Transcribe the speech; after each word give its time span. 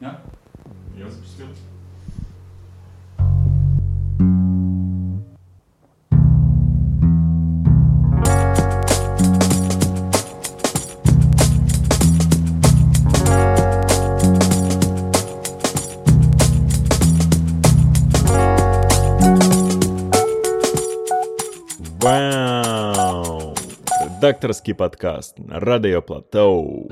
Ja? 0.00 0.18
Я 0.96 1.10
запустил. 1.10 1.46
Вау! 22.00 23.54
Редакторский 24.02 24.74
подкаст 24.74 25.38
на 25.38 25.60
Радио 25.60 26.00
Платоу. 26.00 26.90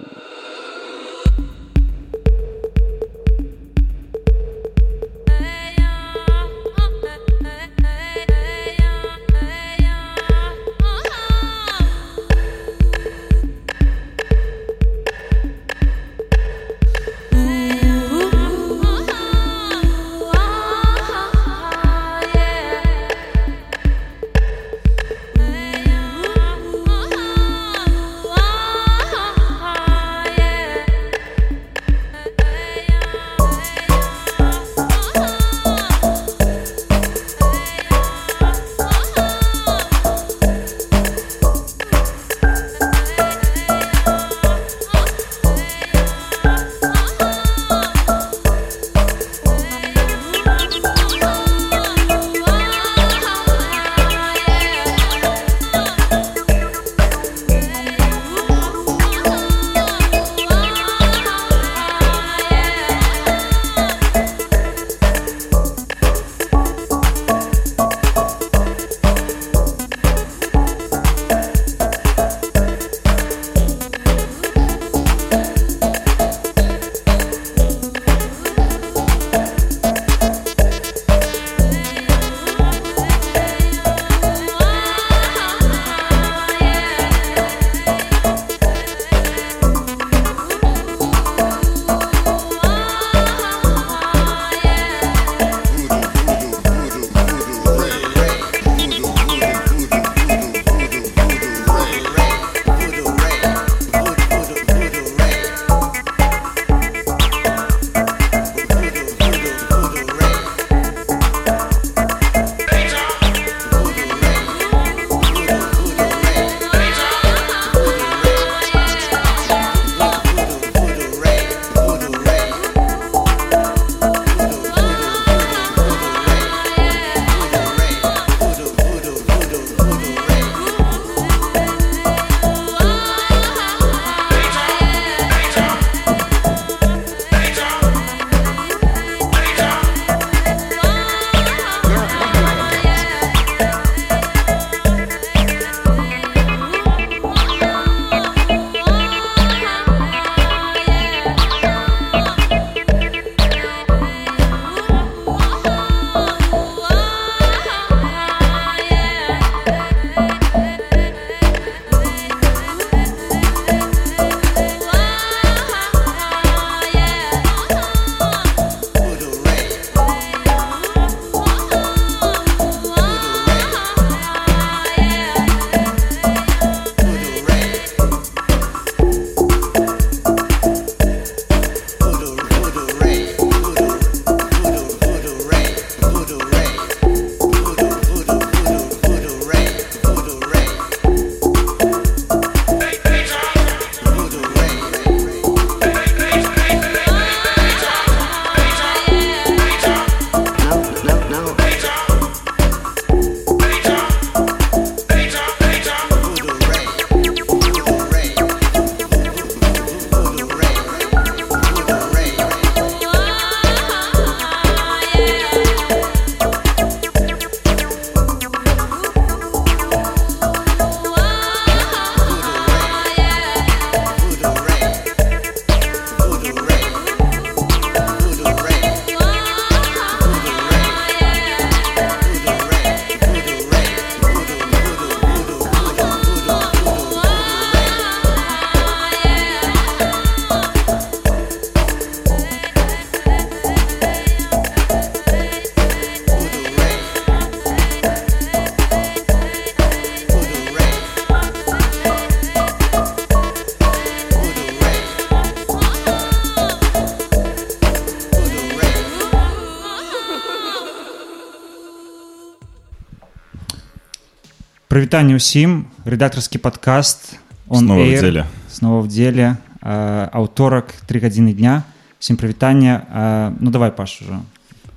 Прывітанне 265.07 265.35
ўсім 265.39 265.87
рэдактарскі 266.05 266.57
падкаст 266.59 267.39
Снова 267.67 268.03
в 268.03 268.09
деле. 268.21 268.45
снова 268.69 269.01
в 269.01 269.07
деле 269.07 269.57
аўторак 269.81 270.93
три 271.07 271.19
гадзіны 271.19 271.53
дня 271.53 271.83
всім 272.19 272.37
прывітання 272.37 273.03
э, 273.03 273.53
ну 273.59 273.71
давай 273.71 273.91
паш 273.91 274.21
ужо 274.21 274.39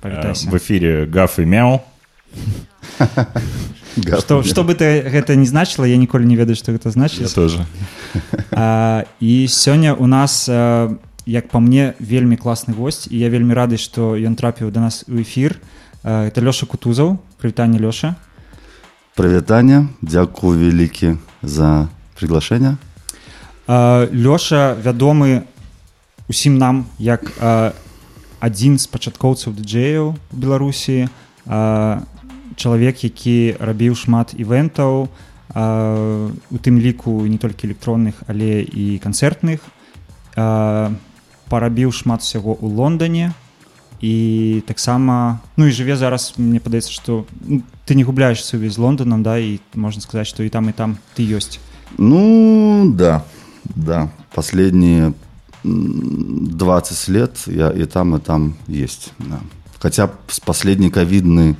Э, 0.03 0.33
в 0.33 0.53
эфире 0.57 1.05
Гаф 1.05 1.39
и 1.39 1.45
Мяу. 1.45 1.81
что, 4.19 4.43
что 4.43 4.63
бы 4.63 4.75
ты 4.75 5.01
гэта 5.01 5.35
не 5.35 5.45
значыла 5.45 5.85
я 5.85 5.97
ніколі 5.97 6.25
не 6.25 6.35
ведаю 6.35 6.55
што 6.55 6.71
гэта 6.71 6.91
значыць 6.91 7.21
Я 7.21 7.27
тоже. 7.33 7.65
А, 8.51 9.03
і 9.19 9.47
сёння 9.49 9.93
у 9.97 10.05
нас 10.07 10.47
а, 10.49 10.93
як 11.25 11.49
па 11.49 11.59
мне 11.59 11.93
вельмі 11.99 12.37
класны 12.37 12.73
госць 12.77 13.07
і 13.09 13.17
я 13.17 13.29
вельмі 13.29 13.53
рады 13.53 13.77
што 13.77 14.15
ён 14.15 14.35
трапіў 14.35 14.71
да 14.71 14.79
нас 14.81 15.03
у 15.07 15.17
эфір 15.19 15.57
А, 16.03 16.27
это 16.29 16.39
лёша 16.45 16.65
кутузаў 16.69 17.17
прывітанне 17.41 17.79
лёша 17.81 18.15
Прывітанне, 19.12 19.92
дзякую 20.00 20.56
вялікі 20.56 21.20
за 21.44 21.92
приглашэнне. 22.16 22.80
Лёша 23.68 24.72
вядомы 24.80 25.44
усім 26.32 26.56
нам 26.56 26.88
як 26.96 27.20
а, 27.36 27.76
адзін 28.40 28.80
з 28.80 28.88
пачаткоўцаў 28.88 29.52
дыджэяў 29.52 30.16
беларусі 30.32 31.12
чалавек 31.44 33.04
які 33.04 33.60
рабіў 33.60 34.00
шмат 34.00 34.32
івентаў 34.32 35.12
у 35.52 36.58
тым 36.64 36.80
ліку 36.80 37.28
не 37.28 37.36
толькі 37.36 37.68
электронных 37.68 38.24
але 38.32 38.64
і 38.64 38.96
канцэртных. 38.96 39.60
А, 40.40 40.88
парабіў 41.52 41.92
шмат 41.92 42.24
усяго 42.24 42.56
ў 42.56 42.64
лондоне 42.80 43.36
і 44.01 44.63
таксама 44.67 45.39
ну 45.57 45.65
і 45.65 45.71
жыве 45.71 45.97
зараз 45.97 46.33
мне 46.37 46.59
падаецца 46.59 46.91
што 46.93 47.25
ну, 47.41 47.61
ты 47.85 47.95
не 47.95 48.03
губляеш 48.03 48.45
сувязь 48.45 48.77
з 48.77 48.77
лондонам 48.77 49.23
да 49.23 49.37
і 49.37 49.59
можна 49.73 50.01
сказаць 50.01 50.27
што 50.27 50.43
і 50.43 50.49
там 50.49 50.69
і 50.69 50.73
там 50.73 50.97
ты 51.17 51.25
ёсць 51.25 51.59
Ну, 51.97 52.91
да, 52.93 53.23
да. 53.63 54.09
Последние 54.33 55.13
м, 55.63 56.47
20 56.57 57.09
лет 57.09 57.31
я 57.47 57.71
и 57.71 57.85
там, 57.85 58.15
и 58.15 58.19
там 58.19 58.55
есть. 58.67 59.13
Да. 59.19 59.39
Хотя 59.79 60.09
с 60.27 60.39
последний 60.39 60.89
ковидный 60.89 61.55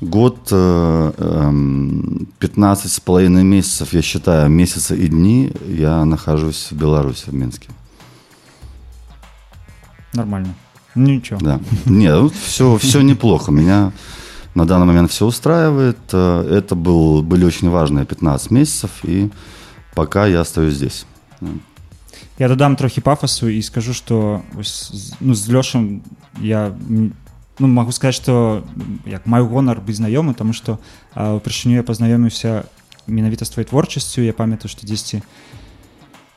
год, 0.00 0.48
э, 0.52 1.12
эм, 1.18 2.28
15 2.38 2.92
с 2.92 3.00
половиной 3.00 3.42
месяцев, 3.42 3.92
я 3.92 4.02
считаю, 4.02 4.48
месяца 4.48 4.94
и 4.94 5.08
дни, 5.08 5.52
я 5.68 6.04
нахожусь 6.04 6.68
в 6.70 6.76
Беларуси, 6.76 7.30
в 7.30 7.34
Минске. 7.34 7.68
нормально 10.12 10.54
ну 10.94 11.04
нічого 11.08 11.40
Да. 11.40 11.60
Нет, 11.86 12.32
все, 12.32 12.74
все 12.76 13.00
неплохо. 13.02 13.52
Меня 13.52 13.92
на 14.54 14.64
данный 14.64 14.86
момент 14.86 15.10
все 15.10 15.24
устраивает. 15.26 15.96
Э, 16.12 16.42
Это 16.58 16.74
был, 16.74 17.22
были 17.22 17.44
очень 17.44 17.68
важные 17.70 18.04
15 18.04 18.50
месяцев, 18.50 18.90
и 19.04 19.28
пока 19.94 20.26
я 20.26 20.40
остаюсь 20.40 20.74
здесь. 20.74 21.06
Я 22.38 22.48
дадам 22.48 22.76
трохі 22.76 23.00
пафасу 23.00 23.48
і 23.48 23.62
скажу 23.62 23.92
што 23.94 24.40
вось 24.54 24.90
з- 24.94 25.14
ну 25.20 25.34
з 25.34 25.48
лёшам 25.50 26.00
я 26.40 26.66
м, 26.66 27.12
ну 27.58 27.66
магу 27.68 27.92
сказаць 27.92 28.14
што 28.14 28.62
як 29.06 29.26
маю 29.26 29.46
гонар 29.46 29.80
быць 29.80 29.96
знаёмы 30.00 30.34
таму 30.34 30.52
што 30.52 30.78
а, 31.14 31.34
упершыню 31.34 31.74
я 31.74 31.82
пазнаёміўся 31.82 32.62
менавіта 33.06 33.44
з 33.44 33.50
тваёй 33.50 33.64
творчасцю 33.64 34.20
я 34.22 34.32
памятаю 34.32 34.68
што 34.68 34.86
дзесьці 34.86 35.16
не 35.16 35.22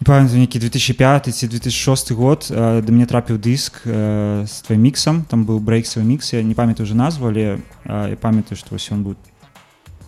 памятаю 0.05 0.39
нейкі 0.39 0.59
2005 0.59 1.35
ці 1.35 1.47
2006 1.47 2.11
год 2.11 2.47
а, 2.51 2.81
да 2.81 2.91
мне 2.91 3.05
трапіў 3.05 3.37
дыск 3.37 3.83
а, 3.85 4.45
з 4.47 4.61
тваім 4.63 4.81
міксам 4.87 5.25
там 5.27 5.43
быў 5.43 5.59
брейксавы 5.59 6.05
мікс 6.07 6.33
я 6.33 6.43
не 6.43 6.55
памятаю 6.55 6.87
уже 6.87 6.95
назву 6.95 7.27
але 7.27 7.59
а, 7.85 8.07
я 8.07 8.15
памятаю 8.15 8.57
што 8.57 8.71
вось 8.71 8.87
ён 8.91 9.03
быў 9.03 9.19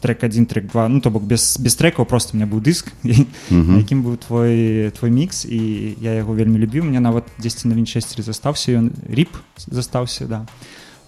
трек 0.01 0.24
1 0.24 0.45
трек 0.45 0.71
2 0.71 0.88
ну 0.88 1.01
то 1.01 1.12
бок 1.12 1.24
без 1.24 1.59
без 1.59 1.75
трекаў 1.75 2.06
просто 2.06 2.33
у 2.33 2.39
меня 2.39 2.48
быў 2.48 2.63
дыск 2.63 2.88
Мгм. 3.03 3.71
на 3.71 3.77
якім 3.83 4.03
быў 4.03 4.18
твой 4.18 4.92
твой 4.95 5.12
мікс 5.12 5.45
і 5.45 5.95
я 6.00 6.15
яго 6.24 6.33
вельмі 6.33 6.57
любіў 6.57 6.88
мне 6.88 7.00
нават 7.00 7.27
дзесьці 7.38 7.68
на 7.68 7.75
вінчестере 7.75 8.24
застаўся 8.24 8.71
ён 8.71 8.92
ріп 9.07 9.36
застаўся 9.68 10.25
да 10.25 10.45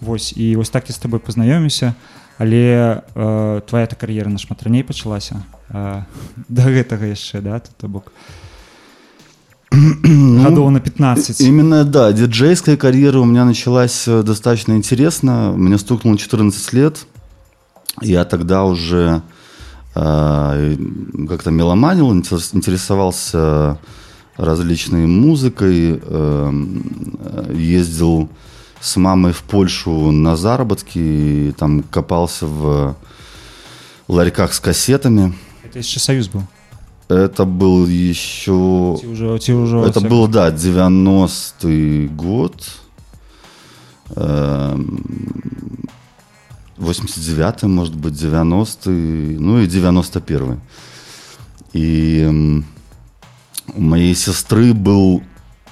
Вось 0.00 0.36
і 0.36 0.56
вось 0.56 0.70
так 0.70 0.88
я 0.88 0.94
з 0.94 0.98
табой 0.98 1.20
пазнаёміўся 1.20 1.94
але 2.38 3.02
э, 3.14 3.62
твоя 3.66 3.86
та 3.86 3.96
кар'ера 3.96 4.28
нашмат 4.28 4.62
раней 4.62 4.82
пачалася 4.82 5.42
э, 5.70 6.02
да 6.48 6.62
гэтага 6.68 7.08
яшчэ 7.08 7.40
да 7.40 7.60
то 7.60 7.88
бок 7.88 8.12
гадоў 9.71 10.69
на 10.71 10.79
15 10.79 11.41
Именно, 11.41 11.83
да, 11.83 12.11
диджейская 12.11 12.75
карьера 12.77 13.19
у 13.19 13.25
меня 13.25 13.45
началась 13.45 14.07
э, 14.07 14.23
достаточно 14.23 14.73
интересно. 14.73 15.53
Мне 15.55 15.77
стукнуло 15.77 16.17
14 16.17 16.73
лет. 16.73 17.05
Я 18.01 18.25
тогда 18.25 18.63
уже 18.63 19.21
э, 19.95 20.75
как-то 21.27 21.51
меломанил, 21.51 22.11
интерес- 22.11 22.55
интересовался 22.55 23.77
различной 24.37 25.05
музыкой, 25.05 26.01
э, 26.01 26.51
ездил 27.53 28.29
с 28.81 28.95
мамой 28.97 29.33
в 29.33 29.43
Польшу 29.43 30.11
на 30.11 30.35
заработки, 30.35 30.97
и 30.97 31.53
там 31.57 31.83
копался 31.83 32.47
в 32.47 32.95
ларьках 34.07 34.53
с 34.53 34.59
кассетами. 34.59 35.33
это 35.63 35.79
яшчэ 35.79 35.99
саюз 35.99 36.27
быў 36.29 36.41
Это 37.08 37.44
был 37.44 37.86
еще... 37.86 38.96
ці 39.00 39.06
ўжо 39.12 39.38
ці 39.38 39.52
ўжо 39.52 39.84
Это 39.84 40.00
был, 40.00 40.26
да, 40.28 40.48
90-й 40.50 42.08
год. 42.08 42.54
Эм, 44.16 45.04
89-й, 46.78 47.66
может 47.68 47.94
быть, 47.94 48.14
90-й, 48.14 49.38
ну 49.38 49.60
и 49.60 49.66
91-й. 49.66 50.58
И 51.74 52.20
м, 52.22 52.64
у 53.74 53.80
моей 53.80 54.14
сестры 54.14 54.72
был 54.72 55.22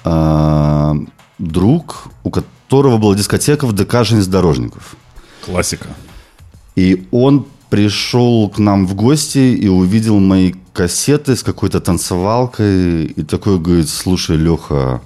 а, 0.03 0.95
друг, 1.39 2.09
у 2.23 2.29
которого 2.29 2.97
была 2.97 3.15
дискотека 3.15 3.65
в 3.65 3.73
ДК 3.73 4.03
железнодорожников. 4.03 4.95
Классика. 5.45 5.87
И 6.75 7.07
он 7.11 7.45
пришел 7.69 8.49
к 8.49 8.59
нам 8.59 8.85
в 8.85 8.95
гости 8.95 9.39
и 9.39 9.67
увидел 9.67 10.19
мои 10.19 10.53
кассеты 10.78 11.34
с 11.34 11.42
какой-то 11.42 11.80
танцевалкой. 11.80 13.06
И 13.06 13.22
такой 13.24 13.58
говорит, 13.58 13.88
слушай, 13.88 14.36
Леха, 14.36 15.00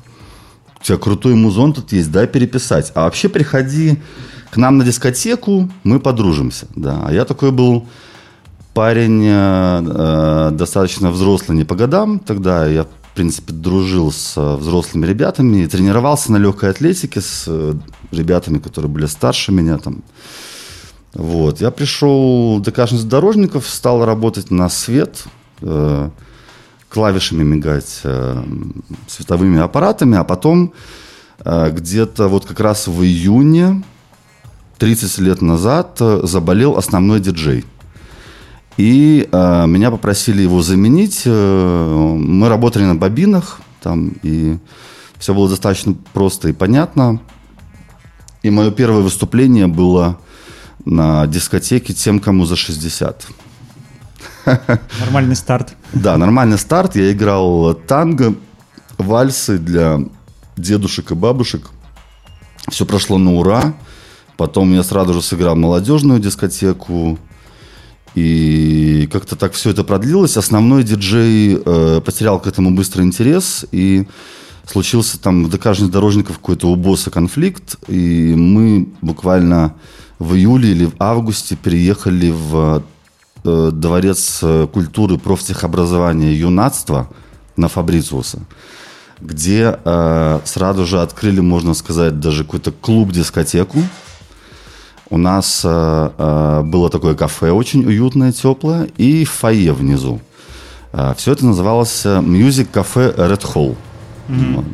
у 0.79 0.85
тебя 0.85 0.99
крутой 0.99 1.35
музон 1.35 1.73
тут 1.73 1.93
есть, 1.93 2.13
дай 2.13 2.27
переписать. 2.27 2.93
А 2.95 3.05
вообще 3.05 3.31
приходи 3.31 3.99
к 4.51 4.59
нам 4.59 4.77
на 4.77 4.85
дискотеку, 4.85 5.71
мы 5.83 5.99
подружимся. 5.99 6.67
Да. 6.77 7.05
А 7.07 7.13
я 7.13 7.25
такой 7.25 7.53
был 7.53 7.89
парень 8.75 9.25
э, 9.25 9.31
э, 9.31 10.51
достаточно 10.53 11.11
взрослый, 11.11 11.57
не 11.57 11.65
по 11.65 11.75
годам. 11.75 12.19
Тогда 12.19 12.67
я, 12.67 12.85
в 12.85 13.15
принципе, 13.15 13.55
дружил 13.55 14.13
с 14.13 14.35
э, 14.37 14.57
взрослыми 14.57 15.07
ребятами 15.07 15.65
тренировался 15.65 16.33
на 16.33 16.37
легкой 16.37 16.69
атлетике 16.69 17.23
с 17.23 17.45
э, 17.47 17.75
ребятами, 18.11 18.59
которые 18.59 18.91
были 18.91 19.07
старше 19.07 19.53
меня 19.53 19.79
там. 19.79 20.03
Вот. 21.15 21.63
Я 21.63 21.71
пришел 21.71 22.61
до 22.61 22.73
каждого 22.73 23.05
дорожников, 23.05 23.67
стал 23.67 24.05
работать 24.05 24.51
на 24.51 24.69
свет, 24.69 25.25
э, 25.63 26.11
клавишами 26.93 27.43
мигать 27.43 28.01
э, 28.05 28.45
световыми 29.07 29.61
аппаратами, 29.61 30.19
а 30.19 30.25
потом 30.25 30.75
э, 31.45 31.71
где-то 31.71 32.29
вот 32.29 32.45
как 32.45 32.61
раз 32.61 32.87
в 32.87 33.03
июне 33.03 33.83
30 34.79 35.19
лет 35.19 35.43
назад 35.43 35.99
заболел 35.99 36.77
основной 36.77 37.21
диджей. 37.21 37.65
И 38.77 39.29
э, 39.31 39.67
меня 39.67 39.91
попросили 39.91 40.43
его 40.43 40.61
заменить. 40.63 41.25
Мы 41.25 42.49
работали 42.49 42.85
на 42.85 42.95
бобинах, 42.95 43.61
там, 43.83 44.13
и 44.23 44.59
все 45.19 45.35
было 45.35 45.49
достаточно 45.49 45.95
просто 46.13 46.49
и 46.49 46.53
понятно. 46.53 47.21
И 48.43 48.51
мое 48.51 48.71
первое 48.71 49.03
выступление 49.03 49.67
было 49.67 50.19
на 50.85 51.27
дискотеке 51.27 51.95
тем, 51.95 52.19
кому 52.19 52.45
за 52.45 52.57
60. 52.57 53.27
нормальный 55.01 55.37
старт 55.37 55.75
Да, 55.93 56.17
нормальный 56.17 56.59
старт. 56.59 56.97
Я 56.97 57.13
играл 57.13 57.75
танго, 57.75 58.35
вальсы 58.99 59.59
для 59.59 60.01
дедушек 60.57 61.13
и 61.13 61.15
бабушек. 61.15 61.71
Все 62.69 62.87
прошло 62.87 63.19
на 63.19 63.35
ура. 63.35 63.75
Потом 64.37 64.73
я 64.75 64.83
сразу 64.83 65.15
же 65.15 65.23
сыграл 65.23 65.57
молодежную 65.57 66.21
дискотеку. 66.21 67.19
И 68.15 69.09
как-то 69.13 69.37
так 69.37 69.53
все 69.53 69.71
это 69.71 69.85
продлилось. 69.85 70.37
Основной 70.37 70.83
диджей 70.83 71.61
э, 71.65 72.01
потерял 72.05 72.41
к 72.41 72.47
этому 72.47 72.71
быстро 72.71 73.03
интерес. 73.03 73.65
И 73.73 74.07
случился 74.67 75.21
там 75.21 75.45
в 75.45 75.51
ДК 75.51 75.75
железнодорожников 75.75 76.39
какой-то 76.39 76.69
у 76.69 76.77
босса 76.77 77.11
конфликт. 77.11 77.77
И 77.89 78.35
мы 78.37 78.89
буквально 79.01 79.75
в 80.19 80.35
июле 80.35 80.71
или 80.71 80.87
в 80.87 80.95
августе 80.99 81.57
переехали 81.57 82.31
в 82.31 82.83
дворец 83.45 84.41
э, 84.43 84.67
культуры 84.73 85.19
профтехобразования 85.19 86.33
юнацтва 86.33 87.09
на 87.57 87.69
Фабрициуса, 87.69 88.41
где 89.21 89.79
э, 89.85 90.41
сразу 90.45 90.87
же 90.87 91.01
открыли, 91.01 91.41
можно 91.41 91.75
сказать, 91.75 92.21
даже 92.21 92.45
какой-то 92.45 92.73
клуб-дискотеку. 92.73 93.79
У 95.11 95.19
нас 95.19 95.63
э, 95.65 96.11
э, 96.19 96.63
было 96.63 96.89
такое 96.89 97.15
кафе 97.15 97.51
очень 97.51 97.85
уютное, 97.85 98.33
теплое, 98.33 98.89
и 98.97 99.25
фойе 99.25 99.73
внизу. 99.73 100.21
Э, 100.93 101.15
все 101.17 101.33
это 101.33 101.45
называлось 101.45 102.07
э, 102.07 102.19
Music 102.21 102.69
Cafe 102.73 103.15
Red 103.17 103.43
Hall. 103.55 103.77
Вот. 104.29 104.65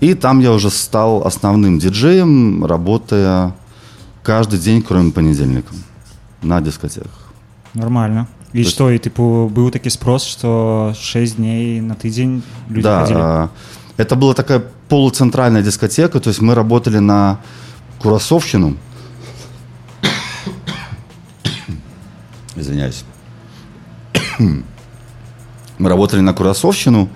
И 0.00 0.14
там 0.14 0.40
я 0.40 0.52
уже 0.52 0.70
стал 0.70 1.26
основным 1.26 1.78
диджеем, 1.78 2.64
работая 2.64 3.54
каждый 4.22 4.58
день, 4.58 4.82
кроме 4.82 5.12
понедельника, 5.12 5.72
на 6.42 6.60
дискотеках. 6.60 7.23
Нормально. 7.75 8.27
І 8.53 8.57
Тобто- 8.57 8.69
што 8.71 8.91
і 8.91 8.97
типу 8.99 9.51
быў 9.55 9.69
такі 9.71 9.89
спрос 9.89 10.25
што 10.25 10.93
6 10.99 11.35
дней 11.35 11.81
на 11.81 11.93
тыдзень 11.93 12.41
людзі 12.71 12.81
Да, 12.81 12.99
хадзілі? 12.99 13.17
а, 13.17 13.49
это 13.97 14.15
была 14.15 14.33
такая 14.33 14.61
полуцентральная 14.87 15.61
дискотека, 15.63 16.19
то 16.19 16.29
есть 16.29 16.41
мы 16.41 16.53
работали 16.55 16.99
на 16.99 17.37
Курасовщину. 17.99 18.73
Извиняюсь. 22.55 23.03
Мы 24.39 25.89
работали 25.89 26.21
на 26.21 26.33
Курасовщину, 26.33 27.07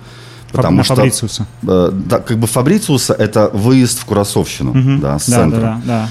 Фаб- 0.52 0.56
потому 0.56 0.76
на 0.78 0.84
что... 0.84 0.94
Фабрициуса. 0.94 1.46
э, 1.62 1.90
да, 1.92 2.18
как 2.20 2.38
бы 2.38 2.46
Фабрициуса – 2.46 3.18
это 3.18 3.50
выезд 3.52 3.98
в 3.98 4.04
Курасовщину, 4.04 4.72
Мгм. 4.72 5.00
да, 5.00 5.18
с 5.18 5.28
да, 5.28 5.36
центра. 5.36 5.60
да, 5.60 5.80
да, 5.86 6.08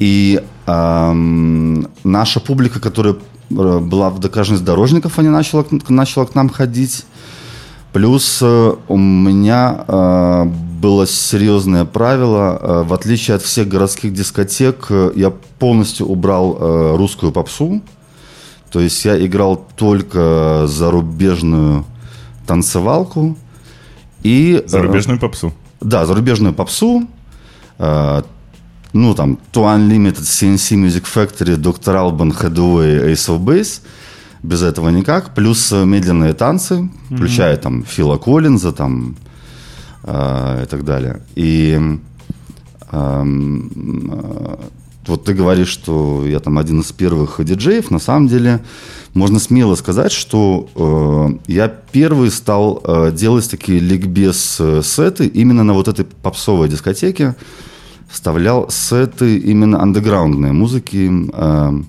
И 0.00 0.40
ам, 0.66 1.86
наша 2.04 2.40
публика, 2.40 2.78
которая 2.80 3.14
э, 3.14 3.16
была 3.53 4.09
в 4.09 4.19
доказанность 4.19 4.63
дорожников, 4.63 5.19
они 5.19 5.29
начала, 5.29 5.65
начала 5.89 6.25
к 6.25 6.35
нам 6.35 6.49
ходить. 6.49 7.05
Плюс 7.93 8.39
э, 8.41 8.73
у 8.87 8.97
меня 8.97 9.85
э, 9.87 10.45
было 10.81 11.05
серьезное 11.05 11.85
правило, 11.85 12.57
э, 12.59 12.83
в 12.87 12.93
отличие 12.93 13.35
от 13.35 13.43
всех 13.43 13.67
городских 13.67 14.13
дискотек, 14.13 14.87
э, 14.89 15.11
я 15.15 15.31
полностью 15.59 16.07
убрал 16.07 16.57
э, 16.59 16.95
русскую 16.97 17.31
попсу. 17.31 17.81
То 18.71 18.79
есть 18.79 19.05
я 19.05 19.23
играл 19.23 19.63
только 19.75 20.63
зарубежную 20.65 21.85
танцевалку 22.47 23.37
и 24.23 24.63
э, 24.65 24.67
Зарубежную 24.67 25.19
попсу. 25.19 25.53
да, 25.79 26.05
зарубежную 26.07 26.53
попсу. 26.55 27.07
Э, 28.93 28.97
ну, 28.97 29.13
там, 29.15 29.37
To 29.51 29.63
Unlimited, 29.63 30.21
CNC 30.21 30.75
Music 30.75 31.03
Factory, 31.03 31.57
Dr. 31.57 31.95
Alban, 31.95 32.31
Headway, 32.31 33.11
Ace 33.11 33.29
of 33.29 33.39
Base. 33.39 33.81
Без 34.43 34.61
этого 34.61 34.89
никак. 34.89 35.33
Плюс 35.33 35.71
э, 35.71 35.85
медленные 35.85 36.33
танцы, 36.33 36.89
включая 37.09 37.57
там 37.57 37.83
Фила 37.83 38.17
Коллинза 38.17 38.71
там, 38.71 39.15
э, 40.03 40.63
и 40.63 40.65
так 40.65 40.83
далее. 40.83 41.21
И 41.35 41.79
эм, 42.91 43.71
э, 44.11 44.55
вот 45.07 45.25
ты 45.25 45.33
говоришь, 45.33 45.67
что 45.69 46.25
я 46.25 46.39
там 46.39 46.57
один 46.57 46.81
из 46.81 46.91
первых 46.91 47.43
диджеев. 47.43 47.91
На 47.91 47.99
самом 47.99 48.27
деле, 48.27 48.63
можно 49.13 49.39
смело 49.39 49.75
сказать, 49.75 50.11
что 50.11 50.69
э, 50.75 51.51
я 51.51 51.67
первый 51.67 52.31
стал 52.31 52.81
э, 52.83 53.11
делать 53.11 53.49
такие 53.49 53.79
ликбез-сеты 53.79 55.27
именно 55.27 55.63
на 55.63 55.73
вот 55.73 55.87
этой 55.87 56.05
попсовой 56.05 56.69
дискотеке. 56.69 57.35
Вставлял 58.13 58.69
сеты 58.69 59.39
именно 59.39 59.81
андеграундной 59.81 60.51
музыки 60.51 61.09
э, 61.33 61.81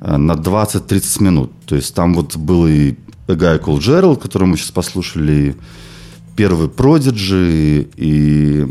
э, 0.00 0.16
на 0.16 0.32
20-30 0.32 1.22
минут. 1.22 1.52
То 1.66 1.76
есть 1.76 1.94
там 1.94 2.14
вот 2.14 2.38
был 2.38 2.66
и 2.66 2.94
Guy 3.28 3.62
Called 3.62 3.80
Gerald, 3.80 4.16
который 4.16 4.48
мы 4.48 4.56
сейчас 4.56 4.70
послушали, 4.70 5.54
первый 6.36 6.68
Prodigy 6.68 7.86
и 7.96 8.64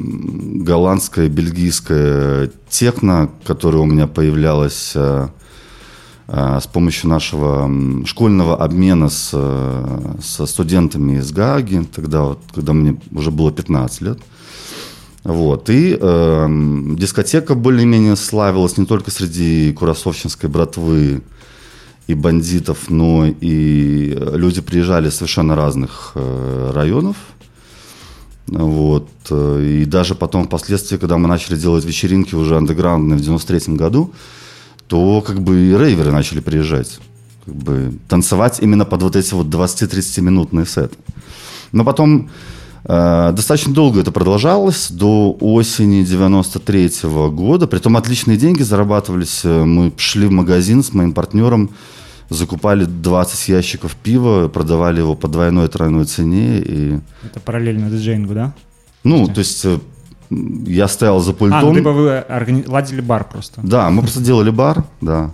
голландская, 0.64 1.30
бельгийская 1.30 2.50
техно, 2.68 3.30
которая 3.46 3.84
у 3.84 3.86
меня 3.86 4.08
появлялась 4.08 4.94
э, 4.96 5.28
э, 6.30 6.60
с 6.64 6.66
помощью 6.66 7.12
нашего 7.12 7.70
школьного 8.08 8.58
обмена 8.58 9.10
с, 9.10 9.30
э, 9.34 10.16
со 10.20 10.48
студентами 10.48 11.20
из 11.20 11.32
Гааги, 11.32 11.88
тогда 11.96 12.24
вот, 12.24 12.40
когда 12.56 12.74
мне 12.74 13.00
уже 13.12 13.30
было 13.30 13.52
15 13.52 14.02
лет. 14.02 14.20
Вот. 15.24 15.70
И 15.70 15.98
эм, 16.00 16.96
дискотека 16.98 17.54
более-менее 17.54 18.16
славилась 18.16 18.78
не 18.78 18.86
только 18.86 19.12
среди 19.12 19.72
курасовщинской 19.74 20.50
братвы 20.50 21.22
и 22.08 22.16
бандитов, 22.16 22.90
но 22.90 23.28
и 23.28 24.14
э, 24.16 24.38
люди 24.38 24.62
приезжали 24.62 25.10
из 25.10 25.16
совершенно 25.16 25.56
разных 25.56 26.14
э, 26.16 26.72
районов. 26.74 27.16
Вот. 28.48 29.10
э, 29.30 29.82
И 29.84 29.86
даже 29.86 30.16
потом, 30.16 30.48
впоследствии, 30.48 30.98
когда 30.98 31.18
мы 31.18 31.28
начали 31.28 31.56
делать 31.56 31.86
вечеринки 31.86 32.34
уже 32.34 32.58
андеграундные 32.58 33.18
в 33.18 33.22
93 33.22 33.76
году, 33.76 34.14
то 34.88 35.22
как 35.22 35.42
бы 35.42 35.56
и 35.56 35.78
рейверы 35.78 36.12
начали 36.12 36.40
приезжать. 36.40 37.00
Как 37.46 37.56
бы 37.56 37.94
танцевать 38.10 38.60
именно 38.60 38.86
под 38.86 39.04
вот 39.04 39.16
эти 39.16 39.34
вот 39.36 39.48
20-30 39.48 40.22
минутные 40.22 40.66
сеты. 40.66 40.98
Но 41.72 41.86
потом 41.86 42.28
э, 42.28 42.30
достаточно 42.84 43.74
долго 43.74 44.00
это 44.02 44.12
продолжалось, 44.12 44.92
до 44.92 45.38
осени 45.40 46.04
93 46.04 46.92
года. 47.30 47.68
Притом 47.68 47.96
отличные 47.98 48.38
деньги 48.38 48.64
зарабатывались. 48.64 49.42
Э, 49.44 49.64
Мы 49.64 49.94
шли 49.98 50.28
в 50.28 50.32
магазин 50.32 50.84
с 50.84 50.94
моим 50.94 51.14
партнером, 51.14 51.70
закупали 52.30 52.86
20 52.86 53.50
ящиков 53.50 53.96
пива, 53.96 54.48
продавали 54.48 55.00
его 55.00 55.16
по 55.16 55.28
двойной 55.28 55.68
тройной 55.68 56.06
цене. 56.06 56.60
И, 56.60 57.00
это 57.24 57.40
параллельно 57.40 57.90
диджеингу 57.90 58.34
да 58.34 58.54
ну, 59.04 59.28
то 59.28 59.40
есть 59.40 59.66
э, 59.66 59.80
я 60.30 60.88
стоял 60.88 61.20
за 61.20 61.32
а 61.32 61.34
пультом. 61.34 61.62
ну, 61.62 61.76
типа 61.76 61.92
вы 61.92 62.20
органи... 62.20 62.64
ладили 62.68 63.02
бар 63.02 63.24
просто 63.24 63.62
Да, 63.64 63.90
мы 63.90 64.02
просто 64.02 64.22
делали 64.22 64.52
бар, 64.52 64.84
да. 65.02 65.32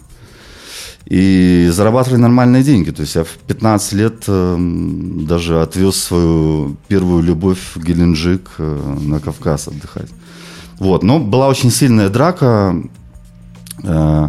И 1.09 1.69
зарабатывали 1.71 2.19
нормальные 2.19 2.63
деньги. 2.63 2.91
То 2.91 3.01
есть 3.03 3.15
я 3.15 3.23
в 3.23 3.29
15 3.47 3.93
лет 3.93 4.23
эм, 4.27 5.25
даже 5.25 5.61
отвез 5.61 5.95
свою 5.95 6.75
первую 6.89 7.23
любовь 7.23 7.59
в 7.75 7.81
Геленджик 7.81 8.49
э, 8.57 8.95
на 9.01 9.21
Кавказ 9.21 9.69
отдыхать. 9.69 10.09
Вот, 10.79 11.03
но 11.03 11.19
была 11.19 11.47
очень 11.47 11.71
сильная 11.71 12.09
драка. 12.09 12.75
Э, 13.83 14.27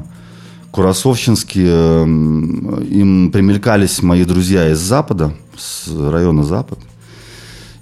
Курасовщинские, 0.71 2.03
эм, 2.03 2.81
им 2.85 3.33
примелькались 3.33 4.01
мои 4.01 4.25
друзья 4.25 4.71
из 4.71 4.79
Запада, 4.79 5.35
с 5.57 5.89
района 5.89 6.45
Запад. 6.45 6.79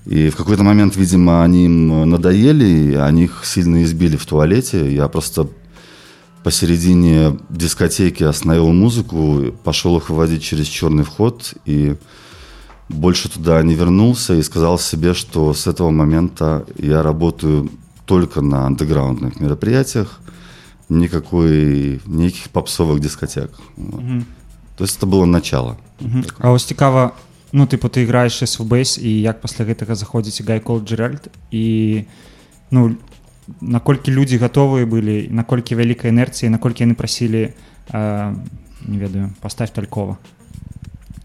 И 0.07 0.31
в 0.31 0.37
какой-то 0.37 0.63
момент, 0.63 0.97
видимо, 0.97 1.45
они 1.45 1.67
им 1.67 2.09
надоели, 2.09 2.95
они 2.95 3.25
их 3.25 3.43
сильно 3.45 3.83
избили 3.83 4.17
в 4.17 4.25
туалете. 4.25 4.95
Я 4.95 5.09
просто 5.09 5.49
посередине 6.46 7.38
дискотеки 7.50 8.24
остановил 8.24 8.72
музыку, 8.72 9.54
пошел 9.64 9.98
их 9.98 10.10
выводить 10.10 10.44
через 10.44 10.68
черный 10.68 11.04
вход 11.04 11.54
и 11.66 11.96
больше 12.90 13.30
туда 13.30 13.62
не 13.64 13.76
вернулся 13.76 14.34
и 14.34 14.44
сказал 14.44 14.80
себе, 14.80 15.14
что 15.14 15.54
с 15.54 15.68
этого 15.68 15.92
момента 15.92 16.66
я 16.78 17.04
работаю 17.04 17.70
только 18.06 18.42
на 18.42 18.66
андеграундных 18.66 19.40
мероприятиях, 19.40 20.20
никакой, 20.90 22.02
никаких 22.06 22.50
попсовых 22.50 23.00
дискотек. 23.00 23.52
Вот. 23.78 24.24
То 24.78 24.84
есть 24.84 24.98
это 24.98 25.06
было 25.06 25.26
начало. 25.26 25.78
Мгм. 26.00 26.26
А 26.40 26.52
ось 26.52 26.66
цікава 26.66 27.12
ну 27.54 27.66
типу 27.66 27.90
ти 27.90 28.06
граєш 28.06 28.50
СВБейс 28.50 28.98
і 28.98 29.22
як 29.22 29.42
пасля 29.42 29.66
гэтага 29.66 29.96
заходзіць 29.96 30.42
Гай 30.42 30.60
Кол 30.60 30.82
Джеральд 30.86 31.30
і 31.52 32.04
ну 32.72 32.96
наколькі 33.62 34.12
людзі 34.12 34.38
гатовыя 34.38 34.86
былі 34.86 35.28
наколькі 35.32 35.76
вялікая 35.76 36.12
інерцыя 36.12 36.50
наколькі 36.50 36.84
яны 36.86 36.96
прасілі 36.96 37.52
э, 37.92 38.36
не 38.88 38.98
ведаю 38.98 39.34
паставь 39.42 39.72
талькова 39.72 40.18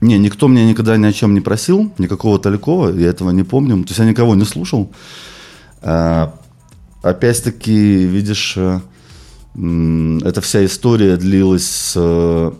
Не, 0.00 0.18
никто 0.18 0.46
меня 0.46 0.66
никогда 0.66 0.96
ни 0.98 1.06
о 1.06 1.12
чем 1.12 1.32
не 1.32 1.40
просил, 1.40 1.90
никакого 1.98 2.38
Талькова, 2.38 2.90
я 2.90 3.08
этого 3.08 3.30
не 3.30 3.44
помню. 3.44 3.82
То 3.82 3.90
есть 3.90 3.98
я 3.98 4.04
никого 4.04 4.34
не 4.34 4.44
слушал. 4.44 4.92
А, 5.80 6.34
опять-таки, 7.02 8.04
видишь, 8.04 8.54
э, 8.56 8.80
м, 9.54 10.18
эта 10.18 10.42
вся 10.42 10.64
история 10.66 11.16
длилась 11.16 11.66
с 11.66 11.94
э, 11.96 12.52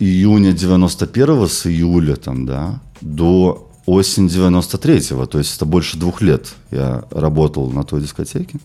июня 0.00 0.50
91-го, 0.50 1.46
с 1.46 1.66
июля 1.66 2.16
там, 2.16 2.44
да, 2.44 2.80
до 3.00 3.63
осень 3.85 4.27
93-го. 4.27 5.25
То 5.25 5.37
есть 5.37 5.55
это 5.55 5.65
больше 5.65 5.97
двух 5.97 6.21
лет 6.21 6.53
я 6.71 7.03
работал 7.11 7.69
на 7.69 7.83
той 7.83 8.01
дискотеке. 8.01 8.59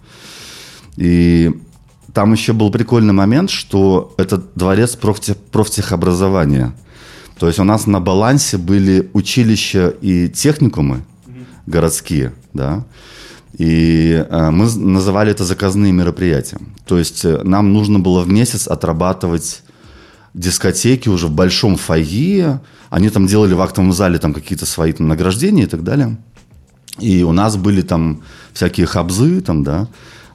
И 0.96 1.52
там 2.12 2.32
еще 2.32 2.52
был 2.52 2.70
прикольный 2.70 3.12
момент, 3.12 3.50
что 3.50 4.14
это 4.18 4.42
дворец 4.54 4.96
профтех, 4.96 5.36
профтехобразования. 5.36 6.74
То 7.38 7.46
есть 7.46 7.58
у 7.58 7.64
нас 7.64 7.86
на 7.86 8.00
балансе 8.00 8.58
были 8.58 9.08
училища 9.12 9.94
и 10.00 10.28
техникумы 10.28 11.04
городские, 11.66 12.34
да, 12.52 12.84
и 13.56 14.24
э, 14.28 14.50
мы 14.50 14.70
называли 14.76 15.30
это 15.30 15.44
заказные 15.44 15.92
мероприятия. 15.92 16.58
То 16.86 16.98
есть 16.98 17.24
э, 17.24 17.42
нам 17.42 17.72
нужно 17.72 17.98
было 17.98 18.22
в 18.22 18.28
месяц 18.28 18.68
отрабатывать 18.68 19.62
дискотеки 20.34 21.08
уже 21.08 21.26
в 21.26 21.32
большом 21.32 21.76
фойе. 21.76 22.60
Они 22.88 23.10
там 23.10 23.26
делали 23.26 23.54
в 23.54 23.60
актовом 23.60 23.92
зале 23.92 24.18
там 24.18 24.34
какие-то 24.34 24.66
свои 24.66 24.92
там, 24.92 25.08
награждения 25.08 25.64
и 25.64 25.66
так 25.66 25.82
далее. 25.82 26.16
И 26.99 27.22
у 27.22 27.32
нас 27.32 27.56
были 27.56 27.82
там 27.82 28.22
всякие 28.52 28.87
хабзы, 28.87 29.40
там, 29.40 29.64
да, 29.64 29.88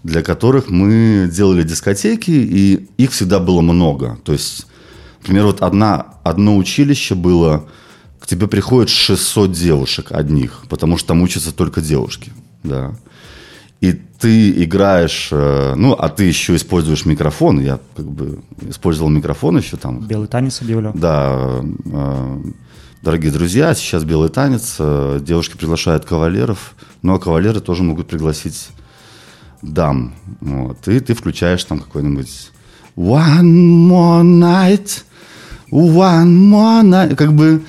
для 0.04 0.22
которых 0.22 0.70
мы 0.70 1.30
делали 1.32 1.64
дискотеки, 1.64 2.32
и 2.32 2.88
их 2.98 3.12
всегда 3.12 3.40
было 3.40 3.62
много. 3.62 4.18
То 4.24 4.34
есть, 4.34 4.68
например, 5.22 5.46
вот 5.46 5.62
одна, 5.62 6.16
одно 6.24 6.58
училище 6.58 7.16
было, 7.16 7.68
к 8.20 8.28
тебе 8.28 8.48
приходит 8.48 8.90
600 8.90 9.52
девушек 9.52 10.12
одних, 10.12 10.64
потому 10.70 10.98
что 10.98 11.10
там 11.10 11.22
учатся 11.22 11.52
только 11.52 11.82
девушки. 11.82 12.32
да, 12.64 12.96
и 13.82 13.94
ты 13.94 14.64
играешь, 14.64 15.30
э, 15.32 15.74
ну, 15.76 15.94
а 15.94 16.10
ты 16.10 16.24
еще 16.24 16.56
используешь 16.56 17.06
микрофон, 17.06 17.60
я 17.60 17.80
как 17.96 18.06
бы 18.06 18.40
использовал 18.62 19.10
микрофон 19.10 19.58
еще 19.58 19.78
там. 19.78 20.00
Белый 20.00 20.28
танец 20.28 20.62
объявлял. 20.62 20.94
Да, 20.94 21.62
э, 21.86 22.42
дорогие 23.02 23.32
друзья, 23.32 23.74
сейчас 23.76 24.04
белый 24.04 24.30
танец, 24.30 24.78
э, 24.80 25.20
девушки 25.22 25.58
приглашают 25.58 26.06
кавалеров, 26.06 26.76
ну, 27.02 27.14
а 27.16 27.20
кавалеры 27.20 27.60
тоже 27.60 27.84
могут 27.84 28.08
пригласить 28.08 28.70
дам, 29.62 30.16
вот, 30.42 30.88
и 30.88 31.00
ты 31.00 31.14
включаешь 31.14 31.64
там 31.64 31.80
какой-нибудь 31.80 32.52
One 32.96 33.90
more 33.90 34.24
night, 34.24 35.04
one 35.70 36.50
more 36.50 36.82
night, 36.82 37.16
как 37.16 37.34
бы 37.34 37.62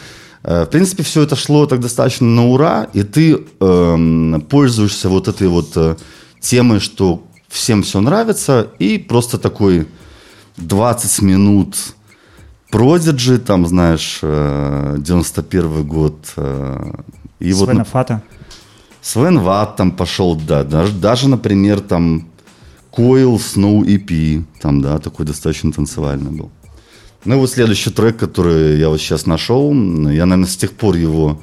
в 0.47 0.67
принципе, 0.67 1.03
все 1.03 1.23
это 1.23 1.35
шло 1.37 1.67
так 1.67 1.81
достаточно 1.81 2.27
на 2.27 2.47
ура, 2.47 2.89
и 2.93 3.03
ты 3.03 3.37
э, 3.37 4.41
пользуешься 4.49 5.09
вот 5.09 5.29
этой 5.29 5.49
вот 5.49 5.73
э, 5.77 5.97
темой, 6.41 6.81
что 6.81 7.25
всем 7.49 7.83
все 7.83 8.01
нравится, 8.01 8.69
и 8.79 8.99
просто 8.99 9.39
такой 9.39 9.89
20 10.57 11.23
минут 11.23 11.77
Продиджи, 12.71 13.39
там, 13.39 13.67
знаешь, 13.67 14.19
э, 14.23 14.97
91 14.99 15.87
год. 15.87 16.15
Э, 16.37 16.93
и 17.39 17.53
Свена 17.53 17.79
вот, 17.81 17.89
Фата. 17.89 18.23
Свен 19.01 19.39
Ват 19.39 19.77
там 19.77 19.93
пошел, 19.93 20.35
да, 20.35 20.65
даже, 20.65 20.93
даже, 20.93 21.29
например, 21.29 21.81
там 21.81 22.29
Coil 22.93 23.37
Snow 23.37 23.85
EP, 23.85 24.45
там, 24.61 24.81
да, 24.81 24.99
такой 24.99 25.27
достаточно 25.27 25.71
танцевальный 25.71 26.33
был. 26.33 26.51
Ну 27.27 27.37
и 27.37 27.39
вот 27.39 27.51
следующий 27.51 27.91
трек, 27.91 28.17
который 28.17 28.79
я 28.79 28.89
вот 28.89 29.01
сейчас 29.01 29.27
нашел, 29.27 29.73
я, 29.73 30.27
наверное, 30.27 30.47
с 30.47 30.57
тех 30.57 30.73
пор 30.73 30.97
его 30.97 31.43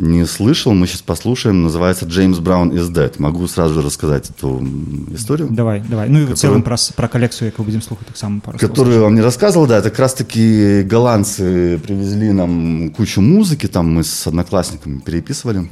не 0.00 0.24
слышал, 0.24 0.72
мы 0.72 0.86
сейчас 0.86 1.02
послушаем, 1.02 1.62
называется 1.62 2.06
«Джеймс 2.06 2.38
Браун 2.38 2.70
is 2.70 2.90
Dead». 2.90 3.12
Могу 3.18 3.46
сразу 3.46 3.74
же 3.74 3.82
рассказать 3.82 4.30
эту 4.30 4.66
историю. 5.12 5.48
Давай, 5.50 5.80
давай. 5.86 6.08
Ну 6.08 6.20
и 6.20 6.22
которую, 6.22 6.36
в 6.36 6.40
целом 6.40 6.62
про, 6.62 6.76
про 6.96 7.08
коллекцию, 7.08 7.48
яку 7.48 7.62
будем 7.62 7.82
слухать, 7.82 8.06
так 8.06 8.16
само 8.16 8.40
пару 8.40 8.58
Которую 8.58 8.96
я 8.96 9.02
вам 9.02 9.14
не 9.14 9.20
рассказывал, 9.20 9.66
да, 9.66 9.78
это 9.78 9.90
как 9.90 9.98
раз-таки 9.98 10.82
голландцы 10.82 11.78
привезли 11.86 12.32
нам 12.32 12.90
кучу 12.90 13.20
музыки, 13.20 13.66
там 13.66 13.92
мы 13.94 14.02
с 14.02 14.26
одноклассниками 14.26 15.00
переписывали. 15.00 15.70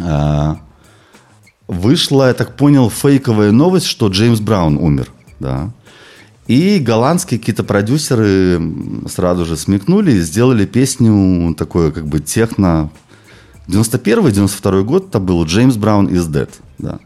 А, 0.00 0.58
вышла, 1.68 2.28
я 2.28 2.34
так 2.34 2.56
понял, 2.56 2.90
фейковая 2.90 3.52
новость, 3.52 3.86
что 3.86 4.08
Джеймс 4.08 4.40
Браун 4.40 4.76
умер, 4.76 5.12
да. 5.38 5.70
И 6.46 6.78
голландские 6.78 7.40
какие-то 7.40 7.64
продюсеры 7.64 8.60
сразу 9.08 9.44
же 9.44 9.56
смекнули 9.56 10.12
и 10.12 10.20
сделали 10.20 10.64
песню 10.64 11.54
такое 11.54 11.90
как 11.90 12.06
бы 12.06 12.20
техно. 12.20 12.90
91-92 13.66 14.82
год 14.84 15.08
это 15.08 15.18
был 15.18 15.44
Джеймс 15.44 15.76
Браун 15.76 16.06
is 16.06 16.30
Dead. 16.30 16.50
Да. 16.78 17.00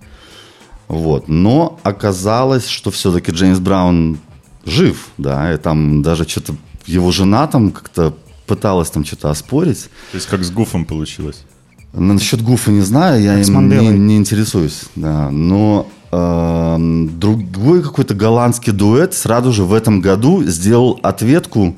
Вот. 0.89 1.29
Но 1.29 1.81
оказалось, 1.83 2.67
что 2.67 2.91
все-таки 2.91 3.33
Джеймс 3.33 3.61
Браун 3.61 4.19
жив, 4.67 5.09
да, 5.17 5.55
и 5.55 5.57
там 5.57 6.03
даже 6.03 6.29
что-то 6.29 6.55
его 6.87 7.11
жена 7.11 7.47
там 7.47 7.71
как-то 7.71 8.15
пыталась 8.47 8.91
там 8.91 9.05
что-то 9.05 9.31
оспорить. 9.31 9.85
То 10.13 10.17
есть 10.17 10.27
как 10.27 10.45
с 10.45 10.51
Гуфом 10.51 10.85
получилось? 10.85 11.45
Насчет 11.93 12.43
Гуфа 12.43 12.71
не 12.71 12.83
знаю, 12.83 13.23
я 13.23 13.41
им 13.41 13.69
не, 13.69 13.89
не 13.89 14.17
интересуюсь, 14.17 14.85
да, 14.97 15.31
но 15.31 15.89
другой 16.11 17.83
какой-то 17.83 18.15
голландский 18.15 18.73
дуэт 18.73 19.15
сразу 19.15 19.53
же 19.53 19.65
в 19.65 19.73
этом 19.73 20.01
году 20.01 20.43
сделал 20.45 20.99
ответку 21.03 21.77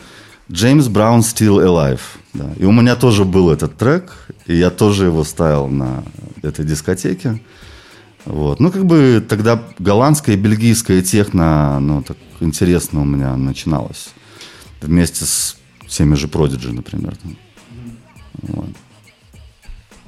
Джеймс 0.50 0.88
Браун 0.88 1.20
Still 1.20 1.64
Alive. 1.64 2.00
Да. 2.32 2.50
И 2.56 2.64
у 2.64 2.72
меня 2.72 2.96
тоже 2.96 3.24
был 3.24 3.50
этот 3.50 3.76
трек, 3.76 4.26
и 4.46 4.56
я 4.56 4.70
тоже 4.70 5.06
его 5.06 5.22
ставил 5.24 5.68
на 5.68 6.02
этой 6.42 6.64
дискотеке. 6.64 7.42
Вот. 8.24 8.60
Ну, 8.60 8.70
как 8.70 8.86
бы 8.86 9.24
тогда 9.26 9.62
голландская 9.78 10.36
и 10.36 10.38
бельгийская 10.38 11.02
техно, 11.02 11.78
ну, 11.80 12.02
так 12.02 12.16
интересно 12.40 13.02
у 13.02 13.04
меня 13.04 13.36
начиналось. 13.36 14.10
Вместе 14.80 15.24
с 15.24 15.56
теми 15.88 16.14
же 16.14 16.26
Prodigy, 16.26 16.72
например. 16.72 17.16
Вот. 18.42 18.70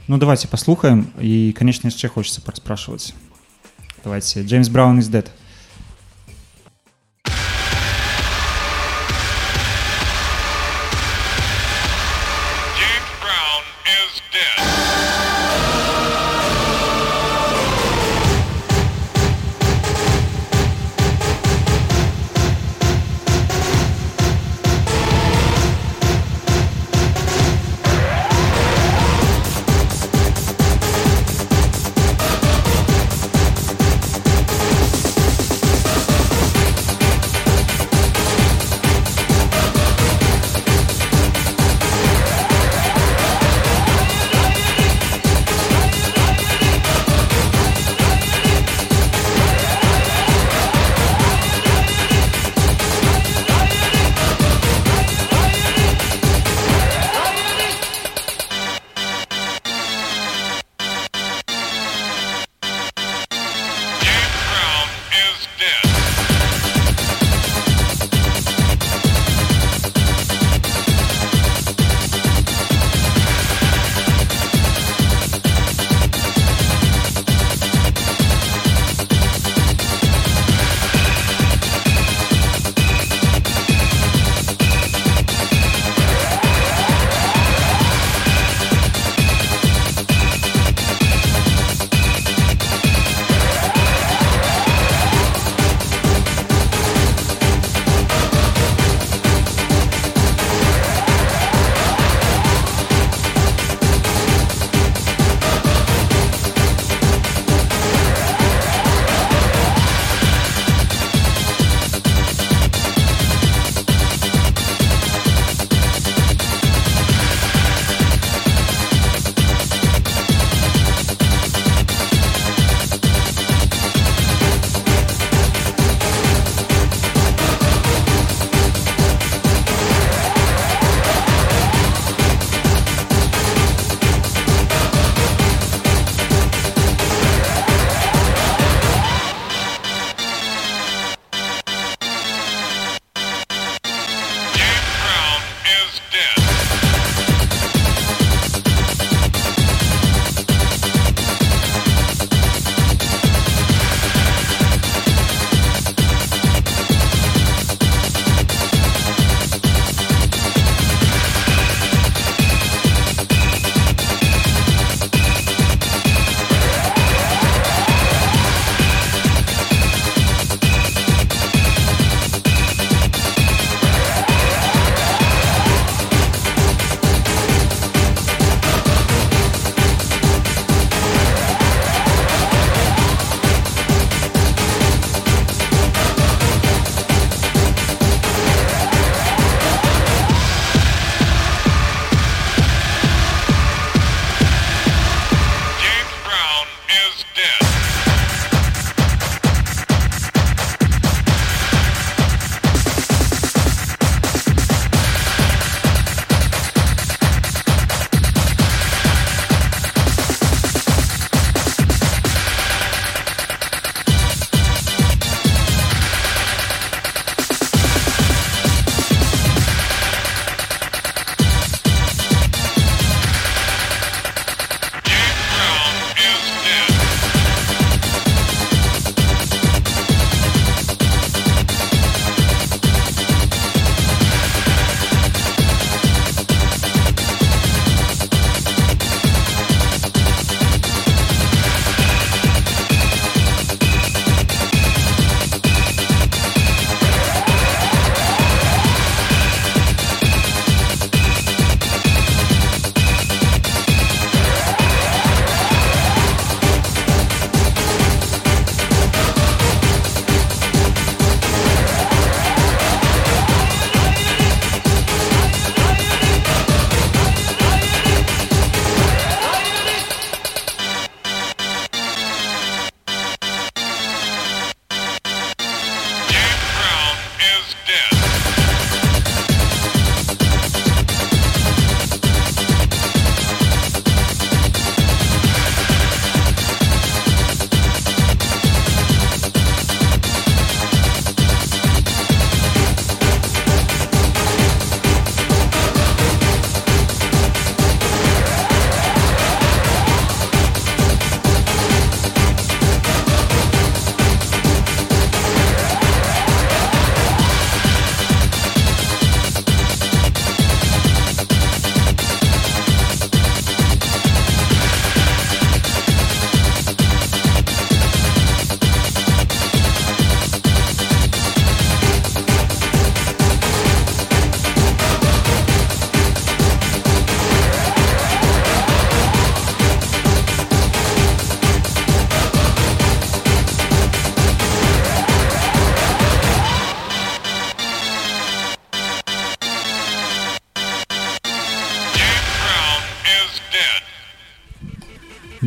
Ну, 0.09 0.17
давайте 0.19 0.49
послухаем. 0.49 1.11
И, 1.19 1.53
конечно, 1.53 1.89
еще 1.89 2.09
хочется 2.09 2.41
поспрашивать. 2.41 3.15
Давайте. 4.05 4.43
Джеймс 4.43 4.69
Браун 4.69 4.99
is 4.99 5.11
dead. 5.11 5.29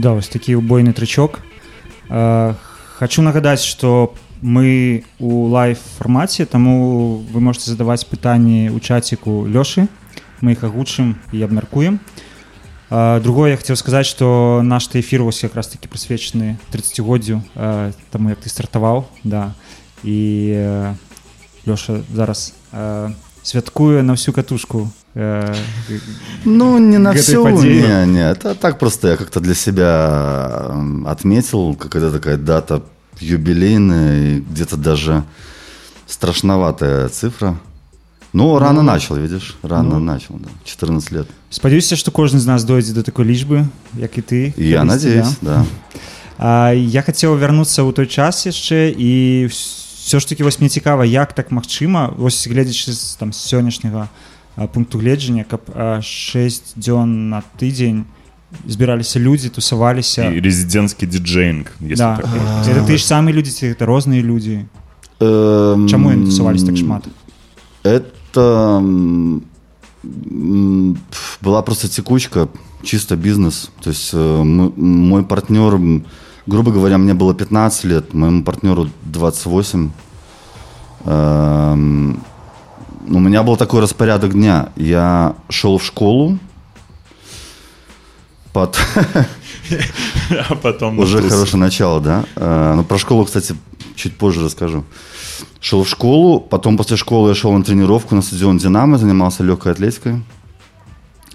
Да 0.07 0.13
вось 0.13 0.31
такі 0.31 0.55
убойны 0.55 0.95
трычок. 0.95 1.43
Э, 2.07 2.55
хочу 2.95 3.21
нагадаць 3.21 3.59
что 3.59 4.15
мы 4.41 5.03
у 5.19 5.51
лайф 5.51 5.83
фармаце 5.97 6.45
таму 6.45 7.19
вы 7.27 7.41
можете 7.43 7.75
задаваць 7.75 8.07
пытанні 8.07 8.71
у 8.71 8.79
чаціку 8.79 9.43
лёшы. 9.43 9.91
Мы 10.39 10.55
іх 10.55 10.63
агучым 10.63 11.19
і 11.35 11.43
абмяркуем. 11.43 11.99
Э, 12.89 13.19
другое 13.19 13.51
я 13.51 13.57
хотел 13.57 13.75
сказаць 13.75 14.07
что 14.07 14.61
наш 14.63 14.87
эфир 14.95 15.23
вось 15.23 15.43
якраз 15.43 15.67
таки 15.67 15.89
прысвечаны 15.91 16.55
30годдзю 16.71 17.43
э, 17.55 17.91
таму 18.09 18.29
як 18.29 18.39
ты 18.39 18.47
стартаваў 18.47 19.11
да. 19.25 19.51
І 20.07 20.55
э, 20.55 20.95
лёша 21.67 21.99
зараз 22.15 22.55
э, 22.71 23.11
святкуе 23.43 24.03
на 24.03 24.13
всю 24.13 24.31
катушку 24.31 24.87
Ну, 26.44 26.78
не 26.78 26.98
на 26.98 27.12
К 27.12 27.16
этой 27.16 27.22
всю, 27.22 27.44
подее. 27.44 27.82
не, 28.06 28.12
не, 28.12 28.30
это 28.30 28.54
так 28.54 28.78
просто 28.78 29.08
я 29.08 29.16
как-то 29.16 29.40
для 29.40 29.54
себя 29.54 30.68
м, 30.70 31.06
отметил, 31.06 31.74
какая-то 31.74 32.10
такая 32.12 32.36
дата 32.36 32.82
юбилейная, 33.20 34.36
и 34.36 34.40
где-то 34.40 34.76
даже 34.76 35.22
страшноватая 36.06 37.08
цифра. 37.08 37.56
Ну, 38.32 38.58
рано 38.58 38.82
начал, 38.82 39.16
видишь, 39.16 39.56
рано 39.62 39.98
начал, 39.98 40.36
да, 40.36 40.48
14 40.64 41.12
лет. 41.12 41.26
спадзяюся 41.50 41.96
что 41.96 42.10
кожны 42.10 42.38
з 42.38 42.46
нас 42.46 42.64
дойдзе 42.64 42.94
до 42.94 43.02
такой 43.02 43.26
лічбы 43.26 43.66
як 43.94 44.16
і 44.18 44.22
ты 44.22 44.54
Я 44.56 44.78
калісьці, 44.80 45.08
надеюсь, 45.08 45.36
да. 45.42 45.64
А, 46.38 46.72
я 46.72 47.02
хацеў 47.02 47.36
вярнуцца 47.36 47.82
ў 47.84 47.92
той 47.92 48.06
час 48.06 48.46
яшчэ 48.48 48.88
і 48.96 49.46
все 49.52 50.18
ж 50.18 50.26
таки 50.28 50.42
вось 50.44 50.60
мне 50.60 50.70
цікава 50.70 51.04
як 51.04 51.34
так 51.34 51.52
магчыма 51.52 52.08
вось 52.16 52.48
гледзячы 52.48 52.92
з 52.96 53.16
там 53.20 53.32
з 53.32 53.52
сённяшняга 53.52 54.08
а, 54.08 54.08
пункту 54.72 54.98
гледжання 54.98 55.44
каб 55.44 55.60
6 56.02 56.74
дзён 56.78 57.28
на 57.30 57.42
тыдзень 57.60 58.04
збіраліся 58.68 59.20
людзі 59.20 59.48
тусаваліся 59.48 60.22
И 60.28 60.40
резидентский 60.40 61.06
диджейнг, 61.08 61.72
если 61.80 61.96
да. 62.04 62.16
так 62.16 62.26
можно 62.26 62.72
это 62.72 62.86
ты 62.86 62.96
ж 62.98 63.04
самыя 63.06 63.32
людзі 63.32 63.50
ці 63.50 63.66
гэта 63.72 63.86
розныя 63.86 64.22
людзі 64.22 64.66
Эм, 65.20 65.88
чаму 65.88 66.10
яны 66.10 66.24
тусаваліся 66.26 66.66
так 66.66 66.76
шмат 66.76 67.08
Это 67.84 68.78
м, 68.78 69.42
м, 70.04 70.96
пф, 71.10 71.38
была 71.42 71.62
просто 71.62 71.88
текучка, 71.88 72.48
чисто 72.82 73.16
бизнес. 73.16 73.70
То 73.80 73.90
есть 73.90 74.14
э, 74.14 74.42
мы- 74.42 74.72
мой 74.76 75.22
партнер, 75.24 75.74
м, 75.74 76.04
грубо 76.46 76.70
говоря, 76.72 76.98
мне 76.98 77.14
было 77.14 77.34
15 77.34 77.84
лет, 77.84 78.14
моему 78.14 78.42
партнеру 78.44 78.88
28. 79.04 79.90
Эм, 83.07 83.15
У 83.15 83.19
меня 83.19 83.43
был 83.43 83.57
такой 83.57 83.81
распорядок 83.81 84.33
дня. 84.33 84.69
Я 84.75 85.35
шел 85.49 85.77
в 85.77 85.83
школу, 85.85 86.37
пот- 88.53 88.77
А 90.49 90.55
потом... 90.55 90.99
уже 90.99 91.21
хорошее 91.21 91.57
начало, 91.57 91.99
да. 92.01 92.25
Э, 92.35 92.73
Ну, 92.75 92.83
про 92.83 92.97
школу, 92.97 93.25
кстати, 93.25 93.55
чуть 93.95 94.17
позже 94.17 94.43
расскажу. 94.43 94.83
Шел 95.59 95.83
в 95.83 95.89
школу, 95.89 96.39
потом 96.39 96.77
после 96.77 96.97
школы 96.97 97.29
я 97.29 97.35
шел 97.35 97.51
на 97.53 97.63
тренировку 97.63 98.15
на 98.15 98.21
стадион 98.21 98.57
«Динамо», 98.57 98.97
занимался 98.97 99.43
легкой 99.43 99.71
атлетикой. 99.73 100.21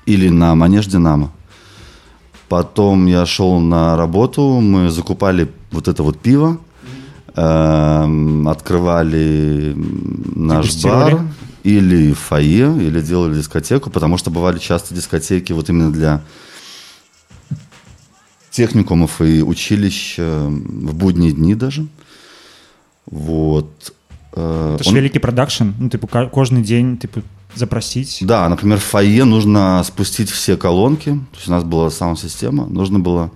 Или 0.06 0.28
на 0.28 0.54
манеж 0.54 0.86
«Динамо». 0.86 1.30
Потом 2.48 3.06
я 3.06 3.24
шел 3.26 3.60
на 3.60 3.96
работу, 3.96 4.60
мы 4.60 4.90
закупали 4.90 5.50
вот 5.70 5.88
это 5.88 6.02
вот 6.02 6.18
пиво, 6.18 6.58
эм, 7.34 8.46
открывали 8.46 9.72
наш 10.36 10.66
Дегустировали? 10.66 11.14
бар 11.14 11.22
или 11.63 12.13
фойе, 12.13 12.75
или 12.87 13.01
делали 13.01 13.35
дискотеку, 13.35 13.89
потому 13.89 14.17
что 14.17 14.31
бывали 14.31 14.59
часто 14.59 14.93
дискотеки 14.95 15.53
вот 15.53 15.69
именно 15.69 15.91
для 15.91 16.21
техникумов 18.51 19.21
и 19.21 19.41
училищ 19.43 20.15
э, 20.17 20.47
в 20.47 20.95
будние 20.95 21.31
дни 21.31 21.55
даже. 21.55 21.85
Вот. 23.05 23.93
Э, 24.33 24.75
это 24.75 24.83
ж 24.83 24.89
он- 24.89 24.95
вялікі 24.95 25.19
прадакшн 25.19 25.63
ну 25.79 25.87
тыпу 25.89 26.07
ка- 26.07 26.29
кожны 26.33 26.61
дзень 26.61 26.97
тыпу 26.97 27.21
запросіць 27.55 28.21
Да, 28.25 28.49
например, 28.49 28.77
в 28.79 28.83
фойе 28.83 29.25
нужно 29.25 29.83
спустить 29.83 30.29
все 30.31 30.57
колонки. 30.57 31.11
То 31.31 31.37
есть 31.37 31.47
у 31.47 31.51
нас 31.51 31.63
была 31.63 31.89
саунд-система. 31.91 32.65
Нужно 32.67 32.99
было 32.99 33.29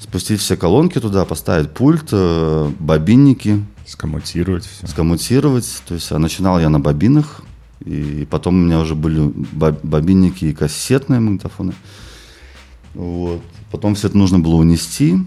спустить 0.00 0.40
все 0.40 0.56
колонки 0.56 1.00
туда, 1.00 1.24
поставить 1.24 1.72
пульт, 1.74 2.12
э, 2.12 2.70
бобинники, 2.80 3.62
Скоммутировать 3.86 4.64
все. 4.66 4.86
скоммутировать. 4.86 5.82
То 5.88 5.94
есть 5.94 6.10
а 6.12 6.18
начинал 6.18 6.58
я 6.60 6.68
на 6.68 6.78
бобинах. 6.80 7.42
и 7.85 8.27
потом 8.29 8.55
у 8.55 8.65
меня 8.65 8.79
уже 8.79 8.95
были 8.95 9.31
бо- 9.51 9.77
бобинники 9.83 10.45
и 10.45 10.53
кассетные 10.53 11.19
магнитофоны. 11.19 11.73
Вот. 12.93 13.41
Потом 13.71 13.95
все 13.95 14.07
это 14.07 14.17
нужно 14.17 14.39
было 14.39 14.55
унести. 14.55 15.17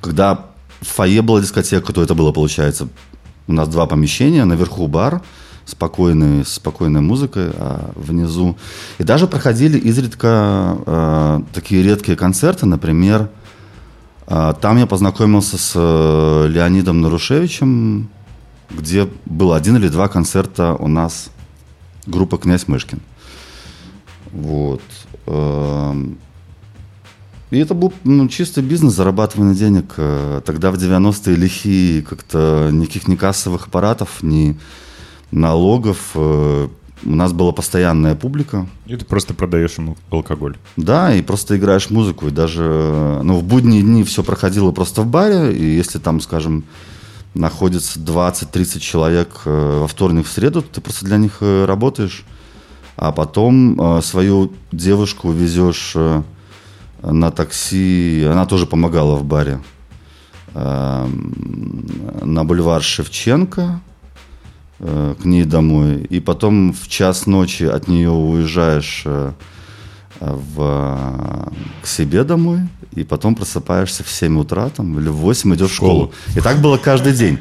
Когда 0.00 0.46
в 0.80 0.86
фойе 0.86 1.22
была 1.22 1.40
дискотека, 1.40 1.92
то 1.92 2.02
это 2.02 2.14
было, 2.14 2.32
получается, 2.32 2.88
у 3.46 3.52
нас 3.52 3.68
два 3.68 3.86
помещения. 3.86 4.44
Наверху 4.44 4.86
бар, 4.86 5.22
спокойный, 5.64 6.44
с 6.44 6.54
спокойной 6.54 7.00
музыкой, 7.00 7.50
а 7.54 7.92
внизу... 7.94 8.56
И 8.98 9.04
даже 9.04 9.26
проходили 9.26 9.78
изредка 9.78 10.76
э, 10.86 11.40
такие 11.52 11.82
редкие 11.82 12.16
концерты, 12.16 12.66
например, 12.66 13.30
э, 14.26 14.54
там 14.60 14.78
я 14.78 14.86
познакомился 14.86 15.58
с 15.58 15.72
э, 15.74 16.46
Леонидом 16.48 17.00
Нарушевичем, 17.00 18.08
где 18.70 19.08
был 19.26 19.52
один 19.52 19.76
или 19.76 19.88
два 19.88 20.08
концерта 20.08 20.74
у 20.74 20.88
нас 20.88 21.30
группа 22.06 22.38
«Князь 22.38 22.68
Мышкин». 22.68 23.00
Вот. 24.32 24.82
Эм, 25.26 26.18
И 27.50 27.58
это 27.58 27.74
был 27.74 27.92
ну, 28.04 28.28
чистый 28.28 28.62
бизнес, 28.62 28.94
зарабатывание 28.94 29.54
денег. 29.56 29.94
Э, 29.96 30.40
Тогда 30.44 30.70
в 30.70 30.76
90-е 30.76 31.34
лихие 31.36 32.02
как-то 32.02 32.70
никаких 32.72 33.08
ни 33.08 33.16
кассовых 33.16 33.66
аппаратов, 33.66 34.22
ни 34.22 34.56
налогов. 35.32 36.12
Э, 36.14 36.68
У 37.04 37.10
нас 37.10 37.32
была 37.32 37.50
постоянная 37.52 38.14
публика. 38.14 38.66
И 38.86 38.94
ты 38.94 39.04
просто 39.04 39.34
продаешь 39.34 39.78
ему 39.78 39.96
алкоголь. 40.10 40.56
Да, 40.76 41.12
и 41.14 41.22
просто 41.22 41.56
играешь 41.56 41.90
музыку. 41.90 42.28
И 42.28 42.30
даже 42.30 42.62
э, 42.64 43.20
ну, 43.24 43.36
в 43.38 43.42
будние 43.42 43.82
дни 43.82 44.04
все 44.04 44.22
проходило 44.22 44.70
просто 44.70 45.02
в 45.02 45.06
баре. 45.06 45.52
И 45.52 45.64
если 45.64 45.98
там, 45.98 46.20
скажем, 46.20 46.62
находится 47.34 47.98
20-30 48.00 48.80
человек 48.80 49.42
э, 49.44 49.78
во 49.80 49.86
вторник, 49.86 50.26
в 50.26 50.30
среду, 50.30 50.62
ты 50.62 50.80
просто 50.80 51.04
для 51.04 51.16
них 51.16 51.38
э, 51.40 51.64
работаешь. 51.64 52.24
А 52.96 53.12
потом 53.12 53.80
э, 53.80 54.02
свою 54.02 54.52
девушку 54.72 55.30
везешь 55.30 55.96
на 57.02 57.30
такси. 57.30 58.26
Она 58.30 58.44
тоже 58.46 58.66
помогала 58.66 59.16
в 59.16 59.24
баре. 59.24 59.60
Эм, 60.54 61.84
На 62.22 62.44
бульвар 62.44 62.82
Шевченко 62.82 63.80
к 64.78 65.24
ней 65.24 65.44
домой. 65.44 66.06
И 66.10 66.20
потом 66.20 66.72
в 66.72 66.88
час 66.88 67.26
ночи 67.26 67.64
от 67.64 67.86
нее 67.86 68.10
уезжаешь 68.10 69.04
в, 70.20 71.52
к 71.82 71.86
себе 71.86 72.24
домой, 72.24 72.60
и 72.92 73.04
потом 73.04 73.34
просыпаешься 73.34 74.04
в 74.04 74.10
7 74.10 74.38
утра 74.38 74.68
там, 74.68 74.98
или 74.98 75.08
в 75.08 75.16
8 75.16 75.54
идешь 75.54 75.70
в 75.70 75.74
школу. 75.74 76.12
И 76.36 76.40
так 76.40 76.60
было 76.60 76.76
каждый 76.76 77.12
день. 77.12 77.38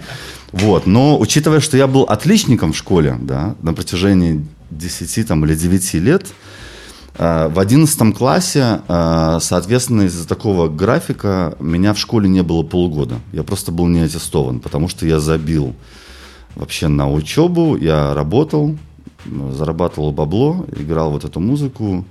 Вот. 0.51 0.87
Но 0.87 1.19
учитывая, 1.19 1.59
что 1.59 1.77
я 1.77 1.87
был 1.87 2.03
отличником 2.03 2.73
в 2.73 2.77
школе 2.77 3.17
да, 3.21 3.55
на 3.61 3.73
протяжении 3.73 4.45
10 4.71 5.27
там, 5.27 5.45
или 5.45 5.55
9 5.55 5.93
лет, 5.95 6.27
э, 7.17 7.49
в 7.49 7.59
11 7.59 8.15
классе, 8.15 8.81
э, 8.87 9.37
соответственно, 9.41 10.03
из-за 10.03 10.27
такого 10.27 10.67
графика 10.69 11.55
меня 11.59 11.93
в 11.93 11.99
школе 11.99 12.29
не 12.29 12.43
было 12.43 12.63
полгода. 12.63 13.19
Я 13.31 13.43
просто 13.43 13.71
был 13.71 13.87
не 13.87 14.01
аттестован, 14.01 14.59
потому 14.59 14.87
что 14.87 15.05
я 15.05 15.19
забил 15.19 15.75
вообще 16.55 16.87
на 16.87 17.11
учебу, 17.11 17.77
я 17.77 18.13
работал, 18.13 18.77
зарабатывал 19.25 20.11
бабло, 20.11 20.65
играл 20.75 21.11
вот 21.11 21.25
эту 21.25 21.39
музыку, 21.39 22.05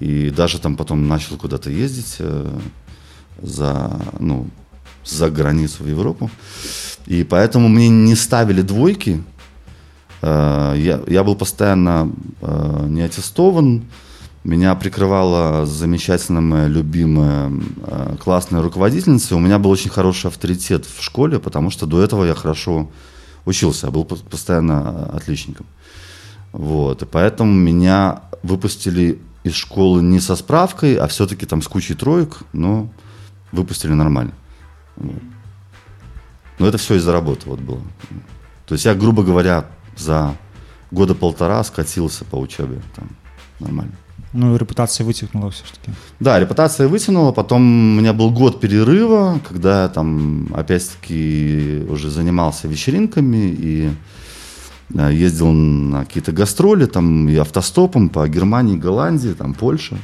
и 0.00 0.30
даже 0.30 0.58
там 0.58 0.76
потом 0.76 1.06
начал 1.08 1.36
куда-то 1.36 1.70
ездить 1.70 2.16
э, 2.18 2.58
за, 3.42 4.00
ну, 4.18 4.46
за 5.04 5.30
границу 5.30 5.84
в 5.84 5.88
Европу. 5.88 6.30
И 7.06 7.22
поэтому 7.24 7.68
мне 7.68 7.88
не 7.88 8.14
ставили 8.16 8.62
двойки. 8.62 9.22
Э, 10.22 10.74
Я, 10.76 11.00
я 11.06 11.22
был 11.22 11.36
постоянно 11.36 12.10
э, 12.40 12.86
не 12.88 13.02
аттестован. 13.02 13.82
Меня 14.42 14.74
прикрывала 14.74 15.66
замечательная 15.66 16.40
моя 16.40 16.66
любимая 16.66 17.52
классная 18.24 18.62
руководительница. 18.62 19.36
У 19.36 19.38
меня 19.38 19.58
был 19.58 19.70
очень 19.70 19.90
хороший 19.90 20.28
авторитет 20.28 20.86
в 20.86 21.02
школе, 21.02 21.38
потому 21.38 21.70
что 21.70 21.84
до 21.86 22.02
этого 22.02 22.24
я 22.24 22.34
хорошо 22.34 22.88
учился, 23.44 23.86
я 23.86 23.90
был 23.92 24.04
по- 24.04 24.16
постоянно 24.16 25.10
отличником. 25.14 25.66
Вот, 26.52 27.02
и 27.02 27.06
поэтому 27.06 27.52
меня 27.52 28.22
выпустили 28.42 29.18
из 29.44 29.54
школы 29.54 30.02
не 30.02 30.20
со 30.20 30.36
справкой, 30.36 30.96
а 30.96 31.06
все-таки 31.06 31.46
там 31.46 31.62
с 31.62 31.68
кучей 31.68 31.94
троек, 31.94 32.38
но 32.52 32.88
выпустили 33.52 33.92
нормально. 33.92 34.32
Но 36.58 36.66
это 36.66 36.78
все 36.78 36.96
из-за 36.96 37.12
работы 37.12 37.48
вот 37.48 37.60
было. 37.60 37.82
То 38.66 38.74
есть 38.74 38.84
я, 38.84 38.94
грубо 38.94 39.22
говоря, 39.22 39.66
за 39.96 40.36
года 40.90 41.14
полтора 41.14 41.64
скатился 41.64 42.24
по 42.24 42.36
учебе. 42.36 42.82
Там, 42.94 43.08
нормально. 43.58 43.92
Ну, 44.32 44.56
репутация 44.56 45.04
вытянула 45.04 45.50
все-таки. 45.50 45.90
Да, 46.20 46.38
репутация 46.38 46.86
вытянула. 46.86 47.32
Потом 47.32 47.62
у 47.62 48.00
меня 48.00 48.12
был 48.12 48.30
год 48.30 48.60
перерыва, 48.60 49.40
когда 49.48 49.82
я 49.82 49.88
там, 49.88 50.48
опять-таки, 50.54 51.84
уже 51.88 52.10
занимался 52.10 52.68
вечеринками 52.68 53.54
и 53.58 53.90
ездил 54.94 55.52
на 55.52 56.04
какие-то 56.04 56.32
гастроли, 56.32 56.86
там 56.86 57.28
и 57.28 57.36
автостопом 57.36 58.08
по 58.08 58.26
Германии, 58.28 58.76
Голландии, 58.76 59.34
там 59.38 59.54
Польше. 59.54 59.98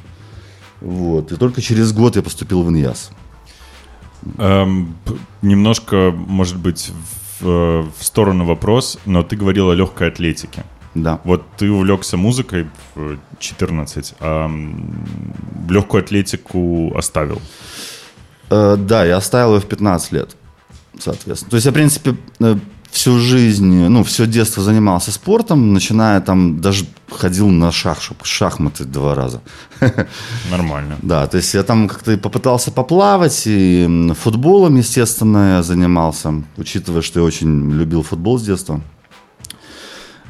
Вот. 0.81 1.33
И 1.33 1.37
только 1.37 1.61
через 1.61 1.93
год 1.93 2.17
я 2.17 2.23
поступил 2.23 2.63
в 2.63 2.71
ИНЯС. 2.71 3.11
Эм, 4.39 4.97
немножко, 5.43 6.13
может 6.15 6.59
быть, 6.59 6.93
в, 7.41 7.47
э, 7.47 7.85
в 7.99 8.05
сторону 8.05 8.45
вопрос, 8.45 8.99
но 9.07 9.23
ты 9.23 9.37
говорил 9.37 9.71
о 9.71 9.75
легкой 9.75 10.09
атлетике. 10.09 10.65
Да. 10.95 11.21
Вот 11.25 11.45
ты 11.59 11.71
увлекся 11.71 12.17
музыкой 12.17 12.67
в 12.95 13.19
14, 13.39 14.15
а 14.21 14.51
легкую 15.69 16.03
атлетику 16.03 16.97
оставил. 16.97 17.41
Э, 18.51 18.77
да, 18.79 19.05
я 19.05 19.17
оставил 19.17 19.55
ее 19.55 19.61
в 19.61 19.67
15 19.67 20.13
лет, 20.13 20.37
соответственно. 20.99 21.51
То 21.51 21.57
есть 21.57 21.67
я, 21.67 21.73
в 21.73 21.75
принципе, 21.75 22.17
э, 22.41 22.57
всю 22.91 23.19
жизнь, 23.19 23.89
ну, 23.89 24.05
все 24.05 24.27
детство 24.27 24.63
занимался 24.63 25.13
спортом, 25.13 25.73
начиная 25.73 26.21
там, 26.21 26.61
даже 26.61 26.87
ходил 27.11 27.49
на 27.49 27.71
шах, 27.73 27.99
шахматы 28.23 28.85
два 28.85 29.15
раза. 29.15 29.41
Нормально. 30.51 30.97
Да, 31.03 31.27
то 31.27 31.37
есть 31.37 31.55
я 31.55 31.63
там 31.63 31.89
как-то 31.89 32.17
попытался 32.19 32.71
поплавать, 32.71 33.43
и 33.47 34.13
футболом, 34.19 34.77
естественно, 34.77 35.57
я 35.57 35.63
занимался, 35.63 36.43
учитывая, 36.57 37.03
что 37.03 37.21
я 37.21 37.27
очень 37.27 37.71
любил 37.71 38.03
футбол 38.03 38.39
с 38.39 38.43
детства. 38.43 38.81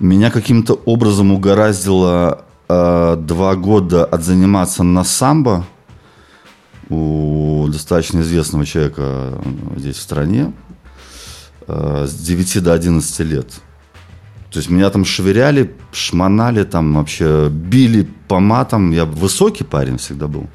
Меня 0.01 0.31
каким-то 0.31 0.75
образом 0.75 1.33
угораздило 1.33 2.45
э, 2.69 3.16
два 3.19 3.57
года 3.57 4.05
отзаниматься 4.05 4.83
на 4.83 5.05
самбо 5.05 5.64
у 6.88 7.66
достаточно 7.69 8.21
известного 8.21 8.64
человека 8.64 9.40
здесь 9.77 9.97
в 9.97 10.03
стране 10.03 10.53
э, 11.68 12.07
с 12.07 12.14
9 12.14 12.62
до 12.62 12.72
11 12.72 13.20
лет. 13.20 13.48
То 14.50 14.59
есть 14.59 14.70
меня 14.70 14.90
там 14.90 15.05
швыряли, 15.05 15.74
шмонали, 15.92 16.64
там 16.64 16.94
вообще 16.94 17.48
били 17.50 18.09
по 18.29 18.40
матам. 18.40 18.90
Я 18.90 19.05
высокий 19.05 19.64
парень 19.64 19.98
всегда 19.98 20.29
был. 20.29 20.46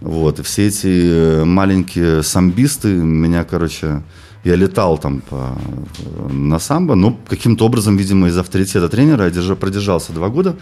Вот, 0.00 0.40
и 0.40 0.42
все 0.42 0.66
эти 0.66 0.86
э, 0.86 1.44
маленькие 1.44 2.22
самбисты 2.22 2.88
меня, 2.88 3.44
короче, 3.44 4.02
я 4.44 4.56
летал 4.56 4.98
там 4.98 5.20
по, 5.20 5.56
на 6.30 6.58
самбо, 6.58 6.96
но 6.96 7.16
каким-то 7.28 7.64
образом, 7.64 7.96
видимо, 7.96 8.26
из 8.26 8.36
авторитета 8.36 8.88
тренера 8.88 9.24
я 9.24 9.30
держа, 9.30 9.54
продержался 9.54 10.12
два 10.12 10.28
года. 10.28 10.56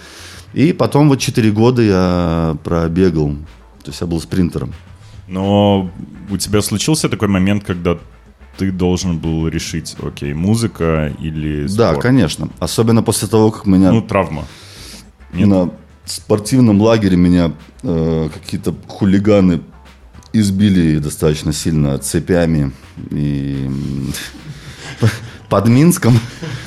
И 0.53 0.73
потом 0.73 1.09
вот 1.09 1.21
четыре 1.21 1.51
года 1.51 1.81
я 1.81 2.57
пробегал. 2.63 3.31
То 3.83 3.91
есть 3.91 4.01
я 4.01 4.07
был 4.07 4.21
спринтером. 4.21 4.75
Но 5.29 5.91
у 6.29 6.37
тебя 6.37 6.61
случился 6.61 7.09
такой 7.09 7.29
момент, 7.29 7.65
когда 7.65 7.99
ты 8.61 8.71
должен 8.71 9.19
был 9.19 9.49
решить, 9.49 9.97
окей, 10.03 10.35
музыка 10.35 11.11
или 11.19 11.67
Да, 11.67 11.93
спорт? 11.93 12.03
конечно. 12.03 12.51
Особенно 12.59 13.03
после 13.03 13.27
того, 13.27 13.51
как 13.51 13.65
меня 13.65 13.91
Ну, 13.91 14.03
травма. 14.03 14.45
Нет? 15.33 15.49
на 15.49 15.71
спортивном 16.05 16.79
лагере 16.83 17.17
меня 17.17 17.53
э, 17.83 18.29
какие-то 18.35 18.75
хулиганы 18.87 19.63
избили 20.35 20.99
достаточно 20.99 21.55
сильно 21.55 21.97
цепями 21.97 22.73
и 23.11 23.71
под 25.49 25.69
Минском. 25.69 26.21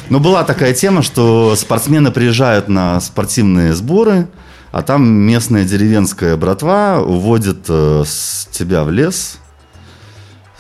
Но 0.09 0.19
была 0.19 0.43
такая 0.43 0.73
тема, 0.73 1.03
что 1.03 1.55
спортсмены 1.55 2.09
приезжают 2.11 2.69
на 2.69 2.99
спортивные 3.01 3.73
сборы, 3.75 4.27
а 4.71 4.81
там 4.81 5.03
местная 5.07 5.63
деревенская 5.63 6.35
братва 6.37 7.01
уводит 7.05 7.65
э, 7.69 8.03
с 8.03 8.47
тебя 8.51 8.83
в 8.83 8.89
лес 8.89 9.37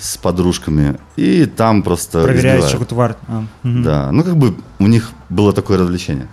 с 0.03 0.17
подружками, 0.17 0.97
и 1.15 1.45
там 1.45 1.81
просто 1.81 2.23
Проверяет 2.23 2.59
избивают. 2.59 2.71
чекутвар. 2.71 3.15
А. 3.27 3.43
Да, 3.63 4.11
ну 4.11 4.23
как 4.23 4.35
бы 4.35 4.55
у 4.79 4.87
них 4.87 5.11
было 5.29 5.53
такое 5.53 5.77
развлечение. 5.77 6.27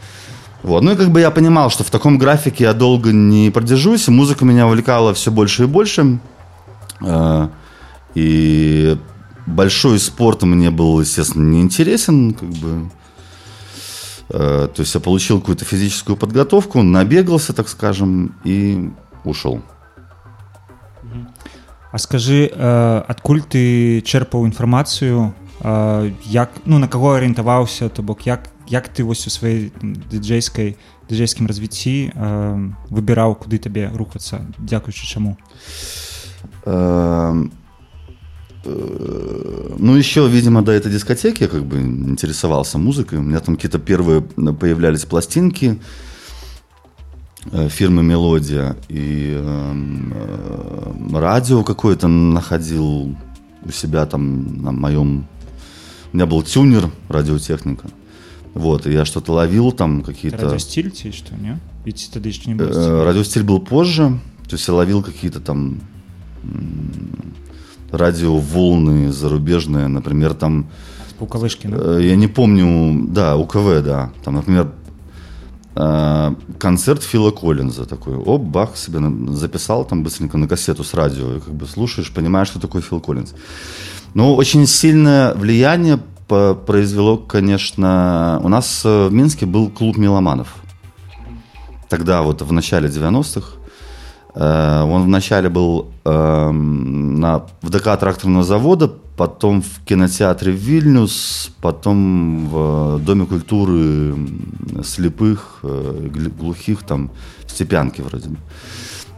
Вот. 0.64 0.82
Ну 0.82 0.90
и 0.92 0.96
как 0.96 1.10
бы 1.10 1.20
я 1.20 1.30
понимал, 1.30 1.70
что 1.70 1.84
в 1.84 1.90
таком 1.90 2.18
графике 2.18 2.64
я 2.64 2.72
долго 2.74 3.12
не 3.12 3.50
продержусь, 3.50 4.08
музыка 4.08 4.44
меня 4.44 4.66
увлекала 4.66 5.14
все 5.14 5.30
больше 5.30 5.62
и 5.62 5.66
больше. 5.66 6.18
Э, 7.00 7.48
И 8.14 8.98
большой 9.46 9.98
спорт 10.00 10.42
мне 10.42 10.70
был, 10.70 11.00
естественно, 11.00 11.48
не 11.48 11.60
интересен, 11.62 12.34
как 12.34 12.48
бы. 12.48 12.90
Э, 14.30 14.68
То 14.74 14.80
есть 14.82 14.94
я 14.94 15.00
получил 15.00 15.38
какую-то 15.40 15.64
физическую 15.64 16.16
подготовку, 16.16 16.82
набегался, 16.82 17.52
так 17.52 17.68
скажем, 17.68 18.34
и 18.44 18.90
ушел. 19.24 19.60
А 21.91 21.97
скажи, 21.97 22.51
э, 22.51 23.03
адкуль 23.07 23.39
ты 23.41 24.01
чэрпаў 24.01 24.45
інфармацыю 24.51 25.33
э, 25.61 26.11
як 26.25 26.51
ну 26.65 26.77
на 26.77 26.87
каго 26.87 27.15
арыентаваўся 27.15 27.87
то 27.89 28.03
бок 28.03 28.27
як 28.27 28.49
як 28.67 28.89
ты 28.89 29.03
вось 29.03 29.27
у 29.27 29.29
сваёй 29.29 29.71
там, 29.71 29.95
дыджейскай 29.95 30.75
дыджейскім 31.07 31.47
развіцці 31.47 32.11
э, 32.11 32.71
выбіраў 32.89 33.39
куды 33.39 33.59
табе 33.59 33.87
рухацца 33.95 34.43
дзякуючы 34.59 35.07
чаму 35.07 35.37
Эм, 36.65 37.51
э, 38.65 39.75
Ну, 39.77 39.95
еще, 39.95 40.27
видимо, 40.27 40.61
до 40.63 40.71
этой 40.71 40.91
дискотеки 40.91 41.43
я 41.43 41.49
как 41.49 41.63
бы 41.63 41.79
интересовался 41.79 42.77
музыкой. 42.77 43.19
У 43.19 43.21
меня 43.21 43.39
там 43.39 43.55
какие-то 43.55 43.77
первые 43.79 44.21
появлялись 44.21 45.05
пластинки 45.05 45.65
э, 45.65 46.08
фирмы 47.68 48.02
«Мелодия». 48.02 48.76
И 48.88 49.32
эм, 49.34 50.12
э, 50.14 51.18
радио 51.18 51.64
какое-то 51.64 52.08
находил 52.08 53.16
у 53.62 53.70
себя 53.72 54.06
там 54.06 54.62
на 54.62 54.72
моем... 54.72 55.26
У 56.12 56.16
меня 56.16 56.26
был 56.26 56.42
тюнер, 56.42 56.90
радиотехника. 57.08 57.88
Вот, 58.54 58.86
и 58.86 58.92
я 58.92 59.04
что-то 59.04 59.32
ловил 59.32 59.72
там, 59.72 60.02
какие-то... 60.02 60.46
радиостиль 60.46 60.90
ці 60.90 61.12
што 61.12 61.36
не 61.36 61.58
ведь 61.84 62.10
тады 62.12 62.28
яшчэ 62.28 62.50
не 62.50 62.54
Э, 62.54 62.66
было 62.66 63.04
Радиостиль 63.04 63.44
был 63.44 63.60
позже, 63.60 64.18
то 64.48 64.56
есть 64.56 64.66
я 64.66 64.74
ловил 64.74 65.02
какие-то 65.02 65.40
там 65.40 65.80
радиоволны 67.92 69.12
зарубежные, 69.12 69.88
например, 69.88 70.34
там, 70.34 70.68
пукавышки 71.18 71.66
ну? 71.68 71.98
э, 71.98 72.06
я 72.06 72.16
не 72.16 72.28
помню, 72.28 73.06
да, 73.08 73.36
УКВ, 73.36 73.82
да, 73.84 74.10
там, 74.24 74.34
например, 74.34 74.66
э, 74.66 74.70
концерт 76.58 77.02
Фила 77.02 77.30
Коллинза 77.30 77.86
такой, 77.86 78.16
оп, 78.16 78.42
бах, 78.42 78.76
себе 78.76 79.00
записал 79.34 79.84
там 79.84 80.02
быстренько 80.02 80.38
на 80.38 80.48
кассету 80.48 80.84
с 80.84 80.94
радио, 80.94 81.36
и 81.36 81.40
как 81.40 81.54
бы 81.54 81.66
слушаешь, 81.66 82.12
понимаешь, 82.12 82.48
что 82.48 82.60
такое 82.60 82.82
Фил 82.82 83.00
Коллинз. 83.00 83.34
Но 84.14 84.34
очень 84.34 84.66
сильное 84.66 85.34
влияние 85.34 86.00
произвело, 86.26 87.16
конечно, 87.16 88.40
у 88.42 88.48
нас 88.48 88.82
э, 88.84 89.08
в 89.08 89.12
Минске 89.12 89.46
был 89.46 89.68
клуб 89.68 89.96
меломанов. 89.96 90.54
Тогда 91.88 92.22
вот 92.22 92.42
в 92.42 92.52
начале 92.52 92.88
90-х. 92.88 93.54
Э, 94.34 94.82
Он 94.82 95.02
вначале 95.04 95.48
был 95.48 95.90
эм, 96.04 97.18
на, 97.18 97.46
в 97.62 97.70
ДК 97.70 97.98
тракторного 97.98 98.44
завода, 98.44 98.92
потом 99.20 99.60
в 99.60 99.84
кинотеатре 99.84 100.50
Вильнюс, 100.50 101.50
потом 101.60 102.48
в 102.48 102.98
Доме 103.04 103.26
культуры 103.26 104.14
слепых, 104.82 105.58
э, 105.62 106.08
гл- 106.14 106.30
глухих, 106.40 106.82
там, 106.84 107.10
в 107.44 107.50
Степянке 107.50 108.02
вроде. 108.02 108.30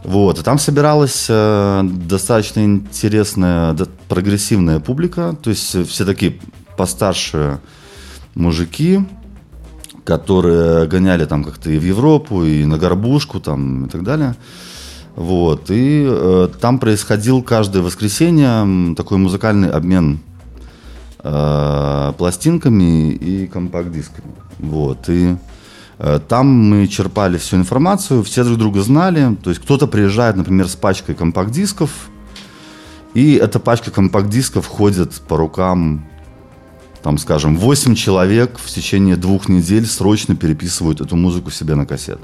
Вот, 0.03 0.39
и 0.39 0.43
там 0.43 0.59
собиралась 0.59 1.27
э, 1.29 1.83
достаточно 2.09 2.65
интересная, 2.65 3.71
да- 3.73 3.87
прогрессивная 4.09 4.81
публика, 4.81 5.37
то 5.41 5.49
есть 5.49 5.75
э, 5.75 5.83
все 5.85 6.03
такие 6.05 6.33
постарше 6.77 7.59
мужики, 8.35 8.99
которые 10.03 10.85
гоняли 10.87 11.25
там 11.25 11.45
как-то 11.45 11.71
и 11.71 11.79
в 11.79 11.85
Европу, 11.85 12.43
и 12.43 12.65
на 12.65 12.77
горбушку 12.77 13.39
там 13.39 13.85
и 13.85 13.89
так 13.89 14.03
далее. 14.03 14.35
Вот, 15.15 15.69
и 15.69 16.05
э, 16.07 16.49
там 16.59 16.79
происходил 16.79 17.43
каждое 17.43 17.83
воскресенье 17.83 18.95
такой 18.95 19.19
музыкальный 19.19 19.69
обмен 19.69 20.19
э, 21.19 22.13
пластинками 22.17 23.11
и 23.11 23.45
компакт-дисками. 23.45 24.33
Вот, 24.57 25.09
и 25.09 25.35
э, 25.99 26.19
там 26.27 26.47
мы 26.47 26.87
черпали 26.87 27.37
всю 27.37 27.57
информацию, 27.57 28.23
все 28.23 28.43
друг 28.43 28.57
друга 28.57 28.81
знали. 28.81 29.35
То 29.43 29.51
есть 29.51 29.61
кто-то 29.61 29.85
приезжает, 29.85 30.35
например, 30.35 30.67
с 30.67 30.75
пачкой 30.75 31.13
компакт-дисков, 31.13 31.91
и 33.13 33.35
эта 33.35 33.59
пачка 33.59 33.91
компакт-дисков 33.91 34.65
ходит 34.65 35.13
по 35.27 35.37
рукам, 35.37 36.07
там, 37.03 37.19
скажем, 37.19 37.57
8 37.57 37.93
человек 37.93 38.57
в 38.57 38.67
течение 38.71 39.15
двух 39.15 39.47
недель 39.47 39.85
срочно 39.85 40.35
переписывают 40.35 41.01
эту 41.01 41.15
музыку 41.15 41.51
себе 41.51 41.75
на 41.75 41.85
кассет. 41.85 42.19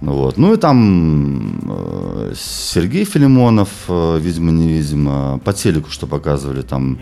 Вот. 0.00 0.36
Ну 0.36 0.54
и 0.54 0.56
там 0.56 1.60
э, 1.68 2.34
Сергей 2.36 3.04
Филимонов, 3.04 3.68
э, 3.88 4.18
видимо-невидимо, 4.20 5.40
по 5.44 5.52
телеку 5.52 5.90
что 5.90 6.06
показывали, 6.06 6.62
там 6.62 6.98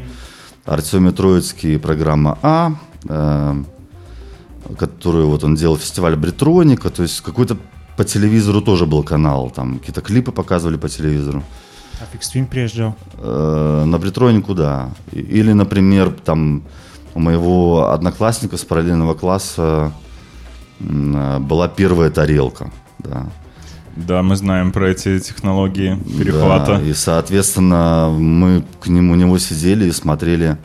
Артемий 0.64 1.12
Троицкий, 1.12 1.78
программа 1.78 2.38
А, 2.42 2.72
э, 3.08 3.62
которую 4.78 5.28
вот 5.28 5.44
он 5.44 5.56
делал 5.56 5.76
фестиваль 5.76 6.16
Бритроника, 6.16 6.90
то 6.90 7.02
есть 7.02 7.20
какой-то 7.20 7.56
по 7.96 8.04
телевизору 8.04 8.60
тоже 8.60 8.86
был 8.86 9.02
канал, 9.02 9.50
там 9.50 9.78
какие-то 9.78 10.00
клипы 10.00 10.32
показывали 10.32 10.76
по 10.76 10.88
телевизору. 10.88 11.42
А 12.00 12.06
в 12.06 12.14
Extreme 12.18 12.46
приезжал? 12.46 12.96
Э, 13.18 13.84
на 13.86 13.98
Притронику, 13.98 14.54
да. 14.54 14.90
Или, 15.12 15.52
например, 15.52 16.10
там 16.24 16.62
у 17.14 17.20
моего 17.20 17.90
одноклассника 17.90 18.56
с 18.56 18.64
параллельного 18.64 19.14
класса 19.14 19.92
э, 20.80 21.38
была 21.38 21.68
первая 21.68 22.10
тарелка, 22.10 22.72
да. 22.98 23.26
Да, 23.96 24.22
мы 24.22 24.34
знаем 24.34 24.72
про 24.72 24.90
эти 24.90 25.20
технологии 25.20 25.96
перехвата. 26.18 26.78
Да, 26.78 26.82
и, 26.82 26.92
соответственно, 26.94 28.08
мы 28.10 28.64
к 28.80 28.88
нему, 28.88 29.12
у 29.12 29.16
него 29.16 29.38
сидели 29.38 29.86
и 29.86 29.92
смотрели 29.92 30.58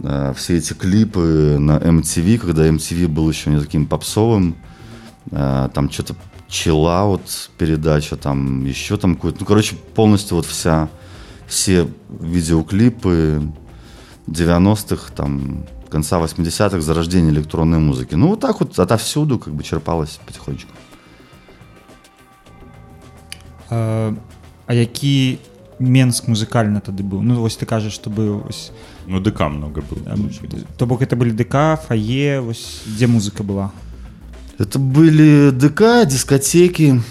э, 0.00 0.32
все 0.36 0.56
эти 0.56 0.72
клипы 0.72 1.56
на 1.58 1.76
MTV, 1.76 2.38
когда 2.38 2.66
MTV 2.66 3.08
был 3.08 3.28
еще 3.28 3.50
не 3.50 3.60
таким 3.60 3.86
попсовым. 3.86 4.56
Э, 5.32 5.68
там 5.74 5.90
что-то 5.90 6.16
чиллаут 6.48 7.50
передача, 7.58 8.16
там 8.16 8.64
еще 8.64 8.96
там 8.96 9.16
какой-то... 9.16 9.38
Ну, 9.40 9.46
короче, 9.46 9.76
полностью 9.94 10.36
вот 10.38 10.46
вся, 10.46 10.88
все 11.46 11.88
видеоклипы 12.08 13.42
90-х, 14.28 15.12
там, 15.14 15.66
конца 15.90 16.18
80-х, 16.18 16.80
зарождение 16.80 17.32
электронной 17.32 17.78
музыки. 17.78 18.14
Ну, 18.14 18.28
вот 18.28 18.40
так 18.40 18.60
вот 18.60 18.78
отовсюду 18.78 19.38
как 19.38 19.54
бы 19.54 19.62
черпалось 19.62 20.20
потихонечку 20.26 20.70
А, 23.69 24.13
а 24.67 24.73
які 24.73 25.37
Менск 25.79 26.27
музыкальна 26.27 26.79
тады 26.81 27.01
быў 27.03 27.21
Ну 27.23 27.41
вось 27.41 27.57
ты 27.57 27.65
кажаш 27.65 27.93
што 27.93 28.09
быў 28.09 28.45
ось, 28.47 28.71
Ну, 29.07 29.19
ДК 29.19 29.49
много 29.49 29.81
было. 29.81 30.03
там, 30.05 30.29
то 30.77 30.85
бок 30.85 31.01
это 31.01 31.15
былі 31.15 31.31
ДК 31.31 31.77
фае 31.87 32.39
вось 32.41 32.83
дзе 32.85 33.07
музыка 33.07 33.43
была 33.43 33.71
Это 34.59 34.77
были 34.77 35.49
ДК, 35.49 36.05
дискотеки. 36.05 37.01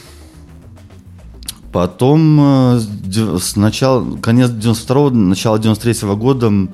Потом 1.73 2.41
э, 2.41 2.79
с 2.79 2.87
дев- 2.87 3.43
с 3.43 3.57
начала, 3.57 4.17
конец 4.19 4.51
92-го, 4.51 5.11
начало 5.11 5.57
93-го 5.59 6.17
года 6.17 6.47
м, 6.47 6.71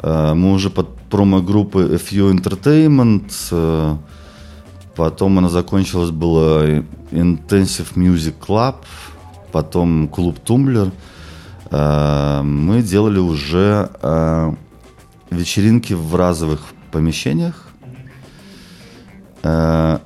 э, 0.00 0.34
мы 0.34 0.52
уже 0.52 0.68
под 0.70 0.96
промо-группы 1.10 1.94
FU 1.96 2.30
Entertainment. 2.32 3.30
э, 3.52 3.96
Потом 4.96 5.38
она 5.38 5.48
закончилась, 5.48 6.10
была 6.10 6.84
Intensive 7.12 7.94
Music 7.96 8.34
Club, 8.46 8.74
потом 9.51 10.07
клуб 10.07 10.39
Тумблер. 10.39 10.91
Э, 11.71 12.41
Мы 12.43 12.81
делали 12.81 13.19
уже 13.19 13.89
э, 14.01 14.53
вечеринки 15.31 15.93
в 15.93 16.15
разовых 16.15 16.61
помещениях. 16.91 17.67
Э, 19.43 19.99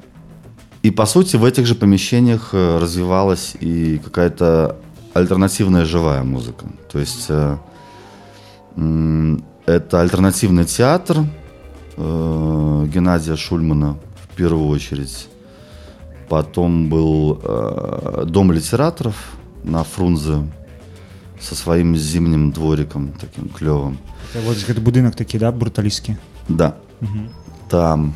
И, 0.83 0.91
по 0.91 1.05
сути, 1.05 1.37
в 1.37 1.45
этих 1.45 1.67
же 1.67 1.75
помещениях 1.75 2.53
развивалась 2.53 3.55
и 3.61 3.99
какая-то 4.03 4.77
альтернативная 5.13 5.85
живая 5.85 6.23
музыка. 6.23 6.65
То 6.91 6.99
есть 6.99 7.29
это 9.65 10.01
альтернативный 10.01 10.65
театр 10.65 11.17
Геннадия 11.97 13.35
Шульмана 13.35 13.97
в 14.23 14.35
первую 14.35 14.69
очередь. 14.69 15.27
Потом 16.30 16.88
был 16.88 17.40
э, 17.42 18.24
Дом 18.26 18.52
литераторов 18.52 19.14
на 19.64 19.84
Фрунзе 19.84 20.42
со 21.40 21.54
своим 21.54 21.96
зимним 21.96 22.50
двориком 22.50 23.12
таким 23.20 23.48
клевым. 23.48 23.98
Це 24.32 24.40
вось 24.40 24.64
гэты 24.68 24.80
будынак 24.80 25.14
такі 25.14 25.38
да 25.38 25.52
бруталіскі 25.52 26.16
Да. 26.48 26.72
Там. 27.68 28.14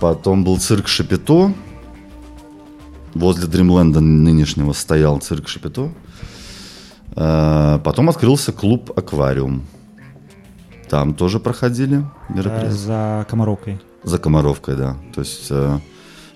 Потом 0.00 0.44
был 0.44 0.58
цирк 0.58 0.88
Шапито. 0.88 1.52
Возле 3.14 3.46
Дримленда 3.46 4.00
нынешнего 4.00 4.72
стоял 4.72 5.20
цирк 5.20 5.48
Шапито. 5.48 5.90
Э, 7.16 7.78
Потом 7.82 8.08
открылся 8.08 8.52
клуб 8.52 8.92
«Аквариум». 8.96 9.62
Там 10.88 11.14
тоже 11.14 11.38
проходили 11.38 12.04
мероприятия. 12.28 12.70
за 12.72 13.26
камароўкай 13.30 13.78
За 14.04 14.18
Комаровкой, 14.18 14.76
да. 14.76 14.96
То 15.14 15.20
есть 15.20 15.46
э, 15.50 15.78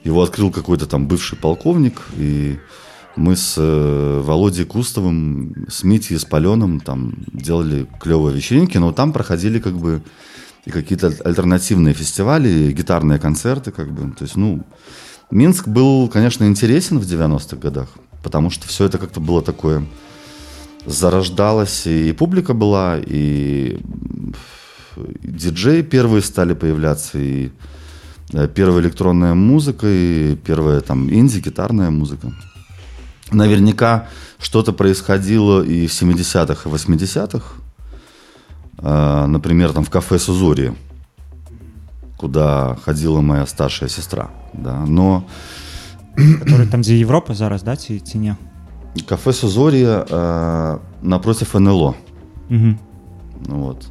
его 0.04 0.24
открыл 0.24 0.52
какой-то 0.52 0.86
там 0.86 1.08
бывший 1.08 1.38
полковник, 1.38 2.02
и 2.18 2.58
мы 3.16 3.36
с 3.36 3.56
э, 3.58 4.22
Володей 4.24 4.66
Кустовым, 4.66 5.66
с 5.70 5.84
Митей, 5.84 6.18
с 6.18 6.26
Паленом 6.26 6.80
там 6.80 7.14
делали 7.34 7.88
клевые 8.00 8.36
вечеринки, 8.36 8.78
но 8.78 8.92
там 8.92 9.12
проходили 9.12 9.60
как 9.60 9.78
бы 9.78 10.02
и 10.66 10.72
какие-то 10.72 11.08
аль- 11.08 11.22
альтернативные 11.24 11.94
фестивали, 11.94 12.50
и 12.50 12.72
гитарные 12.72 13.20
концерты, 13.20 13.72
как 13.72 13.92
бы. 13.92 14.14
То 14.16 14.24
есть, 14.24 14.36
ну, 14.36 14.64
Минск 15.32 15.68
был, 15.68 16.08
конечно, 16.08 16.46
интересен 16.46 17.00
в 17.00 17.04
90-х 17.04 17.58
годах, 17.58 17.90
потому 18.24 18.50
что 18.50 18.68
все 18.68 18.86
это 18.86 18.98
как-то 18.98 19.20
было 19.20 19.42
такое 19.42 19.86
зарождалось, 20.86 21.88
и 21.88 22.14
публика 22.14 22.54
была, 22.54 22.98
и 23.00 23.80
и 25.22 25.28
диджеи 25.28 25.82
первые 25.82 26.22
стали 26.22 26.54
появляться, 26.54 27.18
и 27.18 27.52
первая 28.32 28.82
электронная 28.82 29.34
музыка, 29.34 29.88
и 29.88 30.36
первая 30.36 30.82
там 30.82 31.10
инди-гитарная 31.10 31.90
музыка. 31.90 32.32
Наверняка 33.32 34.08
что-то 34.40 34.74
происходило 34.74 35.62
и 35.62 35.88
в 35.88 35.92
70-х, 35.92 36.70
и 36.70 36.74
80-х. 36.74 37.46
Э, 38.80 39.26
Например, 39.28 39.72
там 39.74 39.84
в 39.84 39.90
кафе 39.90 40.20
Сузори, 40.20 40.74
куда 42.18 42.78
ходила 42.84 43.22
моя 43.22 43.46
старшая 43.46 43.90
сестра. 43.90 44.30
Да. 44.54 44.86
Но 44.86 45.26
который 46.16 46.68
там 46.68 46.82
дзе 46.82 47.00
Европа 47.00 47.36
зараз 47.36 47.64
да 47.64 47.76
ці 47.76 48.00
ці 48.00 48.20
не 48.20 48.36
кафе 49.08 49.34
Сузори 49.34 49.84
э, 49.84 50.78
напротив 51.02 51.56
НЛО. 51.60 51.96
Ну 52.50 52.78
Вот. 53.48 53.88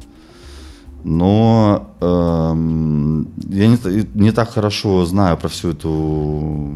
Но 1.03 1.95
эм, 2.01 3.27
я 3.49 3.67
не, 3.67 3.77
не 4.13 4.31
так 4.31 4.51
хорошо 4.51 5.05
знаю 5.05 5.37
про 5.37 5.47
всю 5.47 5.69
эту... 5.69 6.73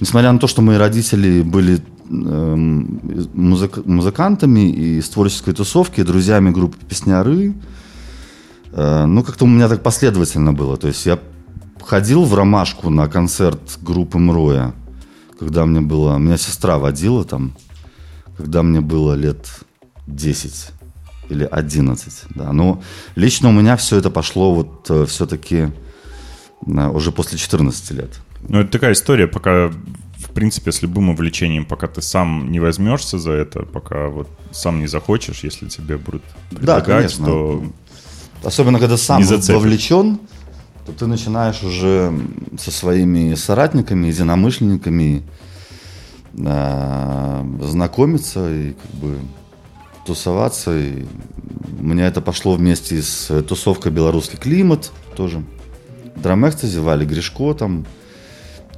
Несмотря 0.00 0.32
на 0.32 0.38
то, 0.38 0.46
что 0.46 0.62
мои 0.62 0.76
родители 0.76 1.42
были 1.42 1.82
эм, 2.08 3.00
музык- 3.34 3.82
музыкантами 3.84 4.70
и 4.70 4.98
из 4.98 5.08
творческой 5.08 5.54
тусовки, 5.54 6.02
друзьями 6.02 6.50
группы 6.50 6.76
«Песняры», 6.88 7.54
э, 8.72 9.04
ну, 9.06 9.22
как-то 9.22 9.44
у 9.44 9.48
меня 9.48 9.68
так 9.68 9.82
последовательно 9.82 10.52
было. 10.52 10.76
То 10.76 10.88
есть 10.88 11.04
я 11.06 11.18
ходил 11.82 12.24
в 12.24 12.34
«Ромашку» 12.34 12.90
на 12.90 13.06
концерт 13.08 13.78
группы 13.82 14.18
«Мроя», 14.18 14.74
когда 15.38 15.66
мне 15.66 15.82
было... 15.82 16.16
Меня 16.16 16.38
сестра 16.38 16.78
водила 16.78 17.24
там, 17.24 17.52
когда 18.38 18.62
мне 18.62 18.80
было 18.80 19.14
лет 19.14 19.46
10 20.06 20.72
или 21.28 21.44
11, 21.44 22.12
да. 22.34 22.52
Но 22.52 22.82
лично 23.14 23.48
у 23.48 23.52
меня 23.52 23.76
все 23.76 23.96
это 23.96 24.10
пошло 24.10 24.54
вот 24.54 25.08
все-таки 25.08 25.68
уже 26.66 27.12
после 27.12 27.38
14 27.38 27.90
лет. 27.92 28.10
Ну, 28.48 28.60
это 28.60 28.70
такая 28.70 28.92
история, 28.92 29.26
пока, 29.26 29.68
в 29.68 30.30
принципе, 30.34 30.72
с 30.72 30.82
любым 30.82 31.10
увлечением, 31.10 31.64
пока 31.64 31.86
ты 31.86 32.02
сам 32.02 32.50
не 32.50 32.60
возьмешься 32.60 33.18
за 33.18 33.32
это, 33.32 33.62
пока 33.62 34.08
вот 34.08 34.28
сам 34.52 34.80
не 34.80 34.86
захочешь, 34.86 35.44
если 35.44 35.68
тебе 35.68 35.96
будут 35.96 36.22
Да, 36.50 36.56
предлагать, 36.76 36.86
конечно. 36.86 37.26
то 37.26 37.64
Особенно, 38.42 38.78
когда 38.78 38.96
сам 38.96 39.22
вовлечен, 39.22 40.20
то 40.86 40.92
ты 40.92 41.06
начинаешь 41.06 41.62
уже 41.62 42.12
со 42.58 42.70
своими 42.70 43.34
соратниками, 43.34 44.06
единомышленниками 44.06 45.24
э, 46.38 47.44
знакомиться 47.62 48.52
и 48.52 48.72
как 48.74 48.90
бы 48.92 49.18
тусоваться. 50.06 50.78
И 50.78 51.04
у 51.78 51.82
меня 51.84 52.06
это 52.06 52.20
пошло 52.20 52.54
вместе 52.54 53.02
с 53.02 53.42
тусовкой 53.42 53.92
«Белорусский 53.92 54.38
климат» 54.38 54.92
тоже. 55.16 55.42
Драм 56.16 56.48
Экстази, 56.48 56.78
Вали 56.78 57.04
Гришко, 57.04 57.54
там, 57.54 57.86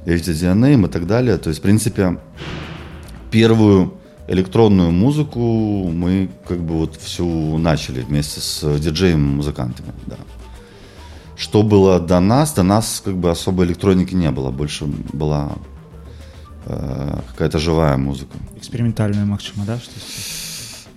HDD 0.05 0.53
Name 0.53 0.87
и 0.87 0.89
так 0.89 1.07
далее. 1.07 1.37
То 1.37 1.49
есть, 1.49 1.59
в 1.59 1.63
принципе, 1.63 2.19
первую 3.31 3.93
электронную 4.27 4.91
музыку 4.91 5.89
мы 5.89 6.29
как 6.47 6.59
бы 6.59 6.75
вот 6.75 6.95
всю 6.97 7.57
начали 7.57 8.01
вместе 8.01 8.41
с 8.41 8.79
диджеем-музыкантами, 8.79 9.93
да. 10.05 10.17
Что 11.35 11.63
было 11.63 11.99
до 11.99 12.19
нас? 12.19 12.53
До 12.53 12.63
нас 12.63 13.01
как 13.03 13.15
бы 13.15 13.31
особой 13.31 13.65
электроники 13.65 14.13
не 14.13 14.29
было, 14.29 14.51
больше 14.51 14.85
была 15.13 15.53
э, 16.65 17.19
какая-то 17.29 17.59
живая 17.59 17.97
музыка. 17.97 18.37
эксперыментальная 18.57 19.25
магчыма 19.25 19.65
да 19.65 19.79
што 19.79 19.91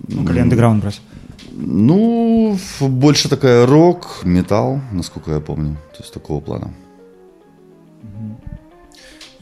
ну, 0.07 0.25
калі 0.25 0.39
андеграунд 0.39 0.83
браць 0.83 1.01
Ну, 1.55 2.57
больше 2.79 3.29
такая 3.29 3.67
рок, 3.67 4.21
металл, 4.23 4.81
насколько 4.91 5.31
я 5.31 5.39
помню, 5.39 5.77
то 5.95 6.03
есть 6.03 6.13
такого 6.13 6.41
плана. 6.41 6.73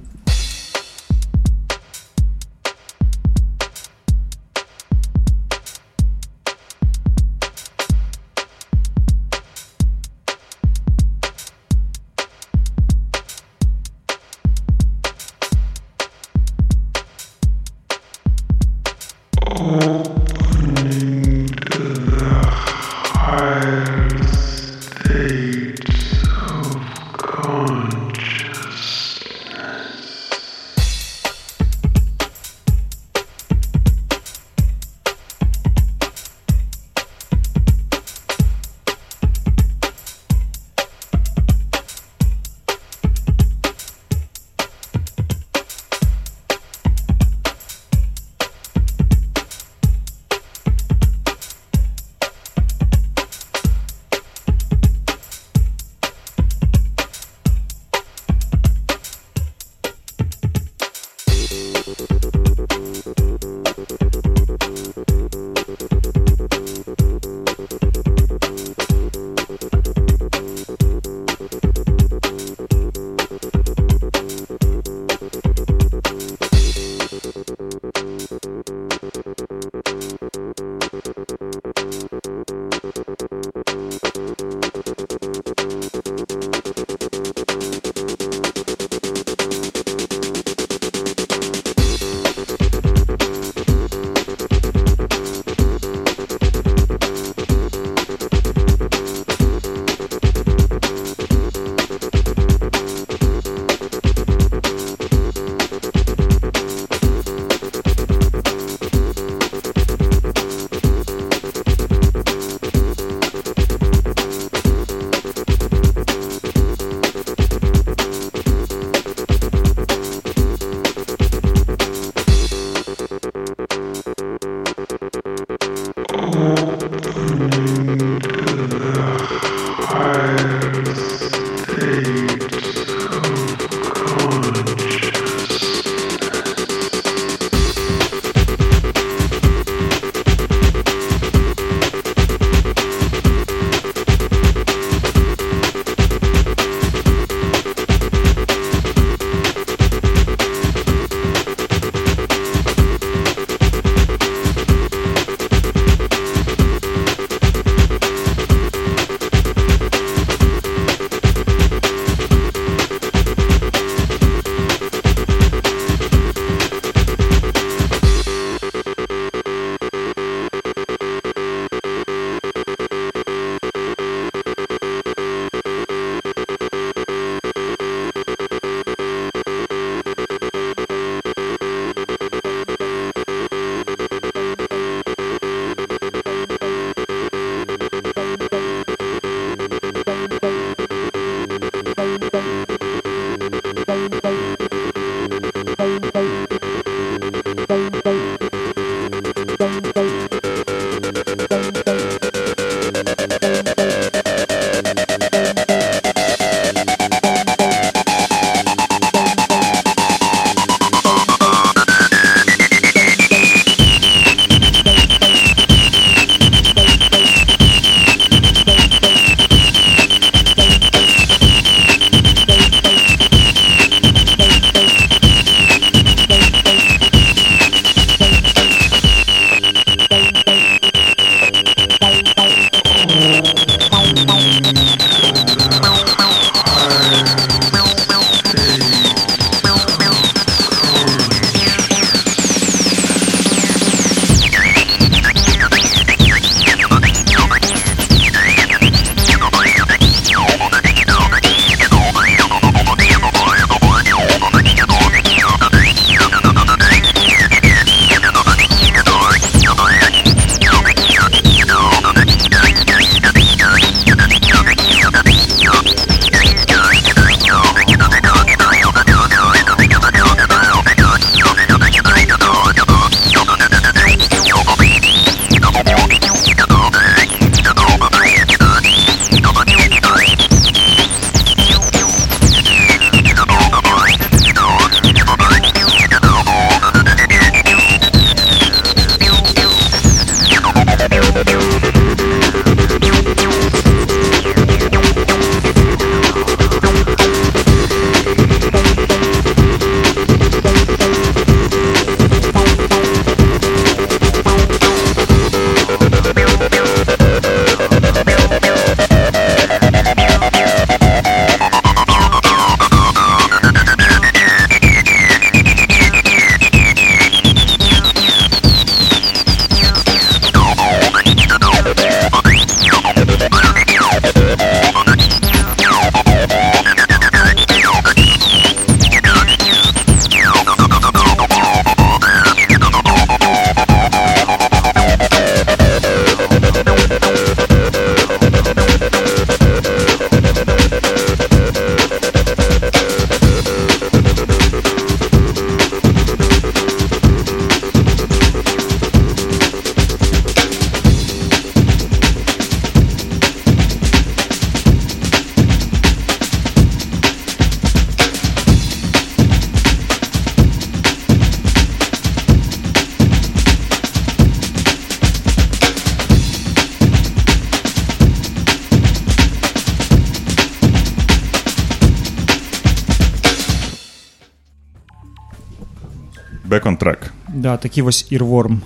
Back 376.76 376.84
on 376.84 376.98
track. 376.98 377.18
Да, 377.54 377.78
такі 377.78 378.02
вось 378.02 378.28
Earworm. 378.32 378.78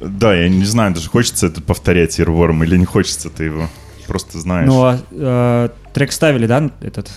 Да, 0.00 0.34
я 0.34 0.48
не 0.48 0.64
знаю, 0.66 0.94
даже 0.94 1.08
хочется 1.08 1.46
это 1.46 1.60
повторять 1.60 2.20
Earworm 2.20 2.64
или 2.64 2.78
не 2.78 2.84
хочется 2.84 3.28
ты 3.28 3.44
его. 3.44 3.68
Просто 4.06 4.38
знаешь. 4.40 4.68
Ну, 4.68 4.82
а 4.84 4.98
э, 5.12 5.68
трек 5.92 6.12
ставили, 6.12 6.46
да, 6.46 6.70
этот, 6.82 7.10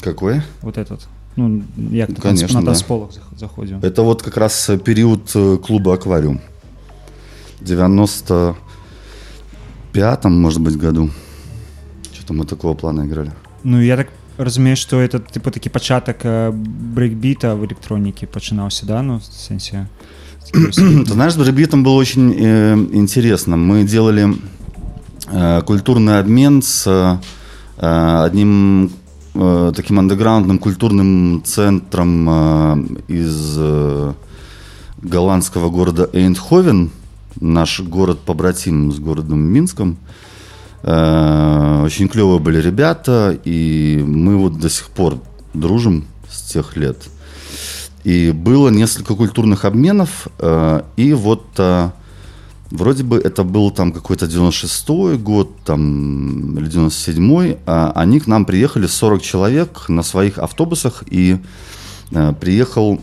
Какой? 0.00 0.42
вот 0.62 0.78
этот? 0.78 1.00
Ну, 1.36 1.62
як 1.90 2.08
Ну, 2.08 2.14
на, 2.16 2.20
конечно, 2.20 2.60
на 2.60 2.66
да. 2.66 2.72
танцполах 2.72 3.10
зах- 3.10 3.38
заходим. 3.38 3.78
Это 3.82 4.02
вот 4.02 4.22
как 4.22 4.36
раз 4.36 4.70
э, 4.70 4.78
период 4.78 5.30
э, 5.34 5.56
клуба 5.66 5.94
«Аквариум». 5.94 6.40
В 7.60 7.64
95-м, 7.64 10.40
может 10.40 10.60
быть, 10.60 10.76
году. 10.76 11.10
Что-то 12.12 12.34
мы 12.34 12.44
такого 12.44 12.74
плана 12.74 13.04
играли. 13.06 13.30
Ну, 13.64 13.80
я 13.80 13.96
так 13.96 14.08
разумею, 14.39 14.77
что 14.77 15.01
это, 15.01 15.19
типа, 15.19 15.51
такі 15.51 15.69
початок 15.69 16.15
э, 16.25 16.51
брейкбіта 16.95 17.53
в 17.53 17.63
электронікі 17.63 18.25
пачынаўся, 18.25 18.85
да, 18.85 19.01
ну, 19.01 19.17
в 19.17 19.23
сэнсе... 19.23 19.87
Ты 20.53 21.13
знаешь, 21.13 21.33
с 21.33 21.37
брейкбитом 21.37 21.83
было 21.83 21.95
очень 21.95 22.33
э, 22.37 22.75
интересно. 22.93 23.57
Мы 23.57 23.83
делали 23.83 24.33
э, 25.31 25.61
культурный 25.61 26.19
обмен 26.19 26.61
с 26.61 26.87
э, 26.87 28.25
одним 28.25 28.91
э, 29.35 29.73
таким 29.75 29.99
андеграундным 29.99 30.57
культурным 30.57 31.43
центром 31.45 32.29
э, 32.29 32.77
из 33.09 33.55
э, 33.57 34.13
голландского 35.01 35.69
города 35.69 36.09
Эйндховен, 36.13 36.91
наш 37.41 37.81
город 37.81 38.19
побратим 38.19 38.91
с 38.91 38.99
городом 38.99 39.39
Минском. 39.39 39.91
Э, 39.91 40.29
очень 40.84 42.08
клевые 42.08 42.40
были 42.40 42.60
ребята, 42.60 43.38
и 43.44 44.04
мы 44.06 44.36
вот 44.36 44.58
до 44.58 44.68
сих 44.68 44.88
пор 44.88 45.18
дружим 45.54 46.04
с 46.30 46.42
тех 46.42 46.76
лет. 46.76 46.98
И 48.04 48.32
было 48.32 48.68
несколько 48.68 49.14
культурных 49.14 49.64
обменов, 49.64 50.28
э, 50.38 50.82
и 50.96 51.14
вот 51.14 51.46
э, 51.56 51.90
вроде 52.70 53.02
бы 53.02 53.16
это 53.16 53.44
был 53.44 53.70
там 53.70 53.92
какой-то 53.92 54.26
96-й 54.26 55.16
год, 55.16 55.50
там, 55.64 56.58
или 56.58 56.68
97-й, 56.68 57.58
а 57.64 57.92
они 57.94 58.20
к 58.20 58.26
нам 58.26 58.44
приехали 58.44 58.86
40 58.86 59.22
человек 59.22 59.88
на 59.88 60.02
своих 60.02 60.38
автобусах, 60.38 61.02
и 61.10 61.38
э, 62.10 62.34
приехал 62.38 63.00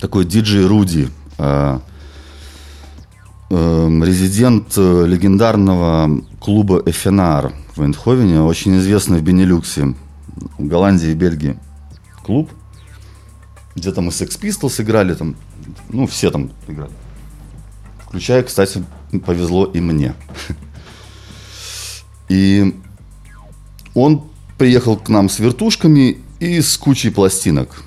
такой 0.00 0.24
диджей 0.24 0.64
Руди, 0.64 1.08
э, 1.38 1.42
э, 1.42 1.78
резидент 4.04 4.74
э, 4.76 5.06
легендарного 5.06 6.22
клуба 6.40 6.82
Эфенар 6.86 7.52
в 7.76 7.82
Эндховене, 7.82 8.42
очень 8.42 8.76
известный 8.78 9.18
в 9.18 9.22
Бенилюксе, 9.22 9.94
в 10.58 10.66
Голландии 10.66 11.10
и 11.10 11.14
Бельгии 11.14 11.58
клуб, 12.24 12.50
где 13.74 13.92
там 13.92 14.08
и 14.08 14.10
Sex 14.10 14.40
Pistols 14.40 14.82
играли, 14.82 15.14
там, 15.14 15.36
ну, 15.90 16.06
все 16.06 16.30
там 16.30 16.50
играли. 16.68 16.92
Включая, 18.06 18.42
кстати, 18.42 18.84
повезло 19.26 19.66
и 19.66 19.80
мне. 19.80 20.14
И 22.28 22.74
он 23.94 24.22
приехал 24.56 24.96
к 24.96 25.10
нам 25.10 25.28
с 25.28 25.38
вертушками 25.38 26.18
и 26.40 26.62
с 26.62 26.76
кучей 26.76 27.10
пластинок. 27.10 27.84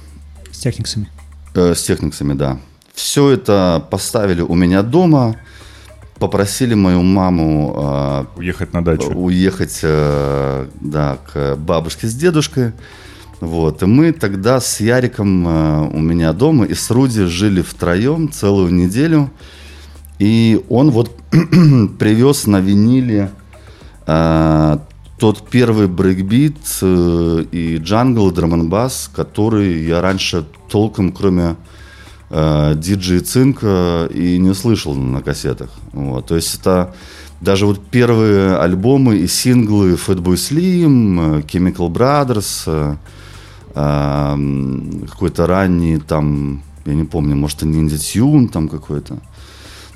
З 0.51 0.59
техніксамі. 0.59 1.07
Э, 1.55 1.71
с 1.71 1.83
Technics 1.83 2.18
ами, 2.18 2.35
да. 2.35 2.57
Все 2.93 3.31
это 3.31 3.79
поставили 3.89 4.41
у 4.41 4.55
меня 4.55 4.83
дома, 4.83 5.35
попросили 6.19 6.73
мою 6.73 7.01
маму 7.03 7.73
а, 7.77 8.25
Уехать 8.35 8.73
на 8.73 8.83
дачу. 8.83 9.11
уехать 9.13 9.79
э, 9.83 10.67
да, 10.81 11.17
к 11.31 11.55
бабушке 11.55 12.07
с 12.07 12.15
дедушкой. 12.15 12.71
Вот. 13.39 13.83
И 13.83 13.85
мы 13.85 14.11
тогда 14.13 14.59
с 14.59 14.79
Яриком 14.79 15.47
э, 15.47 15.89
у 15.93 15.99
меня 15.99 16.33
дома 16.33 16.65
и 16.65 16.73
с 16.73 16.89
Руди 16.89 17.25
жили 17.25 17.61
втроем 17.61 18.31
целую 18.31 18.73
неделю. 18.73 19.29
И 20.19 20.63
он 20.69 20.89
вот 20.89 21.15
привез 21.99 22.47
на 22.47 22.59
виниле 22.59 23.29
э, 24.07 24.77
тот 25.19 25.47
первый 25.49 25.87
брейкбит 25.87 26.57
э, 26.81 27.45
и 27.51 27.77
джангл, 27.77 28.29
и 28.29 28.33
драм-н-бас, 28.33 29.11
который 29.15 29.83
я 29.83 30.01
раньше 30.01 30.45
толком, 30.69 31.11
кроме 31.11 31.55
диджей 32.29 33.19
Цинка, 33.19 34.09
и 34.13 34.37
не 34.37 34.53
слышал 34.53 34.95
на 34.95 35.21
кассетах. 35.21 35.69
Вот. 35.93 36.27
То 36.27 36.35
есть 36.35 36.59
это 36.59 36.93
даже 37.41 37.65
вот 37.65 37.85
первые 37.85 38.57
альбомы 38.57 39.17
и 39.17 39.27
синглы 39.27 39.93
Fatboy 39.93 40.35
Slim, 40.35 41.39
э, 41.39 41.41
Chemical 41.41 41.89
Brothers, 41.89 42.63
э, 42.65 42.95
эм, 43.75 45.07
какой-то 45.07 45.45
ранний 45.45 45.99
там, 45.99 46.63
я 46.85 46.95
не 46.95 47.03
помню, 47.03 47.35
может, 47.35 47.61
Ninja 47.61 47.95
Tune 47.95 48.47
там 48.47 48.67
какой-то, 48.67 49.19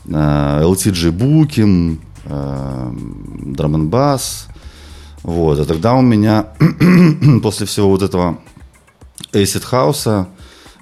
э, 0.05 0.61
LTG 0.63 1.11
Booking, 1.11 1.97
э, 2.25 2.91
Drum 3.55 3.75
and 3.75 3.89
Bass. 3.89 4.47
Вот, 5.23 5.59
а 5.59 5.65
тогда 5.65 5.93
у 5.95 6.01
меня 6.01 6.47
после 7.41 7.65
всего 7.65 7.89
вот 7.89 8.03
этого 8.03 8.37
Acid 9.33 9.63
House 9.71 10.03
э, 10.05 10.25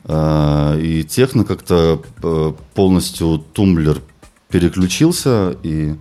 и 0.10 1.06
техно 1.08 1.46
как-то 1.46 2.02
э, 2.24 2.54
полностью 2.74 3.44
тумблер 3.54 4.02
переключился, 4.50 5.56
и 5.62 5.96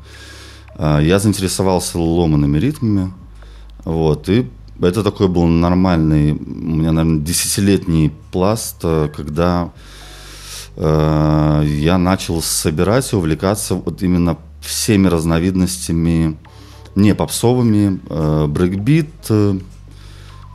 э, 0.76 0.98
я 1.02 1.18
заинтересовался 1.18 1.98
ломаными 1.98 2.58
ритмами. 2.58 3.12
Вот, 3.84 4.28
и 4.28 4.48
это 4.80 5.02
такой 5.02 5.28
был 5.28 5.46
нормальный, 5.46 6.32
у 6.32 6.36
меня, 6.36 6.92
наверное, 6.92 7.20
десятилетний 7.20 8.12
пласт, 8.32 8.76
э, 8.82 9.10
когда 9.14 9.72
э, 10.76 11.64
я 11.66 11.98
начал 11.98 12.40
собирать 12.40 13.12
и 13.12 13.16
увлекаться 13.16 13.74
вот 13.74 14.02
именно 14.02 14.38
всеми 14.62 15.08
разновидностями 15.08 16.38
не 16.94 17.14
попсовыми, 17.14 18.00
э, 18.08 18.46
брейкбит, 18.46 19.08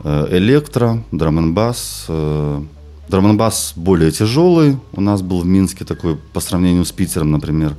электро, 0.04 1.02
драм-н-бас. 1.12 2.04
Э, 2.08 2.62
драм-н-бас 3.08 3.72
более 3.76 4.10
тяжелый 4.10 4.78
у 4.92 5.00
нас 5.00 5.22
был 5.22 5.40
в 5.40 5.46
Минске 5.46 5.84
такой 5.84 6.16
по 6.16 6.40
сравнению 6.40 6.84
с 6.84 6.92
Питером, 6.92 7.32
например. 7.32 7.76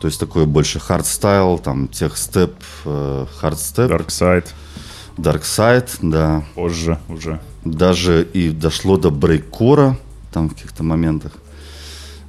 То 0.00 0.06
есть 0.06 0.20
такой 0.20 0.46
больше 0.46 0.78
хардстайл, 0.78 1.58
там 1.58 1.88
techstep, 1.88 2.54
э, 2.84 3.26
hardstep, 3.40 3.90
Dark 3.90 4.06
Side 4.08 4.46
Dark 5.18 5.42
Side, 5.42 5.90
да. 6.00 6.44
позже 6.54 6.98
уже. 7.08 7.40
Даже 7.64 8.26
и 8.32 8.50
дошло 8.50 8.96
до 8.96 9.10
брейккора 9.10 9.98
там 10.32 10.48
в 10.48 10.54
каких-то 10.54 10.84
моментах. 10.84 11.32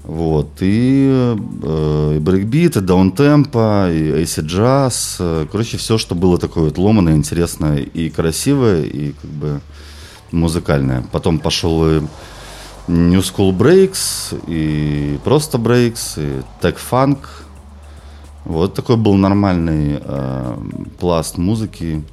Вот. 0.04 0.50
И, 0.62 1.36
э, 1.62 2.16
и 2.16 2.20
брейкбит, 2.20 2.78
и 2.78 2.82
даунтемпо, 2.82 3.92
и 3.92 4.24
acid 4.24 4.46
jazz. 4.46 5.18
Короче, 5.52 5.78
все, 5.78 6.00
что 6.00 6.16
было 6.16 6.40
такое 6.40 6.64
вот 6.64 6.80
ломаное, 6.80 7.16
интересное 7.16 7.78
и 7.78 8.10
красивое, 8.10 8.84
и 8.84 9.12
как 9.12 9.30
бы 9.30 9.62
музыкальное. 10.32 11.04
Потом 11.12 11.40
пошел 11.40 11.88
и 11.88 12.02
New 12.88 13.20
School 13.22 13.52
Breaks, 13.56 14.42
и 14.48 15.20
просто 15.24 15.58
Breaks, 15.58 16.18
и 16.18 16.42
Tech 16.62 16.78
Funk. 16.92 17.18
Вот 18.46 18.74
такой 18.74 18.96
был 18.96 19.16
нормальный 19.16 20.00
э, 20.02 20.58
пласт 21.00 21.38
музыки. 21.38 22.04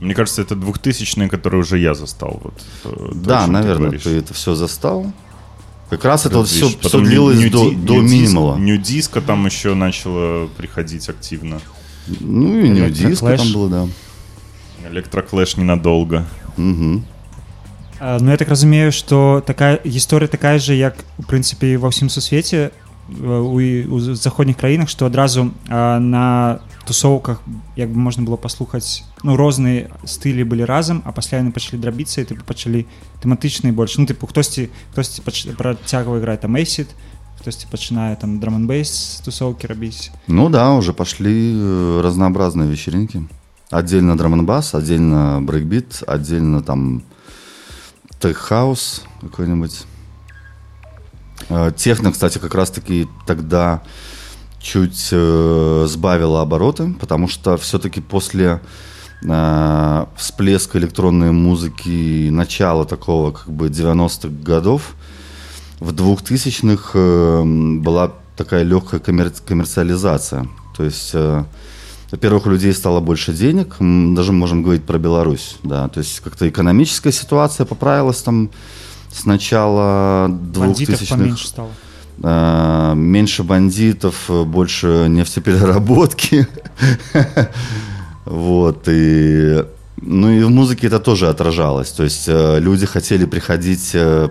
Мне 0.00 0.14
кажется, 0.14 0.42
это 0.42 0.54
2000-е, 0.54 1.28
которые 1.28 1.60
уже 1.62 1.78
я 1.78 1.94
застал. 1.94 2.40
Вот, 2.42 2.54
э, 2.84 2.88
то, 2.88 3.10
о 3.10 3.14
Да, 3.14 3.44
ты 3.46 3.50
наверное, 3.50 3.82
говоришь. 3.86 4.02
ты 4.02 4.10
это 4.18 4.34
все 4.34 4.54
застал. 4.54 5.06
Как 5.88 6.04
раз 6.04 6.26
это 6.26 6.38
вот 6.38 6.48
все, 6.48 6.68
потом 6.82 7.04
длилось 7.04 7.38
нью- 7.38 7.50
до, 7.50 7.64
нью- 7.70 7.78
до 7.86 7.94
минимала. 7.94 8.56
Нью-диско 8.58 9.20
там 9.20 9.46
еще 9.46 9.74
начало 9.74 10.48
приходить 10.56 11.08
активно. 11.08 11.60
Ну 12.20 12.58
и 12.60 12.68
nu 12.68 12.90
disco 12.90 13.06
Electroclash. 13.08 13.40
там 13.40 13.52
было, 13.52 13.68
да. 13.70 14.88
Electroclash 14.90 15.56
ненадолго. 15.56 16.26
Мгм. 16.56 17.04
А, 17.99 18.17
Ну 18.19 18.31
я 18.31 18.37
так 18.37 18.49
разумею, 18.49 18.91
што 18.91 19.43
такая 19.45 19.79
гісторыя 19.85 20.27
такая 20.27 20.57
же 20.59 20.73
як 20.75 20.95
у 21.19 21.23
прынцыпе 21.23 21.73
і 21.73 21.77
ва 21.77 21.89
ўсім 21.93 22.09
сусвеце 22.09 22.71
э, 23.09 23.39
у, 23.39 23.59
і- 23.61 23.85
у 23.85 23.99
заходніх 24.15 24.57
краінах 24.57 24.89
што 24.89 25.05
адразу 25.05 25.51
а, 25.69 25.99
на 25.99 26.59
тусоўках 26.87 27.41
як 27.77 27.89
бы 27.93 27.97
можна 28.01 28.23
было 28.25 28.37
паслухаць 28.41 29.03
ну 29.23 29.35
розныя 29.37 29.91
стылі 30.05 30.41
былі 30.49 30.65
разам 30.65 31.03
а 31.05 31.11
пасля 31.11 31.37
яны 31.45 31.51
пачалі 31.53 31.77
драбіцца 31.81 32.21
і 32.21 32.25
тыпу 32.25 32.41
пачалі 32.43 32.87
тэматычныя 33.21 33.69
больш 33.73 33.97
ну 34.01 34.05
тыпу 34.09 34.25
хтосьці 34.25 34.69
хтосьці 34.97 35.21
пач- 35.21 35.53
працягвае 35.53 36.17
іграць 36.25 36.41
там 36.41 36.57
эйсід 36.57 36.89
хтосьці 37.37 37.67
пачынае 37.69 38.15
там 38.17 38.39
драманбейс 38.41 39.21
тусоўкі 39.25 39.67
рабіць 39.69 40.09
Ну 40.27 40.49
да, 40.49 40.73
уже 40.73 40.93
пошли 40.93 41.53
э, 41.53 42.01
разнообразные 42.01 42.65
вечеринки. 42.69 43.21
Отдельно 43.69 44.17
драм 44.17 44.45
бас 44.45 44.73
отдельно 44.75 45.37
брейкбит, 45.41 46.01
отдельно 46.07 46.61
там 46.61 47.03
тех-хаус 48.20 49.02
какой-нибудь. 49.20 49.84
Э, 51.48 51.72
Техно, 51.76 52.12
кстати, 52.12 52.38
как 52.38 52.54
раз-таки 52.54 53.08
тогда 53.26 53.82
чуть 54.60 55.08
э, 55.12 55.86
сбавила 55.88 56.42
обороты, 56.42 56.94
потому 57.00 57.28
что 57.28 57.56
все-таки 57.56 58.00
после 58.00 58.60
э, 59.22 60.06
всплеска 60.16 60.78
электронной 60.78 61.32
музыки, 61.32 62.28
начала 62.30 62.84
такого 62.84 63.32
как 63.32 63.48
бы 63.48 63.68
90-х 63.68 64.28
годов, 64.42 64.94
в 65.78 65.92
2000-х 65.92 66.90
э, 66.94 67.42
была 67.80 68.12
такая 68.36 68.62
легкая 68.62 69.00
коммер- 69.00 69.42
коммерциализация. 69.46 70.48
То 70.76 70.84
есть, 70.84 71.10
э, 71.14 71.44
во-первых, 72.10 72.46
у 72.46 72.50
людей 72.50 72.72
стало 72.72 73.00
больше 73.00 73.32
денег, 73.32 73.76
даже 73.80 74.32
можем 74.32 74.62
говорить 74.62 74.84
про 74.84 74.98
Беларусь, 74.98 75.56
да, 75.62 75.88
то 75.88 75.98
есть 75.98 76.20
как-то 76.20 76.48
экономическая 76.48 77.12
ситуация 77.12 77.66
поправилась 77.66 78.22
там 78.22 78.50
с 79.12 79.24
начала 79.24 80.28
2000-х. 80.28 81.16
поменьше 81.16 81.48
стало. 81.48 81.70
Э, 82.22 82.94
меньше 82.94 83.42
бандитов, 83.42 84.28
больше 84.28 85.06
нефтепереработки. 85.08 86.46
Вот, 88.24 88.88
и... 88.88 89.64
Ну 89.98 90.30
и 90.32 90.42
в 90.42 90.50
музыке 90.50 90.88
это 90.88 90.98
тоже 90.98 91.28
отражалось. 91.28 91.92
То 91.92 92.02
есть 92.02 92.24
э, 92.26 92.58
люди 92.58 92.84
хотели 92.84 93.24
приходить 93.24 93.92
э, 93.94 94.30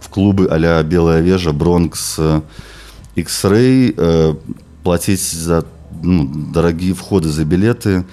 в 0.00 0.08
клубы 0.08 0.48
а-ля 0.50 0.82
Белая 0.82 1.20
Вежа, 1.20 1.52
Бронкс, 1.52 2.18
X-Ray, 3.14 4.36
платить 4.82 5.22
за 5.22 5.64
ну, 6.02 6.30
дорогие 6.52 6.94
входы 6.94 7.28
за 7.28 7.44
билеты, 7.44 8.04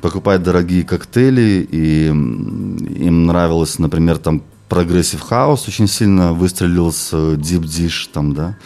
покупать 0.00 0.42
дорогие 0.42 0.84
коктейли, 0.84 1.66
и 1.70 2.06
им 2.06 3.26
нравилось, 3.26 3.78
например, 3.78 4.18
там 4.18 4.42
progressive 4.68 5.20
house 5.20 5.68
очень 5.68 5.86
сильно 5.86 6.32
выстрелил 6.32 6.92
с 6.92 7.12
Deep 7.12 7.62
Dish 7.62 8.10
там, 8.12 8.34
да, 8.34 8.56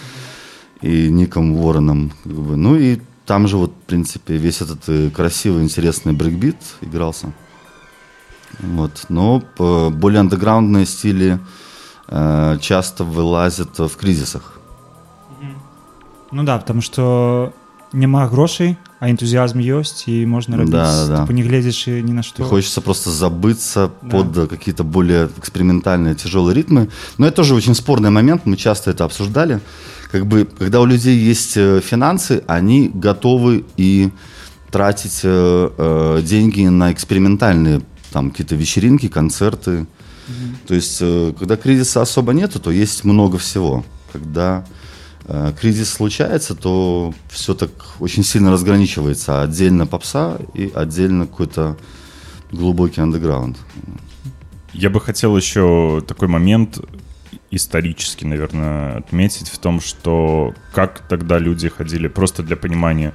и 0.81 1.09
Ником 1.09 1.55
Вороном, 1.55 2.12
как 2.22 2.33
бы. 2.33 2.57
ну 2.57 2.77
и 2.77 3.01
там 3.27 3.49
же 3.49 3.57
вот, 3.57 3.72
в 3.72 3.87
принципе, 3.87 4.37
весь 4.37 4.62
этот 4.62 4.89
э, 4.89 5.11
красивый, 5.11 5.64
интересный 5.64 6.12
брейкбит 6.12 6.57
игрался. 6.81 7.33
Вот. 8.61 9.07
Но 9.09 9.43
более 9.57 10.20
андеграундные 10.20 10.87
стили 10.87 11.41
э, 12.09 12.59
часто 12.61 13.03
вылазят 13.03 13.79
в 13.79 13.97
кризисах. 13.97 14.61
Ну 16.31 16.45
да, 16.45 16.59
потому 16.59 16.81
что 16.81 17.53
няма 17.97 18.28
грошей, 18.28 18.76
а 19.01 19.11
энтузиазм 19.11 19.59
есть, 19.59 20.05
и 20.07 20.26
можно 20.26 20.57
робить, 20.57 20.72
да, 20.72 21.07
да. 21.07 21.20
типа 21.22 21.32
не 21.32 21.42
глядишь 21.42 21.86
ни 21.86 22.12
на 22.12 22.22
что. 22.22 22.42
И 22.42 22.47
хочется 22.47 22.80
просто 22.80 23.11
забыться 23.11 23.90
да. 24.03 24.09
под 24.11 24.49
какие-то 24.49 24.84
более 24.84 25.28
экспериментальные, 25.38 26.14
тяжелые 26.14 26.55
ритмы. 26.55 26.88
Но 27.18 27.26
это 27.26 27.36
тоже 27.36 27.55
очень 27.55 27.74
спорный 27.74 28.11
момент, 28.11 28.42
мы 28.44 28.57
часто 28.57 28.90
это 28.90 29.05
обсуждали. 29.05 29.61
Как 30.12 30.26
бы, 30.26 30.44
когда 30.59 30.80
у 30.80 30.86
людей 30.86 31.16
есть 31.16 31.57
э, 31.57 31.80
финансы, 31.80 32.42
они 32.47 32.90
готовы 32.94 33.64
и 33.76 34.11
тратить 34.70 35.20
э, 35.24 35.70
э, 35.76 36.22
деньги 36.22 36.66
на 36.66 36.92
экспериментальные 36.92 37.82
там 38.12 38.30
какие-то 38.30 38.55
вечеринки, 38.55 39.09
концерты. 39.09 39.70
Mm-hmm. 39.70 40.66
То 40.68 40.74
есть, 40.74 40.99
э, 41.01 41.32
когда 41.38 41.57
кризиса 41.57 42.03
особо 42.03 42.32
нету, 42.32 42.61
то 42.61 42.70
есть 42.70 43.05
много 43.05 43.36
всего. 43.36 43.84
Когда 44.12 44.64
Э, 44.64 44.86
кризис 45.61 45.91
случается, 45.91 46.55
то 46.55 47.12
все 47.29 47.55
так 47.55 47.70
очень 48.01 48.22
сильно 48.22 48.51
разграничивается. 48.51 49.43
Отдельно 49.43 49.87
попса 49.87 50.39
и 50.55 50.70
отдельно 50.74 51.27
какой-то 51.27 51.77
глубокий 52.53 53.01
андеграунд. 53.01 53.59
Я 54.72 54.91
бы 54.91 55.01
хотел 55.01 55.37
еще 55.37 56.03
такой 56.07 56.29
момент 56.29 56.79
исторически, 57.51 58.24
наверное, 58.24 58.99
отметить 58.99 59.49
в 59.49 59.59
том, 59.59 59.81
что 59.81 60.55
как 60.72 61.01
тогда 61.09 61.39
люди 61.39 61.68
ходили, 61.68 62.09
просто 62.09 62.43
для 62.43 62.57
понимания 62.57 63.14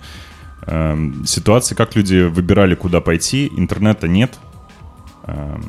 э, 0.65 0.97
ситуации, 1.25 1.75
как 1.75 1.95
люди 1.95 2.23
выбирали, 2.23 2.75
куда 2.75 3.01
пойти, 3.01 3.51
интернета 3.55 4.07
нет. 4.07 4.39
Э, 5.23 5.59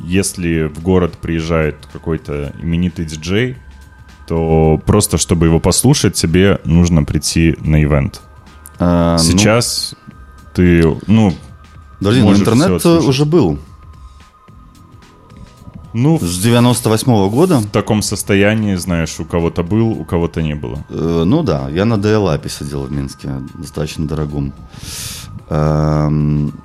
если 0.00 0.64
в 0.64 0.82
город 0.82 1.18
приезжает 1.20 1.76
какой-то 1.92 2.52
именитый 2.62 3.04
диджей, 3.04 3.56
то 4.26 4.80
просто 4.86 5.18
чтобы 5.18 5.46
его 5.46 5.60
послушать, 5.60 6.14
тебе 6.14 6.60
нужно 6.64 7.04
прийти 7.04 7.56
на 7.60 7.82
ивент. 7.82 8.20
А, 8.78 9.16
ну, 9.16 9.22
Сейчас 9.22 9.94
ну, 10.06 10.14
ты, 10.54 10.96
ну, 11.06 11.34
Подожди, 11.98 12.22
но 12.22 12.34
интернет 12.34 12.84
уже 12.84 13.24
был. 13.24 13.58
Ну, 15.94 16.18
с 16.18 16.38
98 16.38 17.12
-го 17.12 17.30
года. 17.30 17.58
В 17.58 17.66
таком 17.66 18.02
состоянии, 18.02 18.76
знаешь, 18.76 19.20
у 19.20 19.24
кого-то 19.24 19.62
был, 19.62 19.90
у 19.90 20.04
кого-то 20.04 20.42
не 20.42 20.54
было. 20.54 20.84
Э, 20.88 21.24
ну 21.26 21.42
да, 21.42 21.68
я 21.68 21.84
на 21.84 21.94
DLAP 21.94 22.48
сидел 22.48 22.84
в 22.84 22.92
Минске, 22.92 23.28
достаточно 23.54 24.06
дорогом. 24.06 24.52
Э, 25.50 26.08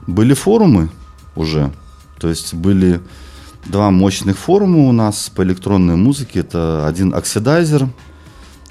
были 0.08 0.34
форумы 0.34 0.90
уже, 1.36 1.72
то 2.20 2.30
есть 2.30 2.54
были 2.54 3.02
два 3.70 3.92
мощных 3.92 4.38
форума 4.38 4.88
у 4.88 4.92
нас 4.92 5.30
по 5.30 5.44
электронной 5.44 5.96
музыке. 5.96 6.40
Это 6.40 6.88
один 6.88 7.14
Oxidizer, 7.14 7.90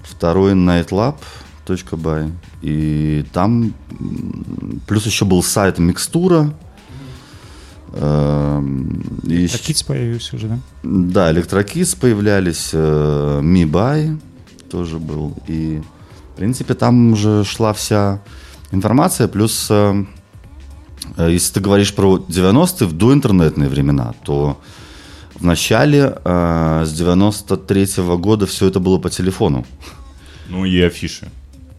второй 0.03 0.55
nightlab.by. 0.55 2.32
И 2.62 3.24
там 3.32 3.74
плюс 4.86 5.07
еще 5.07 5.24
был 5.24 5.42
сайт 5.42 5.78
Микстура. 5.78 6.55
Electrokids 7.93 9.83
появился 9.82 10.36
уже, 10.36 10.49
да? 10.49 10.59
Да, 10.82 11.30
Electrokids 11.31 11.95
появлялись, 11.94 12.70
Мибай 12.72 14.11
э, 14.11 14.16
тоже 14.70 14.99
был. 14.99 15.34
И, 15.47 15.80
в 16.32 16.36
принципе, 16.36 16.74
там 16.74 17.12
уже 17.12 17.44
шла 17.44 17.72
вся 17.72 18.20
информация, 18.70 19.28
плюс 19.28 19.68
э, 19.70 20.05
э, 21.16 21.30
если 21.30 21.55
ты 21.55 21.61
говоришь 21.61 21.94
про 21.94 22.16
90-е, 22.16 22.86
в 22.86 22.92
доинтернетные 22.92 23.68
времена, 23.68 24.14
то 24.24 24.61
в 25.39 25.45
начале 25.45 26.18
э, 26.24 26.84
с 26.87 26.93
93 26.93 27.84
-го 27.84 28.18
года 28.18 28.47
все 28.47 28.66
это 28.68 28.80
было 28.80 28.99
по 28.99 29.11
телефону. 29.11 29.64
Ну 30.49 30.64
и 30.64 30.80
афиши. 30.80 31.28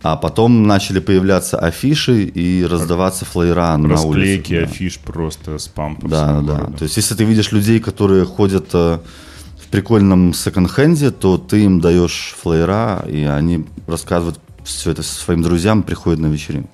А 0.04 0.16
потом 0.16 0.68
начали 0.68 1.00
появляться 1.00 1.58
афиши 1.58 2.24
и 2.24 2.66
раздаваться 2.66 3.26
флеера 3.26 3.78
на 3.78 4.02
улице. 4.02 4.06
Расклейки 4.06 4.60
да. 4.60 4.66
афиш 4.66 5.00
просто 5.00 5.58
спам 5.58 5.96
по 5.96 6.08
Да, 6.08 6.42
да. 6.42 6.54
Городу. 6.56 6.78
То 6.78 6.84
есть 6.84 6.98
если 6.98 7.16
ты 7.16 7.24
видишь 7.26 7.52
людей, 7.52 7.80
которые 7.80 8.26
ходят 8.26 8.70
э, 8.74 9.00
в 9.60 9.68
прикольном 9.72 10.34
секонд-хенде, 10.34 11.12
то 11.12 11.38
ты 11.38 11.64
им 11.64 11.82
даешь 11.82 12.36
флеера, 12.42 13.06
и 13.10 13.24
они 13.24 13.66
рассказывают 13.88 14.40
все 14.64 14.92
это 14.92 15.02
своим 15.04 15.42
друзьям, 15.42 15.84
приходят 15.84 16.20
на 16.20 16.28
вечеринку. 16.28 16.70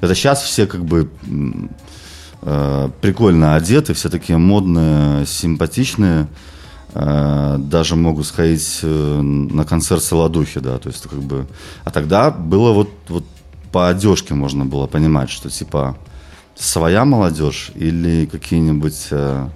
Это 0.00 0.14
сейчас 0.14 0.42
все 0.42 0.66
как 0.66 0.84
бы 0.84 1.08
Э, 2.42 2.88
прикольно 3.00 3.56
одеты, 3.56 3.92
все 3.94 4.08
такие 4.08 4.38
модные, 4.38 5.26
симпатичные. 5.26 6.28
Э, 6.94 7.56
даже 7.58 7.96
могут 7.96 8.26
сходить 8.26 8.80
э, 8.82 9.20
на 9.20 9.64
концерт 9.64 10.02
Солодухи, 10.02 10.60
да, 10.60 10.78
то 10.78 10.88
есть 10.88 11.02
как 11.02 11.20
бы... 11.20 11.46
А 11.84 11.90
тогда 11.90 12.30
было 12.30 12.72
вот, 12.72 12.90
вот 13.08 13.24
по 13.72 13.88
одежке 13.88 14.34
можно 14.34 14.64
было 14.64 14.86
понимать, 14.86 15.30
что 15.30 15.50
типа 15.50 15.96
своя 16.56 17.04
молодежь 17.04 17.70
или 17.74 18.26
какие-нибудь 18.26 19.08
э, 19.10 19.48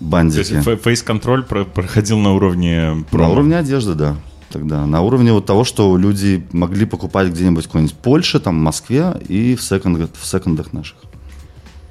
бандики. 0.00 0.62
То 0.62 0.70
есть 0.70 0.82
фейс-контроль 0.82 1.44
проходил 1.44 2.18
на 2.18 2.32
уровне 2.32 3.04
промо. 3.10 3.26
На 3.26 3.32
уровне 3.32 3.58
одежды, 3.58 3.94
да. 3.94 4.16
Тогда 4.50 4.86
на 4.86 5.02
уровне 5.02 5.32
вот 5.32 5.46
того, 5.46 5.64
что 5.64 5.96
люди 5.96 6.44
могли 6.52 6.84
покупать 6.84 7.28
где-нибудь 7.28 7.64
в 7.64 7.68
какой-нибудь 7.68 7.96
Польше, 7.96 8.40
там, 8.40 8.58
в 8.58 8.62
Москве 8.62 9.14
и 9.28 9.54
в 9.54 9.62
секондах, 9.62 10.10
в 10.18 10.26
секондах 10.26 10.72
наших. 10.72 10.96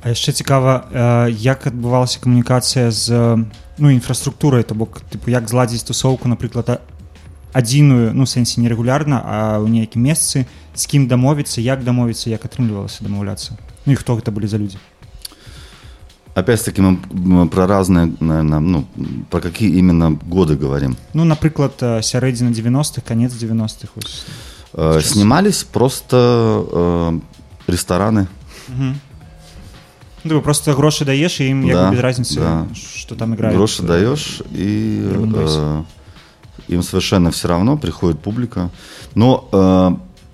А 0.05 0.13
яшчэ 0.13 0.37
цікава 0.37 1.33
як 1.33 1.67
адбывалася 1.67 2.21
камунікацыя 2.21 2.91
з 2.93 3.09
ну 3.79 3.91
інфраструктурай 3.91 4.63
то 4.63 4.75
бок 4.75 5.01
тыпу 5.09 5.31
як 5.31 5.49
зладзіць 5.49 5.83
тусоўку 5.89 6.29
напрыклад 6.29 6.85
адзіную 7.55 8.13
ну 8.13 8.27
сэнсе 8.27 8.61
нерэгулярна 8.61 9.23
а 9.25 9.37
ў 9.63 9.71
нейкім 9.71 10.05
месцы 10.05 10.45
з 10.75 10.83
кім 10.91 11.09
дамовіцца 11.09 11.65
як 11.65 11.87
дамовіцца 11.87 12.29
як 12.31 12.45
атрымлівалася 12.45 13.07
дамаўляцца 13.07 13.57
ну 13.87 13.95
і 13.95 13.97
хто 13.97 14.19
гэта 14.19 14.35
былі 14.35 14.51
за 14.51 14.59
людзі 14.59 14.79
опять-таки 16.35 16.83
мы 16.83 17.49
про 17.49 17.67
разные 17.67 18.13
наверное, 18.21 18.59
ну 18.59 18.85
про 19.31 19.41
какие 19.41 19.79
именно 19.79 20.11
годы 20.11 20.57
говорим 20.57 20.97
ну 21.15 21.25
напрыклад 21.25 21.79
сярэдзіна 21.81 22.51
90-х 22.51 23.01
конец 23.07 23.33
90-х 23.33 23.89
э, 24.75 25.01
снимались 25.01 25.65
просто 25.65 26.61
э, 26.71 27.73
рестораны 27.73 28.27
угу. 28.69 28.95
ну, 30.24 30.42
просто 30.42 30.74
гроши 30.74 31.06
даешь, 31.06 31.40
и 31.40 31.50
им 31.50 31.68
да, 31.68 31.92
без 31.92 32.00
разницы, 32.00 32.40
да. 32.40 32.68
что 32.74 33.16
там 33.16 33.36
играют. 33.36 33.56
Гроши 33.56 33.84
даешь, 33.84 34.42
и 34.52 35.02
э, 35.04 35.84
им 36.68 36.84
совершенно 36.84 37.32
все 37.32 37.48
равно, 37.48 37.78
приходит 37.78 38.20
публика. 38.20 38.70
Но 39.16 39.48
э, 39.52 39.92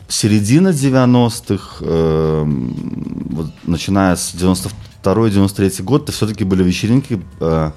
середина 0.07 0.69
90-х, 0.69 1.77
э, 1.81 2.43
вот, 2.45 3.51
начиная 3.63 4.15
с 4.15 4.33
92-93 4.33 5.83
год, 5.83 6.03
это 6.03 6.11
все-таки 6.11 6.43
были 6.43 6.63
вечеринки, 6.63 7.21
э, 7.39 7.71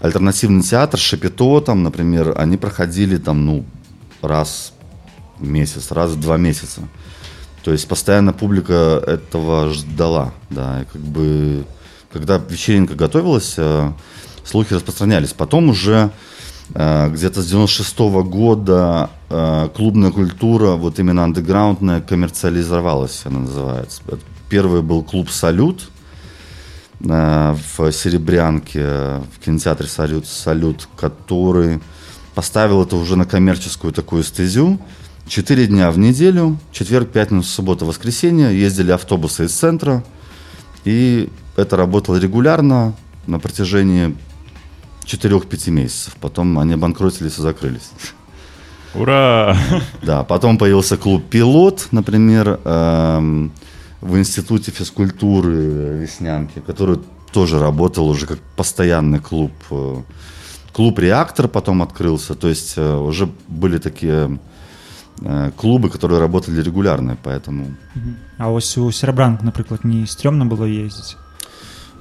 альтернативный 0.00 0.62
театр, 0.62 0.98
Шапито, 0.98 1.60
там, 1.60 1.82
например, 1.82 2.34
они 2.36 2.56
проходили 2.56 3.16
там, 3.18 3.44
ну, 3.46 3.64
раз 4.20 4.72
в 5.38 5.46
месяц, 5.46 5.90
раз 5.90 6.12
в 6.12 6.20
два 6.20 6.36
месяца. 6.36 6.82
То 7.64 7.72
есть 7.72 7.88
постоянно 7.88 8.32
публика 8.32 9.02
этого 9.06 9.72
ждала, 9.72 10.34
да, 10.50 10.82
и 10.82 10.84
как 10.84 11.00
бы, 11.00 11.64
когда 12.12 12.36
вечеринка 12.36 12.94
готовилась, 12.94 13.54
э, 13.56 13.90
слухи 14.44 14.74
распространялись. 14.74 15.32
Потом 15.32 15.70
уже 15.70 16.10
Э, 16.72 17.10
где-то 17.10 17.42
с 17.42 17.46
96 17.46 18.00
-го 18.00 18.22
года 18.24 19.10
э, 19.28 19.68
клубная 19.74 20.10
культура, 20.10 20.70
вот 20.72 20.98
именно 20.98 21.24
андеграундная, 21.24 22.00
коммерциализовалась, 22.00 23.22
она 23.24 23.40
называется. 23.40 24.02
Первый 24.48 24.82
был 24.82 25.02
клуб 25.02 25.30
«Салют», 25.30 25.90
в 27.00 27.92
Серебрянке, 27.92 28.86
в 29.34 29.44
кинотеатре 29.44 29.88
«Салют», 29.88 30.26
«Салют», 30.26 30.88
который 30.96 31.80
поставил 32.34 32.82
это 32.82 32.96
уже 32.96 33.16
на 33.16 33.26
коммерческую 33.26 33.92
такую 33.92 34.22
стезю. 34.22 34.78
Четыре 35.26 35.66
дня 35.66 35.90
в 35.90 35.98
неделю, 35.98 36.58
четверг, 36.70 37.08
пятница, 37.10 37.48
суббота, 37.48 37.86
воскресенье, 37.86 38.58
ездили 38.58 38.90
автобусы 38.90 39.46
из 39.46 39.52
центра, 39.52 40.04
и 40.84 41.30
это 41.56 41.78
работало 41.78 42.16
регулярно 42.16 42.94
на 43.26 43.38
протяжении 43.38 44.14
4-5 45.06 45.70
месяцев. 45.70 46.16
Потом 46.20 46.58
они 46.58 46.74
обанкротились 46.74 47.38
и 47.38 47.40
закрылись. 47.40 47.90
Ура! 48.94 49.56
Да, 50.02 50.24
потом 50.24 50.58
появился 50.58 50.98
клуб 50.98 51.24
«Пилот», 51.30 51.88
например, 51.90 52.60
эм, 52.62 53.50
в 54.02 54.18
Институте 54.18 54.72
физкультуры 54.72 56.00
Веснянки, 56.00 56.60
который 56.60 57.00
тоже 57.32 57.58
работал 57.58 58.08
уже 58.08 58.26
как 58.26 58.38
постоянный 58.56 59.20
клуб. 59.20 59.52
Э, 59.70 60.02
клуб 60.72 60.98
«Реактор» 60.98 61.48
потом 61.48 61.82
открылся, 61.82 62.34
то 62.34 62.48
есть 62.48 62.74
э, 62.76 62.96
уже 62.96 63.28
были 63.48 63.78
такие 63.78 64.38
клубы, 65.56 65.90
которые 65.90 66.20
работали 66.20 66.60
регулярно, 66.60 67.16
поэтому... 67.22 67.74
А 68.38 68.50
ось 68.50 68.76
у 68.76 68.90
Серебранк, 68.90 69.42
например, 69.42 69.80
не 69.84 70.06
стрёмно 70.06 70.44
было 70.44 70.64
ездить? 70.64 71.16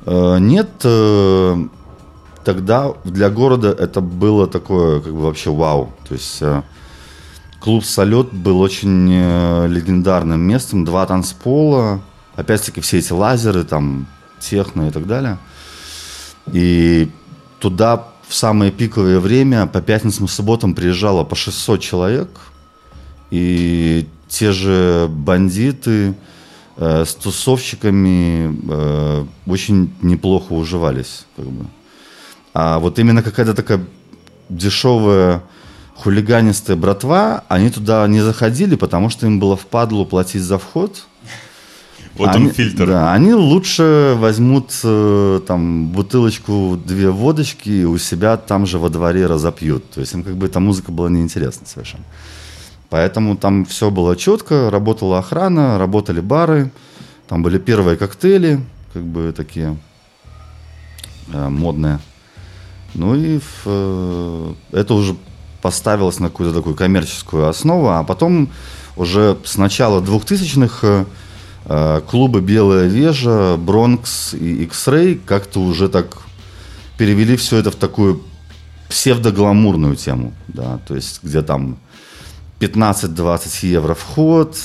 Нет, 0.05 0.85
тогда 2.43 2.93
для 3.03 3.29
города 3.29 3.69
это 3.69 4.01
было 4.01 4.47
такое, 4.47 4.99
как 5.01 5.13
бы 5.13 5.21
вообще 5.21 5.51
вау. 5.51 5.93
То 6.07 6.13
есть 6.13 6.41
э, 6.41 6.61
клуб 7.59 7.83
«Салют» 7.85 8.33
был 8.33 8.59
очень 8.61 9.09
э, 9.11 9.67
легендарным 9.67 10.41
местом. 10.41 10.85
Два 10.85 11.05
танцпола, 11.05 12.01
опять-таки 12.35 12.81
все 12.81 12.99
эти 12.99 13.13
лазеры, 13.13 13.63
там, 13.63 14.07
техно 14.39 14.87
и 14.87 14.91
так 14.91 15.07
далее. 15.07 15.37
И 16.51 17.09
туда 17.59 18.07
в 18.27 18.35
самое 18.35 18.71
пиковое 18.71 19.19
время 19.19 19.67
по 19.67 19.81
пятницам 19.81 20.25
и 20.25 20.29
субботам 20.29 20.75
приезжало 20.75 21.23
по 21.23 21.35
600 21.35 21.81
человек. 21.81 22.29
И 23.33 24.07
те 24.27 24.51
же 24.51 25.07
бандиты 25.09 26.13
э, 26.77 27.03
с 27.03 27.15
тусовщиками 27.15 28.55
э, 28.69 29.25
очень 29.47 29.91
неплохо 30.03 30.53
уживались. 30.53 31.25
Как 31.35 31.45
бы. 31.45 31.65
А 32.53 32.77
вот 32.77 32.99
именно 32.99 33.23
какая-то 33.23 33.55
такая 33.55 33.83
дешевая 34.49 35.41
хулиганистая 35.95 36.77
братва, 36.77 37.43
они 37.47 37.71
туда 37.71 38.05
не 38.07 38.21
заходили, 38.21 38.75
потому 38.75 39.09
что 39.09 39.25
им 39.25 39.39
было 39.39 39.57
впадло 39.57 40.05
платить 40.05 40.43
за 40.43 40.59
вход. 40.59 41.07
Вот 42.15 42.29
они, 42.29 42.45
он 42.45 42.51
фильтр. 42.51 42.85
Да, 42.85 43.13
они 43.13 43.33
лучше 43.33 44.13
возьмут 44.19 44.79
э, 44.83 45.41
там 45.47 45.87
бутылочку, 45.87 46.79
две 46.85 47.09
водочки 47.09 47.69
и 47.69 47.83
у 47.85 47.97
себя 47.97 48.37
там 48.37 48.67
же 48.67 48.77
во 48.77 48.89
дворе 48.89 49.25
разопьют. 49.25 49.89
То 49.89 50.01
есть 50.01 50.13
им 50.13 50.23
как 50.23 50.35
бы 50.35 50.45
эта 50.45 50.59
музыка 50.59 50.91
была 50.91 51.09
неинтересна 51.09 51.65
совершенно. 51.65 52.03
Поэтому 52.93 53.35
там 53.35 53.65
все 53.65 53.89
было 53.89 54.15
четко, 54.15 54.69
работала 54.69 55.17
охрана, 55.17 55.79
работали 55.79 56.19
бары, 56.19 56.71
там 57.27 57.41
были 57.41 57.57
первые 57.57 57.97
коктейли, 57.97 58.63
как 58.93 59.01
бы 59.01 59.33
такие 59.35 59.77
э, 61.33 61.49
модные. 61.49 61.97
Ну 62.93 63.15
и 63.15 63.39
в, 63.39 63.63
э, 63.65 64.53
это 64.73 64.93
уже 64.93 65.15
поставилось 65.63 66.19
на 66.19 66.27
какую-то 66.27 66.55
такую 66.55 66.75
коммерческую 66.75 67.47
основу, 67.47 67.89
а 67.89 68.03
потом 68.03 68.51
уже 68.95 69.39
с 69.43 69.57
начала 69.57 69.99
2000-х 69.99 71.07
э, 71.65 72.01
клубы 72.07 72.41
«Белая 72.41 72.85
вежа», 72.85 73.57
«Бронкс» 73.57 74.35
и 74.35 74.65
«X-Ray» 74.65 75.19
как-то 75.25 75.61
уже 75.61 75.89
так 75.89 76.19
перевели 76.99 77.37
все 77.37 77.57
это 77.57 77.71
в 77.71 77.75
такую 77.75 78.21
псевдогламурную 78.87 79.95
тему, 79.95 80.31
да, 80.47 80.77
то 80.87 80.93
есть 80.93 81.23
где 81.23 81.41
там 81.41 81.79
15-20 82.65 83.67
евро 83.67 83.93
вход, 83.93 84.57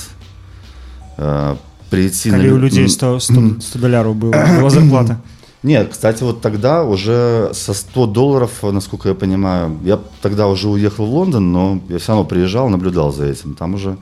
э, 1.17 1.55
прийти 1.89 2.29
Коли 2.29 2.49
на... 2.49 2.55
у 2.55 2.57
людей 2.57 2.87
100, 2.87 3.19
100, 3.19 3.61
100 3.61 3.79
долларов 3.79 4.15
было, 4.15 4.31
была 4.31 4.69
зарплата. 4.79 5.21
Нет, 5.61 5.89
кстати, 5.91 6.23
вот 6.23 6.41
тогда 6.41 6.83
уже 6.83 7.49
со 7.53 7.73
100 7.73 8.07
долларов, 8.07 8.51
насколько 8.63 9.09
я 9.09 9.15
понимаю, 9.15 9.77
я 9.83 9.99
тогда 10.21 10.47
уже 10.47 10.69
уехал 10.69 11.05
в 11.05 11.13
Лондон, 11.13 11.51
но 11.51 11.81
я 11.89 11.97
все 11.97 12.13
равно 12.13 12.25
приезжал, 12.25 12.69
наблюдал 12.69 13.11
за 13.11 13.25
этим. 13.25 13.55
Там 13.55 13.73
уже 13.73 13.97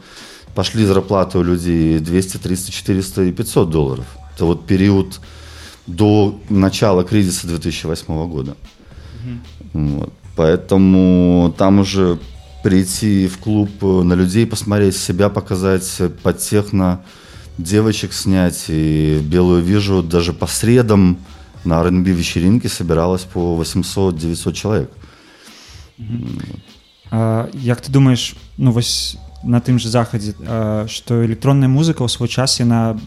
пошли 0.54 0.86
зарплаты 0.86 1.40
у 1.40 1.44
людей 1.44 2.00
200, 2.00 2.38
300, 2.38 2.72
400 2.72 3.24
и 3.24 3.32
500 3.32 3.70
долларов. 3.70 4.06
Это 4.36 4.46
вот 4.46 4.68
период 4.68 5.20
до 5.88 6.40
начала 6.50 7.04
кризиса 7.04 7.48
2008 7.48 8.30
года. 8.30 8.56
Угу. 9.74 9.84
Вот. 9.84 10.14
Поэтому 10.36 11.54
там 11.58 11.80
уже 11.80 12.20
прийти 12.67 13.27
в 13.27 13.39
клуб 13.39 13.71
на 13.83 14.15
людей, 14.15 14.47
посмотреть 14.47 14.97
себя, 14.97 15.29
показать 15.29 16.01
под 16.23 16.39
техно, 16.39 17.01
девочек 17.59 18.13
снять. 18.13 18.65
И 18.69 19.21
белую 19.23 19.63
вижу 19.63 20.03
даже 20.03 20.33
по 20.33 20.47
средам 20.47 21.19
на 21.65 21.81
R&B 21.81 22.11
вечеринке 22.11 22.69
собиралось 22.69 23.23
по 23.23 23.61
800-900 23.61 24.53
человек. 24.53 24.91
А, 27.11 27.51
як 27.53 27.81
ты 27.81 27.93
думаешь 27.93 28.35
ну 28.57 28.73
вось 28.73 29.19
на 29.45 29.61
тым 29.61 29.79
же 29.79 29.89
захадзе 29.89 30.35
что 30.89 31.25
электронная 31.27 31.69
музыка 31.69 32.03
ў 32.03 32.09
свой 32.09 32.29
час 32.29 32.59
яна 32.59 32.99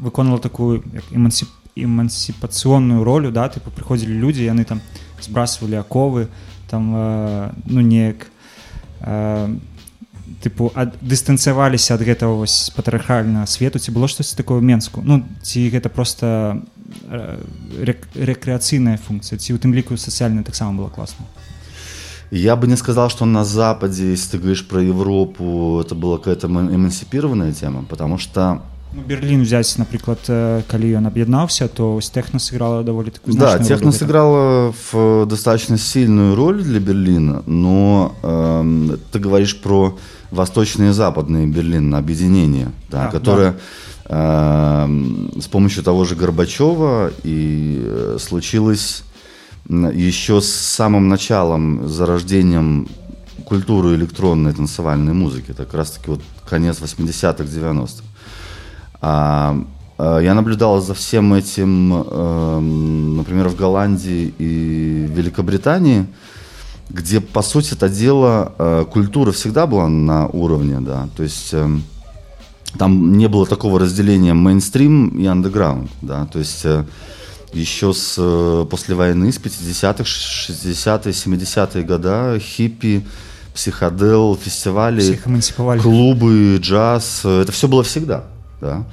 выконала 0.00 0.38
такую 0.40 0.82
эмансіп 1.12 1.48
эмансіпацыйную 1.76 3.04
ролю 3.04 3.30
да 3.30 3.46
тыпу 3.46 3.70
прыходзілі 3.70 4.18
людзі 4.18 4.42
яны 4.42 4.64
там 4.64 4.82
збрасывалі 5.22 5.78
аковы 5.78 6.26
там 6.68 6.90
ну 7.70 7.80
неяк 7.80 8.26
тыпу 10.41 10.71
ад, 10.75 10.95
дыстанцыяваліся 11.01 11.95
ад 11.95 12.03
гэтага 12.05 12.39
вось 12.39 12.71
патрыархальнага 12.75 13.45
свету 13.45 13.79
ці 13.79 13.91
было 13.91 14.07
штосьці 14.07 14.37
такое 14.37 14.61
менску 14.61 15.01
ну 15.03 15.21
ці 15.43 15.69
гэта 15.69 15.89
просто 15.89 16.61
э, 17.09 17.37
рек, 17.81 18.07
рэкрэацыйная 18.15 18.97
функцыя 18.97 19.37
ці 19.37 19.53
у 19.53 19.59
тым 19.61 19.73
ліку 19.73 19.97
сацыяльная 19.97 20.43
таксама 20.43 20.77
была 20.77 20.89
класна 20.89 21.25
я 22.31 22.55
бы 22.55 22.67
не 22.67 22.77
сказал 22.77 23.09
что 23.09 23.25
на 23.25 23.43
западе 23.43 24.11
если 24.11 24.31
ты 24.31 24.37
говоришь 24.39 24.67
про 24.67 24.81
европу 24.81 25.81
это 25.81 25.95
была 25.95 26.17
какая-то 26.17 26.47
эмансипированная 26.47 27.53
тема 27.53 27.83
потому 27.83 28.17
что 28.17 28.61
ну, 28.94 29.02
Берлін 29.08 29.42
взять 29.42 29.76
напрыклад 29.78 30.24
калі 30.70 30.88
ён 30.96 31.06
аб'яднаўся 31.06 31.68
то 31.68 31.96
ось 31.96 32.08
техно 32.08 32.40
сыграла 32.40 32.82
довольно 32.82 33.10
такую 33.10 33.36
да 33.36 33.58
техно 33.58 33.92
сыграла 33.92 34.72
в 34.92 35.26
достаточно 35.26 35.76
сильную 35.76 36.34
роль 36.34 36.62
для 36.62 36.80
Берлина 36.80 37.42
но 37.46 38.14
э, 38.22 38.96
ты 39.12 39.18
говоришь 39.18 39.60
про 39.60 39.98
восточные 40.30 40.90
и 40.90 40.92
западные 40.92 41.46
Берлин 41.46 41.94
объединение 41.94 42.72
да, 42.90 43.04
да, 43.04 43.10
которое 43.10 43.52
да. 43.52 43.58
Э, 44.08 45.40
с 45.40 45.46
помощью 45.48 45.82
того 45.82 46.04
же 46.04 46.14
Горбачева 46.14 47.10
и 47.24 47.82
э, 47.84 48.16
случилось 48.20 49.02
еще 49.68 50.40
с 50.40 50.48
самым 50.48 51.08
началом 51.08 51.88
зарождением 51.88 52.88
культуры 53.44 53.94
электронной 53.96 54.52
танцевальной 54.52 55.12
музыки 55.12 55.50
это 55.50 55.64
как 55.64 55.74
раз 55.74 55.90
таки 55.92 56.10
вот 56.10 56.20
конец 56.48 56.78
80-х 56.80 57.44
90-х 57.44 58.02
а, 58.02 58.02
а, 58.02 58.16
я 59.01 60.33
наблюдал 60.33 60.81
за 60.81 60.93
всем 60.93 61.33
этим, 61.33 61.93
эм, 61.93 63.17
например, 63.17 63.49
в 63.49 63.55
Голландии 63.55 64.33
и 64.39 65.07
Великобритании, 65.13 66.07
где, 66.93 67.21
по 67.21 67.41
сути, 67.41 67.73
это 67.73 67.89
дело, 67.89 68.53
э, 68.57 68.85
культура 68.91 69.31
всегда 69.31 69.65
была 69.67 69.87
на 69.87 70.27
уровне, 70.27 70.79
да, 70.81 71.07
то 71.15 71.23
есть 71.23 71.53
эм, 71.53 71.83
там 72.77 73.17
не 73.17 73.27
было 73.27 73.45
такого 73.45 73.79
разделения 73.79 74.33
мейнстрим 74.33 75.09
и 75.09 75.25
андеграунд, 75.25 75.89
да, 76.01 76.25
то 76.25 76.39
есть 76.39 76.61
э, 76.65 76.85
еще 77.53 77.93
с, 77.93 78.15
э, 78.17 78.65
после 78.69 78.95
войны, 78.95 79.31
с 79.31 79.37
50-х, 79.37 80.03
60-е, 80.03 81.13
70-е 81.13 81.83
года 81.83 82.39
хиппи, 82.39 83.05
психодел, 83.53 84.35
фестивали, 84.35 85.01
клубы, 85.81 86.57
джаз, 86.57 87.21
это 87.23 87.51
все 87.51 87.67
было 87.67 87.83
всегда 87.83 88.25
да. 88.61 88.85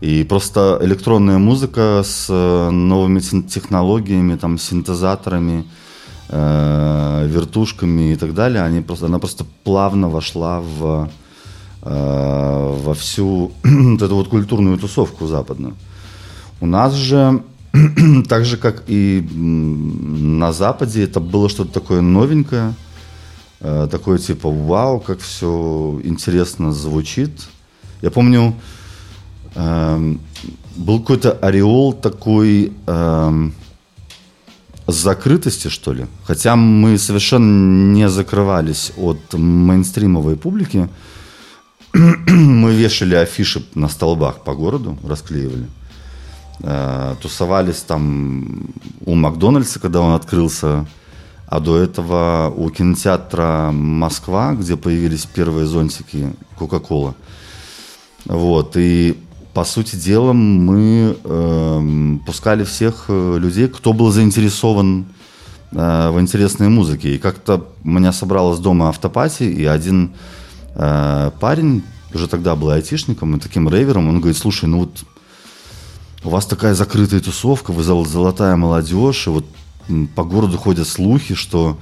И 0.00 0.24
просто 0.24 0.78
электронная 0.82 1.38
музыка 1.38 2.02
с 2.02 2.26
э, 2.30 2.70
новыми 2.70 3.20
технологиями, 3.20 4.36
там, 4.36 4.58
синтезаторами, 4.58 5.64
э, 6.30 7.26
вертушками 7.28 8.12
и 8.12 8.16
так 8.16 8.34
далее, 8.34 8.62
они 8.62 8.80
просто, 8.80 9.06
она 9.06 9.18
просто 9.18 9.44
плавно 9.62 10.08
вошла 10.08 10.60
в, 10.60 11.10
э, 11.82 12.76
во 12.84 12.94
всю 12.94 13.52
вот 13.62 14.02
эту 14.02 14.14
вот 14.14 14.28
культурную 14.28 14.78
тусовку 14.78 15.26
западную. 15.26 15.74
У 16.60 16.66
нас 16.66 16.94
же 16.94 17.42
так 18.28 18.46
же, 18.46 18.56
как 18.56 18.84
и 18.86 19.20
на 19.30 20.52
Западе, 20.52 21.04
это 21.04 21.20
было 21.20 21.50
что-то 21.50 21.74
такое 21.74 22.00
новенькое, 22.00 22.72
э, 23.60 23.86
такое 23.90 24.16
типа 24.16 24.50
«Вау, 24.50 24.98
как 24.98 25.20
все 25.20 26.00
интересно 26.04 26.72
звучит». 26.72 27.32
Я 28.02 28.10
помню, 28.10 28.54
был 29.54 31.00
какой-то 31.00 31.32
ореол 31.32 31.92
такой 31.92 32.72
эм, 32.86 33.52
закрытости, 34.86 35.68
что 35.68 35.92
ли. 35.92 36.06
Хотя 36.24 36.56
мы 36.56 36.98
совершенно 36.98 37.92
не 37.92 38.08
закрывались 38.08 38.92
от 38.96 39.34
мейнстримовой 39.34 40.36
публики. 40.36 40.88
мы 41.92 42.72
вешали 42.72 43.14
афиши 43.14 43.64
на 43.74 43.88
столбах 43.88 44.44
по 44.44 44.54
городу, 44.54 44.98
расклеивали. 45.04 45.66
Э, 46.60 47.16
тусовались 47.20 47.82
там 47.82 48.68
у 49.04 49.14
Макдональдса, 49.14 49.80
когда 49.80 50.00
он 50.00 50.14
открылся, 50.14 50.86
а 51.46 51.60
до 51.60 51.78
этого 51.78 52.52
у 52.56 52.70
кинотеатра 52.70 53.70
Москва, 53.72 54.54
где 54.54 54.76
появились 54.76 55.26
первые 55.26 55.66
зонтики 55.66 56.32
Кока-Кола. 56.56 57.14
Вот, 58.26 58.76
и 58.76 59.18
по 59.52 59.64
сути 59.64 59.96
дела 59.96 60.32
мы 60.32 61.16
э, 61.22 62.16
пускали 62.24 62.64
всех 62.64 63.06
э, 63.08 63.38
людей, 63.38 63.68
кто 63.68 63.92
был 63.92 64.10
заинтересован 64.10 65.06
э, 65.72 66.10
в 66.10 66.20
интересной 66.20 66.68
музыке. 66.68 67.14
И 67.14 67.18
как-то 67.18 67.68
меня 67.82 68.12
собралась 68.12 68.60
дома 68.60 68.88
автопати, 68.88 69.44
и 69.44 69.64
один 69.64 70.12
э, 70.74 71.30
парень, 71.40 71.82
уже 72.14 72.28
тогда 72.28 72.54
был 72.54 72.70
айтишником 72.70 73.36
и 73.36 73.40
таким 73.40 73.68
рейвером, 73.68 74.08
он 74.08 74.20
говорит, 74.20 74.38
слушай, 74.38 74.66
ну 74.66 74.80
вот 74.80 75.04
у 76.22 76.28
вас 76.28 76.46
такая 76.46 76.74
закрытая 76.74 77.20
тусовка, 77.20 77.72
вы 77.72 77.82
золотая 77.82 78.56
молодежь, 78.56 79.26
и 79.26 79.30
вот 79.30 79.46
по 80.14 80.22
городу 80.22 80.58
ходят 80.58 80.86
слухи, 80.86 81.34
что 81.34 81.76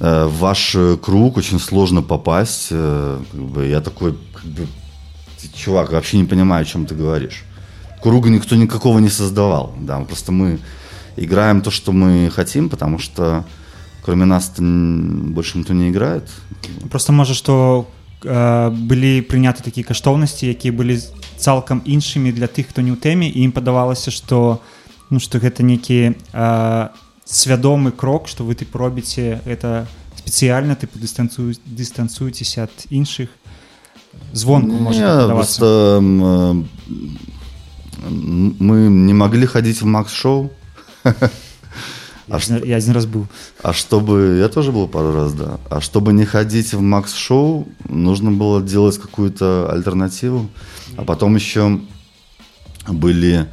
э, 0.00 0.24
в 0.24 0.38
ваш 0.38 0.76
круг 1.02 1.36
очень 1.36 1.60
сложно 1.60 2.00
попасть. 2.00 2.68
Э, 2.70 3.20
как 3.30 3.40
бы, 3.40 3.66
я 3.66 3.80
такой, 3.80 4.16
как 4.32 4.44
бы, 4.44 4.66
чувак, 5.55 5.91
вообще 5.91 6.17
не 6.17 6.25
понимаю, 6.25 6.63
о 6.63 6.65
чем 6.65 6.85
ты 6.85 6.95
говоришь. 6.95 7.43
Круга 8.01 8.29
никто 8.29 8.55
никакого 8.55 8.99
не 8.99 9.09
создавал, 9.09 9.73
да, 9.79 9.99
просто 9.99 10.31
мы 10.31 10.59
играем 11.17 11.61
то, 11.61 11.71
что 11.71 11.91
мы 11.91 12.29
хотим, 12.29 12.69
потому 12.69 12.99
что 12.99 13.43
кроме 14.03 14.25
нас 14.25 14.53
больше 14.57 15.57
никто 15.57 15.73
не 15.73 15.89
играет. 15.89 16.29
Просто 16.89 17.11
может, 17.11 17.35
что 17.35 17.87
э, 18.23 18.69
были 18.71 19.21
прыняты 19.21 19.63
такія 19.63 19.85
каштоўнасці 19.85 20.47
якія 20.47 20.73
былі 20.73 20.99
цалкам 21.37 21.81
іншымі 21.85 22.31
для 22.31 22.47
тых 22.47 22.69
хто 22.69 22.81
не 22.81 22.91
ў 22.91 22.99
тэме 22.99 23.27
і 23.29 23.47
ім 23.47 23.51
падавалася 23.51 24.11
что 24.11 24.61
ну 25.09 25.19
что 25.19 25.39
гэта 25.39 25.63
некі 25.63 26.15
э, 26.15 26.87
свядомы 27.25 27.91
крок 27.91 28.27
что 28.27 28.43
вы 28.43 28.55
ты 28.55 28.67
робіце 28.71 29.39
это 29.45 29.87
спецыяльна 30.17 30.75
ты 30.75 30.87
дыстанцыю 30.93 31.55
дыстанцуецеся 31.65 32.67
ад 32.67 32.75
іншых 32.89 33.29
звонку 34.32 34.76
просто 35.26 36.00
э, 36.02 36.62
мы 38.08 38.88
не 38.88 39.14
могли 39.14 39.46
ходить 39.46 39.80
в 39.80 39.86
макс 39.86 40.12
шоу 40.12 40.50
А 42.28 42.38
я, 42.48 42.58
я 42.58 42.76
один 42.76 42.92
раз 42.92 43.06
был. 43.06 43.26
А 43.62 43.72
чтобы... 43.72 44.38
Я 44.40 44.48
тоже 44.48 44.72
был 44.72 44.88
пару 44.88 45.12
раз, 45.12 45.32
да. 45.34 45.58
А 45.70 45.80
чтобы 45.80 46.12
не 46.12 46.24
ходить 46.24 46.72
в 46.72 46.80
Макс-шоу, 46.80 47.68
нужно 47.88 48.30
было 48.32 48.62
делать 48.62 48.98
какую-то 48.98 49.70
альтернативу. 49.70 50.48
А 50.96 51.04
потом 51.04 51.34
еще 51.36 51.80
были 52.88 53.46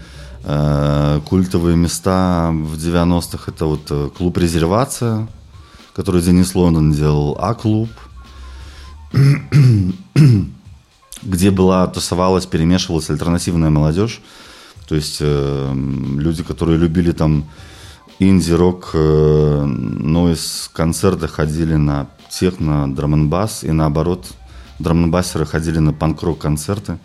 э, 0.43 1.21
культовые 1.25 1.75
места 1.75 2.51
в 2.51 2.75
90-х. 2.75 3.51
Это 3.51 3.65
вот 3.65 3.87
э, 3.89 4.09
клуб 4.17 4.37
«Резервация», 4.37 5.27
который 5.93 6.21
Денис 6.21 6.55
Лондон 6.55 6.93
делал, 6.93 7.37
А-клуб, 7.39 7.89
где 11.23 11.51
была, 11.51 11.87
тусовалась, 11.87 12.45
перемешивалась 12.45 13.09
альтернативная 13.09 13.69
молодежь. 13.69 14.21
То 14.87 14.95
есть 14.95 15.17
э, 15.19 15.73
люди, 16.17 16.43
которые 16.43 16.77
любили 16.77 17.11
там 17.11 17.45
инди-рок, 18.19 18.91
э, 18.93 19.63
нойз 19.65 20.69
концерты 20.73 21.27
ходили 21.27 21.75
на 21.75 22.07
техно, 22.29 22.93
драм 22.93 23.29
бас 23.29 23.63
и 23.63 23.71
наоборот, 23.71 24.27
драм 24.79 25.11
басеры 25.11 25.45
ходили 25.45 25.79
на 25.79 25.93
панк-рок 25.93 26.39
концерты. 26.39 26.97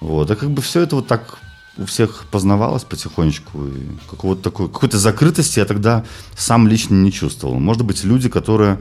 Вот. 0.00 0.30
И 0.30 0.34
как 0.34 0.50
бы 0.50 0.62
все 0.62 0.80
это 0.80 0.96
вот 0.96 1.06
так 1.06 1.38
у 1.78 1.84
всех 1.84 2.24
познавалось 2.30 2.84
потихонечку. 2.84 3.66
И 3.66 3.86
какого-то 4.10 4.42
такой, 4.42 4.68
какой-то 4.68 4.98
закрытости 4.98 5.58
я 5.58 5.64
тогда 5.64 6.04
сам 6.36 6.66
лично 6.68 6.94
не 6.94 7.12
чувствовал. 7.12 7.58
Может 7.58 7.84
быть, 7.84 8.04
люди, 8.04 8.28
которые 8.28 8.78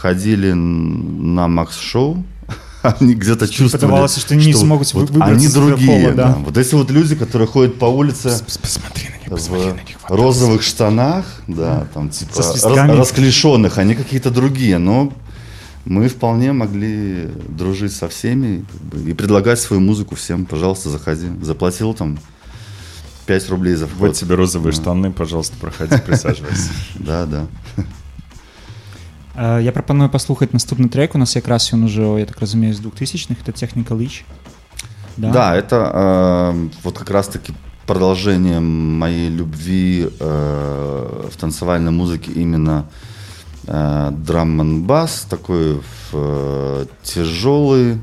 ходили 0.00 0.52
на 0.52 1.46
Макс-шоу, 1.46 2.24
они 2.82 3.14
где-то 3.14 3.46
чувствовали, 3.46 3.86
Подавалось, 3.86 4.16
что, 4.16 4.34
не 4.34 4.54
смогут 4.54 4.92
вот 4.94 5.10
они 5.20 5.48
другие. 5.48 6.04
Пола, 6.04 6.14
да. 6.14 6.28
Да. 6.28 6.38
Вот 6.38 6.56
эти 6.56 6.74
вот 6.74 6.90
люди, 6.90 7.14
которые 7.14 7.46
ходят 7.46 7.78
по 7.78 7.84
улице 7.84 8.32
посмотри 8.60 9.08
на 9.08 9.18
них, 9.18 9.30
посмотри 9.30 9.70
в 9.70 9.74
на 9.74 9.80
них, 9.82 9.98
розовых 10.08 10.62
штанах, 10.62 11.26
да, 11.46 11.86
там 11.92 12.08
типа 12.08 12.38
рас, 12.38 12.64
расклешенных, 12.64 13.76
они 13.76 13.94
какие-то 13.94 14.30
другие, 14.30 14.78
но 14.78 15.12
мы 15.84 16.08
вполне 16.08 16.52
могли 16.52 17.28
дружить 17.48 17.92
со 17.92 18.08
всеми 18.08 18.64
как 18.70 18.80
бы, 18.80 19.10
и 19.10 19.12
предлагать 19.12 19.60
свою 19.60 19.82
музыку 19.82 20.14
всем. 20.14 20.46
Пожалуйста, 20.46 20.88
заходи. 20.90 21.26
Заплатил 21.42 21.94
там 21.94 22.18
5 23.26 23.50
рублей 23.50 23.74
за 23.74 23.86
вход. 23.86 24.00
Вот 24.00 24.14
тебе 24.14 24.34
розовые 24.34 24.72
да. 24.74 24.80
штаны, 24.80 25.10
пожалуйста, 25.10 25.56
проходи, 25.60 25.96
присаживайся. 25.98 26.70
Да, 26.94 27.26
да. 27.26 27.46
Я 29.36 29.70
прапаную 29.72 30.10
паслухаць 30.10 30.52
наступны 30.52 30.88
трек. 30.88 31.14
У 31.14 31.18
нас 31.18 31.36
якраз 31.36 31.72
ён 31.72 31.84
уже 31.84 32.02
я 32.18 32.26
так 32.26 32.40
разумею 32.40 32.74
з 32.74 32.80
двухтысячных 32.80 33.42
это 33.42 33.52
техника 33.52 33.94
лич 33.94 34.24
да? 35.16 35.30
да 35.30 35.56
это 35.56 35.90
э, 35.92 36.68
вот 36.82 36.98
как 36.98 37.10
раз 37.10 37.28
таки 37.28 37.52
продолжение 37.86 38.60
моей 38.60 39.28
любви 39.30 40.08
э, 40.08 41.28
в 41.30 41.36
танцевальной 41.36 41.90
музыке 41.90 42.32
именно 42.32 42.86
э, 43.66 44.10
драм 44.12 44.82
бас 44.84 45.26
такой 45.28 45.80
э, 46.12 46.86
тяжелый 47.02 48.00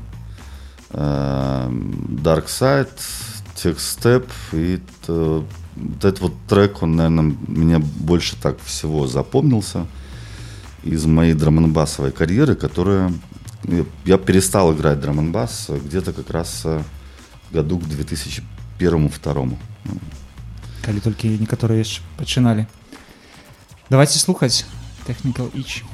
э, 0.90 1.68
dark 2.22 2.46
side 2.46 2.88
текст 3.54 3.98
степ 3.98 4.26
и 4.52 4.80
это, 5.02 5.44
вот 5.76 6.04
этот 6.04 6.20
вот 6.20 6.32
трек 6.48 6.82
он 6.82 6.96
наверное 6.96 7.34
мне 7.46 7.78
больше 7.78 8.36
так 8.36 8.58
всего 8.60 9.06
запомнился 9.06 9.86
из 10.83 11.05
моей 11.05 11.33
драмонбасовой 11.33 12.11
карьеры, 12.11 12.55
которая... 12.55 13.13
Я 14.05 14.17
перестал 14.17 14.73
играть 14.73 14.99
драмонбас 14.99 15.69
где-то 15.69 16.11
как 16.11 16.29
раз 16.29 16.63
э, 16.65 16.83
году 17.51 17.79
к 17.79 17.83
2001-2002. 17.83 19.57
Калі 20.83 20.99
толькі 20.99 21.31
некаторыя 21.39 21.79
яшчэ 21.79 22.03
пачыналі. 22.19 22.67
Давайте 23.87 24.19
слухаць 24.19 24.67
Technical 25.07 25.47
Itch. 25.55 25.86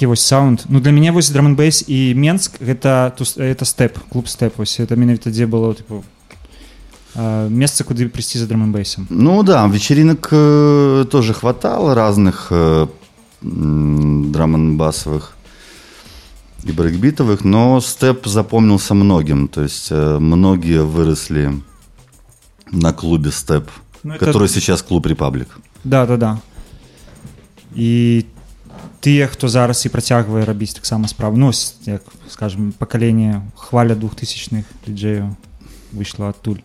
такі 0.00 0.06
вось 0.06 0.20
саунд 0.24 0.64
ну 0.68 0.80
для 0.80 0.90
мяне 0.92 1.10
вось 1.12 1.28
драманбейс 1.30 1.84
і 1.88 2.14
менск 2.14 2.60
гэта 2.64 3.12
тус- 3.12 3.36
это 3.36 3.64
стэп 3.68 3.98
клуб 4.08 4.24
стэп 4.28 4.56
вось 4.56 4.80
это 4.80 4.96
менавіта 4.96 5.30
дзе 5.30 5.44
было 5.46 5.74
типу 5.74 6.00
э, 7.14 7.48
месца 7.50 7.84
куды 7.84 8.08
прыйсці 8.08 8.38
за 8.38 8.46
драманбейсом 8.46 9.06
Ну 9.10 9.42
да, 9.42 9.66
вечеринок 9.68 10.28
э, 10.32 11.04
тоже 11.10 11.34
хватало 11.34 11.94
разных 11.94 12.48
э, 12.50 12.86
м, 13.42 14.32
драм-н-басовых 14.32 15.36
и 16.64 16.72
брейкбитовых, 16.72 17.44
но 17.44 17.80
степ 17.80 18.26
запомнился 18.26 18.94
многим. 18.94 19.46
То 19.48 19.62
есть 19.62 19.88
э, 19.92 20.18
многие 20.18 20.82
выросли 20.82 21.52
на 22.72 22.92
клубе 22.92 23.30
степ, 23.30 23.68
Ну, 24.04 24.14
это- 24.14 24.24
который 24.24 24.48
сейчас 24.48 24.82
клуб 24.82 25.06
Репаблик. 25.06 25.48
да 25.84 26.06
да 26.06 26.16
да 26.16 26.38
і 27.76 28.24
тыя 29.00 29.26
хто 29.26 29.48
зараз 29.48 29.86
і 29.86 29.92
працягвае 29.94 30.44
рабіць 30.44 30.74
таксама 30.74 31.08
справу 31.08 31.36
ну 31.36 31.48
ось, 31.48 31.76
як 31.86 32.02
скажем 32.28 32.72
пакаленне 32.78 33.42
хваля 33.56 33.94
двухтысячных 33.94 34.64
диджеяў 34.86 35.34
выйшла 35.92 36.30
адтуль 36.30 36.62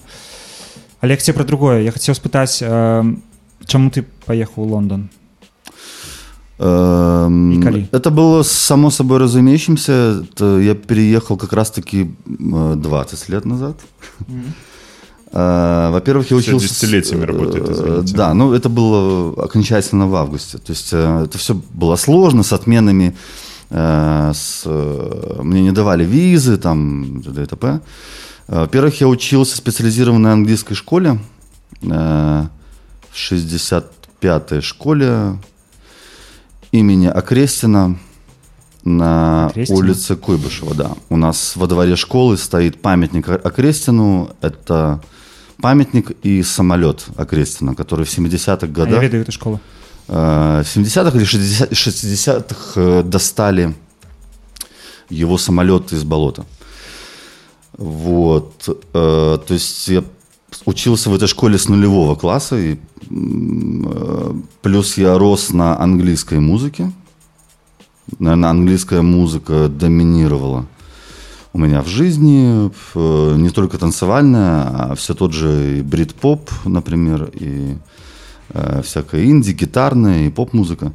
але 1.02 1.16
хце 1.16 1.34
пра 1.34 1.44
другое 1.44 1.82
я 1.82 1.92
хацеў 1.92 2.16
спытаць 2.16 2.62
э, 2.62 2.70
чаму 3.66 3.90
ты 3.90 4.06
паехаў 4.26 4.64
у 4.64 4.68
Лондон 4.68 5.10
Эм, 6.62 7.54
И 7.54 7.62
коли? 7.64 7.90
Это 7.92 8.12
было 8.12 8.44
само 8.44 8.92
собой 8.92 9.18
разумеющимся. 9.18 10.24
Это 10.24 10.60
я 10.60 10.76
переехал 10.76 11.36
как 11.36 11.54
раз-таки 11.54 12.12
э, 12.28 12.74
20 12.76 13.30
лет 13.30 13.46
назад. 13.46 13.78
Э, 14.20 14.34
Во-первых, 15.93 16.31
я 16.31 16.37
учился... 16.37 16.67
десятилетиями 16.69 17.25
работает, 17.25 17.69
э, 17.69 17.73
извините. 17.73 18.15
Да, 18.17 18.33
ну 18.35 18.53
это 18.55 18.69
было 18.69 19.45
окончательно 19.45 20.07
в 20.09 20.15
августе. 20.15 20.59
То 20.59 20.73
есть 20.73 20.91
э, 20.93 21.25
это 21.25 21.37
все 21.39 21.55
было 21.75 21.97
сложно 21.97 22.43
с 22.43 22.53
отменами. 22.53 23.15
э, 23.71 24.33
с, 24.35 24.63
э, 24.65 25.41
Мне 25.43 25.63
не 25.63 25.73
давали 25.73 26.05
визы, 26.05 26.57
там, 26.57 27.23
т.д. 27.23 27.43
и 27.43 27.47
т.п. 27.47 27.81
Э, 28.49 28.61
Во-первых, 28.61 29.01
я 29.01 29.09
учился 29.09 29.55
в 29.55 29.59
специализированной 29.59 30.33
английской 30.33 30.75
школе. 30.75 31.19
э, 31.83 32.47
В 33.11 33.17
65-й 33.17 34.61
школе 34.63 35.39
имени 36.73 37.07
Окрестина 37.07 37.99
на 38.85 39.47
Окрестина? 39.47 39.79
улице 39.79 40.17
Куйбышева, 40.17 40.75
да. 40.75 40.93
У 41.09 41.17
нас 41.17 41.57
во 41.57 41.67
дворе 41.67 41.97
школы 41.97 42.37
стоит 42.37 42.81
памятник 42.81 43.29
Окрестину. 43.29 44.31
Это 44.41 45.01
памятник 45.61 46.11
и 46.23 46.43
самолет 46.43 47.07
Окрестина, 47.17 47.75
который 47.75 48.05
в 48.05 48.19
70-х 48.19 48.59
А 48.63 48.67
я 48.67 48.73
годах, 48.73 49.03
ведаю 49.03 49.23
эту 49.23 49.33
школу 49.33 49.61
э, 50.09 50.63
в 50.65 50.77
70-х 50.77 51.17
или 51.17 51.25
60 51.25 51.73
60-х 51.73 52.81
э, 52.81 53.03
достали 53.03 53.75
его 55.09 55.39
самолет 55.39 55.93
из 55.93 56.05
болота. 56.05 56.45
Вот. 57.77 58.69
э, 58.69 59.39
То 59.47 59.55
есть 59.55 59.89
я 59.89 60.03
учился 60.65 61.11
в 61.11 61.15
этой 61.15 61.29
школе 61.29 61.59
с 61.59 61.69
нулевого 61.69 62.17
класса, 62.17 62.57
и, 62.59 62.77
э, 63.11 64.35
плюс 64.63 64.99
я 64.99 65.19
рос 65.19 65.51
на 65.51 65.81
английской 65.81 66.41
музыке. 66.41 66.93
Наверное, 68.19 68.51
английская 68.51 69.03
музыка 69.03 69.69
доминировала 69.69 70.67
у 71.57 71.59
меня 71.59 71.81
в 71.81 71.89
жизни. 71.89 72.71
Э, 72.95 73.35
Не 73.37 73.49
только 73.49 73.79
танцевальная, 73.79 74.91
а 74.91 74.95
все 74.95 75.15
тот 75.15 75.33
же 75.33 75.83
брит-поп, 75.83 76.51
например, 76.67 77.31
и 77.33 77.79
э, 78.51 78.83
всякая 78.85 79.25
инди, 79.25 79.53
гитарная 79.53 80.27
и 80.27 80.31
поп-музыка. 80.31 80.93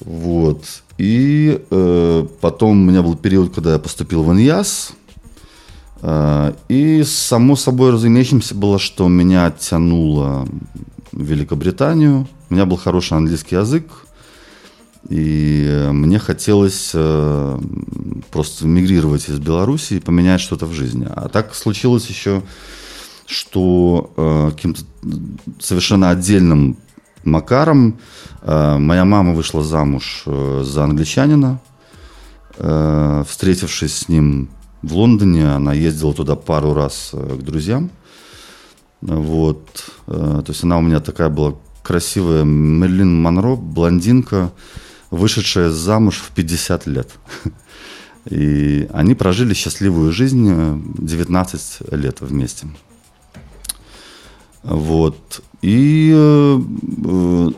Вот. 0.00 0.64
И 0.98 1.62
э, 1.70 2.26
потом 2.40 2.70
у 2.70 2.90
меня 2.90 3.02
был 3.02 3.14
период, 3.14 3.54
когда 3.54 3.74
я 3.74 3.78
поступил 3.78 4.24
в 4.24 4.32
ИНЯС. 4.32 4.92
Э, 6.02 6.52
и 6.68 7.04
само 7.04 7.54
собой 7.54 7.92
разумеющимся 7.92 8.56
было, 8.56 8.80
что 8.80 9.06
меня 9.06 9.52
тянуло 9.52 10.48
в 11.12 11.22
Великобританию. 11.22 12.26
У 12.48 12.54
меня 12.54 12.66
был 12.66 12.76
хороший 12.76 13.18
английский 13.18 13.54
язык. 13.54 13.84
И 15.10 15.66
э, 15.68 15.90
мне 15.90 16.20
хотелось 16.20 16.92
э, 16.94 17.58
просто 18.30 18.66
мигрировать 18.66 19.28
из 19.28 19.40
Беларуси 19.40 19.94
и 19.94 20.00
поменять 20.00 20.40
что-то 20.40 20.66
в 20.66 20.72
жизни. 20.72 21.06
А 21.10 21.28
так 21.28 21.52
случилось 21.56 22.06
еще, 22.06 22.42
что 23.26 24.12
э, 24.16 24.50
каким-то 24.52 24.82
совершенно 25.58 26.10
отдельным 26.10 26.76
макаром 27.24 27.98
моя 28.42 29.04
мама 29.04 29.34
вышла 29.34 29.62
замуж 29.62 30.24
за 30.24 30.84
англичанина. 30.84 31.60
Встретившись 32.56 33.94
с 33.98 34.08
ним 34.08 34.48
в 34.80 34.94
Лондоне, 34.94 35.50
она 35.50 35.74
ездила 35.74 36.14
туда 36.14 36.36
пару 36.36 36.72
раз 36.72 37.10
к 37.12 37.42
друзьям. 37.42 37.90
Вот. 39.02 39.66
То 40.06 40.44
есть 40.48 40.64
она 40.64 40.78
у 40.78 40.80
меня 40.80 41.00
такая 41.00 41.28
была 41.28 41.56
красивая 41.82 42.44
Мерлин 42.44 43.20
Монро, 43.20 43.56
блондинка, 43.56 44.50
вышедшая 45.10 45.70
замуж 45.70 46.18
в 46.18 46.30
50 46.32 46.86
лет. 46.86 47.10
И 48.30 48.88
они 48.92 49.14
прожили 49.14 49.54
счастливую 49.54 50.12
жизнь 50.12 50.46
э, 50.50 50.78
19 50.98 51.92
лет 51.92 52.20
вместе. 52.20 52.66
Вот. 54.62 55.42
И, 55.62 56.12
э, 56.14 56.60
э, 56.60 57.50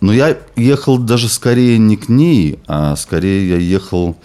но 0.00 0.12
я 0.12 0.38
ехал 0.56 0.98
даже 0.98 1.28
скорее 1.28 1.78
не 1.78 1.96
к 1.96 2.08
ней, 2.08 2.58
а 2.66 2.96
скорее 2.96 3.48
я 3.48 3.56
ехал 3.56 4.16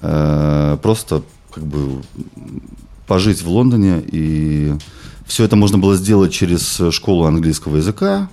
э, 0.00 0.78
просто 0.82 1.22
как 1.52 1.64
бы 1.64 2.02
пожить 3.06 3.42
в 3.42 3.48
Лондоне. 3.48 4.02
И 4.10 4.74
все 5.26 5.44
это 5.44 5.56
можно 5.56 5.78
было 5.78 5.96
сделать 5.96 6.32
через 6.32 6.80
школу 6.92 7.24
английского 7.24 7.76
языка, 7.76 8.28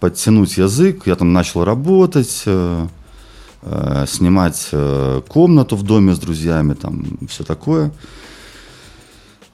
подтянуть 0.00 0.56
язык. 0.58 1.06
Я 1.06 1.16
там 1.16 1.32
начал 1.32 1.64
работать, 1.64 2.42
э, 2.46 2.88
э, 3.61 4.05
снимать 4.07 4.69
э, 4.71 5.21
комнату 5.27 5.75
в 5.75 5.83
доме 5.83 6.13
с 6.13 6.19
друзьями, 6.19 6.73
там 6.73 7.19
все 7.29 7.43
такое. 7.43 7.91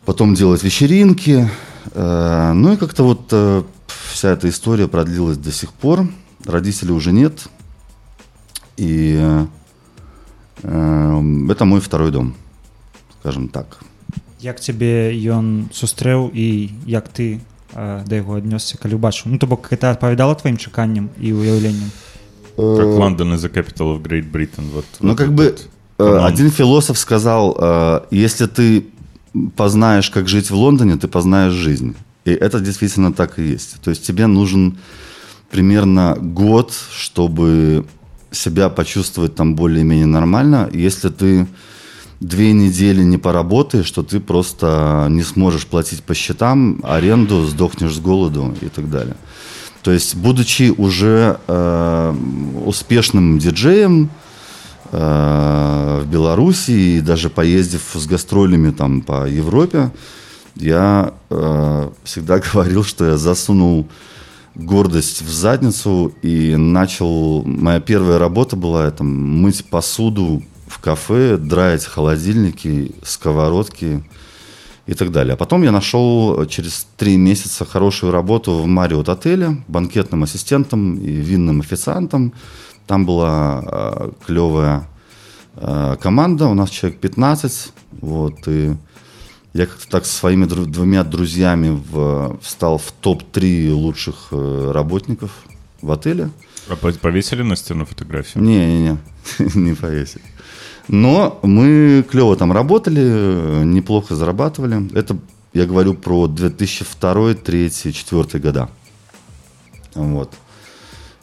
Потом 0.06 0.36
делать 0.36 0.64
вечеринки. 0.64 1.49
Э, 1.94 2.54
Ну 2.54 2.74
и 2.74 2.78
как-то 2.78 3.04
вот 3.04 3.28
э, 3.32 3.64
вся 4.12 4.30
эта 4.30 4.49
история 4.49 4.88
продлилась 4.88 5.38
до 5.38 5.52
сих 5.52 5.74
пор. 5.74 6.08
Родителей 6.45 6.94
уже 6.94 7.12
нет. 7.12 7.48
И 8.78 9.18
э, 9.20 9.45
э, 10.64 11.49
это 11.52 11.66
мой 11.66 11.82
второй 11.82 12.12
дом, 12.12 12.36
скажем 13.20 13.49
так. 13.49 13.80
як 14.41 14.62
цябе 14.62 15.14
ён 15.34 15.70
сустрэў 15.74 16.30
і 16.30 16.70
як 16.86 17.10
ты 17.10 17.41
э, 17.74 18.04
да 18.06 18.14
яго 18.16 18.38
аднёсся 18.38 18.78
калі 18.78 19.02
ўбачыў 19.02 19.34
ну 19.34 19.40
то 19.41 19.48
бок 19.49 19.74
это 19.74 19.90
адпавядала 19.91 20.38
тваім 20.38 20.62
чаканням 20.62 21.10
і 21.18 21.34
ўяўленням 21.34 21.90
как 22.57 22.87
Лондон 22.87 23.35
is 23.35 23.43
the 23.45 23.53
capital 23.53 23.97
of 23.97 24.03
Great 24.03 24.31
Britain. 24.31 24.70
Вот, 24.73 24.85
Ну, 25.01 25.11
вот 25.11 25.19
как 25.19 25.27
этот 25.29 25.37
бы 25.37 25.45
э, 25.45 25.57
канон. 25.99 26.24
один 26.24 26.51
философ 26.51 26.99
сказал, 26.99 27.57
э, 27.59 28.01
если 28.11 28.47
ты 28.47 28.87
познаешь, 29.57 30.11
как 30.11 30.29
жить 30.29 30.51
в 30.51 30.55
Лондоне, 30.55 30.97
ты 30.97 31.09
познаешь 31.09 31.53
жизнь. 31.55 31.95
И 32.24 32.31
это 32.31 32.61
действительно 32.61 33.12
так 33.12 33.39
и 33.39 33.43
есть. 33.43 33.81
То 33.81 33.91
есть 33.91 34.07
тебе 34.07 34.27
нужен 34.27 34.79
примерно 35.51 36.16
год, 36.20 36.73
чтобы 36.93 37.85
себя 38.31 38.69
почувствовать 38.69 39.35
там 39.35 39.55
более-менее 39.55 40.07
нормально. 40.07 40.69
Если 40.73 41.09
ты 41.09 41.47
две 42.20 42.53
недели 42.53 43.03
не 43.03 43.19
поработаешь, 43.19 43.87
что 43.87 44.03
ты 44.03 44.20
просто 44.20 45.07
не 45.11 45.23
сможешь 45.23 45.66
платить 45.66 46.03
по 46.03 46.15
счетам, 46.15 46.81
аренду, 46.85 47.45
сдохнешь 47.47 47.95
с 47.95 47.99
голоду 47.99 48.55
и 48.61 48.69
так 48.69 48.89
далее. 48.91 49.16
То 49.83 49.91
есть, 49.91 50.15
будучи 50.15 50.73
уже 50.77 51.39
э, 51.47 52.15
успешным 52.65 53.39
диджеем 53.39 54.11
э, 54.93 56.03
в 56.05 56.07
Беларуси 56.09 56.71
и 56.71 57.01
даже 57.01 57.31
поездив 57.31 57.83
с 57.95 58.07
гастролями 58.07 58.71
там 58.71 59.01
по 59.03 59.29
Европе, 59.29 59.91
я 60.55 61.15
э, 61.31 61.91
всегда 62.05 62.39
говорил, 62.53 62.85
что 62.85 63.07
я 63.07 63.17
засунул 63.17 63.89
гордость 64.55 65.23
в 65.23 65.31
задницу 65.31 66.13
и 66.23 66.55
начал... 66.57 67.43
Моя 67.45 67.81
первая 67.81 68.19
работа 68.19 68.55
была 68.55 68.87
это 68.87 69.03
мыть 69.03 69.65
посуду 69.65 70.45
в 70.69 70.79
кафе, 70.79 71.37
драить 71.39 71.85
холодильники, 71.85 72.95
сковородки 73.03 74.05
и 74.87 74.95
так 74.95 75.11
далее. 75.13 75.35
А 75.35 75.37
потом 75.37 75.63
я 75.63 75.71
нашел 75.73 76.45
через 76.47 76.87
три 76.97 77.17
месяца 77.17 77.65
хорошую 77.65 78.13
работу 78.13 78.53
в 78.59 78.67
Мариот 78.67 79.09
отеле, 79.09 79.63
банкетным 79.69 80.23
ассистентом 80.25 80.97
и 80.99 81.11
винным 81.11 81.61
официантом. 81.61 82.33
Там 82.87 83.07
была 83.07 83.63
э, 83.65 84.11
клевая 84.27 84.89
э, 85.57 85.97
команда, 86.01 86.47
у 86.49 86.55
нас 86.55 86.71
человек 86.71 86.99
15, 87.01 87.73
вот, 88.01 88.35
и 88.49 88.75
я 89.55 89.67
как-то 89.67 89.89
так 89.89 90.05
со 90.07 90.13
своими 90.17 90.47
дру- 90.47 90.67
двумя 90.67 91.05
друзьями 91.05 91.81
в- 91.91 92.39
встал 92.43 92.79
в 92.79 92.91
топ-3 93.01 93.71
лучших 93.73 94.29
э, 94.33 94.71
работников 94.75 95.31
в 95.81 95.93
отеле. 95.93 96.31
А 96.69 96.77
по- 96.77 96.93
повесили 96.93 97.43
на 97.43 97.55
стену 97.57 97.85
фотографию? 97.85 98.43
Не-не-не, 98.43 98.97
не 99.55 99.75
повесили. 99.75 100.25
Но 100.93 101.40
мы 101.43 102.05
клево 102.10 102.36
там 102.36 102.52
работали, 102.52 103.64
неплохо 103.64 104.14
зарабатывали. 104.14 104.94
Это 104.94 105.16
я 105.55 105.64
говорю 105.64 105.94
про 105.94 106.27
2002, 106.27 107.14
2003, 107.32 107.59
2004 107.60 108.43
года. 108.43 108.69
Вот. 109.94 110.35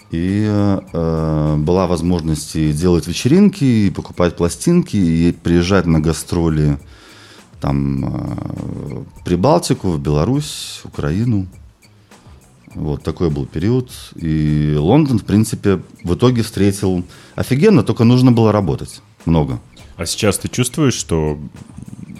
И 0.10 0.44
э, 0.50 1.56
была 1.58 1.86
возможность 1.86 2.56
и 2.56 2.74
делать 2.74 3.06
вечеринки, 3.06 3.64
и 3.64 3.92
покупать 3.92 4.36
пластинки, 4.36 4.98
и 4.98 5.32
приезжать 5.34 5.86
на 5.86 6.00
гастроли 6.00 6.80
там 7.62 8.06
э, 8.06 9.04
Прибалтику, 9.24 9.92
в 9.92 10.00
Беларусь, 10.02 10.82
Украину. 10.84 11.46
Вот 12.74 13.04
такой 13.04 13.30
был 13.30 13.46
период. 13.46 13.92
И 14.16 14.76
Лондон, 14.80 15.20
в 15.20 15.26
принципе, 15.26 15.80
в 16.04 16.16
итоге 16.16 16.42
встретил 16.42 17.04
офигенно, 17.36 17.84
только 17.84 18.04
нужно 18.04 18.32
было 18.32 18.52
работать 18.52 19.04
много. 19.30 19.60
А 19.98 20.06
сейчас 20.06 20.38
ты 20.38 20.48
чувствуешь, 20.48 20.94
что, 20.94 21.38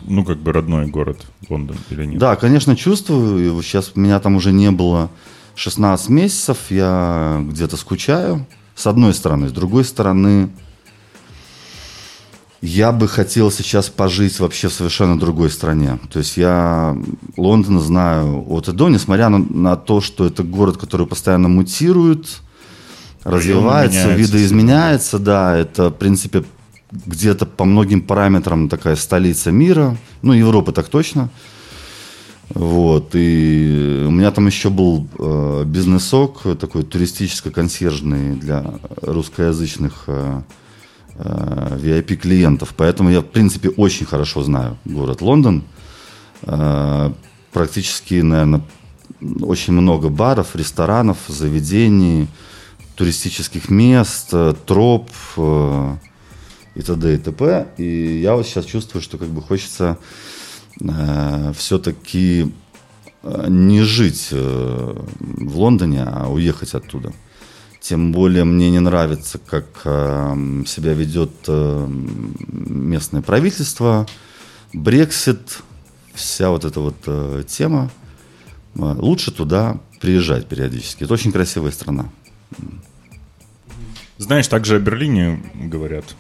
ну, 0.06 0.26
как 0.26 0.38
бы 0.38 0.52
родной 0.52 0.88
город 0.88 1.26
Лондон 1.50 1.78
или 1.90 2.06
нет? 2.06 2.20
Да, 2.20 2.36
конечно, 2.36 2.76
чувствую. 2.76 3.62
Сейчас 3.64 3.96
меня 3.96 4.20
там 4.20 4.36
уже 4.36 4.52
не 4.52 4.72
было 4.72 5.10
16 5.56 6.10
месяцев. 6.10 6.58
Я 6.70 7.44
где-то 7.50 7.78
скучаю. 7.78 8.46
С 8.76 8.88
одной 8.88 9.14
стороны. 9.14 9.50
С 9.50 9.52
другой 9.52 9.84
стороны, 9.84 10.50
я 12.62 12.92
бы 12.92 13.08
хотел 13.08 13.52
сейчас 13.52 13.90
пожить 13.90 14.40
вообще 14.40 14.68
в 14.68 14.74
совершенно 14.74 15.18
другой 15.18 15.50
стране. 15.50 16.00
То 16.12 16.20
есть 16.20 16.36
я 16.36 16.98
Лондон 17.38 17.80
знаю 17.80 18.46
от 18.50 18.68
и 18.68 18.74
до, 18.74 18.90
несмотря 18.90 19.30
на, 19.30 19.40
на 19.40 19.76
то, 19.78 20.02
что 20.02 20.26
это 20.26 20.44
город, 20.44 20.78
который 20.78 21.08
постоянно 21.08 21.48
мутирует, 21.48 22.42
развивается, 23.24 24.00
меняется 24.00 24.22
видоизменяется, 24.22 25.20
да, 25.20 25.58
это, 25.58 25.90
в 25.90 25.94
принципе, 25.94 26.44
где-то 26.92 27.46
по 27.46 27.66
многим 27.66 28.02
параметрам 28.02 28.70
такая 28.70 28.96
столица 28.96 29.52
мира, 29.52 29.98
ну, 30.22 30.34
Европы 30.34 30.72
так 30.72 30.88
точно. 30.90 31.30
Вот, 32.50 33.12
и 33.14 34.06
у 34.08 34.12
меня 34.12 34.32
там 34.32 34.48
еще 34.48 34.72
был 34.72 35.08
э, 35.20 35.64
бизнесок 35.68 36.42
такой 36.60 36.82
туристическо-консьержный 36.82 38.36
для 38.38 38.66
русскоязычных 39.04 40.06
э, 40.08 40.42
э, 41.16 41.78
VIP-клиентов. 41.80 42.74
Поэтому 42.76 43.12
я, 43.12 43.22
в 43.22 43.26
принципе, 43.26 43.70
очень 43.70 44.08
хорошо 44.08 44.42
знаю 44.42 44.78
город 44.84 45.22
Лондон. 45.22 45.64
Э, 46.42 47.12
практически, 47.52 48.16
наверное, 48.16 48.62
очень 49.42 49.74
много 49.74 50.10
баров, 50.10 50.56
ресторанов, 50.56 51.18
заведений, 51.28 52.28
туристических 52.96 53.70
мест, 53.70 54.30
э, 54.32 54.56
троп 54.66 55.12
э, 55.38 55.96
и 56.76 56.82
т.д. 56.82 57.14
и 57.14 57.18
т.п. 57.18 57.68
И 57.78 58.20
я 58.22 58.36
вот 58.36 58.46
сейчас 58.46 58.66
чувствую, 58.66 59.02
что 59.02 59.18
как 59.18 59.30
бы 59.30 59.42
хочется 59.42 59.98
э, 60.82 61.54
все-таки 61.56 62.52
э, 63.24 63.46
не 63.50 63.82
жить 63.82 64.30
э, 64.32 64.96
в 65.20 65.58
Лондоне, 65.58 66.04
а 66.04 66.30
уехать 66.30 66.74
оттуда. 66.74 67.14
Тем 67.82 68.12
более 68.12 68.44
мне 68.44 68.70
не 68.70 68.80
нравится, 68.80 69.40
как 69.40 69.66
э, 69.86 70.64
себя 70.68 70.94
ведет 70.94 71.32
э, 71.48 71.88
местное 71.90 73.22
правительство, 73.22 74.06
Брексит, 74.74 75.64
вся 76.14 76.50
вот 76.50 76.66
эта 76.66 76.80
вот 76.80 76.96
э, 77.08 77.44
тема. 77.48 77.90
Э, 78.76 78.96
Лучше 78.98 79.32
туда 79.32 79.80
приезжать 80.00 80.48
периодически. 80.48 81.04
Это 81.04 81.14
очень 81.14 81.32
красивая 81.32 81.72
страна. 81.72 82.10
Знаешь, 84.18 84.48
также 84.48 84.76
о 84.76 84.80
Берлине 84.80 85.42
говорят. 85.56 86.16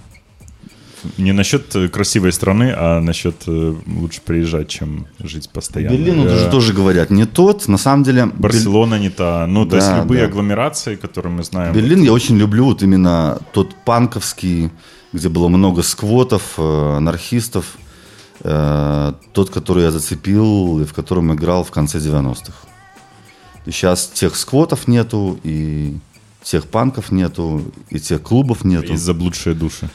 Не 1.17 1.31
насчет 1.33 1.75
э, 1.75 1.87
красивой 1.87 2.31
страны, 2.31 2.73
а 2.75 2.99
насчет 2.99 3.35
э, 3.47 3.75
лучше 3.87 4.21
приезжать, 4.21 4.67
чем 4.67 5.05
жить 5.19 5.49
постоянно. 5.49 5.95
Берлин 5.95 6.19
уже 6.19 6.49
тоже 6.51 6.73
говорят 6.73 7.09
не 7.09 7.25
тот. 7.25 7.67
На 7.67 7.77
самом 7.77 8.03
деле 8.03 8.23
Бер- 8.23 8.33
Барселона 8.51 8.99
не 8.99 9.09
та. 9.09 9.47
Ну, 9.47 9.65
то 9.65 9.75
есть 9.77 9.87
Да, 9.87 9.99
любые 10.01 10.21
да. 10.21 10.27
агломерации, 10.27 10.95
которые 10.95 11.31
мы 11.33 11.43
знаем. 11.43 11.73
Берлин 11.73 12.01
я 12.03 12.11
очень 12.11 12.37
люблю 12.37 12.65
вот 12.65 12.83
именно 12.83 13.39
тот 13.53 13.75
панковский, 13.85 14.69
где 15.13 15.29
было 15.29 15.47
много 15.47 15.83
сквотов, 15.83 16.53
э, 16.57 16.97
анархистов. 16.97 17.65
Тот, 18.41 19.49
который 19.49 19.83
я 19.83 19.91
зацепил 19.91 20.79
и 20.79 20.85
в 20.85 20.93
котором 20.93 21.33
играл 21.33 21.65
в 21.65 21.71
конце 21.71 21.97
90-х. 21.99 22.53
И 23.65 23.71
сейчас 23.71 24.07
тех 24.07 24.35
сквотов 24.37 24.87
нету, 24.87 25.37
и 25.43 25.97
тех 26.41 26.65
панков 26.67 27.11
нету, 27.11 27.61
и 27.89 27.99
тех 27.99 28.21
клубов 28.21 28.63
нету. 28.63 28.93
Есть 28.93 29.03
заблудшие 29.03 29.55
души. 29.55 29.89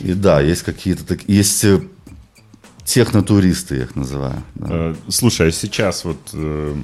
И 0.00 0.12
да, 0.14 0.40
есть 0.40 0.62
какие-то 0.62 1.04
так, 1.04 1.28
есть 1.28 1.64
э, 1.64 1.80
технотуристы, 2.84 3.76
я 3.76 3.82
их 3.84 3.96
называю. 3.96 4.42
да. 4.54 4.66
Э, 4.70 4.94
Слушай, 5.08 5.48
а 5.48 5.52
сейчас 5.52 6.04
вот 6.04 6.18
э, 6.32 6.74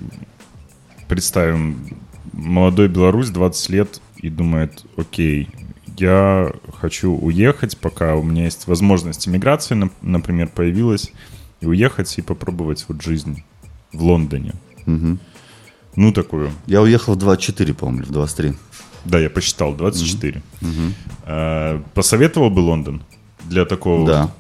представим 1.09 1.97
молодой 2.33 2.89
Беларусь, 2.89 3.31
20 3.31 3.71
лет, 3.71 4.01
и 4.19 4.29
думает, 4.29 4.85
окей, 4.97 5.49
я 5.99 6.53
хочу 6.81 7.13
уехать, 7.13 7.79
пока 7.79 8.17
у 8.17 8.23
меня 8.23 8.45
есть 8.45 8.67
возможность 8.67 9.27
иммиграции, 9.29 9.75
нап- 9.77 9.93
например, 10.03 10.49
появилась, 10.49 11.13
и 11.61 11.67
уехать 11.67 12.19
и 12.19 12.23
попробовать 12.23 12.85
вот 12.89 13.03
жизнь 13.03 13.43
в 13.93 14.03
Лондоне. 14.03 14.53
Мгм. 14.85 15.19
Ну, 15.97 16.13
такую. 16.13 16.51
Я 16.67 16.83
уехал 16.83 17.15
в 17.15 17.17
24, 17.19 17.73
по-моему, 17.73 18.05
в 18.05 18.11
23. 18.11 18.53
Да, 19.09 19.19
я 19.19 19.31
посчитал, 19.31 19.75
24. 19.75 20.43
Э, 21.25 21.81
Посоветовал 21.95 22.51
бы 22.51 22.61
Лондон 22.61 23.03
для 23.45 23.65
такого 23.65 24.07
Да. 24.07 24.31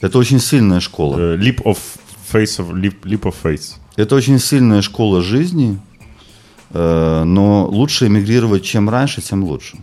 Это 0.00 0.18
очень 0.18 0.40
сильная 0.40 0.80
школа. 0.80 1.16
э, 1.18 1.36
leap 1.36 1.62
of 1.64 1.78
face 2.32 2.58
of 2.58 2.72
leap, 2.72 3.02
leap 3.02 3.22
of 3.22 3.34
faith. 3.42 3.74
Это 3.96 4.14
очень 4.14 4.38
сильная 4.38 4.82
школа 4.82 5.22
жизни, 5.22 5.78
э, 6.70 7.24
но 7.24 7.66
лучше 7.66 8.06
эмигрировать 8.06 8.64
чем 8.64 8.88
раньше, 8.88 9.20
тем 9.20 9.44
лучше. 9.44 9.76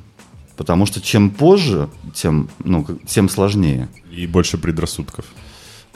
Потому 0.55 0.88
что 0.88 1.01
чем 1.01 1.30
позже, 1.30 1.88
тем, 2.15 2.49
ну, 2.64 2.85
тем 3.05 3.30
сложнее. 3.30 3.89
И 4.11 4.26
больше 4.26 4.57
предрассудков. 4.57 5.26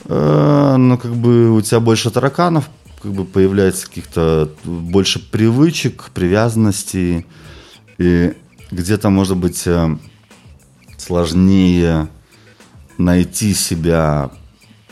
Э, 0.05 0.75
ну, 0.77 0.97
как 0.97 1.15
бы 1.15 1.51
у 1.51 1.61
тебя 1.61 1.79
больше 1.79 2.11
тараканов, 2.11 2.69
как 3.01 3.11
бы 3.13 3.25
появляется 3.25 3.87
каких-то 3.87 4.51
больше 4.63 5.19
привычек, 5.19 6.11
привязанностей. 6.13 7.25
И 8.01 8.33
где-то, 8.71 9.11
может 9.11 9.37
быть, 9.37 9.67
э, 9.67 9.95
сложнее 10.97 12.07
найти 12.97 13.53
себя, 13.53 14.31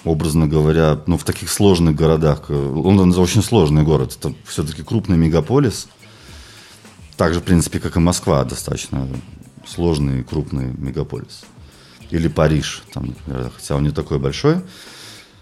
образно 0.06 0.48
говоря, 0.48 1.00
ну, 1.08 1.18
в 1.18 1.24
таких 1.24 1.50
сложных 1.50 1.96
городах. 1.96 2.46
Э, 2.50 2.54
Лондон 2.54 3.12
очень 3.18 3.42
сложный 3.42 3.82
город. 3.82 4.16
Это 4.20 4.36
все-таки 4.46 4.84
крупный 4.84 5.18
мегаполис. 5.18 5.88
Так 7.18 7.34
же, 7.34 7.40
в 7.40 7.44
принципе, 7.44 7.80
как 7.80 7.96
и 7.96 8.00
Москва, 8.00 8.44
достаточно 8.44 9.08
сложный 9.66 10.24
крупный 10.24 10.72
мегаполис. 10.78 11.46
Или 12.12 12.28
Париж, 12.28 12.84
там, 12.94 13.08
например, 13.08 13.52
хотя 13.56 13.76
он 13.76 13.86
не 13.86 13.92
такой 13.92 14.20
большой. 14.20 14.58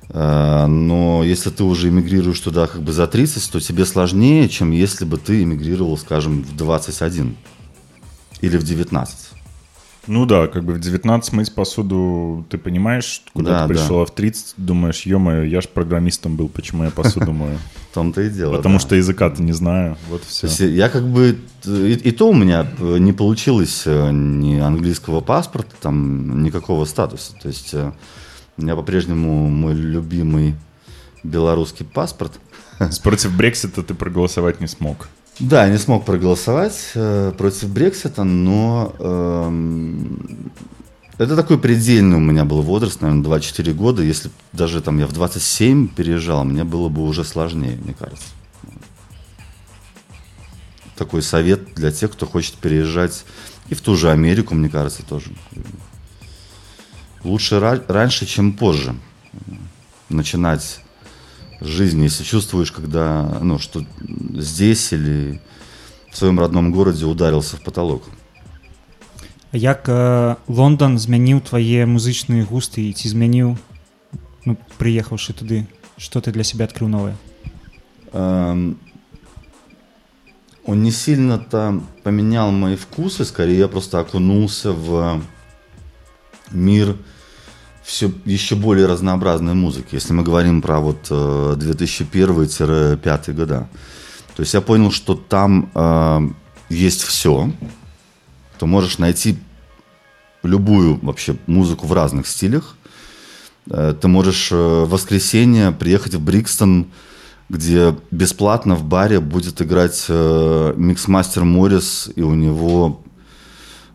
Э, 0.08 0.68
Но 0.68 1.22
если 1.26 1.50
ты 1.50 1.66
уже 1.66 1.90
эмигрируешь 1.90 2.40
туда 2.40 2.68
как 2.68 2.82
бы 2.82 2.94
за 2.94 3.08
30, 3.08 3.52
то 3.52 3.60
тебе 3.60 3.86
сложнее, 3.86 4.48
чем 4.48 4.72
если 4.72 5.04
бы 5.04 5.18
ты 5.18 5.44
эмигрировал, 5.44 5.98
скажем, 5.98 6.44
в 6.44 6.56
21 6.56 7.36
или 8.42 8.58
в 8.58 8.64
19. 8.64 9.38
Ну 10.08 10.26
да, 10.26 10.48
как 10.48 10.64
бы 10.64 10.74
в 10.74 10.80
19 10.80 11.34
мыть 11.34 11.54
посуду, 11.54 12.46
ты 12.50 12.58
понимаешь, 12.58 13.24
куда 13.34 13.52
Да, 13.52 13.68
ты 13.68 13.74
да. 13.74 13.80
пришел, 13.80 14.02
а 14.02 14.06
в 14.06 14.12
30 14.12 14.54
думаешь, 14.56 15.02
ё-моё, 15.02 15.44
я 15.44 15.60
ж 15.60 15.68
программистом 15.68 16.38
был, 16.38 16.48
почему 16.48 16.86
я 16.86 16.92
посуду 16.92 17.34
мою? 17.34 17.58
В 17.92 17.94
том-то 17.94 18.22
и 18.22 18.30
дело. 18.30 18.56
Потому 18.56 18.76
да. 18.76 18.80
что 18.80 18.96
языка-то 18.96 19.42
не 19.42 19.52
знаю, 19.52 19.98
вот 20.10 20.24
все. 20.24 20.48
есть 20.48 20.60
я 20.62 20.88
как 20.90 21.06
бы... 21.08 21.38
И, 21.66 21.94
и 21.94 22.12
то 22.12 22.30
у 22.30 22.34
меня 22.34 22.66
не 22.80 23.12
получилось 23.12 23.84
э, 23.86 24.12
ни 24.12 24.56
английского 24.56 25.20
паспорта, 25.20 25.76
там, 25.82 26.42
никакого 26.42 26.86
статуса. 26.86 27.34
То 27.42 27.50
есть 27.50 27.74
э, 27.74 27.92
у 28.58 28.62
меня 28.62 28.76
по-прежнему 28.76 29.50
мой 29.50 29.74
любимый 29.74 30.56
белорусский 31.24 31.86
паспорт. 31.86 32.40
Против 33.04 33.36
Брексита 33.36 33.84
ты 33.84 33.94
проголосовать 33.94 34.62
не 34.62 34.68
смог. 34.68 35.10
Да, 35.40 35.70
не 35.70 35.78
смог 35.78 36.04
проголосовать 36.04 36.92
э, 36.96 37.32
против 37.38 37.70
Брексита, 37.70 38.24
но 38.24 38.96
эм, 38.98 40.52
это 41.20 41.36
такой 41.36 41.60
предельный 41.60 42.18
у 42.18 42.22
меня 42.22 42.44
был 42.44 42.64
возраст, 42.64 43.02
наверное, 43.02 43.24
24 43.24 43.74
года. 43.74 44.02
Если 44.02 44.32
даже 44.52 44.82
там 44.82 44.98
я 44.98 45.06
в 45.06 45.14
27 45.14 45.90
переезжал, 45.90 46.44
мне 46.44 46.64
было 46.64 46.90
бы 46.90 47.04
уже 47.04 47.24
сложнее, 47.24 47.78
мне 47.84 47.94
кажется. 47.94 48.26
Такой 50.96 51.22
совет 51.22 51.76
для 51.76 51.92
тех, 51.92 52.12
кто 52.14 52.26
хочет 52.26 52.56
переезжать 52.56 53.24
и 53.70 53.76
в 53.76 53.82
ту 53.82 53.96
же 53.96 54.10
Америку, 54.10 54.56
мне 54.56 54.70
кажется, 54.70 55.04
тоже. 55.04 55.32
Лучше 57.24 57.56
ра- 57.56 57.84
раньше, 57.88 58.26
чем 58.26 58.54
позже 58.54 58.96
начинать 60.10 60.80
жизнь, 61.61 62.03
если 62.03 62.25
чувствуешь, 62.25 62.73
когда, 62.73 63.39
ну, 63.41 63.59
что 63.59 63.85
здесь 64.35 64.93
или 64.93 65.41
в 66.11 66.17
своем 66.17 66.39
родном 66.39 66.73
городе 66.73 67.05
ударился 67.07 67.57
в 67.57 67.63
потолок. 67.63 68.03
як 69.53 69.85
э, 69.89 70.37
Лондон 70.49 70.99
змяніў 70.99 71.45
твае 71.45 71.85
музычныя 71.85 72.49
густы 72.49 72.89
і 72.89 72.93
ці 72.97 73.13
змяніў 73.13 73.59
ну, 74.47 74.57
прыехаўшы 74.79 75.37
туды 75.37 75.69
что 75.99 76.23
ты 76.23 76.33
для 76.33 76.43
себя 76.43 76.65
открыл 76.65 76.89
новое 76.89 77.17
Эм, 78.13 78.79
Он 80.65 80.83
не 80.83 80.93
сильно-то 80.93 81.83
поменял 82.05 82.53
мои 82.53 82.77
вкусы, 82.77 83.25
скорее 83.25 83.59
я 83.59 83.69
просто 83.69 83.99
окунулся 83.99 84.73
в 84.73 85.21
мир 86.53 86.97
все 87.88 88.12
еще 88.26 88.56
более 88.56 88.86
разнообразной 88.86 89.54
музыки. 89.54 89.96
Если 89.96 90.12
мы 90.12 90.22
говорим 90.22 90.62
про 90.62 90.82
вот 90.82 91.08
э, 91.10 91.56
2001-2005 91.58 93.32
года, 93.32 93.70
то 94.36 94.42
есть 94.42 94.54
я 94.54 94.60
понял, 94.60 94.92
что 94.92 95.16
там 95.16 95.72
э, 95.74 96.20
есть 96.68 97.04
все, 97.04 97.50
то 98.60 98.66
можешь 98.66 98.98
найти 98.98 99.38
любую 100.44 101.00
вообще 101.02 101.38
музыку 101.48 101.88
в 101.88 101.94
разных 101.94 102.28
стилях. 102.28 102.76
Э, 103.72 103.96
Ты 104.00 104.10
можешь 104.10 104.52
э, 104.52 104.56
в 104.56 104.90
воскресенье 104.90 105.72
приехать 105.72 106.16
в 106.16 106.22
Брикстон, 106.22 106.88
где 107.48 107.96
бесплатно 108.12 108.76
в 108.76 108.84
баре 108.84 109.22
будет 109.22 109.62
играть 109.62 110.08
э, 110.10 110.74
миксмастер 110.76 111.46
Моррис, 111.46 112.10
и 112.18 112.22
у 112.22 112.34
него 112.34 113.02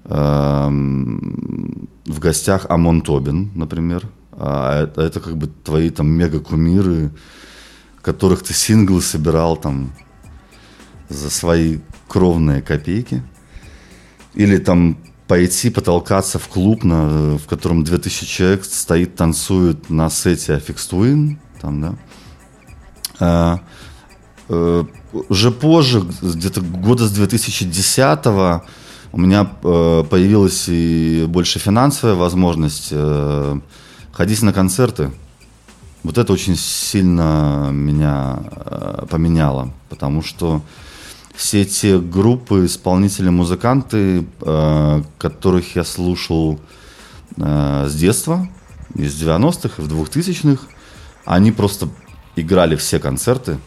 в 0.04 1.10
гостях 2.18 2.66
Амон 2.68 3.02
Тобин, 3.02 3.52
например. 3.54 4.08
А 4.32 4.82
это, 4.82 5.02
это 5.02 5.20
как 5.20 5.36
бы 5.36 5.46
твои 5.46 5.90
там 5.90 6.08
мега-кумиры, 6.08 7.12
которых 8.00 8.42
ты 8.42 8.52
синглы 8.52 9.00
собирал 9.00 9.56
там 9.56 9.92
за 11.08 11.30
свои 11.30 11.78
кровные 12.08 12.62
копейки. 12.62 13.22
Или 14.34 14.56
там 14.58 14.98
пойти 15.28 15.70
потолкаться 15.70 16.38
в 16.38 16.48
клуб, 16.48 16.84
на, 16.84 17.38
в 17.38 17.46
котором 17.46 17.84
2000 17.84 18.26
человек 18.26 18.64
стоит, 18.64 19.14
танцует 19.14 19.88
на 19.88 20.10
сете 20.10 20.54
Affix 20.54 20.90
Twin, 20.90 21.38
там, 21.60 21.80
да. 21.80 21.94
А, 23.20 23.60
э, 24.48 24.84
уже 25.28 25.50
позже, 25.50 26.02
где-то 26.22 26.60
года 26.60 27.06
с 27.06 27.12
2010 27.12 28.62
у 29.12 29.20
меня 29.20 29.46
э, 29.62 30.04
появилась 30.08 30.64
и 30.68 31.26
больше 31.28 31.58
финансовая 31.58 32.14
возможность 32.14 32.88
э, 32.90 33.60
ходить 34.10 34.42
на 34.42 34.52
концерты. 34.52 35.10
Вот 36.02 36.18
это 36.18 36.32
очень 36.32 36.56
сильно 36.56 37.70
меня 37.70 38.38
э, 38.42 39.06
поменяло, 39.08 39.70
потому 39.88 40.22
что 40.22 40.62
все 41.34 41.64
те 41.64 41.98
группы, 41.98 42.64
исполнители, 42.66 43.28
музыканты, 43.28 44.26
э, 44.40 45.02
которых 45.18 45.76
я 45.76 45.84
слушал 45.84 46.58
э, 47.36 47.86
с 47.88 47.94
детства, 47.94 48.48
из 48.94 49.20
90-х 49.22 49.82
и 49.82 49.86
в 49.86 49.92
2000-х, 49.92 50.66
они 51.24 51.52
просто 51.52 51.88
играли 52.36 52.76
все 52.76 52.98
концерты, 52.98 53.58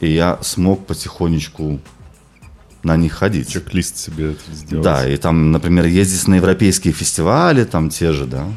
и 0.00 0.10
я 0.10 0.38
смог 0.42 0.86
потихонечку 0.86 1.80
на 2.83 2.95
них 2.97 3.13
ходить. 3.13 3.49
Чек-лист 3.49 3.97
себе 3.97 4.31
это 4.31 4.51
сделать. 4.53 4.83
Да, 4.83 5.07
и 5.07 5.17
там, 5.17 5.51
например, 5.51 5.85
ездить 5.85 6.27
на 6.27 6.35
европейские 6.35 6.93
фестивали, 6.93 7.65
там 7.65 7.89
те 7.89 8.13
же, 8.13 8.25
да. 8.25 8.47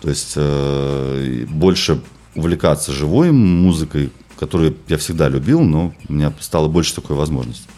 То 0.00 0.08
есть 0.08 0.32
э, 0.36 1.26
и 1.26 1.44
больше 1.44 2.00
увлекаться 2.34 2.92
живой 2.92 3.32
музыкой, 3.32 4.10
которую 4.38 4.74
я 4.88 4.96
всегда 4.96 5.28
любил, 5.28 5.60
но 5.60 5.92
у 6.08 6.12
меня 6.12 6.32
стало 6.40 6.68
больше 6.68 6.94
такой 6.94 7.16
возможности. 7.16 7.68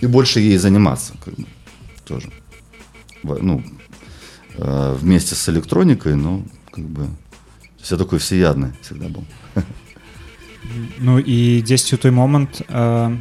И 0.00 0.06
больше 0.06 0.40
ей 0.40 0.58
заниматься, 0.58 1.14
как 1.24 1.34
бы, 1.34 1.46
тоже. 2.04 2.30
В- 3.22 3.38
Ну, 3.42 3.62
э, 4.58 4.96
вместе 5.00 5.34
с 5.34 5.48
электроникой, 5.48 6.14
но 6.16 6.42
как 6.72 6.84
бы... 6.84 7.04
То 7.04 7.78
есть 7.84 7.90
я 7.90 7.96
такой 7.96 8.18
всеядный 8.18 8.72
всегда 8.82 9.08
был. 9.08 9.24
Ну 11.00 11.18
і 11.18 11.62
дзесьці 11.66 11.94
ў 11.94 11.98
той 11.98 12.10
момант 12.14 12.62
э, 12.68 13.16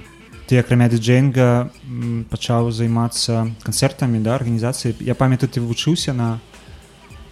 ты 0.48 0.60
акрамя 0.60 0.90
дыджэйнга 0.90 1.72
м, 1.88 2.26
пачаў 2.30 2.72
займацца 2.72 3.48
канцэртамі 3.64 4.20
да 4.20 4.36
арганізацыі 4.36 4.96
я 5.00 5.16
памятаю 5.16 5.50
ты 5.50 5.62
вучыўся 5.62 6.14
на 6.14 6.40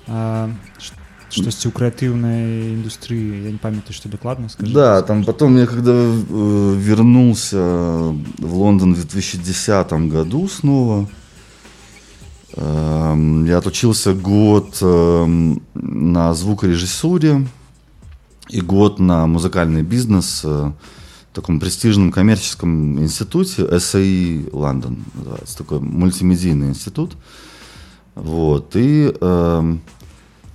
э, 0.07 0.49
ш- 0.79 0.95
штосьці 1.29 1.69
ў 1.69 1.71
крэатыўнай 1.77 2.73
індустрыі 2.79 3.45
я 3.45 3.51
не 3.51 3.59
памятаю 3.61 3.93
што 3.93 4.09
дакладна 4.09 4.49
скажи 4.49 4.73
Да, 4.73 5.01
там 5.01 5.23
потом 5.25 5.57
я 5.57 5.67
когда 5.67 5.91
э, 5.93 6.75
вернулся 6.79 7.57
в 8.39 8.53
Лондон 8.55 8.93
в 8.95 8.97
2010 9.05 9.93
году 10.09 10.47
снова, 10.47 11.07
эм, 12.55 13.45
я 13.45 13.57
отучился 13.57 14.13
год 14.13 14.77
эм, 14.81 15.61
на 15.75 16.33
звукорежиссуре 16.33 17.45
и 18.49 18.61
год 18.61 18.99
на 18.99 19.27
музыкальный 19.27 19.83
бизнес 19.83 20.41
э, 20.43 20.71
в 20.71 20.73
таком 21.34 21.60
престижном 21.60 22.12
коммерческом 22.12 23.00
институте 23.00 23.62
SAE 23.62 24.48
Лондон 24.52 25.04
называется, 25.14 25.58
такой 25.58 25.80
мультимедийный 25.80 26.68
институт. 26.68 27.16
Вот, 28.14 28.76
и 28.76 29.12
эм, 29.20 29.80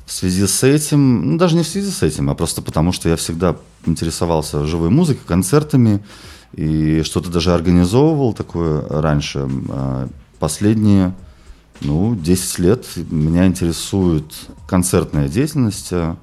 в 0.06 0.12
связи 0.12 0.48
с 0.48 0.64
этим, 0.64 1.32
ну 1.32 1.38
даже 1.38 1.56
не 1.56 1.64
в 1.64 1.68
связи 1.68 1.92
с 1.92 2.02
этим, 2.02 2.30
а 2.30 2.36
просто 2.36 2.62
потому, 2.62 2.92
что 2.94 3.10
я 3.10 3.18
всегда 3.18 3.58
интересовался 3.86 4.66
живой 4.66 4.90
музыкой, 4.90 5.22
концертами 5.28 6.04
и 6.54 7.02
что-то 7.04 7.30
даже 7.30 7.54
организовывал 7.54 8.34
такое 8.34 8.88
раньше. 8.88 9.48
А 9.70 10.08
Последние, 10.40 11.14
ну, 11.82 12.16
10 12.16 12.60
лет 12.60 12.86
меня 13.12 13.46
интересует 13.46 14.24
концертная 14.68 15.28
деятельность, 15.28 15.90
а, 15.92 16.16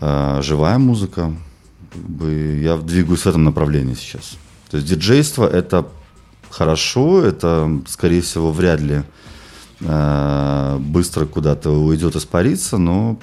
а, 0.00 0.42
живая 0.42 0.78
музыка. 0.78 1.32
Я 2.20 2.76
двигаюсь 2.76 3.20
в 3.20 3.26
этом 3.26 3.44
направлении 3.44 3.94
сейчас. 3.94 4.36
То 4.70 4.78
есть 4.78 4.88
диджейство 4.88 5.46
это 5.46 5.86
хорошо, 6.50 7.22
это, 7.22 7.80
скорее 7.86 8.20
всего, 8.20 8.52
вряд 8.52 8.80
ли 8.80 9.02
э, 9.80 10.78
быстро 10.80 11.26
куда-то 11.26 11.70
уйдет 11.70 12.16
испариться, 12.16 12.78
но 12.78 13.18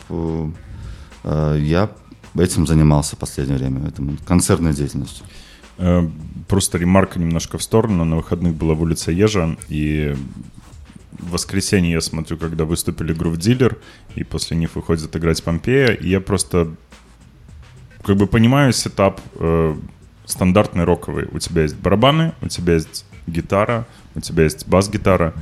э, 1.23 1.57
я 1.59 1.89
этим 2.37 2.67
занимался 2.67 3.15
в 3.15 3.19
последнее 3.19 3.57
время, 3.57 3.87
этим 3.87 4.17
концертной 4.25 4.73
деятельностью. 4.73 5.25
Э, 5.77 6.07
Просто 6.47 6.77
ремарка 6.77 7.19
немножко 7.19 7.57
в 7.57 7.63
сторону. 7.63 8.03
На 8.05 8.17
выходных 8.17 8.53
была 8.53 8.73
в 8.73 8.81
улице 8.81 9.11
Ежа, 9.11 9.55
и 9.69 10.15
в 11.19 11.31
воскресенье 11.31 11.93
я 11.93 12.01
смотрю, 12.01 12.37
когда 12.37 12.65
выступили 12.65 13.15
Groove 13.15 13.37
Dealer, 13.37 13.77
и 14.15 14.23
после 14.23 14.57
них 14.57 14.75
выходит 14.75 15.15
играть 15.15 15.43
Помпея, 15.43 15.93
и 15.93 16.09
я 16.09 16.19
просто 16.19 16.75
как 18.03 18.17
бы 18.17 18.27
понимаю 18.27 18.73
сетап 18.73 19.21
э, 19.35 19.75
стандартный 20.25 20.83
роковый. 20.83 21.27
У 21.31 21.39
тебя 21.39 21.63
есть 21.63 21.75
барабаны, 21.75 22.33
у 22.41 22.47
тебя 22.47 22.73
есть 22.73 23.05
гитара, 23.27 23.85
у 24.15 24.19
тебя 24.21 24.43
есть 24.43 24.67
бас-гитара, 24.67 25.33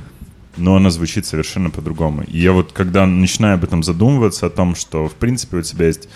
но 0.56 0.76
она 0.76 0.90
звучит 0.90 1.26
совершенно 1.26 1.70
по-другому. 1.70 2.22
И 2.22 2.38
я 2.38 2.52
вот, 2.52 2.72
когда 2.72 3.06
начинаю 3.06 3.54
об 3.54 3.64
этом 3.64 3.82
задумываться, 3.82 4.46
о 4.46 4.50
том, 4.50 4.74
что, 4.74 5.08
в 5.08 5.14
принципе, 5.14 5.58
у 5.58 5.62
тебя 5.62 5.86
есть 5.86 6.08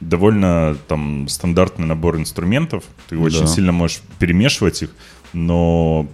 довольно 0.00 0.76
там 0.88 1.28
стандартный 1.28 1.86
набор 1.86 2.16
инструментов, 2.16 2.84
ты 3.08 3.16
очень 3.18 3.40
Да. 3.40 3.46
сильно 3.46 3.72
можешь 3.72 4.00
перемешивать 4.18 4.82
их, 4.82 4.90
но 5.32 6.06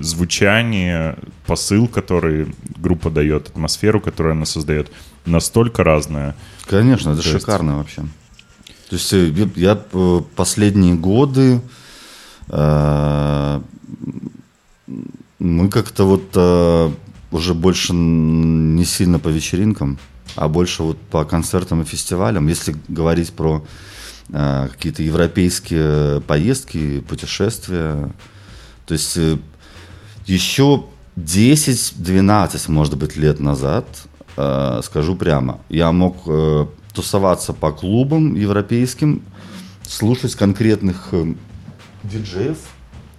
звучание, 0.00 1.16
посыл, 1.46 1.86
который 1.88 2.46
группа 2.78 3.10
дает, 3.10 3.48
атмосферу, 3.48 4.00
которую 4.00 4.32
она 4.32 4.44
создает, 4.44 4.90
настолько 5.26 5.84
разная. 5.84 6.34
Конечно, 6.66 7.10
это 7.10 7.22
То 7.22 7.28
есть- 7.28 7.40
шикарно 7.40 7.78
вообще. 7.78 8.02
То 8.88 8.96
есть 8.96 9.12
э, 9.12 9.32
я- 9.56 9.82
э, 9.92 10.20
последние 10.34 10.94
годы 10.94 11.60
э, 12.48 13.60
мы 15.38 15.68
как-то 15.68 16.04
вот 16.04 16.94
уже 17.30 17.54
больше 17.54 17.92
не 17.92 18.84
сильно 18.84 19.18
по 19.18 19.28
вечеринкам, 19.28 19.98
а 20.34 20.48
больше 20.48 20.82
вот 20.82 20.98
по 20.98 21.24
концертам 21.24 21.82
и 21.82 21.84
фестивалям. 21.84 22.48
Если 22.48 22.74
говорить 22.88 23.32
про 23.32 23.64
какие-то 24.32 25.02
европейские 25.02 26.20
поездки, 26.22 27.00
путешествия, 27.00 28.10
то 28.86 28.94
есть 28.94 29.16
еще 30.26 30.86
10-12, 31.16 32.70
может 32.70 32.96
быть, 32.96 33.16
лет 33.16 33.38
назад, 33.38 33.86
скажу 34.82 35.14
прямо, 35.14 35.60
я 35.68 35.92
мог 35.92 36.26
тусоваться 36.92 37.52
по 37.52 37.70
клубам 37.72 38.34
европейским, 38.34 39.22
слушать 39.86 40.34
конкретных 40.34 41.08
э, 41.12 41.34
диджеев, 42.04 42.58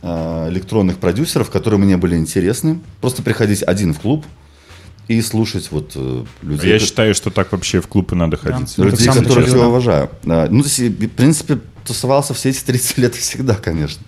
э, 0.01 0.49
электронных 0.49 0.97
продюсеров, 0.97 1.49
которые 1.49 1.79
мне 1.79 1.97
были 1.97 2.15
интересны. 2.15 2.79
Просто 3.01 3.23
приходить 3.23 3.63
один 3.63 3.93
в 3.93 3.99
клуб 3.99 4.25
и 5.07 5.21
слушать 5.21 5.69
вот 5.71 5.93
э, 5.95 6.23
А 6.41 6.45
людей. 6.45 6.73
я 6.73 6.79
ко- 6.79 6.85
считаю, 6.85 7.15
что 7.15 7.29
так 7.31 7.51
вообще 7.51 7.81
в 7.81 7.87
клуб 7.87 8.11
и 8.11 8.15
надо 8.15 8.37
ходить. 8.37 8.75
Ну, 8.77 8.83
так 8.89 8.93
людей, 8.99 9.07
которых 9.07 9.47
я 9.47 9.67
уважаю. 9.67 10.09
Ну, 10.23 10.61
то 10.63 10.67
есть, 10.67 10.79
в 10.79 11.07
принципе, 11.09 11.59
тусовался 11.85 12.33
все 12.33 12.49
эти 12.49 12.63
30 12.63 12.97
лет 12.99 13.15
всегда, 13.15 13.55
конечно. 13.55 14.03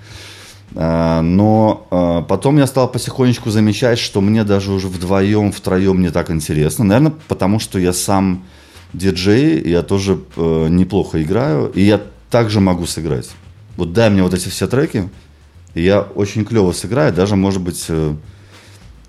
А, 0.74 1.22
Но 1.22 1.88
а, 1.92 2.22
потом 2.22 2.58
я 2.58 2.68
стал 2.68 2.90
потихонечку 2.90 3.50
замечать, 3.50 4.00
что 4.00 4.22
мне 4.22 4.44
даже 4.44 4.72
уже 4.72 4.88
вдвоем, 4.88 5.52
втроем 5.52 6.02
не 6.02 6.12
так 6.12 6.30
интересно. 6.32 6.86
Наверное, 6.86 7.14
потому 7.28 7.60
что 7.60 7.80
я 7.80 7.92
сам 7.94 8.44
диджей, 8.94 9.62
я 9.70 9.82
тоже 9.82 10.20
э, 10.36 10.68
неплохо 10.70 11.22
играю, 11.22 11.72
и 11.72 11.82
я 11.82 12.02
также 12.30 12.60
могу 12.60 12.86
сыграть. 12.86 13.30
Вот 13.78 13.94
дай 13.94 14.10
мне 14.10 14.24
вот 14.24 14.34
эти 14.34 14.50
все 14.50 14.68
треки, 14.68 15.10
и 15.74 15.82
я 15.82 16.02
очень 16.02 16.46
клево 16.46 16.72
сыграю, 16.72 17.14
даже, 17.14 17.36
может 17.36 17.62
быть, 17.62 17.86
э, 17.88 18.16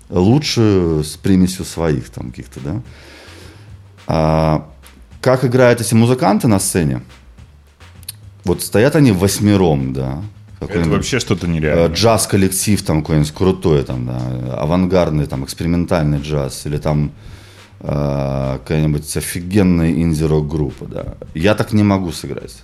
лучше 0.09 1.01
с 1.03 1.17
примесью 1.17 1.65
своих 1.65 2.09
там 2.09 2.29
каких-то, 2.29 2.59
да. 2.59 2.81
А, 4.07 4.69
как 5.21 5.45
играют 5.45 5.81
эти 5.81 5.93
музыканты 5.93 6.47
на 6.47 6.59
сцене? 6.59 7.01
Вот 8.43 8.61
стоят 8.61 8.95
они 8.95 9.11
восьмером, 9.11 9.93
да. 9.93 10.21
Это 10.59 10.89
вообще 10.89 11.19
что-то 11.19 11.47
э, 11.47 11.49
нереальное. 11.49 11.89
джаз-коллектив 11.89 12.81
там 12.83 13.01
какой-нибудь 13.01 13.31
крутой, 13.31 13.83
там, 13.83 14.05
да, 14.05 14.61
авангардный, 14.61 15.25
там, 15.25 15.43
экспериментальный 15.43 16.19
джаз, 16.19 16.65
или 16.65 16.77
там 16.77 17.11
э, 17.83 18.57
какая-нибудь 18.59 19.15
офигенная 19.15 19.91
инди-рок 19.91 20.47
группа, 20.47 20.85
да. 20.85 21.15
Я 21.35 21.53
так 21.53 21.73
не 21.73 21.83
могу 21.83 22.11
сыграть. 22.11 22.63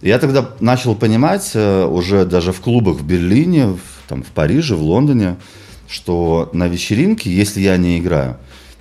Я 0.00 0.18
тогда 0.18 0.50
начал 0.58 0.96
понимать, 0.96 1.52
э, 1.54 1.84
уже 1.84 2.24
даже 2.24 2.52
в 2.52 2.60
клубах 2.60 2.96
в 2.96 3.06
Берлине, 3.06 3.66
в, 3.68 3.80
там, 4.08 4.24
в 4.24 4.28
Париже, 4.28 4.74
в 4.74 4.82
Лондоне, 4.82 5.36
что 5.86 6.50
на 6.52 6.66
вечеринке, 6.66 7.30
если 7.30 7.60
я 7.60 7.76
не 7.76 7.98
играю, 7.98 8.36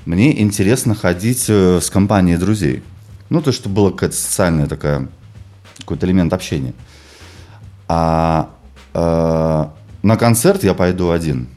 мне 0.06 0.42
интересно 0.42 0.96
ходить 0.96 1.46
э, 1.48 1.80
с 1.80 1.90
компанией 1.92 2.38
друзей. 2.38 2.82
Ну, 3.30 3.42
то 3.42 3.52
чтобы 3.52 3.76
была 3.76 3.92
какая-то 3.92 4.16
социальная 4.16 4.66
такая, 4.66 5.10
какой-то 5.78 6.08
элемент 6.08 6.34
общения. 6.34 6.74
А 7.88 8.50
э, 8.94 9.66
на 10.02 10.18
концерт 10.18 10.64
я 10.64 10.74
пойду 10.74 11.12
один. 11.12 11.50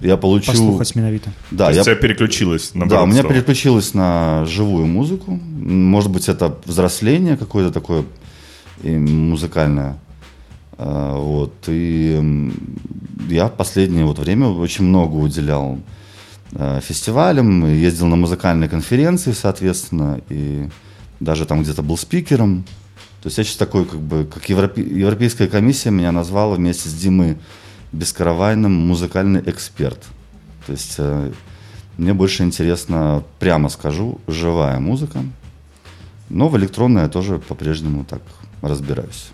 Я 0.00 0.16
получу... 0.16 0.52
Послухаць 0.52 0.96
менавіта 0.96 1.30
Да, 1.50 1.64
То 1.64 1.70
есть 1.70 1.76
я... 1.78 1.84
тебя 1.84 1.96
переключилось 1.96 2.74
на 2.74 2.86
Да, 2.86 3.02
у 3.02 3.06
меня 3.06 3.22
переключилось 3.22 3.94
на 3.94 4.44
живую 4.44 4.86
музыку. 4.86 5.40
Может 5.62 6.10
быть, 6.10 6.28
это 6.28 6.52
взросление 6.66 7.36
какое-то 7.36 7.70
такое 7.72 8.04
и 8.84 8.90
музыкальное. 8.98 9.96
А, 10.78 11.18
Вот. 11.18 11.52
И 11.68 12.52
я 13.30 13.46
в 13.46 13.56
последнее 13.56 14.04
вот 14.04 14.18
время 14.18 14.48
очень 14.48 14.84
много 14.84 15.16
уделял 15.16 15.78
э, 16.52 16.80
фестивалям, 16.80 17.66
ездил 17.66 18.06
на 18.06 18.16
музыкальные 18.16 18.68
конференции, 18.68 19.32
соответственно, 19.32 20.20
и 20.28 20.68
даже 21.20 21.46
там 21.46 21.62
где-то 21.62 21.82
был 21.82 21.96
спикером. 21.96 22.64
То 23.22 23.28
есть 23.28 23.38
я 23.38 23.44
сейчас 23.44 23.56
такой, 23.56 23.84
как 23.86 24.00
бы, 24.00 24.24
как 24.24 24.50
Европе- 24.50 25.00
Европейская 25.00 25.48
комиссия 25.48 25.90
меня 25.90 26.12
назвала 26.12 26.54
вместе 26.54 26.88
с 26.88 26.92
Димой 26.92 27.36
Бескаравайным 27.95 28.71
музыкальный 28.71 29.41
эксперт. 29.45 29.99
То 30.65 30.71
есть 30.71 30.95
э, 30.97 31.31
мне 31.97 32.13
больше 32.13 32.43
интересно, 32.43 33.23
прямо 33.39 33.69
скажу, 33.69 34.19
живая 34.27 34.79
музыка. 34.79 35.19
Но 36.29 36.47
в 36.47 36.57
электронной 36.57 37.03
я 37.03 37.09
тоже 37.09 37.39
по-прежнему 37.39 38.05
так 38.05 38.21
разбираюсь. 38.61 39.31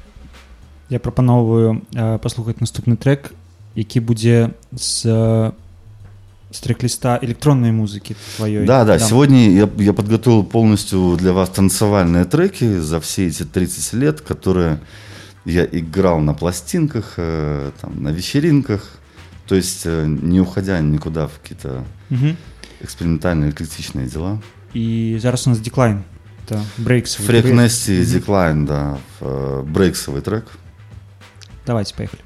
Я 0.90 1.00
прапаноўваю 1.00 1.84
э, 1.94 2.18
паслухаць 2.18 2.62
наступны 2.62 2.98
трек 2.98 3.34
які 3.78 4.00
будзе 4.00 4.50
з 4.74 5.06
э, 5.06 5.52
з 6.52 6.60
трек-ліста 6.64 7.20
электроннай 7.22 7.72
музыкі 7.72 8.16
тваёй 8.38 8.66
Да, 8.66 8.86
да, 8.86 9.00
сегодня 9.00 9.52
я, 9.52 9.70
я 9.78 9.94
подготовил 9.94 10.44
полностью 10.44 11.18
для 11.20 11.34
вас 11.34 11.50
танцевальные 11.50 12.26
треки 12.26 12.80
за 12.80 13.00
все 13.00 13.28
эти 13.28 13.44
30 13.44 13.94
лет, 13.94 14.22
которые 14.22 14.80
я 15.45 15.65
играл 15.73 16.21
на 16.21 16.35
пластинках, 16.35 17.15
э, 17.19 17.71
там, 17.81 18.03
на 18.03 18.09
вечеринках, 18.13 18.89
то 19.47 19.55
есть 19.55 19.87
э, 19.87 20.07
не 20.07 20.41
уходя 20.41 20.81
никуда 20.81 21.27
в 21.27 21.33
какие-то 21.43 21.85
Мгм. 22.11 22.37
экспериментальные, 22.81 23.53
критичные 23.53 24.07
дела. 24.07 24.39
і 24.75 25.17
зараз 25.21 25.47
у 25.47 25.51
нас 25.51 25.59
деклайн 25.61 26.03
это 26.49 26.61
брейкс 26.79 27.15
Фрекнести, 27.15 28.03
Decline, 28.03 28.67
да, 28.67 28.99
э, 29.21 29.63
брейксовый 29.63 30.21
трек. 30.23 30.45
давайте 31.67 31.95
поехали 31.95 32.21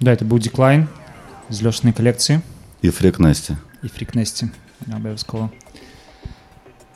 Да, 0.00 0.10
это 0.10 0.24
був 0.24 0.38
Decline 0.38 0.86
з 1.50 1.64
Льошиної 1.64 1.94
колекції 1.96 2.40
И 2.84 2.90
фрек 2.90 3.20
Настя. 3.20 3.56
і 3.84 3.88
Фрікнесті. 3.88 4.46
Обов'язково. 4.96 5.50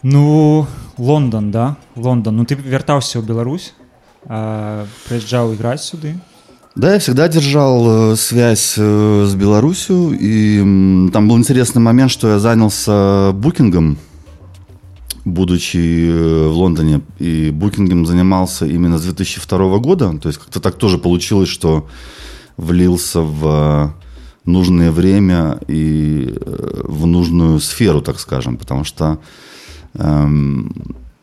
Ну, 0.02 0.66
Лондон, 0.98 1.50
да? 1.50 1.76
Лондон. 1.96 2.36
Ну, 2.36 2.44
ти 2.44 2.54
вертався 2.54 3.18
у 3.18 3.22
Беларусь, 3.22 3.72
а, 4.28 4.82
приїжджав 5.08 5.54
грати 5.56 5.78
сюди. 5.78 6.14
Да, 6.76 6.92
я 6.92 6.98
всегда 6.98 7.28
держал 7.28 7.88
э, 7.88 8.16
связь 8.16 8.74
э, 8.78 9.26
с 9.26 9.34
Беларусью, 9.34 10.12
и 10.20 10.60
м, 10.60 11.10
там 11.12 11.26
был 11.30 11.38
интересный 11.38 11.80
момент, 11.80 12.10
что 12.10 12.28
я 12.28 12.38
занялся 12.38 13.32
букингом, 13.32 13.96
будучи 15.24 15.78
э, 16.10 16.48
в 16.48 16.52
Лондоне, 16.52 17.00
и 17.20 17.50
букингом 17.50 18.04
занимался 18.06 18.66
именно 18.66 18.98
с 18.98 19.04
2002 19.04 19.78
года, 19.78 20.18
то 20.18 20.28
есть 20.28 20.38
как-то 20.38 20.60
так 20.60 20.74
тоже 20.78 20.98
получилось, 20.98 21.48
что 21.48 21.86
влился 22.61 23.21
в 23.21 23.45
э, 23.45 24.49
нужное 24.49 24.91
время 24.91 25.59
и 25.67 26.33
э, 26.33 26.81
в 26.83 27.07
нужную 27.07 27.59
сферу, 27.59 28.01
так 28.01 28.19
скажем, 28.19 28.57
потому 28.57 28.83
что 28.83 29.17
эм, 29.95 30.71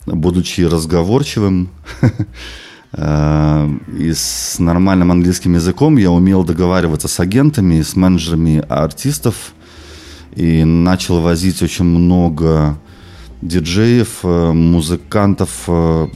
будучи 0.04 0.62
разговорчивым 0.62 1.68
э, 2.92 3.70
и 3.96 4.12
с 4.12 4.58
нормальным 4.58 5.12
английским 5.12 5.54
языком, 5.54 5.96
я 5.96 6.10
умел 6.10 6.42
договариваться 6.44 7.06
с 7.06 7.20
агентами, 7.20 7.82
с 7.82 7.94
менеджерами 7.94 8.64
артистов 8.68 9.52
и 10.34 10.64
начал 10.64 11.20
возить 11.20 11.62
очень 11.62 11.84
много 11.84 12.76
диджеев, 13.42 14.24
музыкантов 14.24 15.68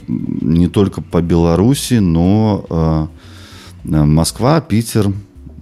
не 0.07 0.67
только 0.67 1.01
по 1.01 1.21
Беларуси, 1.21 1.93
но 1.93 3.09
Москва, 3.84 4.60
Питер, 4.60 5.10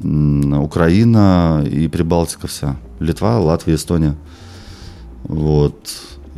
м, 0.04 0.52
Украина 0.62 1.64
и 1.72 1.88
Прибалтика 1.88 2.46
вся. 2.46 2.76
Литва, 3.00 3.38
Латвия, 3.40 3.74
Эстония. 3.76 4.14
Вот. 5.24 5.74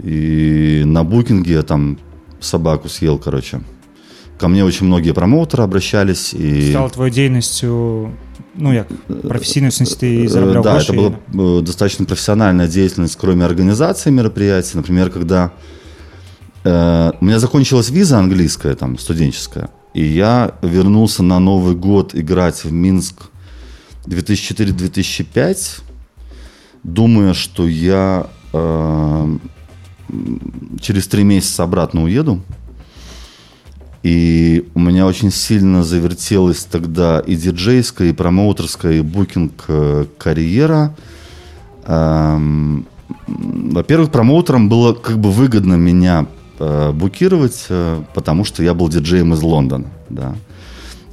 И 0.04 0.82
на 0.86 1.04
букинге 1.04 1.52
я 1.52 1.62
там 1.62 1.98
собаку 2.40 2.88
съел, 2.88 3.18
короче. 3.18 3.60
Ко 4.38 4.48
мне 4.48 4.64
очень 4.64 4.86
многие 4.86 5.12
промоутеры 5.12 5.62
обращались. 5.64 6.34
И... 6.34 6.70
Стала 6.70 6.88
твоєю 6.88 7.14
діяльністю, 7.14 8.08
ну 8.56 8.74
як, 8.74 8.86
професійною, 9.28 9.70
в 9.70 9.74
сенсі 9.74 9.96
ти 9.96 10.06
Э, 10.24 10.28
заробляв 10.28 10.62
Да, 10.62 10.70
гроші? 10.70 10.92
это 10.92 11.12
была 11.34 11.58
э, 11.58 11.62
достаточно 11.62 12.06
профессиональная 12.06 12.68
деятельность, 12.68 13.16
кроме 13.20 13.44
организации 13.44 14.12
мероприятий. 14.12 14.72
Например, 14.76 15.10
когда 15.10 15.50
э, 16.64 17.12
у 17.20 17.24
меня 17.24 17.38
закончилась 17.38 17.90
виза 17.90 18.18
английская, 18.18 18.74
там, 18.74 18.98
студенческая, 18.98 19.68
и 19.93 20.03
я 20.03 20.55
вернулся 20.61 21.23
на 21.23 21.39
Новый 21.39 21.75
год 21.75 22.15
играть 22.15 22.63
в 22.63 22.71
Минск 22.71 23.29
2004-2005, 24.05 25.81
думая, 26.83 27.33
что 27.33 27.67
я 27.67 28.27
э, 28.51 29.37
через 30.81 31.07
три 31.07 31.23
месяца 31.23 31.63
обратно 31.63 32.03
уеду. 32.03 32.41
И 34.01 34.69
у 34.73 34.79
меня 34.79 35.05
очень 35.05 35.31
сильно 35.31 35.83
завертелась 35.83 36.65
тогда 36.65 37.21
и 37.21 37.35
диджейская, 37.35 38.09
и 38.09 38.13
промоутерская, 38.13 38.93
и 38.93 39.01
букинг 39.01 39.63
э, 39.69 40.05
карьера. 40.17 40.93
М, 41.85 42.85
Во-первых, 43.27 44.11
промоутерам 44.11 44.67
было 44.67 44.93
как 44.93 45.19
бы 45.19 45.31
выгодно 45.31 45.75
меня 45.75 46.25
э, 46.59 46.91
букировать, 46.91 47.65
э, 47.69 48.01
потому 48.13 48.45
что 48.45 48.63
я 48.63 48.73
был 48.73 48.89
диджеем 48.89 49.33
из 49.33 49.41
Лондона, 49.41 49.85
да. 50.09 50.35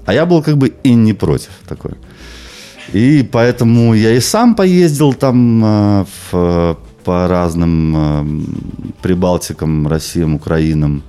А 0.07 0.13
я 0.15 0.27
был 0.27 0.43
как 0.43 0.57
бы 0.57 0.73
и 0.83 0.95
не 0.95 1.13
против 1.13 1.51
такой. 1.69 1.93
И 2.93 3.23
поэтому 3.31 3.95
я 3.95 4.13
и 4.17 4.21
сам 4.21 4.55
поездил 4.55 5.13
там 5.15 5.65
э, 5.65 6.05
в- 6.33 6.77
по 7.05 7.29
разным 7.29 8.47
Прибалтикам, 9.03 9.87
Россиям, 9.89 10.35
Украинам 10.35 11.03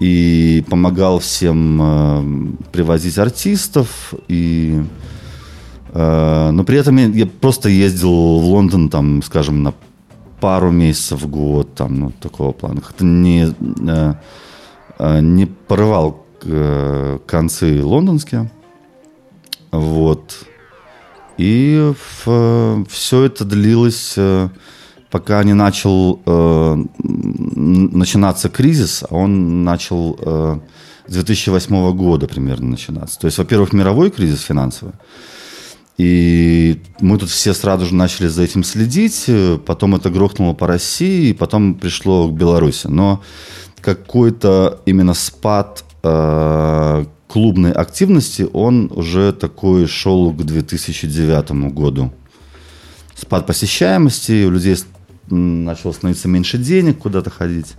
и 0.00 0.64
помогал 0.68 1.18
всем 1.20 2.56
привозить 2.72 3.16
артистов 3.18 4.14
и 4.28 4.82
но 5.94 6.64
при 6.66 6.78
этом 6.78 6.96
я 7.14 7.26
просто 7.26 7.68
ездил 7.68 8.10
в 8.40 8.44
Лондон, 8.44 8.88
там, 8.90 9.22
скажем, 9.22 9.62
на 9.62 9.72
пару 10.40 10.70
месяцев 10.70 11.22
в 11.22 11.28
год, 11.28 11.74
там, 11.74 12.00
ну, 12.00 12.12
такого 12.20 12.52
плана. 12.52 12.80
Как-то 12.80 13.04
не, 13.04 13.54
э, 13.88 14.14
э, 14.98 15.20
не 15.20 15.46
порывал 15.46 16.24
э, 16.42 17.18
концы 17.26 17.82
лондонские. 17.82 18.50
Вот. 19.70 20.34
И 21.36 21.92
все 22.24 23.22
это 23.24 23.44
длилось, 23.44 24.18
пока 25.10 25.44
не 25.44 25.54
начал 25.54 26.20
начинаться 26.98 28.48
кризис, 28.48 29.04
а 29.08 29.14
он 29.14 29.64
начал 29.64 30.18
э, 30.20 30.58
с 31.06 31.12
2008 31.12 31.92
года 31.96 32.26
примерно 32.28 32.70
начинаться. 32.70 33.18
То 33.18 33.26
есть, 33.26 33.38
во-первых, 33.38 33.72
мировой 33.72 34.10
кризис 34.10 34.42
финансовый, 34.42 34.92
и 35.98 36.80
мы 37.00 37.18
тут 37.18 37.28
все 37.28 37.52
сразу 37.52 37.84
же 37.84 37.94
начали 37.94 38.28
за 38.28 38.44
этим 38.44 38.62
следить, 38.62 39.26
потом 39.66 39.96
это 39.96 40.10
грохнуло 40.10 40.54
по 40.54 40.68
России, 40.68 41.30
и 41.30 41.32
потом 41.34 41.74
пришло 41.74 42.28
к 42.28 42.32
Беларуси. 42.32 42.86
Но 42.86 43.20
какой-то 43.80 44.80
именно 44.86 45.14
спад 45.14 45.84
э, 46.04 47.04
клубной 47.26 47.72
активности, 47.72 48.46
он 48.52 48.92
уже 48.94 49.32
такой 49.32 49.86
шел 49.86 50.32
к 50.32 50.44
2009 50.44 51.50
году. 51.72 52.12
Спад 53.16 53.46
посещаемости, 53.46 54.44
у 54.44 54.50
людей 54.50 54.76
начало 55.28 55.92
становиться 55.92 56.28
меньше 56.28 56.58
денег 56.58 56.98
куда-то 56.98 57.30
ходить. 57.30 57.74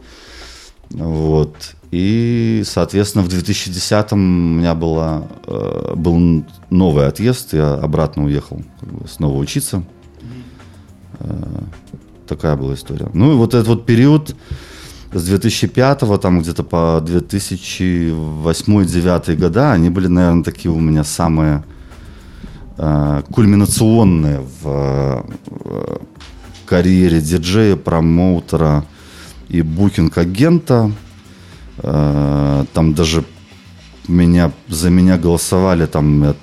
Вот. 0.91 1.75
И, 1.91 2.61
соответственно, 2.65 3.23
в 3.23 3.29
2010-м 3.29 4.19
у 4.19 4.57
меня 4.59 4.75
была, 4.75 5.23
э, 5.47 5.93
был 5.95 6.43
новый 6.69 7.07
отъезд, 7.07 7.53
я 7.53 7.73
обратно 7.73 8.25
уехал 8.25 8.61
как 8.79 8.91
бы, 8.91 9.07
снова 9.07 9.37
учиться. 9.37 9.83
Э, 11.19 11.61
такая 12.27 12.55
была 12.55 12.75
история. 12.75 13.09
Ну 13.13 13.33
и 13.33 13.35
вот 13.35 13.55
этот 13.55 13.67
вот 13.67 13.85
период 13.85 14.35
с 15.11 15.23
2005 15.23 16.21
там 16.21 16.41
где-то 16.41 16.63
по 16.63 17.03
2008-2009 17.03 19.35
года, 19.35 19.71
они 19.71 19.89
были, 19.89 20.05
наверное, 20.07 20.43
такие 20.43 20.71
у 20.71 20.79
меня 20.79 21.03
самые 21.03 21.63
э, 22.77 23.23
кульминационные 23.31 24.41
в, 24.61 24.65
э, 24.65 25.23
карьере 26.67 27.19
диджея, 27.19 27.75
промоутера 27.75 28.85
и 29.49 29.61
букинг-агента. 29.61 30.91
Э, 31.79 32.65
Там 32.73 32.93
даже 32.93 33.25
меня, 34.07 34.51
за 34.67 34.89
меня 34.89 35.17
голосовали 35.17 35.85
там 35.85 36.23
я 36.23 36.35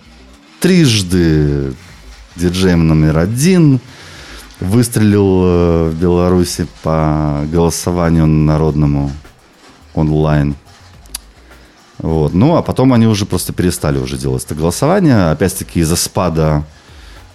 трижды 0.60 1.74
диджеем 2.36 2.86
номер 2.86 3.18
один. 3.18 3.80
Выстрелил 4.60 5.42
э, 5.44 5.90
в 5.90 6.00
Беларуси 6.00 6.66
по 6.82 7.44
голосованию 7.52 8.26
народному 8.26 9.10
онлайн. 9.94 10.54
Вот. 11.98 12.34
Ну, 12.34 12.56
а 12.56 12.62
потом 12.62 12.92
они 12.92 13.06
уже 13.06 13.26
просто 13.26 13.52
перестали 13.52 13.98
уже 13.98 14.16
делать 14.16 14.44
это 14.44 14.54
голосование. 14.54 15.30
Опять-таки 15.30 15.80
из-за 15.80 15.96
спада 15.96 16.64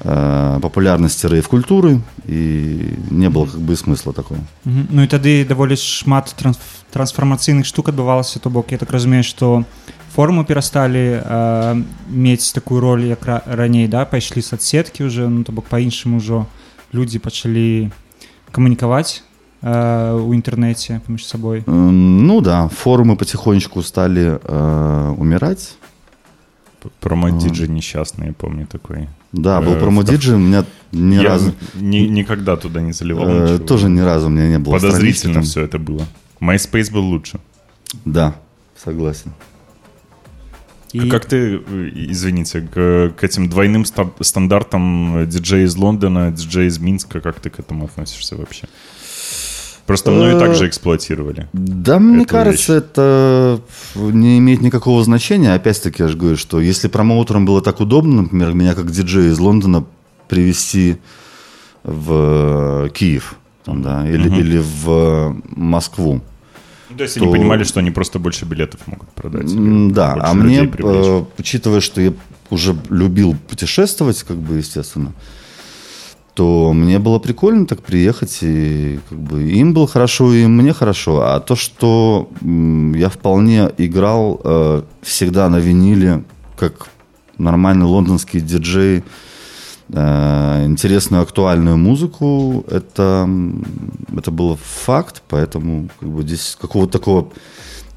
э, 0.01 0.59
популярности 0.62 1.27
рейв-культуры. 1.27 2.01
И 2.27 2.94
не 3.11 3.28
было 3.31 3.47
как 3.47 3.61
бы 3.61 3.73
и 3.73 3.77
смысла 3.77 4.12
такого. 4.12 4.40
Мгм. 4.65 4.86
Ну 4.90 5.03
і 5.03 5.07
тады 5.07 5.44
даволі 5.47 5.77
шмат 5.77 6.35
транс 6.36 6.59
трансфармацыйных 6.93 7.65
штук 7.65 7.89
адбывалася 7.89 8.39
то 8.40 8.51
бок 8.51 8.73
я 8.73 8.78
так 8.78 8.90
разумею 8.90 9.23
што 9.24 9.65
формы 10.16 10.44
перасталі 10.44 11.20
э, 11.20 11.82
мець 12.09 12.53
такую 12.53 12.81
роль 12.81 13.05
як 13.05 13.27
ра 13.27 13.43
раней 13.47 13.89
да 13.89 14.05
пайшлі 14.05 14.40
соцсеткі 14.43 15.05
уже 15.05 15.28
ну 15.28 15.44
то 15.44 15.53
бок 15.53 15.65
па-іншаму 15.69 16.16
ўжо 16.19 16.47
людзі 16.94 17.19
пачалі 17.19 17.90
камунікаваць 18.53 19.23
э, 19.62 20.15
у 20.16 20.32
інтэрнэце 20.32 21.01
паміж 21.07 21.27
сабой 21.27 21.65
М, 21.69 22.27
Ну 22.27 22.40
да, 22.40 22.69
форумы 22.69 23.16
потихонечку 23.16 23.82
стали 23.82 24.39
э, 24.43 25.15
умирать. 25.19 25.77
Промо-диджей 26.99 27.68
несчастный, 27.68 28.28
я 28.28 28.34
помню 28.34 28.66
такой. 28.66 29.08
Да, 29.32 29.62
был 29.62 29.74
Э, 29.74 29.80
промо-диджей, 29.80 30.36
у 30.36 30.40
меня 30.40 30.64
ни 30.91 31.16
я 31.16 31.30
разу... 31.30 31.53
ни- 31.82 32.08
никогда 32.10 32.56
туда 32.56 32.82
не 32.82 32.94
заливал 32.94 33.28
э, 33.30 33.41
ничего. 33.44 33.68
тоже 33.68 33.90
ни 33.90 34.02
разу 34.02 34.26
у 34.28 34.30
меня 34.30 34.48
не 34.49 34.60
было 34.60 34.74
Подозрительно 34.74 35.41
все 35.41 35.62
это 35.62 35.80
было. 35.80 36.06
MySpace 36.41 36.91
был 36.94 37.03
лучше. 37.06 37.40
Да, 38.06 38.34
согласен. 38.84 39.32
і 40.94 41.10
Как 41.10 41.26
ты, 41.26 41.36
э, 41.72 42.12
извините, 42.12 42.62
к, 42.62 43.10
к 43.16 43.24
этим 43.24 43.48
двойным 43.49 43.86
ста- 43.86 44.10
стандартам 44.22 45.26
диджей 45.30 45.64
из 45.64 45.76
Лондона, 45.78 46.32
диджей 46.32 46.68
из 46.68 46.80
Минска, 46.80 47.20
как 47.22 47.40
ты 47.40 47.49
к 47.49 47.60
этому 47.60 47.86
относишься 47.86 48.36
вообще? 48.36 48.68
Просто 49.91 50.11
мною 50.11 50.38
Э, 50.38 50.39
также 50.39 50.68
эксплуатировали. 50.68 51.49
Да, 51.51 51.99
мне 51.99 52.26
кажется, 52.26 52.76
это 52.76 53.59
не 53.95 54.38
имеет 54.38 54.61
никакого 54.61 55.03
значения. 55.03 55.53
Опять-таки, 55.53 56.01
я 56.03 56.07
же 56.07 56.18
говорю, 56.18 56.38
что 56.38 56.61
если 56.61 56.88
промоутерам 56.88 57.45
было 57.45 57.61
так 57.61 57.81
удобно, 57.81 58.22
например, 58.22 58.53
меня 58.53 58.73
как 58.73 58.89
диджея 58.89 59.31
из 59.31 59.39
Лондона 59.39 59.84
привезти 60.30 60.97
в 61.84 62.89
Киев, 62.93 63.35
там, 63.65 63.81
да, 63.81 64.09
или, 64.09 64.30
или 64.39 64.59
в 64.63 65.35
Москву. 65.49 66.22
Ну, 66.89 66.97
То 66.97 67.03
есть 67.03 67.15
то- 67.15 67.23
они 67.23 67.34
понимали, 67.34 67.65
что 67.65 67.81
они 67.81 67.91
просто 67.91 68.18
больше 68.19 68.45
билетов 68.45 68.80
могут 68.88 69.09
продать. 69.09 69.47
Да, 69.93 70.15
а 70.22 70.34
мне, 70.34 70.72
э, 70.73 71.23
учитывая, 71.38 71.81
что 71.81 71.99
я 71.99 72.13
уже 72.49 72.76
любил 72.89 73.35
путешествовать, 73.49 74.23
как 74.23 74.38
бы, 74.38 74.55
естественно, 74.55 75.11
то 76.34 76.72
мне 76.74 76.98
было 76.99 77.20
прикольно 77.20 77.66
так 77.66 77.82
приехать, 77.82 78.40
и 78.41 78.99
как 79.10 79.20
бы 79.20 79.44
им 79.44 79.74
было 79.74 79.88
хорошо, 79.88 80.34
и 80.34 80.45
мне 80.45 80.74
хорошо. 80.74 81.22
А 81.22 81.40
то, 81.40 81.56
что 81.56 82.30
я 82.41 83.10
вполне 83.10 83.70
играл 83.78 84.40
э, 84.44 84.82
всегда 85.02 85.49
на 85.49 85.58
виниле, 85.58 86.24
как 86.58 86.88
нормальный 87.38 87.86
лондонский 87.86 88.40
диджей, 88.40 89.03
э, 89.90 90.66
интересную 90.66 91.24
актуальную 91.24 91.78
музыку, 91.78 92.64
это, 92.70 93.30
это 94.18 94.32
был 94.32 94.58
факт, 94.86 95.24
поэтому 95.28 95.90
как 95.99 96.10
бы 96.10 96.22
здесь 96.24 96.58
какого-то 96.60 96.94
такого 96.94 97.28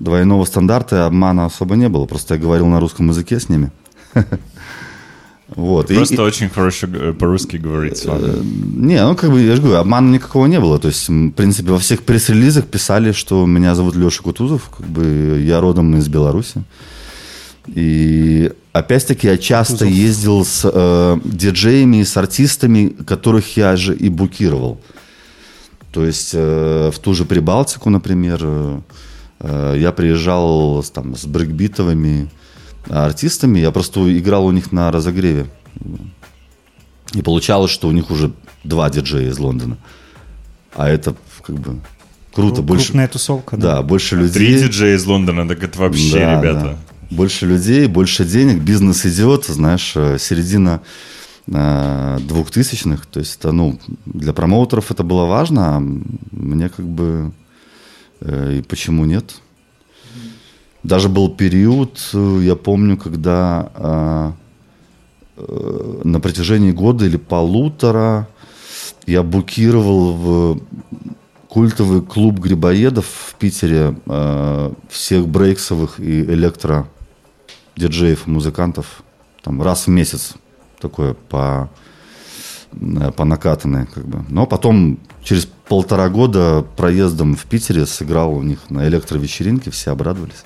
двойного 0.01 0.44
стандарта 0.44 0.97
и 0.97 1.01
обмана 1.01 1.44
особо 1.44 1.77
не 1.77 1.89
было. 1.89 2.06
Просто 2.06 2.35
я 2.35 2.40
говорил 2.40 2.66
на 2.66 2.81
русском 2.81 3.09
языке 3.09 3.39
с 3.39 3.48
ними. 3.48 3.70
Вот. 5.56 5.90
и- 5.90 5.94
Просто 5.94 6.14
и- 6.14 6.18
очень 6.18 6.48
хорошо 6.48 6.86
э, 6.93 7.12
по-русски 7.12 7.56
говорить 7.56 7.97
с 7.98 8.05
вами. 8.06 8.32
не, 8.76 9.01
ну 9.06 9.14
как 9.14 9.31
бы, 9.31 9.40
я 9.40 9.55
же 9.56 9.62
говорю, 9.62 9.78
обмана 9.78 10.10
никакого 10.12 10.47
не 10.47 10.59
было. 10.60 10.78
То 10.78 10.89
есть, 10.89 11.09
в 11.09 11.31
принципе, 11.31 11.70
во 11.70 11.78
всех 11.78 12.02
пресс-релизах 12.02 12.64
писали, 12.66 13.12
что 13.12 13.47
меня 13.47 13.74
зовут 13.74 13.94
Леша 13.97 14.22
Кутузов, 14.22 14.68
как 14.76 14.86
бы 14.86 15.40
я 15.44 15.60
родом 15.60 15.97
из 15.97 16.09
Беларуси. 16.09 16.62
И 17.68 18.52
опять-таки 18.72 19.26
я 19.26 19.39
часто 19.39 19.85
ездил 19.86 20.44
с 20.44 20.68
э, 20.70 21.18
диджеями, 21.24 22.02
с 22.02 22.16
артистами, 22.16 22.89
которых 23.06 23.56
я 23.56 23.76
же 23.76 23.94
и 23.97 24.09
букировал. 24.10 24.81
То 25.93 26.05
есть 26.05 26.32
э, 26.35 26.90
в 26.93 26.98
ту 26.98 27.14
же 27.14 27.24
Прибалтику, 27.24 27.89
например, 27.89 28.39
э, 28.43 28.81
э, 29.40 29.76
я 29.78 29.93
приезжал 29.93 30.82
с, 30.82 30.90
там, 30.90 31.16
с 31.16 31.24
брейкбитовыми 31.24 32.28
артистами, 32.89 33.59
я 33.59 33.70
просто 33.70 34.19
играл 34.19 34.47
у 34.47 34.52
них 34.52 34.73
на 34.73 34.90
разогреве. 34.90 35.47
И 37.12 37.23
получалось, 37.23 37.70
что 37.70 37.89
у 37.89 37.93
них 37.93 38.11
уже 38.11 38.32
два 38.65 38.90
диджея 38.90 39.31
из 39.31 39.39
Лондона. 39.39 39.78
А 40.74 40.89
это 40.89 41.15
как 41.43 41.56
бы 41.56 41.81
круто. 42.35 42.62
больше, 42.62 42.86
крупная 42.86 43.09
тусовка 43.09 43.56
да, 43.56 43.82
больше 43.82 44.16
людей. 44.16 44.35
Три 44.35 44.59
диджея 44.59 44.97
из 44.97 45.05
Лондона, 45.06 45.47
так 45.47 45.62
это 45.62 45.78
вообще, 45.78 46.19
Да, 46.19 46.40
ребята. 46.40 46.61
да. 46.61 46.77
Больше 47.11 47.47
людей, 47.47 47.86
больше 47.86 48.24
денег, 48.24 48.61
бизнес 48.62 49.06
идет, 49.06 49.44
знаешь, 49.44 49.93
э, 49.94 50.19
середина 50.19 50.81
э, 51.47 52.19
двухтысячных. 52.23 53.06
То 53.06 53.20
есть 53.20 53.36
это, 53.39 53.52
ну, 53.52 53.78
для 54.06 54.32
промоутеров 54.32 54.90
это 54.90 55.05
было 55.05 55.27
важно, 55.27 55.77
а 55.77 55.81
мне 56.32 56.69
как 56.69 56.86
бы 56.86 57.32
э, 58.20 58.56
и 58.59 58.62
почему 58.62 59.05
нет? 59.05 59.36
Даже 60.85 61.09
был 61.09 61.31
период, 61.31 61.98
э, 62.12 62.40
я 62.43 62.56
помню, 62.56 62.98
когда 62.98 63.70
э, 63.74 64.32
э, 65.39 66.01
на 66.05 66.20
протяжении 66.20 66.73
года 66.73 67.06
или 67.06 67.16
полутора 67.16 68.28
я 69.06 69.23
букировал 69.23 70.12
в 70.12 70.61
культовый 71.48 72.02
клуб 72.02 72.39
грибоедов 72.39 73.06
в 73.06 73.35
Питере 73.36 73.97
э, 74.05 74.73
всех 74.90 75.27
брейксовых 75.27 76.01
и 76.01 76.20
электро 76.20 76.86
диджеев 77.77 78.27
музыкантов 78.27 79.02
там 79.43 79.62
раз 79.62 79.86
в 79.86 79.90
месяц 79.90 80.35
такое 80.81 81.15
по 81.15 81.70
э, 82.73 83.11
по 83.11 83.24
накатанной 83.24 83.86
как 83.86 84.05
бы. 84.05 84.23
Но 84.28 84.47
потом 84.47 84.98
через 85.23 85.47
полтора 85.66 86.11
года 86.11 86.62
проездом 86.77 87.36
в 87.36 87.47
Питере 87.47 87.86
сыграл 87.86 88.35
у 88.35 88.43
них 88.43 88.69
на 88.69 88.86
электровечеринке 88.86 89.70
все 89.70 89.90
обрадовались 89.93 90.44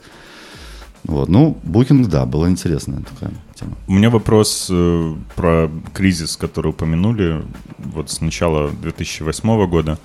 вот 1.05 1.29
ну 1.29 1.57
букинг 1.63 2.09
да 2.09 2.27
было 2.27 2.49
интересная 2.49 3.01
такая 3.03 3.33
тема. 3.55 3.73
У 3.87 3.93
меня 3.93 4.11
вопрос 4.11 4.69
э, 4.71 5.15
про 5.37 5.71
кризис, 5.95 6.37
который 6.37 6.69
упомянули 6.69 7.43
вот 7.79 8.11
с 8.11 8.21
начала 8.21 8.71
2008 8.71 9.67
года. 9.69 9.99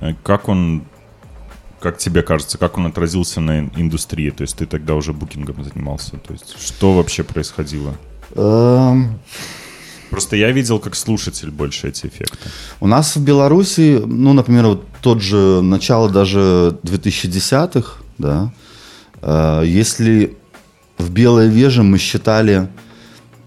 Э, 0.00 0.14
Как 0.22 0.48
он, 0.48 0.82
как 1.80 1.98
тебе 1.98 2.22
кажется, 2.22 2.58
как 2.58 2.78
он 2.78 2.86
отразился 2.86 3.40
на 3.40 3.58
ин- 3.60 3.72
индустрии? 3.76 4.30
То 4.30 4.42
есть 4.42 4.56
ты 4.56 4.66
тогда 4.66 4.94
уже 4.94 5.12
букингом 5.12 5.62
занимался. 5.64 6.16
То 6.18 6.32
есть 6.32 6.56
что 6.58 6.94
вообще 6.94 7.22
происходило? 7.22 7.94
Эм, 8.34 9.18
Просто 10.10 10.36
я 10.36 10.52
видел 10.52 10.78
как 10.78 10.94
слушатель 10.94 11.50
больше 11.50 11.88
эти 11.88 12.06
эффекты. 12.06 12.48
У 12.80 12.86
нас 12.86 13.16
в 13.16 13.20
Беларуси, 13.24 14.00
ну, 14.06 14.32
например, 14.34 14.66
вот 14.66 14.86
тот 15.02 15.20
же 15.20 15.60
начало 15.62 16.08
даже 16.08 16.78
2010-х, 16.84 17.98
да, 18.16 18.52
если 19.22 20.36
в 20.98 21.10
Белой 21.10 21.48
Веже 21.48 21.82
мы 21.82 21.98
считали, 21.98 22.68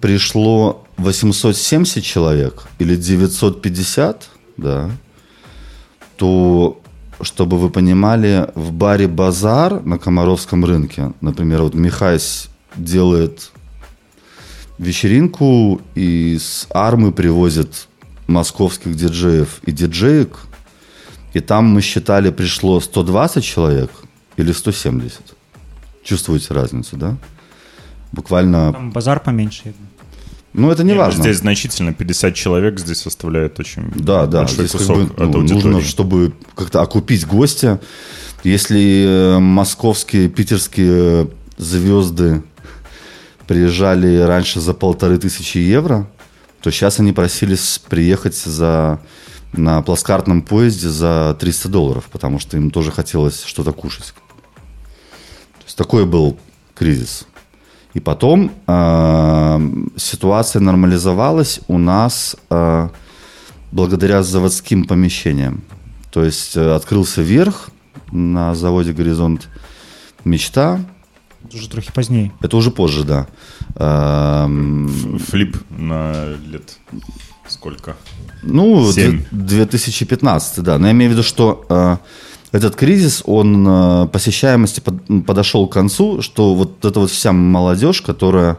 пришло 0.01 0.85
870 0.97 2.03
человек 2.03 2.67
или 2.79 2.95
950, 2.95 4.29
да, 4.57 4.91
то, 6.17 6.81
чтобы 7.21 7.57
вы 7.57 7.69
понимали, 7.69 8.49
в 8.55 8.71
баре 8.71 9.07
«Базар» 9.07 9.81
на 9.85 9.97
Комаровском 9.97 10.65
рынке, 10.65 11.13
например, 11.21 11.61
вот 11.63 11.73
Михайс 11.73 12.49
делает 12.75 13.51
вечеринку 14.77 15.81
и 15.95 16.37
с 16.39 16.67
армы 16.71 17.11
привозят 17.11 17.87
московских 18.27 18.95
диджеев 18.95 19.61
и 19.65 19.71
диджеек, 19.71 20.39
и 21.33 21.39
там 21.39 21.65
мы 21.65 21.81
считали 21.81 22.31
пришло 22.31 22.79
120 22.79 23.43
человек 23.43 23.91
или 24.37 24.51
170. 24.51 25.38
Чувствуете 26.09 26.53
разницу, 26.55 26.97
да? 26.97 27.15
Буквально, 28.11 28.73
Там 28.73 28.91
базар 28.91 29.19
поменьше. 29.19 29.73
ну 30.53 30.71
это 30.71 30.83
не 30.83 30.93
ну, 30.93 30.99
важно. 30.99 31.21
Здесь 31.21 31.37
значительно 31.37 31.93
50 31.93 32.33
человек 32.33 32.79
здесь 32.79 32.97
составляет 32.97 33.59
очень 33.59 33.91
Да, 33.95 34.25
да. 34.25 34.39
большой 34.39 34.55
здесь 34.67 34.71
как 34.71 34.81
кусок 34.81 34.97
бы, 34.97 35.03
от 35.23 35.29
ну, 35.31 35.39
аудитории. 35.41 35.63
нужно, 35.73 35.81
чтобы 35.87 36.33
как-то 36.55 36.81
окупить 36.81 37.27
гостя. 37.27 37.79
Если 38.43 39.05
э, 39.35 39.39
московские, 39.39 40.29
питерские 40.29 41.29
звезды 41.57 42.41
приезжали 43.45 44.17
раньше 44.17 44.59
за 44.59 44.73
полторы 44.73 45.19
тысячи 45.19 45.59
евро, 45.59 46.07
то 46.61 46.71
сейчас 46.71 46.99
они 46.99 47.13
просились 47.13 47.79
приехать 47.87 48.35
за, 48.35 48.99
на 49.53 49.81
плацкартном 49.83 50.41
поезде 50.41 50.89
за 50.89 51.37
300 51.39 51.69
долларов, 51.69 52.05
потому 52.11 52.39
что 52.39 52.57
им 52.57 52.71
тоже 52.71 52.91
хотелось 52.91 53.43
что-то 53.43 53.71
кушать. 53.73 54.13
Такой 55.75 56.05
был 56.05 56.37
кризис. 56.75 57.25
И 57.93 57.99
потом 57.99 58.51
э, 58.67 59.59
ситуация 59.97 60.59
нормализовалась 60.61 61.59
у 61.67 61.77
нас 61.77 62.35
э, 62.49 62.89
благодаря 63.71 64.21
заводским 64.23 64.85
помещениям. 64.85 65.63
То 66.11 66.23
есть 66.23 66.55
э, 66.55 66.75
открылся 66.75 67.21
верх 67.21 67.69
на 68.11 68.55
заводе 68.55 68.93
«Горизонт 68.93 69.47
Мечта». 70.23 70.79
Это 71.45 71.57
уже 71.57 71.69
трохи 71.69 71.91
позднее. 71.91 72.31
Это 72.41 72.57
уже 72.57 72.69
позже, 72.69 73.03
да. 73.03 73.27
Эм, 73.75 75.19
Флип 75.29 75.57
на 75.69 76.35
лет 76.45 76.77
сколько? 77.47 77.95
Ну, 78.43 78.91
Семь. 78.91 79.23
две- 79.31 79.65
2015, 79.65 80.63
да. 80.63 80.77
Но 80.77 80.87
я 80.87 80.93
имею 80.93 81.11
в 81.11 81.13
виду, 81.13 81.23
что 81.23 81.65
э, 81.69 81.97
этот 82.51 82.75
кризис, 82.75 83.21
он 83.25 83.65
э, 83.67 84.07
посещаемости 84.07 84.79
под- 84.79 85.25
подошел 85.25 85.67
к 85.67 85.73
концу, 85.73 86.21
что 86.21 86.55
вот 86.55 86.83
эта 86.83 86.99
вот 86.99 87.11
вся 87.11 87.31
молодежь, 87.31 88.01
которая 88.01 88.57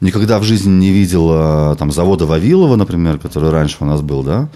никогда 0.00 0.38
в 0.38 0.42
жизни 0.42 0.70
не 0.70 0.90
видела 0.90 1.76
там 1.76 1.92
завода 1.92 2.26
Вавилова, 2.26 2.76
например, 2.76 3.18
который 3.18 3.50
раньше 3.50 3.76
у 3.80 3.84
нас 3.84 4.00
был, 4.00 4.22
да, 4.22 4.48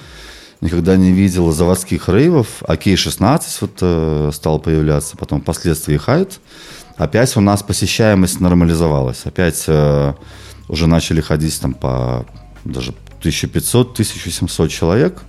никогда 0.61 0.97
не 0.97 1.13
видела 1.13 1.53
заводских 1.53 2.09
рейвов, 2.09 2.63
АК-16 2.67 3.43
вот 3.61 3.73
э, 3.81 4.31
стал 4.35 4.59
появляться, 4.59 5.17
потом 5.17 5.41
впоследствии 5.41 5.97
Хайт, 5.97 6.41
опять 6.97 7.37
у 7.37 7.41
нас 7.41 7.63
посещаемость 7.63 8.41
нормализовалась, 8.41 9.23
опять 9.25 9.65
э, 9.69 10.15
уже 10.69 10.87
начали 10.87 11.21
ходить 11.21 11.61
там 11.61 11.75
по 11.75 12.27
даже 12.65 12.93
1500-1700 13.23 14.69
человек, 14.69 15.23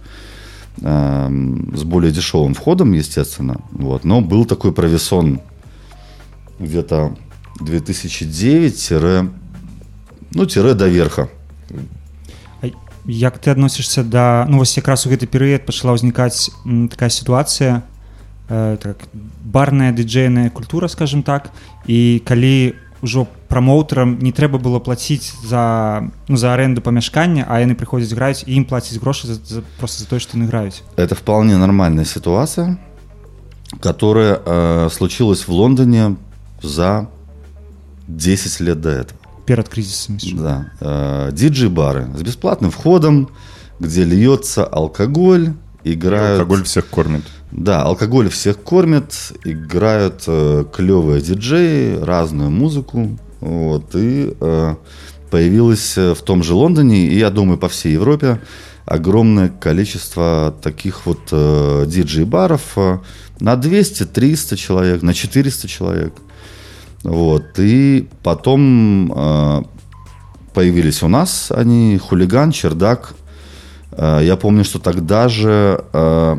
с 0.78 1.82
более 1.84 2.10
дешевым 2.10 2.54
входом, 2.54 2.92
естественно, 2.92 3.60
вот, 3.70 4.04
но 4.04 4.20
был 4.20 4.44
такой 4.44 4.72
провисон 4.72 5.40
где-то 6.58 7.16
2009 7.60 8.92
ну, 10.34 10.46
тире 10.46 10.74
до 10.74 10.88
верха. 10.88 11.28
А 12.60 12.66
як 13.06 13.38
ты 13.38 13.50
адносішся 13.50 14.02
да 14.02 14.46
ну 14.48 14.58
вось 14.58 14.76
якраз 14.76 15.06
у 15.06 15.10
гэты 15.10 15.26
перыяд 15.26 15.66
пачала 15.66 15.92
ўзнікаць 15.94 16.50
м, 16.64 16.88
такая 16.88 17.10
сітуацыя 17.10 17.84
э, 18.48 18.78
так 18.80 18.96
барная 19.44 19.92
дыджейная 19.92 20.50
культура 20.50 20.88
скажем 20.88 21.22
так 21.22 21.52
і 21.86 22.22
калі 22.24 22.74
ўжо 23.04 23.28
прамоутарам 23.48 24.18
не 24.18 24.32
трэба 24.32 24.58
было 24.58 24.78
плаціць 24.78 25.34
за 25.42 26.08
ну, 26.28 26.36
за 26.36 26.54
аренду 26.54 26.80
памяшкання 26.80 27.46
а 27.48 27.60
яны 27.60 27.74
прыходзяць 27.74 28.14
граюць 28.14 28.44
і 28.46 28.54
ім 28.56 28.64
плаціць 28.64 29.00
грошы 29.00 29.26
за, 29.26 29.34
за, 29.34 29.62
просто 29.78 30.04
за 30.04 30.10
тое 30.10 30.20
што 30.20 30.38
яны 30.38 30.48
граюць 30.48 30.82
Это 30.96 31.14
вполне 31.14 31.56
нормальная 31.56 32.04
ситуация, 32.04 32.78
которая 33.80 34.40
э, 34.44 34.88
случилась 34.90 35.46
в 35.48 35.52
Лондоне 35.52 36.16
за 36.62 37.08
10 38.08 38.60
лет 38.60 38.80
до 38.80 38.90
этого. 38.90 39.20
перад 39.46 39.68
крызісам 39.68 40.18
Да. 40.34 40.66
Э, 40.80 41.30
диджей-бары 41.32 42.08
с 42.16 42.22
бесплатным 42.22 42.70
входом, 42.70 43.28
где 43.78 44.04
льется 44.04 44.64
алкоголь, 44.64 45.52
играют... 45.84 46.40
Алкоголь 46.40 46.64
всех 46.64 46.88
кормит. 46.88 47.22
Да, 47.50 47.82
алкоголь 47.82 48.28
всех 48.28 48.62
кормит, 48.62 49.32
играют 49.44 50.24
э, 50.26 50.64
клевые 50.72 51.20
диджеи, 51.20 51.98
разную 52.02 52.50
музыку. 52.50 53.18
Вот, 53.41 53.95
и 53.95 54.33
э, 54.39 54.75
появилось 55.29 55.97
э, 55.97 56.13
в 56.13 56.21
том 56.21 56.43
же 56.43 56.53
Лондоне, 56.53 57.07
и 57.07 57.17
я 57.17 57.29
думаю, 57.29 57.57
по 57.57 57.69
всей 57.69 57.93
Европе, 57.93 58.41
огромное 58.85 59.49
количество 59.49 60.53
таких 60.61 61.05
вот 61.05 61.19
э, 61.31 61.85
диджей-баров 61.87 62.61
э, 62.75 62.99
на 63.39 63.53
200-300 63.53 64.55
человек, 64.55 65.01
на 65.01 65.13
400 65.13 65.67
человек. 65.67 66.13
Вот, 67.03 67.45
и 67.57 68.09
потом 68.23 69.13
э, 69.15 69.61
появились 70.53 71.01
у 71.01 71.07
нас 71.07 71.51
они, 71.51 71.97
хулиган, 71.97 72.51
чердак. 72.51 73.13
Э, 73.91 74.19
я 74.21 74.35
помню, 74.35 74.65
что 74.65 74.79
тогда 74.79 75.29
же 75.29 75.85
э, 75.93 76.37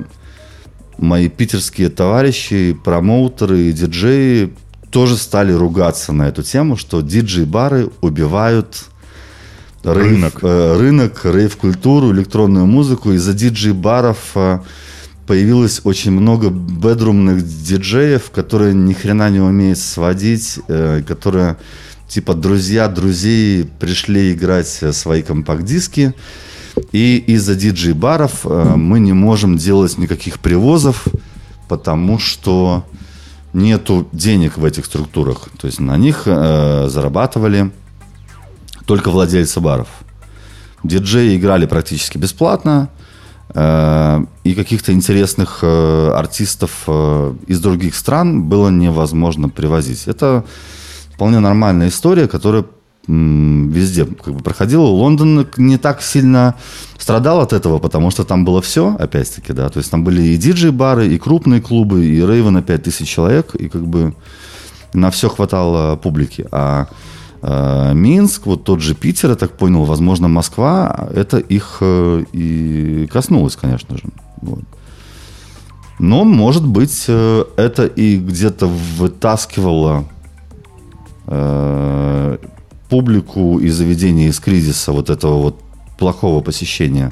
мои 0.98 1.28
питерские 1.28 1.88
товарищи, 1.88 2.76
промоутеры 2.84 3.72
диджеи 3.72 4.52
тоже 4.90 5.16
стали 5.16 5.52
ругаться 5.52 6.12
на 6.12 6.28
эту 6.28 6.42
тему, 6.42 6.76
что 6.76 7.00
диджей-бары 7.00 7.90
убивают 8.00 8.84
Рынок. 9.82 10.40
э, 10.42 10.76
рынок, 10.76 11.24
рейв-культуру, 11.24 12.12
электронную 12.12 12.66
музыку. 12.66 13.12
Из-за 13.12 13.32
диджей-баров 13.32 14.18
э, 14.34 14.60
появилось 15.26 15.80
очень 15.84 16.10
много 16.10 16.50
бедрумных 16.50 17.42
диджеев, 17.42 18.30
которые 18.30 18.74
ни 18.74 18.92
хрена 18.92 19.30
не 19.30 19.40
умеют 19.40 19.78
сводить, 19.78 20.58
э, 20.68 21.02
которые 21.06 21.56
типа 22.08 22.34
друзья 22.34 22.88
друзей 22.88 23.64
пришли 23.78 24.32
играть 24.32 24.66
свои 24.66 25.22
компакт-диски. 25.22 26.14
И 26.92 27.24
из-за 27.28 27.54
диджей-баров 27.54 28.40
э, 28.44 28.74
мы 28.76 29.00
не 29.00 29.12
можем 29.12 29.56
делать 29.56 29.98
никаких 29.98 30.40
привозов, 30.40 31.06
потому 31.68 32.18
что 32.18 32.84
нету 33.52 34.08
денег 34.12 34.56
в 34.56 34.64
этих 34.64 34.84
структурах. 34.84 35.48
То 35.58 35.66
есть 35.66 35.80
на 35.80 35.96
них 35.96 36.22
э, 36.26 36.86
зарабатывали 36.88 37.70
только 38.86 39.10
владельцы 39.10 39.60
баров. 39.60 39.88
Диджеи 40.82 41.36
играли 41.36 41.66
практически 41.66 42.18
бесплатно, 42.18 42.88
э, 43.54 44.24
и 44.44 44.54
каких-то 44.54 44.92
интересных 44.92 45.60
э, 45.62 46.12
артистов 46.14 46.84
э, 46.86 47.34
из 47.46 47.60
других 47.60 47.94
стран 47.94 48.44
было 48.44 48.68
невозможно 48.70 49.48
привозить. 49.48 50.06
Это 50.06 50.44
вполне 51.14 51.40
нормальная 51.40 51.88
история, 51.88 52.28
которая 52.28 52.64
везде 53.10 54.04
как 54.04 54.34
бы 54.34 54.40
проходила. 54.40 54.82
Лондон 54.82 55.46
не 55.56 55.78
так 55.78 56.02
сильно 56.02 56.54
страдал 56.98 57.40
от 57.40 57.52
этого, 57.52 57.78
потому 57.78 58.10
что 58.10 58.24
там 58.24 58.44
было 58.44 58.60
все, 58.60 58.96
опять-таки, 58.98 59.52
да. 59.52 59.68
То 59.68 59.78
есть 59.78 59.90
там 59.90 60.04
были 60.04 60.22
и 60.22 60.36
диджей-бары, 60.36 61.08
и 61.08 61.18
крупные 61.18 61.60
клубы, 61.60 62.04
и 62.04 62.26
рейвы 62.26 62.50
на 62.50 62.62
5000 62.62 63.08
человек, 63.08 63.54
и 63.54 63.68
как 63.68 63.86
бы 63.86 64.14
на 64.92 65.10
все 65.10 65.28
хватало 65.28 65.96
публики. 65.96 66.46
А 66.52 66.86
э, 67.42 67.94
Минск, 67.94 68.46
вот 68.46 68.64
тот 68.64 68.80
же 68.80 68.94
Питер, 68.94 69.30
я 69.30 69.36
так 69.36 69.52
понял, 69.52 69.84
возможно, 69.84 70.28
Москва, 70.28 71.08
это 71.14 71.38
их 71.38 71.78
э, 71.80 72.24
и 72.32 73.08
коснулось, 73.12 73.56
конечно 73.56 73.96
же. 73.96 74.04
Вот. 74.42 74.64
Но, 75.98 76.24
может 76.24 76.66
быть, 76.66 77.04
э, 77.08 77.44
это 77.56 77.86
и 77.86 78.18
где-то 78.18 78.66
вытаскивало 78.66 80.04
э, 81.26 82.38
публику 82.89 83.59
и 83.59 83.69
заведение 83.69 84.29
из 84.29 84.39
кризиса 84.39 84.91
вот 84.91 85.09
этого 85.09 85.41
вот 85.41 85.59
плохого 85.97 86.41
посещения 86.41 87.11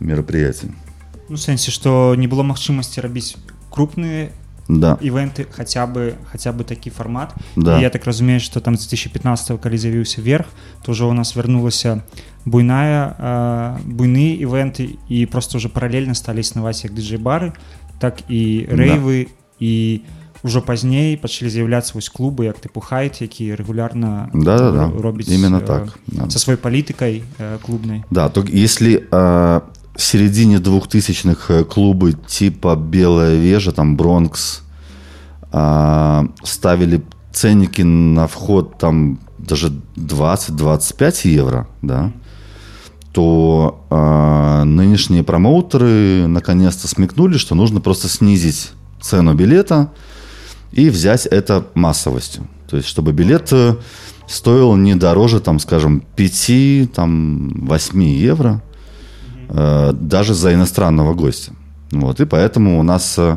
мероприятий. 0.00 0.70
Ну, 1.28 1.36
в 1.36 1.40
сэнсе 1.40 1.70
што 1.70 2.14
не 2.16 2.26
было 2.26 2.42
магчымасці 2.42 3.00
рабіць 3.00 3.36
крупныя 3.70 4.30
Да, 4.68 4.98
івенты 5.00 5.46
хаця 5.48 5.86
бы 5.86 6.16
хаця 6.30 6.52
бы 6.52 6.64
такі 6.64 6.90
фармат 6.90 7.32
Да. 7.56 7.78
І 7.78 7.82
я 7.82 7.90
так 7.90 8.04
разумею 8.04 8.40
што 8.40 8.60
там 8.60 8.76
з 8.76 8.84
2015 8.88 9.60
калі 9.60 9.76
з'явіўся 9.78 10.20
верх 10.20 10.46
то 10.84 10.92
ўжо 10.92 11.08
у 11.08 11.12
нас 11.12 11.36
вярнулася 11.36 12.02
буйная 12.44 13.16
э, 13.18 13.78
буйныя 13.84 14.36
івенты 14.44 14.98
і 15.08 15.26
просто 15.26 15.56
ўжо 15.56 15.68
паралельна 15.68 16.14
сталі 16.14 16.40
існаваць 16.40 16.84
як 16.84 16.92
дыджэй-бары 16.92 17.52
так 17.98 18.20
і 18.28 18.68
Да. 18.68 18.76
рэйвы 18.76 19.28
і 19.60 20.02
ўжо 20.44 20.62
пазней 20.62 21.16
пачалі 21.18 21.50
з'яўляцца 21.50 21.94
вось 21.94 22.08
клубы 22.08 22.44
як 22.46 22.58
тыпу 22.62 22.80
хайт 22.80 23.20
які 23.20 23.54
рэгулярна 23.58 24.30
Да-да-да. 24.34 24.86
ро- 24.86 25.00
робіць 25.02 25.28
Именно 25.28 25.58
э, 25.58 25.66
так, 25.66 25.98
да. 26.06 26.30
са 26.30 26.38
сваёй 26.38 26.56
палітыкай 26.56 27.22
э, 27.38 27.58
клубнай 27.62 28.04
Да, 28.10 28.28
только 28.28 28.52
если 28.52 29.02
э, 29.10 29.60
в 29.96 30.02
середине 30.02 30.58
двухтысячных 30.60 31.50
э, 31.50 31.64
клубы 31.64 32.12
типа 32.26 32.76
Белая 32.76 33.34
Вежа, 33.36 33.72
там 33.72 33.96
Бронкс, 33.96 34.62
э, 35.52 36.28
ставили 36.44 37.02
ценники 37.32 37.82
на 37.82 38.26
вход 38.28 38.78
там 38.78 39.18
даже 39.38 39.72
20-25 39.96 41.28
евро, 41.28 41.66
да, 41.82 42.12
то 43.12 43.84
э, 43.90 44.64
нынешние 44.64 45.22
промоутеры 45.24 46.26
наконец-то 46.28 46.86
смекнули, 46.88 47.38
что 47.38 47.54
нужно 47.54 47.80
просто 47.80 48.08
снизить 48.08 48.70
цену 49.00 49.34
билета 49.34 49.90
и 50.72 50.90
взять 50.90 51.26
это 51.26 51.64
массовостью. 51.74 52.46
То 52.70 52.76
есть, 52.76 52.88
чтобы 52.88 53.12
билет 53.12 53.52
э, 53.52 53.76
стоил 54.26 54.76
не 54.76 54.94
дороже, 54.94 55.40
там, 55.40 55.58
скажем, 55.58 56.02
5, 56.16 56.92
там, 56.92 57.48
8 57.66 58.02
евро, 58.02 58.62
э, 59.48 59.92
даже 59.92 60.34
за 60.34 60.52
иностранного 60.54 61.14
гостя. 61.14 61.52
Вот, 61.90 62.20
и 62.20 62.26
поэтому 62.26 62.78
у 62.78 62.82
нас 62.82 63.18
э, 63.18 63.36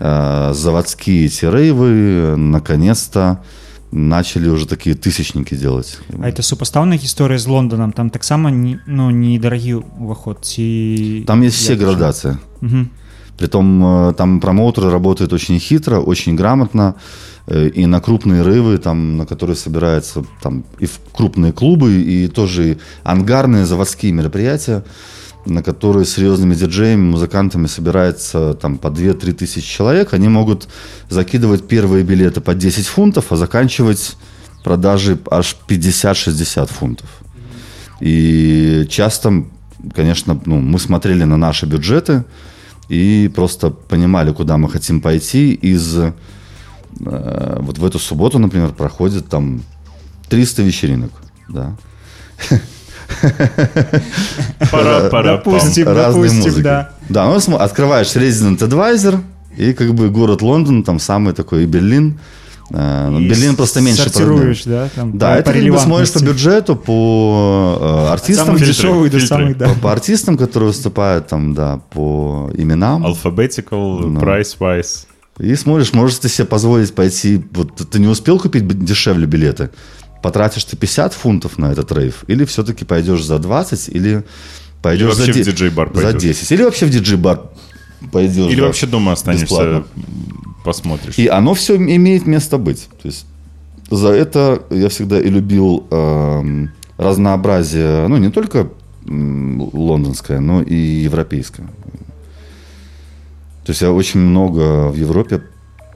э, 0.00 0.52
заводские 0.54 1.26
эти 1.26 1.46
рейвы 1.46 1.88
э, 1.90 2.36
наконец-то 2.36 3.42
начали 3.90 4.48
уже 4.50 4.66
такие 4.66 4.94
тысячники 4.94 5.54
делать. 5.54 5.98
А 6.20 6.28
это 6.28 6.42
супастаўная 6.42 6.98
гісторыя 6.98 7.38
з 7.38 7.46
Лондонам 7.46 7.92
там 7.92 8.10
таксама 8.10 8.50
не, 8.50 8.78
ну 8.86 9.10
недарагі 9.10 9.74
уваход 9.74 10.44
ці 10.44 11.24
Там 11.26 11.40
есть 11.42 11.56
все 11.56 11.72
як 11.72 11.80
это? 11.80 11.86
градации. 11.86 12.36
Мгм. 12.60 12.90
Притом 13.37 14.09
э, 14.09 14.13
там 14.13 14.39
промоутеры 14.39 14.91
работают 14.91 15.33
очень 15.33 15.59
хитро, 15.59 15.99
очень 15.99 16.35
грамотно. 16.35 16.95
э, 17.47 17.69
И 17.69 17.85
на 17.85 17.99
крупные 17.99 18.43
рывы, 18.43 18.77
там, 18.77 19.17
на 19.17 19.25
которые 19.25 19.55
собираются 19.55 20.23
там, 20.41 20.63
и 20.79 20.85
в 20.85 20.99
крупные 21.13 21.51
клубы, 21.51 21.93
и 21.93 22.27
тоже 22.27 22.77
ангарные 23.03 23.65
заводские 23.65 24.11
мероприятия, 24.11 24.83
на 25.45 25.63
которые 25.63 26.05
серьезными 26.05 26.55
диджеями, 26.55 27.01
музыкантами 27.01 27.67
собирается 27.67 28.53
там, 28.53 28.77
по 28.77 28.87
2-3 28.87 29.33
тысячи 29.33 29.67
человек. 29.67 30.13
Они 30.13 30.29
могут 30.29 30.67
закидывать 31.09 31.67
первые 31.67 32.03
билеты 32.03 32.39
по 32.39 32.53
10 32.53 32.87
фунтов, 32.87 33.31
а 33.31 33.35
заканчивать 33.35 34.15
продажи 34.63 35.17
аж 35.29 35.57
50-60 35.67 36.67
фунтов. 36.67 37.09
И 37.99 38.85
часто, 38.89 39.43
конечно, 39.93 40.39
ну, 40.45 40.59
мы 40.59 40.79
смотрели 40.79 41.23
на 41.23 41.37
наши 41.37 41.65
бюджеты 41.65 42.23
и 42.89 43.31
просто 43.33 43.69
понимали, 43.69 44.31
куда 44.33 44.57
мы 44.57 44.69
хотим 44.69 45.01
пойти. 45.01 45.53
Из 45.53 45.97
э, 45.97 46.13
вот 46.99 47.77
в 47.77 47.85
эту 47.85 47.99
субботу, 47.99 48.39
например, 48.39 48.69
проходит 48.73 49.27
там 49.29 49.63
300 50.29 50.61
вечеринок, 50.63 51.11
да, 51.49 51.75
Пора, 54.71 55.09
пора, 55.09 55.37
Допустим, 55.37 55.85
допустим, 55.85 56.37
музыки. 56.41 56.61
да. 56.61 56.91
Да, 57.09 57.39
ну 57.47 57.57
открываешь 57.57 58.15
Resident 58.15 58.57
Advisor 58.59 59.21
и 59.57 59.73
как 59.73 59.93
бы 59.93 60.09
город 60.09 60.41
Лондон, 60.41 60.83
там 60.83 60.99
самый 60.99 61.33
такой 61.33 61.63
и 61.63 61.65
Берлин. 61.65 62.19
Э, 62.75 63.07
ну, 63.09 63.19
И 63.19 63.29
Берлин 63.29 63.55
просто 63.55 63.81
меньше 63.81 64.03
сортируешь, 64.09 64.63
продает. 64.63 64.91
да, 64.95 65.01
там, 65.01 65.17
Да, 65.17 65.33
по- 65.33 65.37
это 65.39 65.51
по 65.51 65.59
как 65.59 65.69
бы 65.71 65.77
смотришь 65.79 66.11
по 66.11 66.19
бюджету, 66.23 66.75
по 66.75 67.77
э, 67.79 68.11
артистам, 68.11 68.45
самых 68.47 68.59
фильтры, 68.61 68.73
дешевых 68.75 69.11
до 69.11 69.19
самых, 69.19 69.57
да. 69.57 69.69
по, 69.69 69.75
по 69.75 69.91
артистам, 69.91 70.37
которые 70.37 70.67
выступают 70.69 71.27
там, 71.27 71.53
да, 71.53 71.79
по 71.91 72.49
именам. 72.57 73.05
Alphabetical, 73.05 73.99
Ну. 74.07 74.19
price-wise. 74.19 75.05
И 75.39 75.55
смотришь, 75.55 75.93
можешь 75.93 76.17
ты 76.17 76.29
себе 76.29 76.45
позволить 76.45 76.93
пойти, 76.95 77.43
вот 77.51 77.75
ты 77.75 77.99
не 77.99 78.07
успел 78.07 78.39
купить 78.39 78.67
дешевле 78.83 79.25
билеты, 79.27 79.69
потратишь 80.23 80.63
ты 80.65 80.75
50 80.75 81.13
фунтов 81.13 81.57
на 81.59 81.71
этот 81.71 81.91
рейв, 81.91 82.23
или 82.27 82.43
все-таки 82.45 82.85
пойдешь 82.85 83.23
за 83.23 83.37
20, 83.39 83.89
или 83.89 84.23
пойдешь 84.81 85.01
Или 85.01 85.09
вообще 85.09 85.25
за, 85.25 85.31
в 85.31 85.35
де- 85.35 85.43
диджей-бар 85.51 85.91
за 85.93 86.01
пойдешь. 86.01 86.21
10, 86.21 86.51
или 86.51 86.63
вообще 86.63 86.85
в 86.85 86.89
диджей-бар 86.89 87.41
пойдешь. 88.11 88.51
Или 88.51 88.61
да, 88.61 88.67
вообще 88.67 88.87
дома 88.87 89.11
останешься, 89.11 89.45
бесплатно. 89.45 89.85
посмотришь. 90.63 91.17
И 91.17 91.27
оно 91.27 91.53
все 91.53 91.75
имеет 91.75 92.25
место 92.25 92.57
быть. 92.57 92.87
То 93.01 93.07
есть 93.07 93.25
за 93.89 94.09
это 94.09 94.63
я 94.69 94.89
всегда 94.89 95.19
и 95.19 95.29
любил 95.29 95.85
эм, 95.91 96.71
разнообразие, 96.97 98.07
ну, 98.07 98.17
не 98.17 98.29
только 98.29 98.69
лондонское, 99.05 100.39
но 100.39 100.61
и 100.61 100.75
европейское. 100.75 101.67
То 103.65 103.69
есть 103.69 103.81
я 103.81 103.91
очень 103.91 104.19
много 104.19 104.89
в 104.89 104.95
Европе 104.95 105.43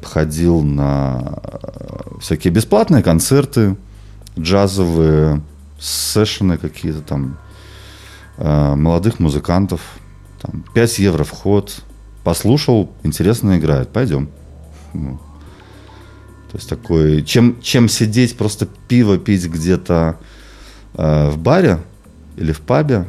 ходил 0.01 0.61
на 0.61 1.39
э, 1.43 2.19
всякие 2.21 2.53
бесплатные 2.53 3.03
концерты, 3.03 3.75
джазовые, 4.39 5.41
сессионы 5.79 6.57
какие-то 6.57 7.01
там, 7.01 7.37
э, 8.37 8.75
молодых 8.75 9.19
музыкантов. 9.19 9.81
Там, 10.41 10.63
5 10.73 10.99
евро 10.99 11.23
вход. 11.23 11.83
Послушал, 12.27 12.91
интересно 13.03 13.57
играет, 13.57 13.87
пойдем. 13.87 14.27
Ну, 14.93 15.17
То 16.51 16.57
есть 16.57 16.67
такой, 16.67 17.23
чем, 17.23 17.61
чем 17.61 17.87
сидеть, 17.87 18.35
просто 18.35 18.67
пиво 18.89 19.17
пить 19.17 19.45
где-то 19.45 20.17
э, 20.95 21.29
в 21.29 21.37
баре 21.37 21.79
или 22.35 22.51
в 22.51 22.59
пабе 22.59 23.07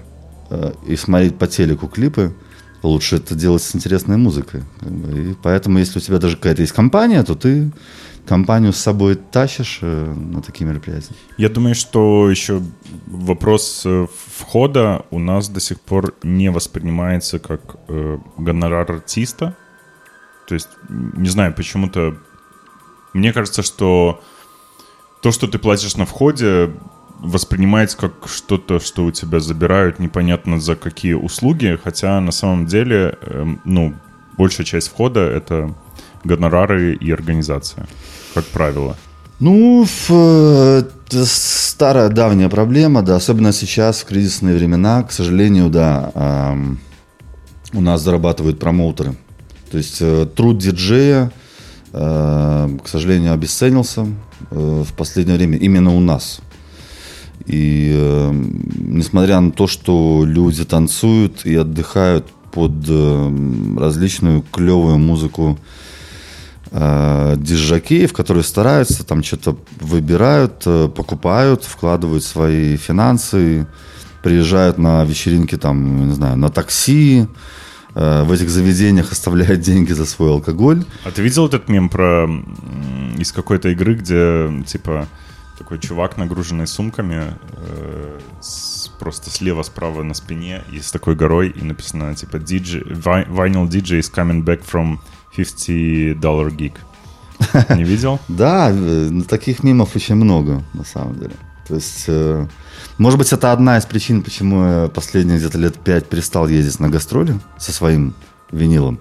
э, 0.50 0.72
и 0.86 0.94
смотреть 0.94 1.36
по 1.36 1.48
телеку 1.48 1.88
клипы, 1.88 2.32
лучше 2.82 3.16
это 3.16 3.34
делать 3.34 3.62
с 3.62 3.74
интересной 3.74 4.16
музыкой. 4.16 4.62
И 4.82 5.34
поэтому, 5.42 5.78
если 5.78 5.98
у 5.98 6.02
тебя 6.02 6.18
даже 6.18 6.36
какая-то 6.36 6.62
есть 6.62 6.72
компания, 6.72 7.22
то 7.22 7.34
ты 7.34 7.72
компанию 8.26 8.72
с 8.72 8.76
собой 8.76 9.14
тащишь 9.14 9.78
э, 9.80 10.14
на 10.14 10.42
такие 10.42 10.66
мероприятия. 10.66 11.14
Я 11.38 11.48
думаю, 11.48 11.74
что 11.74 12.30
еще 12.30 12.62
вопрос 13.06 13.82
э, 13.86 14.06
входа 14.36 15.06
у 15.10 15.18
нас 15.18 15.48
до 15.48 15.60
сих 15.60 15.80
пор 15.80 16.14
не 16.22 16.50
воспринимается 16.50 17.38
как 17.38 17.76
э, 17.88 18.18
гонорар 18.36 18.92
артиста. 18.92 19.56
То 20.46 20.54
есть, 20.54 20.68
не 20.88 21.28
знаю, 21.28 21.54
почему-то 21.54 22.18
мне 23.14 23.32
кажется, 23.32 23.62
что 23.62 24.22
то, 25.22 25.32
что 25.32 25.46
ты 25.46 25.58
платишь 25.58 25.96
на 25.96 26.04
входе, 26.04 26.70
воспринимается 27.18 27.96
как 27.96 28.12
что-то, 28.26 28.80
что 28.80 29.04
у 29.04 29.10
тебя 29.10 29.40
забирают 29.40 29.98
непонятно 29.98 30.60
за 30.60 30.76
какие 30.76 31.14
услуги, 31.14 31.78
хотя 31.82 32.20
на 32.20 32.32
самом 32.32 32.66
деле, 32.66 33.18
эм, 33.22 33.60
ну, 33.64 33.94
большая 34.36 34.66
часть 34.66 34.88
входа— 34.88 35.20
это 35.20 35.74
гонорары 36.24 36.94
и 36.94 37.10
организация, 37.10 37.86
как 38.34 38.44
правило. 38.46 38.96
Ну, 39.40 39.86
э, 40.08 40.82
это 41.06 41.24
старая 41.26 42.08
давняя 42.08 42.48
проблема, 42.48 43.02
да, 43.02 43.16
особенно 43.16 43.52
сейчас, 43.52 44.00
в 44.00 44.06
кризисные 44.06 44.56
времена, 44.56 45.02
к 45.04 45.12
сожалению, 45.12 45.70
да, 45.70 46.10
ам, 46.14 46.80
у 47.72 47.80
нас 47.80 48.02
зарабатывают 48.02 48.58
промоутеры. 48.58 49.14
То 49.70 49.78
есть 49.78 49.98
э, 50.00 50.26
труд 50.34 50.58
диджея, 50.58 51.30
э, 51.92 52.78
к 52.82 52.88
сожалению, 52.88 53.32
обесценился 53.32 54.06
в 54.50 54.92
последнее 54.96 55.36
время 55.36 55.58
именно 55.58 55.94
у 55.94 56.00
нас. 56.00 56.40
И 57.48 57.92
э, 57.94 58.30
несмотря 58.78 59.40
на 59.40 59.50
то, 59.50 59.66
что 59.66 60.22
люди 60.26 60.64
танцуют 60.64 61.46
и 61.46 61.56
отдыхают 61.56 62.26
под 62.52 62.72
э, 62.86 63.76
различную 63.78 64.44
клевую 64.52 64.98
музыку 64.98 65.58
э, 66.70 67.36
диджакеев, 67.38 68.12
которые 68.12 68.44
стараются, 68.44 69.02
там 69.02 69.22
что-то 69.22 69.56
выбирают, 69.80 70.62
э, 70.66 70.90
покупают, 70.94 71.64
вкладывают 71.64 72.22
свои 72.22 72.76
финансы, 72.76 73.66
приезжают 74.22 74.76
на 74.76 75.02
вечеринки 75.04 75.56
там, 75.56 76.08
не 76.08 76.14
знаю, 76.14 76.36
на 76.36 76.50
такси, 76.50 77.28
э, 77.94 78.24
в 78.24 78.30
этих 78.30 78.50
заведениях 78.50 79.10
оставляют 79.10 79.60
деньги 79.60 79.92
за 79.92 80.04
свой 80.04 80.32
алкоголь. 80.32 80.84
А 81.04 81.10
ты 81.10 81.22
видел 81.22 81.46
этот 81.46 81.70
мем 81.70 81.88
про 81.88 82.28
из 83.16 83.32
какой-то 83.32 83.70
игры, 83.70 83.94
где 83.94 84.64
типа 84.66 85.08
такой 85.58 85.78
чувак, 85.78 86.16
нагруженный 86.16 86.66
сумками, 86.66 87.34
э, 87.56 88.18
с- 88.40 88.88
просто 89.00 89.30
слева-справа 89.30 90.02
на 90.02 90.14
спине 90.14 90.62
и 90.72 90.80
с 90.80 90.90
такой 90.90 91.14
горой, 91.16 91.48
и 91.50 91.64
написано 91.64 92.14
типа 92.14 92.36
DJ, 92.36 92.82
Vi- 92.84 93.28
Vinyl 93.28 93.68
DJ 93.68 94.00
is 94.00 94.10
coming 94.14 94.44
back 94.44 94.62
from 94.64 94.98
50 95.36 96.14
dollar 96.20 96.50
gig. 96.50 96.72
Не 97.76 97.84
видел? 97.84 98.18
Да, 98.28 98.70
э, 98.72 99.10
таких 99.28 99.62
мимов 99.64 99.94
очень 99.96 100.14
много, 100.16 100.62
на 100.74 100.84
самом 100.84 101.18
деле. 101.18 101.34
То 101.66 101.74
есть, 101.74 102.04
э, 102.08 102.46
может 102.98 103.18
быть, 103.18 103.32
это 103.32 103.52
одна 103.52 103.78
из 103.78 103.84
причин, 103.86 104.22
почему 104.22 104.64
я 104.64 104.88
последние 104.88 105.38
где-то 105.38 105.58
лет 105.58 105.76
пять 105.78 106.06
перестал 106.08 106.48
ездить 106.48 106.80
на 106.80 106.88
гастроли 106.88 107.38
со 107.58 107.72
своим 107.72 108.14
винилом. 108.50 108.98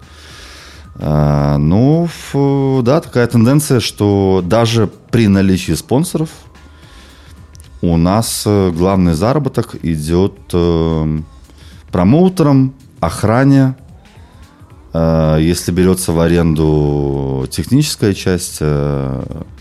А, 1.00 1.58
ну, 1.58 2.06
ф- 2.06 2.84
да, 2.84 3.02
такая 3.02 3.28
тенденция, 3.28 3.80
что 3.80 4.42
даже 4.44 4.88
при 5.12 5.28
наличии 5.28 5.74
спонсоров 5.74 6.30
у 7.88 7.98
нас 7.98 8.44
э, 8.46 8.72
главный 8.72 9.14
заработок 9.14 9.76
идет 9.84 10.34
э, 10.54 11.20
промоутерам, 11.92 12.74
охране, 13.00 13.76
э, 14.94 15.38
если 15.40 15.72
берется 15.72 16.12
в 16.12 16.20
аренду 16.20 17.48
техническая 17.50 18.14
часть, 18.14 18.62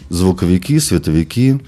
звуковики, 0.09 0.79
световики. 0.81 1.61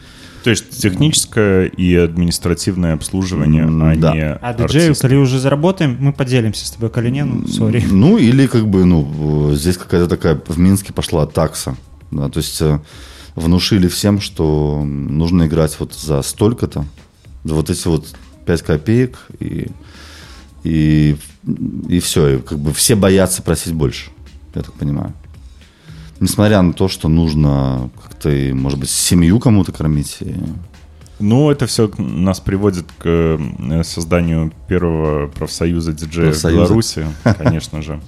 То 0.44 0.50
есть 0.50 0.80
техническое 0.80 1.66
и 1.66 1.94
административное 1.96 2.94
обслуживание, 2.94 3.64
М, 3.64 3.82
а 3.82 3.96
да. 3.96 4.14
не 4.14 4.32
А 4.34 4.54
диджею, 4.54 4.94
коли 4.94 5.16
уже 5.16 5.38
заработаем, 5.38 5.96
мы 6.00 6.12
поделимся 6.12 6.66
с 6.66 6.70
тобой, 6.70 6.90
коли 6.90 7.10
не, 7.10 7.24
ну, 7.24 7.46
сори. 7.46 7.84
Ну, 7.90 8.16
или 8.16 8.46
как 8.46 8.68
бы, 8.68 8.84
ну, 8.84 9.52
здесь 9.54 9.76
какая-то 9.76 10.08
такая, 10.08 10.40
в 10.46 10.58
Минске 10.58 10.92
пошла 10.92 11.26
такса. 11.26 11.76
Да, 12.10 12.28
то 12.28 12.38
есть 12.38 12.62
внушили 13.38 13.88
всем, 13.88 14.20
что 14.20 14.82
нужно 14.84 15.46
играть 15.46 15.76
вот 15.78 15.94
за 15.94 16.22
столько-то, 16.22 16.84
вот 17.44 17.70
эти 17.70 17.86
вот 17.88 18.14
5 18.46 18.62
копеек, 18.62 19.18
и, 19.40 19.68
и, 20.64 21.16
и 21.88 22.00
все. 22.00 22.36
И 22.36 22.38
как 22.42 22.58
бы 22.58 22.72
все 22.72 22.94
боятся 22.94 23.42
просить 23.42 23.72
больше, 23.72 24.10
я 24.54 24.62
так 24.62 24.72
понимаю. 24.74 25.12
Несмотря 26.20 26.62
на 26.62 26.72
то, 26.72 26.88
что 26.88 27.08
нужно 27.08 27.90
как-то, 28.02 28.28
может 28.52 28.78
быть, 28.80 28.90
семью 28.90 29.38
кому-то 29.38 29.70
кормить. 29.72 30.16
и- 30.20 30.34
Ну, 31.20 31.50
это 31.50 31.66
все 31.66 31.90
нас 31.98 32.40
приводит 32.40 32.86
к 32.98 33.04
э, 33.06 33.82
созданию 33.84 34.52
первого 34.68 35.28
профсоюза 35.28 35.92
диджеев 35.92 36.28
в 36.36 36.40
Профсоюза. 36.40 36.56
Беларуси, 36.64 37.06
конечно 37.38 37.82
же. 37.82 38.00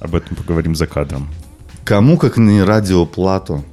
Об 0.00 0.14
этом 0.14 0.36
поговорим 0.36 0.74
за 0.74 0.86
кадром. 0.86 1.28
Кому, 1.85 2.17
как 2.17 2.37
не 2.37 2.63
радиоплату, 2.63 3.63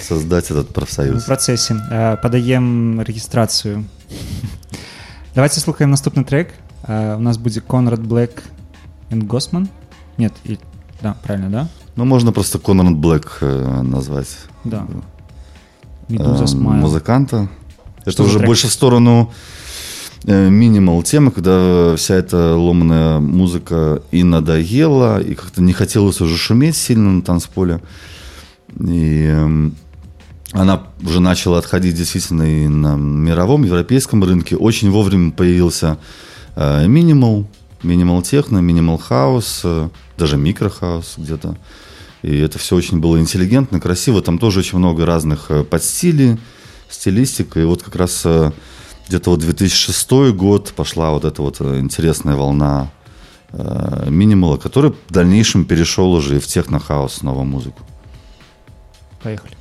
создать 0.00 0.50
этот 0.50 0.62
В 0.70 0.72
профсоюз? 0.72 1.24
процесі. 1.24 1.74
Е, 1.92 2.16
Подаємо 2.22 3.04
реєстрацію. 3.04 3.84
Давайте 5.34 5.60
слухаємо 5.60 5.90
наступний 5.90 6.24
трек. 6.24 6.48
Е, 6.88 7.14
У 7.14 7.20
нас 7.20 7.36
буде 7.36 7.60
Конрад 7.60 8.00
Блек 8.06 8.42
і 9.10 9.20
Госман. 9.20 9.68
Нет, 10.18 10.32
и... 10.48 10.58
да, 11.02 11.14
правильно, 11.22 11.50
да? 11.50 11.66
Ну, 11.96 12.04
можно 12.04 12.32
просто 12.32 12.58
Конрад 12.58 12.94
Блэк 12.94 13.38
э, 13.42 13.82
назвать. 13.82 14.38
Да. 14.64 14.86
э, 14.88 16.12
Медуза 16.12 16.46
Смайл. 16.46 16.80
музыканта. 16.86 17.48
Это 18.04 18.10
Что 18.10 18.22
за 18.22 18.28
уже 18.28 18.38
трек? 18.38 18.46
больше 18.48 18.66
в 18.68 18.70
сторону 18.72 19.30
минимал 20.27 21.03
темы, 21.03 21.31
когда 21.31 21.95
вся 21.95 22.15
эта 22.15 22.55
ломаная 22.55 23.19
музыка 23.19 24.01
и 24.11 24.23
надоела, 24.23 25.21
и 25.21 25.33
как-то 25.35 25.61
не 25.61 25.73
хотелось 25.73 26.21
уже 26.21 26.37
шуметь 26.37 26.75
сильно 26.75 27.11
на 27.11 27.21
танцполе. 27.21 27.81
И 28.79 29.23
эм, 29.23 29.75
она 30.51 30.83
уже 31.03 31.19
начала 31.19 31.59
отходить 31.59 31.95
действительно 31.95 32.43
и 32.43 32.67
на 32.67 32.95
мировом, 32.95 33.63
европейском 33.63 34.23
рынке. 34.23 34.55
Очень 34.55 34.91
вовремя 34.91 35.31
появился 35.31 35.97
э, 36.55 36.87
минимал, 36.87 37.47
минимал 37.83 38.21
техно, 38.21 38.59
минимал 38.59 38.97
хаус, 38.97 39.61
э, 39.63 39.89
даже 40.17 40.37
микрохаус 40.37 41.15
где-то. 41.17 41.57
И 42.21 42.37
это 42.37 42.57
все 42.59 42.75
очень 42.75 42.99
было 42.99 43.19
интеллигентно, 43.19 43.79
красиво. 43.79 44.21
Там 44.21 44.39
тоже 44.39 44.59
очень 44.59 44.77
много 44.77 45.05
разных 45.05 45.51
э, 45.51 45.63
подстилей, 45.63 46.37
стилистик. 46.89 47.57
И 47.57 47.61
вот 47.61 47.83
как 47.83 47.95
раз 47.95 48.21
э, 48.25 48.51
где-то 49.07 49.31
вот 49.31 49.39
2006 49.39 50.11
год 50.35 50.73
пошла 50.75 51.11
вот 51.11 51.25
эта 51.25 51.41
вот 51.41 51.61
э, 51.61 51.79
интересная 51.79 52.35
волна 52.35 52.89
э, 53.51 54.07
минимала, 54.09 54.57
который 54.57 54.91
в 54.91 55.11
дальнейшем 55.11 55.65
перешел 55.65 56.13
уже 56.13 56.37
и 56.37 56.39
в 56.39 56.47
техно-хаус, 56.47 57.21
новую 57.21 57.45
музыку. 57.45 57.81
Поехали. 59.21 59.53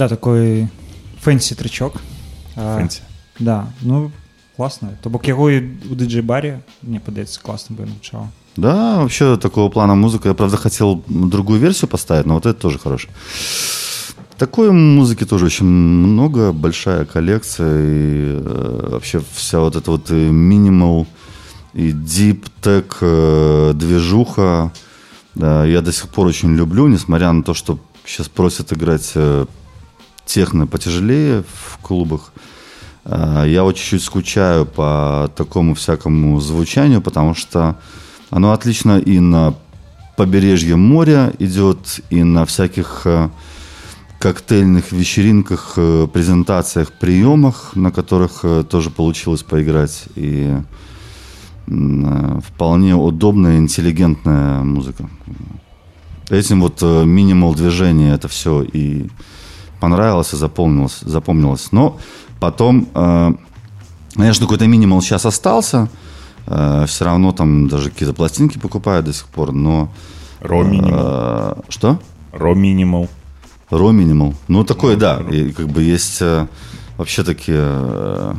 Да, 0.00 0.08
такой 0.08 0.70
fancy 1.20 1.52
трычок. 1.60 2.00
А, 2.56 2.78
Fancy. 2.78 3.02
Да, 3.38 3.68
ну 3.82 4.10
класна. 4.56 4.96
То 5.02 5.10
бок 5.10 5.28
яго 5.28 5.52
у 5.52 5.94
дыджэй-баре, 5.94 6.62
мне 6.80 7.00
падаецца 7.00 7.36
класна 7.42 7.76
бы 7.76 7.84
гучала. 7.84 8.32
Да, 8.56 9.02
вообще 9.02 9.36
такого 9.36 9.68
плана 9.68 9.94
музыка. 9.94 10.30
Я, 10.30 10.34
правда, 10.34 10.56
хотел 10.56 11.04
другую 11.06 11.60
версию 11.60 11.90
поставить, 11.90 12.24
но 12.24 12.36
вот 12.36 12.46
это 12.46 12.58
тоже 12.58 12.78
хорошо. 12.78 13.10
Такой 14.38 14.72
музыки 14.72 15.26
тоже 15.26 15.44
очень 15.44 15.66
много, 15.66 16.52
большая 16.52 17.04
коллекция. 17.04 17.82
И 17.84 18.40
э, 18.40 18.88
вообще 18.92 19.20
вся 19.34 19.60
вот 19.60 19.76
эта 19.76 19.90
вот 19.90 20.10
и 20.10 20.14
minimal 20.14 21.06
и 21.74 21.92
deep 21.92 22.46
tech 22.62 22.96
э, 23.02 23.72
движуха 23.74 24.72
да, 25.34 25.66
я 25.66 25.82
до 25.82 25.92
сих 25.92 26.08
пор 26.08 26.26
очень 26.26 26.56
люблю, 26.56 26.88
несмотря 26.88 27.32
на 27.32 27.42
то, 27.42 27.52
что 27.52 27.78
сейчас 28.06 28.28
просят 28.28 28.72
играть 28.72 29.12
э, 29.14 29.44
техно 30.26 30.66
потяжелее 30.66 31.42
в 31.42 31.78
клубах. 31.82 32.32
Э, 33.04 33.44
я 33.46 33.62
вот 33.62 33.76
чуть-чуть 33.76 34.02
скучаю 34.02 34.66
по 34.66 35.30
такому 35.36 35.74
всякому 35.74 36.40
звучанию, 36.40 37.00
потому 37.00 37.34
что 37.34 37.76
оно 38.30 38.52
отлично 38.52 38.98
и 38.98 39.18
на 39.18 39.54
побережье 40.20 40.76
моря 40.76 41.32
идет, 41.38 42.00
и 42.10 42.22
на 42.22 42.44
всяких 42.44 43.02
э, 43.06 43.30
коктейльных 44.18 44.92
вечеринках, 44.92 45.72
э, 45.76 46.06
презентациях, 46.12 46.92
приемах, 46.92 47.74
на 47.74 47.90
которых 47.90 48.40
э, 48.42 48.64
тоже 48.68 48.90
получилось 48.90 49.42
поиграть. 49.42 50.04
И 50.16 50.54
вполне 51.66 52.96
удобная, 52.96 53.58
интеллигентная 53.58 54.62
музыка. 54.62 55.08
Этим 56.28 56.60
вот 56.60 56.82
минимал 56.82 57.54
движения 57.54 58.12
это 58.12 58.26
все 58.28 58.62
и 58.62 59.08
понравилось, 59.80 60.32
и 60.32 60.36
запомнилось. 60.36 61.00
запомнилось. 61.00 61.72
Но 61.72 61.98
потом, 62.38 62.88
э, 62.94 63.32
конечно, 64.14 64.46
какой-то 64.46 64.66
минимал 64.66 65.02
сейчас 65.02 65.26
остался. 65.26 65.88
Э, 66.46 66.84
все 66.86 67.04
равно 67.04 67.32
там 67.32 67.68
даже 67.68 67.90
какие-то 67.90 68.14
пластинки 68.14 68.58
покупают 68.58 69.06
до 69.06 69.12
сих 69.12 69.26
пор, 69.26 69.52
но... 69.52 69.88
Ро 70.40 70.62
минимал. 70.62 70.90
э, 70.92 71.54
что? 71.68 71.98
Ро 72.32 72.54
минимал. 72.54 73.08
Ро 73.70 73.90
минимал. 73.92 74.34
Ну, 74.48 74.64
такое, 74.64 74.96
да. 74.96 75.20
И 75.30 75.52
как 75.52 75.68
бы 75.68 75.82
есть 75.82 76.18
э, 76.22 76.46
вообще 76.96 77.22
такие 77.24 77.58
э, 77.60 78.34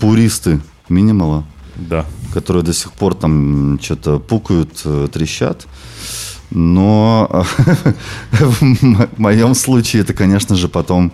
пуристы 0.00 0.60
минимала, 0.88 1.44
Да. 1.76 2.04
которые 2.32 2.62
до 2.62 2.72
сих 2.72 2.92
пор 2.92 3.14
там 3.14 3.78
что-то 3.82 4.18
пукают, 4.18 4.84
трещат. 5.12 5.66
Но 6.51 7.27
в 8.31 8.63
м- 8.63 9.09
моем 9.17 9.53
случае 9.55 10.03
это, 10.03 10.13
конечно 10.13 10.55
же, 10.55 10.67
потом 10.69 11.11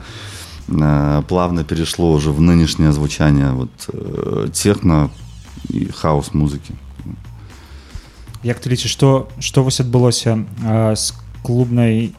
э, 0.68 1.24
плавно 1.28 1.64
перешло 1.64 2.12
уже 2.14 2.32
в 2.32 2.40
нынешнее 2.42 2.92
звучание 2.92 3.52
вот 3.52 3.72
э, 3.94 4.48
техно 4.54 5.10
и 5.70 5.86
хаос 5.92 6.34
музыки. 6.34 6.74
Як 8.44 8.60
ты 8.60 8.70
лічыш 8.70 8.92
што 8.92 9.30
што 9.40 9.64
вось 9.64 9.80
адбылося 9.80 10.44
а, 10.66 10.96
з 10.96 11.14
клубнай 11.44 12.12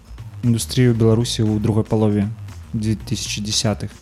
індустрыю 0.42 0.94
беларусі 0.94 1.42
ў 1.44 1.60
другой 1.60 1.84
палове 1.84 2.28
2010-х 2.72 3.92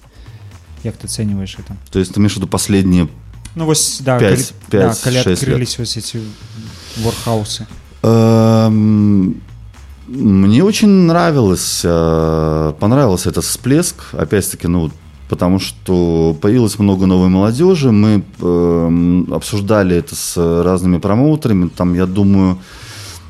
як 0.84 0.96
ты 0.96 1.06
ацэньваешь 1.06 1.56
это 1.58 1.76
То 1.90 1.98
есть 1.98 2.14
ты 2.14 2.20
имеешь 2.20 2.34
в 2.34 2.36
виду 2.36 2.46
последние 2.48 3.08
ну 3.54 3.66
вось 3.66 4.00
да, 4.00 4.18
Пять- 4.18 4.30
калі, 4.30 4.44
пять, 4.70 4.94
да, 4.94 4.94
калі 5.04 5.14
шесть 5.22 5.42
лет. 5.42 5.50
адкрылись 5.50 5.78
вось 5.78 5.96
эти 5.96 6.20
ворхаусы 7.02 7.62
Эм, 7.62 7.66
Мне 10.07 10.63
очень 10.63 10.87
нравилось, 10.87 11.81
э, 11.83 12.73
понравился 12.79 13.29
этот 13.29 13.43
всплеск, 13.43 14.13
опять-таки, 14.13 14.67
ну, 14.67 14.89
потому 15.27 15.59
что 15.59 16.33
появилось 16.41 16.79
много 16.79 17.05
новой 17.05 17.27
молодежи, 17.27 17.91
мы 17.91 18.23
эм, 18.39 19.27
обсуждали 19.33 19.97
это 19.97 20.15
с 20.15 20.37
разными 20.63 20.97
промоутерами, 20.99 21.67
там, 21.67 21.93
я 21.93 22.05
думаю, 22.05 22.57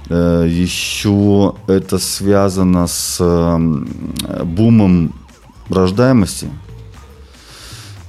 э, 0.10 0.46
еще 0.48 1.56
это 1.66 1.98
связано 1.98 2.86
с 2.86 3.18
эм, 3.20 3.90
бумом 4.44 5.14
рождаемости. 5.70 6.48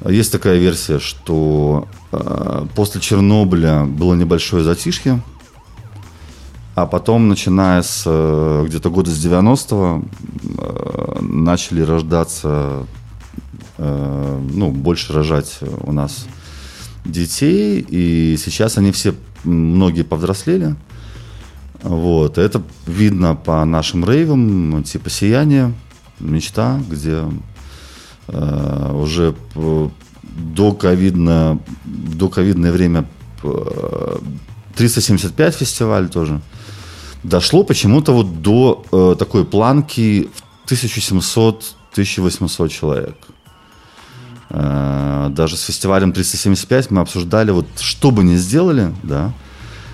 Есть 0.06 0.30
такая 0.30 0.58
версия, 0.58 0.98
что 0.98 1.88
э, 2.12 2.66
после 2.74 3.00
Чернобыля 3.00 3.84
было 3.84 4.12
небольшое 4.14 4.62
затишье, 4.62 5.22
а 6.82 6.86
потом, 6.86 7.28
начиная 7.28 7.82
с 7.82 8.04
э, 8.06 8.64
где-то 8.66 8.90
года 8.90 9.10
с 9.10 9.24
90-го, 9.24 10.04
э, 10.58 11.18
начали 11.20 11.82
рождаться, 11.82 12.86
э, 13.78 14.40
ну, 14.52 14.70
больше 14.70 15.12
рожать 15.12 15.58
у 15.80 15.92
нас 15.92 16.26
детей, 17.04 17.84
и 17.88 18.36
сейчас 18.36 18.78
они 18.78 18.92
все, 18.92 19.14
многие 19.44 20.02
повзрослели. 20.02 20.76
Вот, 21.82 22.38
это 22.38 22.62
видно 22.86 23.34
по 23.34 23.64
нашим 23.64 24.04
рейвам, 24.08 24.82
типа 24.84 25.10
«Сияние», 25.10 25.74
«Мечта», 26.18 26.80
где 26.88 27.24
уже 28.26 29.34
до 30.38 30.72
ковидно, 30.74 31.58
до 31.84 32.28
ковидное 32.28 32.72
время 32.72 33.06
э, 33.42 34.18
375 34.76 35.54
фестиваль 35.54 36.08
тоже. 36.08 36.40
Дошло 37.22 37.64
почему-то 37.64 38.12
вот 38.12 38.42
до 38.42 38.84
э, 38.92 39.16
такой 39.18 39.44
планки 39.44 40.28
в 40.66 40.70
1700-1800 40.72 42.68
человек. 42.68 43.16
Э, 44.50 45.28
даже 45.30 45.56
с 45.56 45.62
фестивалем 45.64 46.12
375 46.12 46.90
мы 46.90 47.00
обсуждали, 47.00 47.50
вот 47.50 47.66
что 47.80 48.10
бы 48.10 48.22
ни 48.24 48.36
сделали, 48.36 48.94
да, 49.02 49.32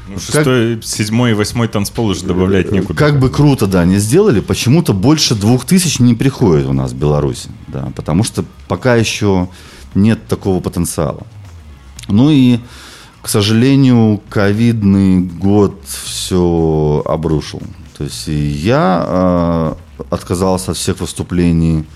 Ну, 0.08 0.18
шестой, 0.18 0.80
седьмой 0.82 1.32
и 1.32 1.34
восьмой 1.34 1.66
танцпол 1.68 2.06
уже 2.08 2.24
добавлять 2.24 2.70
некуда. 2.70 2.98
как 2.98 3.18
бы 3.18 3.30
круто, 3.30 3.66
да, 3.66 3.84
не 3.84 3.98
сделали, 3.98 4.40
почему-то 4.40 4.92
больше 4.92 5.34
двух 5.34 5.64
тысяч 5.64 5.98
не 5.98 6.14
приходит 6.14 6.66
у 6.66 6.72
нас 6.72 6.92
в 6.92 6.96
Беларуси, 6.96 7.48
да, 7.66 7.90
потому 7.96 8.22
что 8.22 8.44
пока 8.68 8.94
еще 8.94 9.48
нет 9.94 10.26
такого 10.28 10.60
потенциала. 10.60 11.26
Ну 12.08 12.30
и, 12.30 12.58
к 13.24 13.28
сожалению, 13.28 14.20
ковидный 14.28 15.20
год 15.20 15.80
все 15.88 17.02
обрушил. 17.06 17.62
То 17.96 18.04
есть 18.04 18.26
я 18.28 19.02
э, 19.08 19.74
отказался 20.10 20.72
от 20.72 20.76
всех 20.76 21.00
выступлений 21.00 21.86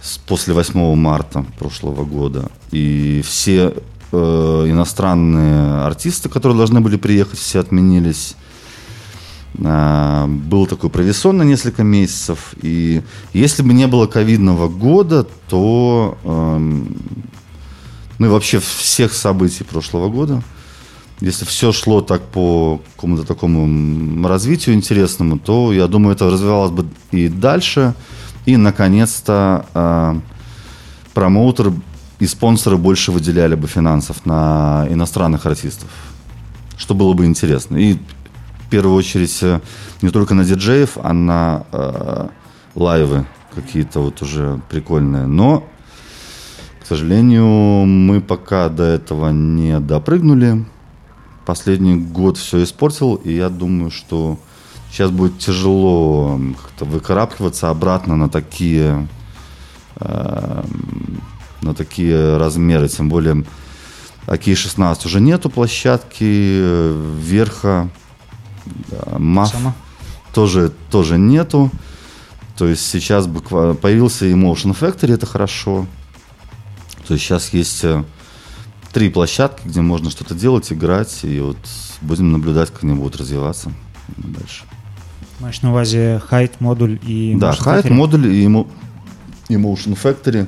с- 0.00 0.18
после 0.18 0.52
8 0.52 0.96
марта 0.96 1.46
прошлого 1.60 2.04
года. 2.04 2.50
И 2.72 3.22
все 3.24 3.72
э, 4.10 4.16
иностранные 4.68 5.84
артисты, 5.84 6.28
которые 6.28 6.56
должны 6.58 6.80
были 6.80 6.96
приехать, 6.96 7.38
все 7.38 7.60
отменились. 7.60 8.34
А, 9.64 10.26
Был 10.26 10.66
такой 10.66 10.90
провисон 10.90 11.36
на 11.36 11.42
несколько 11.44 11.84
месяцев. 11.84 12.54
И 12.62 13.02
если 13.32 13.62
бы 13.62 13.72
не 13.74 13.86
было 13.86 14.08
ковидного 14.08 14.68
года, 14.68 15.24
то 15.48 16.18
эм, 16.24 16.96
ну 18.22 18.28
и 18.28 18.30
вообще 18.30 18.60
всех 18.60 19.14
событий 19.14 19.64
прошлого 19.64 20.08
года, 20.08 20.44
если 21.18 21.44
все 21.44 21.72
шло 21.72 22.02
так 22.02 22.22
по 22.22 22.80
какому-то 22.94 23.24
такому 23.24 24.28
развитию 24.28 24.76
интересному, 24.76 25.40
то 25.40 25.72
я 25.72 25.88
думаю, 25.88 26.14
это 26.14 26.30
развивалось 26.30 26.70
бы 26.70 26.88
и 27.10 27.26
дальше. 27.26 27.94
И 28.46 28.56
наконец-то 28.56 29.66
э, 29.74 30.20
промоутер 31.14 31.72
и 32.20 32.26
спонсоры 32.28 32.76
больше 32.76 33.10
выделяли 33.10 33.56
бы 33.56 33.66
финансов 33.66 34.24
на 34.24 34.86
иностранных 34.88 35.44
артистов, 35.44 35.88
что 36.76 36.94
было 36.94 37.14
бы 37.14 37.26
интересно. 37.26 37.76
И 37.76 37.94
в 37.94 38.70
первую 38.70 38.94
очередь 38.94 39.36
э, 39.42 39.60
не 40.00 40.10
только 40.10 40.34
на 40.34 40.44
диджеев, 40.44 40.96
а 41.02 41.12
на 41.12 41.66
э, 41.72 42.28
лайвы 42.76 43.26
какие-то 43.52 43.98
вот 43.98 44.22
уже 44.22 44.60
прикольные. 44.70 45.26
Но, 45.26 45.64
сожалению, 46.92 47.86
мы 47.86 48.20
пока 48.20 48.68
до 48.68 48.82
этого 48.82 49.30
не 49.30 49.80
допрыгнули. 49.80 50.64
Последний 51.46 51.96
год 51.96 52.36
все 52.36 52.62
испортил, 52.62 53.14
и 53.14 53.32
я 53.32 53.48
думаю, 53.48 53.90
что 53.90 54.38
сейчас 54.90 55.10
будет 55.10 55.38
тяжело 55.38 56.38
как-то 56.62 56.84
выкарабкиваться 56.84 57.70
обратно 57.70 58.16
на 58.16 58.28
такие 58.28 59.08
э, 59.96 60.64
на 61.62 61.74
такие 61.74 62.36
размеры, 62.36 62.88
тем 62.88 63.08
более 63.08 63.44
АКИ-16 64.26 65.06
уже 65.06 65.20
нету 65.20 65.48
площадки, 65.48 66.24
э, 66.28 67.14
верха, 67.18 67.88
да, 68.66 69.18
МАФ 69.18 69.48
Сама? 69.48 69.74
тоже, 70.34 70.70
тоже 70.90 71.16
нету. 71.16 71.70
То 72.58 72.66
есть 72.66 72.86
сейчас 72.86 73.26
буквально 73.26 73.74
появился 73.74 74.26
и 74.26 74.34
Motion 74.34 74.76
Factory, 74.78 75.14
это 75.14 75.24
хорошо. 75.24 75.86
То 77.06 77.14
есть 77.14 77.24
сейчас 77.24 77.52
есть 77.52 77.84
э, 77.84 78.04
три 78.92 79.10
площадки, 79.10 79.66
где 79.66 79.80
можно 79.80 80.10
что-то 80.10 80.34
делать, 80.34 80.72
играть, 80.72 81.20
и 81.24 81.40
вот 81.40 81.58
будем 82.00 82.32
наблюдать, 82.32 82.70
как 82.70 82.84
они 82.84 82.94
будут 82.94 83.16
развиваться 83.16 83.72
дальше. 84.16 84.64
маеш 85.40 85.62
на 85.62 85.70
увазе 85.70 86.20
хайт 86.28 86.60
модуль 86.60 86.96
і 87.06 87.34
да, 87.38 87.50
Factory? 87.50 87.90
модуль 87.92 88.26
и 88.26 88.42
ему... 88.42 88.66
Emotion 89.48 89.98
Factory. 90.00 90.46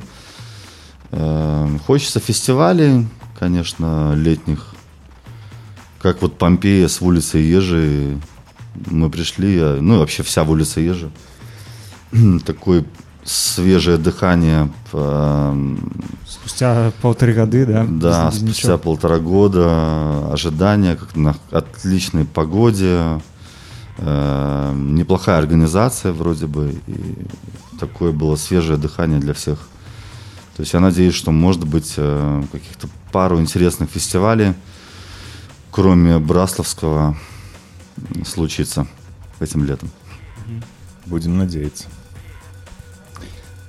Э, 1.11 1.79
Хочется 1.87 2.21
фестивалей, 2.21 3.07
конечно, 3.39 4.15
летних. 4.15 4.75
Как 6.01 6.23
вот 6.23 6.39
Помпея 6.39 6.87
с 6.89 7.03
улицы 7.03 7.39
Ежи. 7.39 8.19
Мы 8.87 9.11
пришли, 9.11 9.59
ну 9.81 9.97
и 9.97 9.99
вообще 9.99 10.23
вся 10.23 10.43
улица 10.43 10.81
Ежи. 10.81 11.11
Такое 12.47 12.85
свежее 13.25 13.97
дыхание. 13.97 14.71
э, 14.93 15.77
Спустя 16.29 16.93
полторы 17.01 17.33
годы, 17.35 17.65
да? 17.67 17.85
Да, 17.89 18.27
без- 18.27 18.35
без 18.35 18.41
спустя 18.41 18.69
ничего. 18.69 18.79
полтора 18.79 19.19
года 19.19 20.33
ожидания, 20.33 20.95
как 20.97 21.17
на 21.17 21.35
отличной 21.51 22.25
погоде, 22.27 23.21
э, 23.99 24.73
неплохая 24.77 25.39
организация 25.39 26.13
вроде 26.13 26.47
бы, 26.47 26.81
и 26.87 27.17
такое 27.81 28.13
было 28.13 28.37
свежее 28.37 28.77
дыхание 28.77 29.21
для 29.21 29.33
всех. 29.33 29.59
То 30.57 30.63
есть 30.63 30.73
я 30.75 30.81
надеюсь, 30.81 31.15
что 31.15 31.33
может 31.33 31.65
быть 31.67 31.95
э, 31.97 32.43
каких-то 32.53 32.89
пару 33.11 33.41
интересных 33.41 33.89
фестивалей, 33.91 34.55
кроме 35.71 36.19
Брасловского, 36.19 37.17
случится 38.27 38.87
этим 39.41 39.65
летом. 39.65 39.91
Будем 41.07 41.39
надеяться 41.39 41.85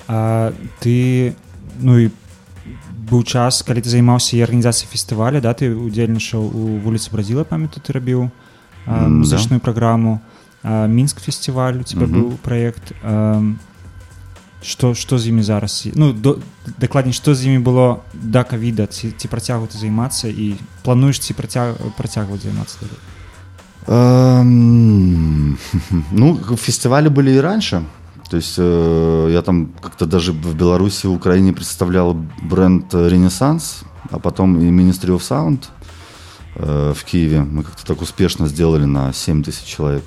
А 0.09 0.53
ты 0.81 1.35
ну 1.81 1.99
і 1.99 2.11
быў 3.11 3.23
час 3.25 3.63
калі 3.63 3.81
ты 3.83 3.89
займаўся 3.91 4.37
і 4.37 4.43
арганізацыяй 4.43 4.91
фестываля 4.91 5.41
да 5.41 5.55
ты 5.55 5.71
удзельнічаў 5.75 6.43
у 6.43 6.79
вуліцы 6.83 7.11
бразіла 7.11 7.45
памятаю 7.45 7.83
ты 7.83 7.93
рабіў 7.93 8.31
а, 8.87 9.07
М, 9.07 9.21
музычную 9.23 9.61
праграму 9.61 10.21
а, 10.63 10.87
мінск 10.87 11.21
фестиваль 11.21 11.81
у 11.81 11.83
тебя 11.83 12.07
Мгм. 12.07 12.15
быў 12.15 12.27
праект 12.43 12.93
а, 13.03 13.43
што 14.63 14.95
што 14.95 15.17
з 15.19 15.29
імі 15.33 15.43
зараз 15.43 15.89
ну 15.95 16.13
до, 16.13 16.39
дакладней 16.79 17.15
што 17.17 17.35
з 17.35 17.47
імі 17.49 17.65
было 17.65 18.03
да 18.13 18.45
кавіда 18.45 18.87
ці 18.87 19.11
ці 19.17 19.27
працягваць 19.29 19.73
займацца 19.73 20.29
і 20.29 20.55
плануеш 20.85 21.19
ці 21.21 21.33
працяг 21.35 21.81
працягваць 21.97 22.43
займацца 22.45 22.77
далей? 22.83 23.01
Эм, 23.87 25.59
Ну, 26.13 26.37
фестивали 26.57 27.09
были 27.09 27.31
и 27.31 27.41
раньше. 27.41 27.83
То 28.30 28.38
есть 28.38 28.56
э, 28.58 29.30
я 29.32 29.42
там 29.42 29.68
как-то 29.82 30.06
даже 30.06 30.32
в 30.32 30.56
Беларуси, 30.56 31.08
в 31.08 31.14
Украине 31.14 31.54
представлял 31.54 32.14
бренд 32.42 32.94
э, 32.94 33.08
«Ренессанс», 33.10 33.84
а 34.12 34.20
потом 34.20 34.60
и 34.60 34.66
Ministry 34.72 35.16
of 35.16 35.22
Sound 35.22 35.60
э, 36.56 36.94
в 36.96 37.04
Киеве. 37.04 37.42
Мы 37.42 37.64
как-то 37.64 37.86
так 37.86 38.02
успешно 38.02 38.48
сделали 38.48 38.86
на 38.86 39.14
7 39.14 39.44
тысяч 39.44 39.64
человек. 39.66 40.04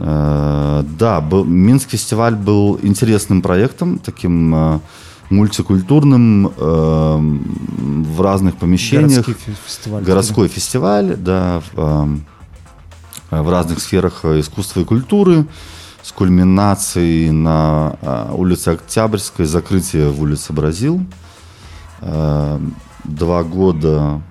Э, 0.00 0.82
Да, 0.98 1.20
был, 1.20 1.44
Минск 1.44 1.88
фестиваль 1.90 2.34
был 2.34 2.78
интересным 2.82 3.40
проектом, 3.42 3.98
таким 3.98 4.54
э, 4.54 4.80
мультикультурным, 5.30 6.46
э, 6.48 7.18
в 8.14 8.20
разных 8.20 8.56
помещениях. 8.56 9.24
Гарадскі 9.26 9.32
фе- 9.32 9.56
фестываль 9.66 10.02
Городской 10.02 10.48
фестиваль, 10.48 11.16
да, 11.16 11.60
в, 11.72 11.78
э, 13.30 13.40
в 13.42 13.50
разных 13.50 13.80
сферах 13.80 14.20
э, 14.24 14.40
искусства 14.40 14.80
и 14.80 14.84
культуры, 14.84 15.44
с 16.04 16.12
кульминацией 16.12 17.30
на 17.30 17.96
э, 18.02 18.32
улице 18.34 18.68
Октябрьской, 18.68 19.46
закрытие 19.46 20.10
в 20.10 20.20
улице 20.20 20.52
Бразил. 20.52 21.04
Э, 22.00 22.60
Два 23.04 23.42
года 23.42 24.22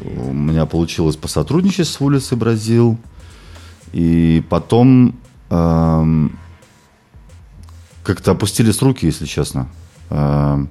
у 0.00 0.32
меня 0.32 0.64
получилось 0.64 1.16
посотрудничать 1.16 1.88
с 1.88 2.00
улицей 2.00 2.38
Бразил. 2.38 2.96
И 3.92 4.42
потом 4.48 5.16
как-то 5.50 6.30
опустились 8.30 8.80
руки, 8.80 9.04
если 9.04 9.26
честно. 9.26 9.68
Эм, 10.08 10.70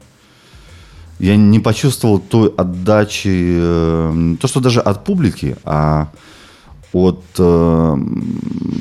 я 1.20 1.38
не 1.38 1.60
почувствовал 1.60 2.18
той 2.18 2.50
отдачи, 2.50 3.30
э, 3.30 4.36
то 4.42 4.48
что 4.48 4.60
даже 4.60 4.82
от 4.82 5.04
публики, 5.04 5.56
а 5.64 6.08
от, 6.94 7.24
э, 7.38 7.98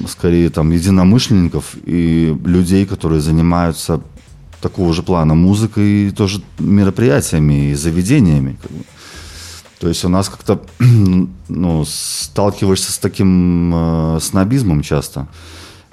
скорее, 0.08 0.50
там, 0.50 0.70
единомышленников 0.70 1.76
и 1.84 2.36
людей, 2.44 2.86
которые 2.86 3.20
занимаются 3.20 4.00
такого 4.60 4.92
же 4.92 5.02
плана 5.02 5.34
музыкой 5.34 6.08
и 6.08 6.10
тоже 6.10 6.42
мероприятиями 6.58 7.70
и 7.70 7.74
заведениями. 7.74 8.58
То 9.78 9.88
есть 9.88 10.04
у 10.04 10.08
нас 10.08 10.28
как-то 10.28 10.60
ну, 11.48 11.84
сталкиваешься 11.86 12.92
с 12.92 12.98
таким 12.98 13.72
э, 13.74 14.18
снобизмом 14.20 14.82
часто. 14.82 15.26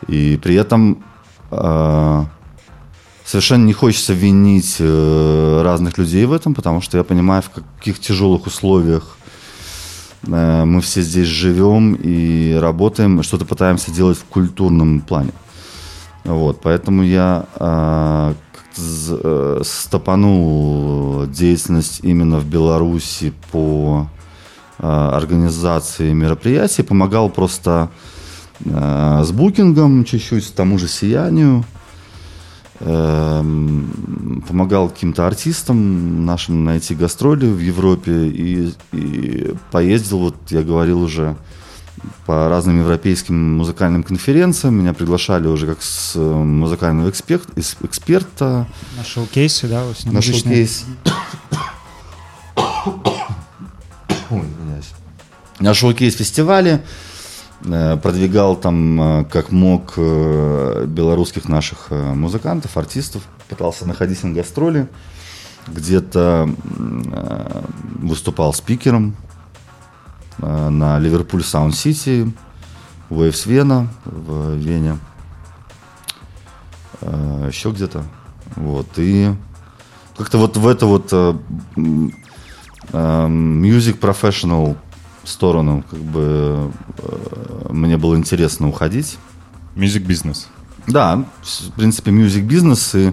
И 0.07 0.37
при 0.43 0.55
этом 0.55 1.03
э, 1.51 2.25
совершенно 3.23 3.65
не 3.65 3.73
хочется 3.73 4.13
винить 4.13 4.75
э, 4.79 5.61
разных 5.63 5.97
людей 5.97 6.25
в 6.25 6.33
этом, 6.33 6.53
потому 6.53 6.81
что 6.81 6.97
я 6.97 7.03
понимаю, 7.03 7.41
в 7.41 7.49
каких 7.49 7.99
тяжелых 7.99 8.45
условиях 8.45 9.16
мы 10.27 10.81
все 10.81 11.01
здесь 11.01 11.27
живем 11.27 11.95
и 11.95 12.53
работаем, 12.53 13.23
что-то 13.23 13.45
пытаемся 13.45 13.91
делать 13.91 14.17
в 14.17 14.25
культурном 14.25 15.01
плане. 15.01 15.31
Вот, 16.23 16.59
поэтому 16.61 17.03
я 17.03 17.45
э, 17.55 18.33
э, 18.77 19.61
стопанул 19.63 21.25
деятельность 21.27 22.01
именно 22.03 22.39
в 22.39 22.45
Беларуси 22.45 23.33
по 23.51 24.07
э, 24.77 24.85
организации 24.85 26.11
мероприятий, 26.11 26.83
помогал 26.83 27.29
просто 27.29 27.89
э, 28.65 29.21
с 29.23 29.31
букингом 29.31 30.03
чуть-чуть, 30.03 30.53
тому 30.53 30.77
же 30.77 30.89
сиянию, 30.89 31.63
помогал 34.47 34.89
каким-то 34.89 35.25
артистам 35.25 36.25
нашим 36.25 36.63
найти 36.63 36.93
гастроли 36.95 37.47
в 37.47 37.59
Европе 37.59 38.27
и, 38.27 38.73
и 38.91 39.55
поездил, 39.71 40.19
вот 40.19 40.35
я 40.49 40.61
говорил 40.61 41.01
уже, 41.01 41.35
по 42.27 42.47
разным 42.47 42.79
европейским 42.79 43.57
музыкальным 43.57 44.03
конференциям. 44.03 44.75
Меня 44.75 44.93
приглашали 44.93 45.47
уже 45.47 45.65
как 45.65 45.81
с 45.81 46.15
э, 46.15 46.19
музыкального 46.19 47.09
эксперт, 47.09 47.49
из- 47.57 47.75
эксперта 47.81 48.67
на 48.95 49.03
шоу-кейсы 49.03 49.67
да 49.67 49.83
на 49.83 50.11
на 50.11 50.11
музычныя. 50.17 50.67
шоу-кейс. 50.67 50.85
Ой, 54.29 54.41
извиняюсь. 54.41 54.89
На 55.59 55.73
шоу-кейс 55.73 56.15
фестивале 56.15 56.83
продвигал 57.61 58.55
там 58.55 59.01
э, 59.01 59.25
как 59.25 59.51
мог 59.51 59.93
э, 59.97 60.85
белорусских 60.87 61.49
наших 61.49 61.87
э, 61.89 62.13
музыкантов, 62.13 62.77
артистов, 62.77 63.23
пытался 63.49 63.87
находить 63.87 64.23
на 64.23 64.31
гастроли, 64.31 64.87
где-то 65.67 66.49
э, 66.49 67.61
выступал 67.99 68.53
спикером 68.53 69.15
э, 70.37 70.69
на 70.69 70.99
Ливерпуль 70.99 71.43
Саунд 71.43 71.75
Сити, 71.75 72.31
Waves 73.09 73.49
Вена 73.49 73.87
в 74.05 74.53
Вене, 74.53 74.99
э, 77.01 77.49
еще 77.51 77.71
где-то. 77.71 78.03
Вот, 78.55 78.87
и 78.97 79.33
как-то 80.15 80.37
вот 80.37 80.57
в 80.57 80.67
это 80.67 80.85
вот 80.85 81.09
э, 81.11 81.33
э, 81.75 83.27
music 83.27 83.99
professional 83.99 84.77
сторону 85.29 85.83
как 85.89 85.99
бы 85.99 86.71
э, 86.97 87.67
мне 87.69 87.97
было 87.97 88.15
интересно 88.15 88.67
уходить. 88.69 89.17
Music 89.75 89.99
бизнес. 89.99 90.47
Да, 90.87 91.25
в 91.43 91.71
принципе, 91.71 92.11
мюзик 92.11 92.45
бизнес 92.45 92.95
и 92.95 93.11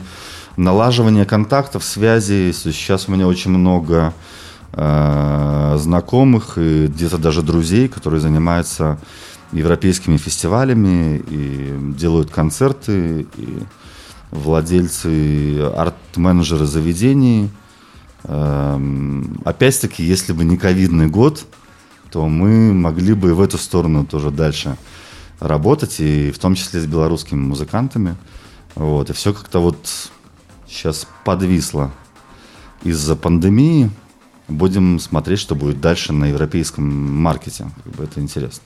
налаживание 0.57 1.25
контактов, 1.25 1.83
связей. 1.85 2.53
Сейчас 2.53 3.09
у 3.09 3.13
меня 3.13 3.27
очень 3.27 3.51
много 3.51 4.15
э, 4.73 5.77
знакомых 5.79 6.57
и 6.57 6.87
где-то 6.87 7.19
даже 7.19 7.43
друзей, 7.43 7.89
которые 7.89 8.21
занимаются 8.21 8.99
европейскими 9.53 10.17
фестивалями 10.17 11.23
и 11.29 11.77
делают 11.97 12.31
концерты, 12.31 13.27
и 13.37 13.59
владельцы, 14.31 15.61
арт-менеджеры 15.61 16.67
заведений. 16.67 17.51
Эм, 18.25 19.41
Опять-таки, 19.45 20.03
если 20.03 20.33
бы 20.33 20.45
не 20.45 20.57
ковидный 20.57 21.07
год, 21.07 21.45
то 22.15 22.29
мы 22.29 22.73
могли 22.73 23.13
бы 23.13 23.35
в 23.35 23.41
эту 23.41 23.59
сторону 23.59 24.07
тоже 24.07 24.31
дальше 24.31 24.77
работать, 25.41 25.99
и 25.99 26.31
в 26.31 26.39
том 26.39 26.55
числе 26.55 26.81
с 26.81 26.87
белорусскими 26.87 27.41
музыкантами. 27.41 28.15
Вот, 28.77 29.11
и 29.11 29.13
все 29.13 29.35
как-то 29.35 29.59
вот 29.59 30.13
сейчас 30.69 31.09
подвисло 31.25 31.91
из-за 32.85 33.17
пандемии. 33.17 33.91
Будем 34.47 35.01
смотреть, 35.01 35.41
что 35.41 35.57
будет 35.57 35.81
дальше 35.81 36.13
на 36.13 36.27
европейском 36.27 36.85
маркете. 36.85 37.69
Это 37.99 38.21
интересно. 38.21 38.63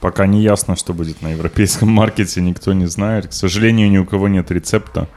Пока 0.00 0.26
не 0.26 0.42
ясно, 0.42 0.74
что 0.74 0.92
будет 0.92 1.22
на 1.22 1.28
европейском 1.28 1.88
маркете, 2.02 2.40
никто 2.40 2.72
не 2.72 2.86
знает. 2.86 3.28
К 3.28 3.32
сожалению, 3.32 3.92
ни 3.92 3.98
у 3.98 4.04
кого 4.04 4.26
нет 4.26 4.50
рецепта. 4.50 5.08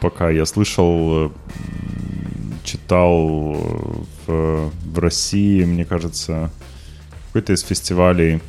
Пока 0.00 0.30
я 0.30 0.46
слышал, 0.46 1.26
э, 1.26 1.30
читал 2.64 3.54
э, 3.54 4.04
в, 4.26 4.70
в 4.92 4.98
России, 4.98 5.64
мне 5.64 5.84
кажется, 5.84 6.50
какой-то 7.26 7.52
из 7.52 7.62
фестивалей 7.62 8.40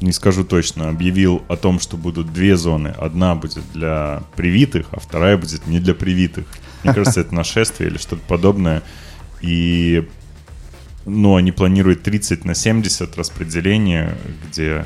не 0.00 0.12
скажу 0.12 0.44
точно, 0.44 0.88
объявил 0.88 1.42
о 1.48 1.56
том, 1.56 1.80
что 1.80 1.96
будут 1.96 2.32
две 2.32 2.56
зоны. 2.56 2.88
Одна 2.88 3.34
будет 3.34 3.64
для 3.72 4.22
привитых, 4.36 4.86
а 4.92 5.00
вторая 5.00 5.36
будет 5.36 5.66
не 5.66 5.80
для 5.80 5.94
привитых. 5.94 6.46
Мне 6.84 6.94
кажется, 6.94 7.20
это 7.20 7.34
нашествие 7.34 7.90
или 7.90 7.98
что-то 7.98 8.22
подобное. 8.28 8.82
И 9.40 10.08
ну, 11.04 11.36
они 11.36 11.52
планируют 11.52 12.02
30 12.02 12.44
на 12.44 12.54
70 12.54 13.16
распределение, 13.16 14.16
где 14.46 14.84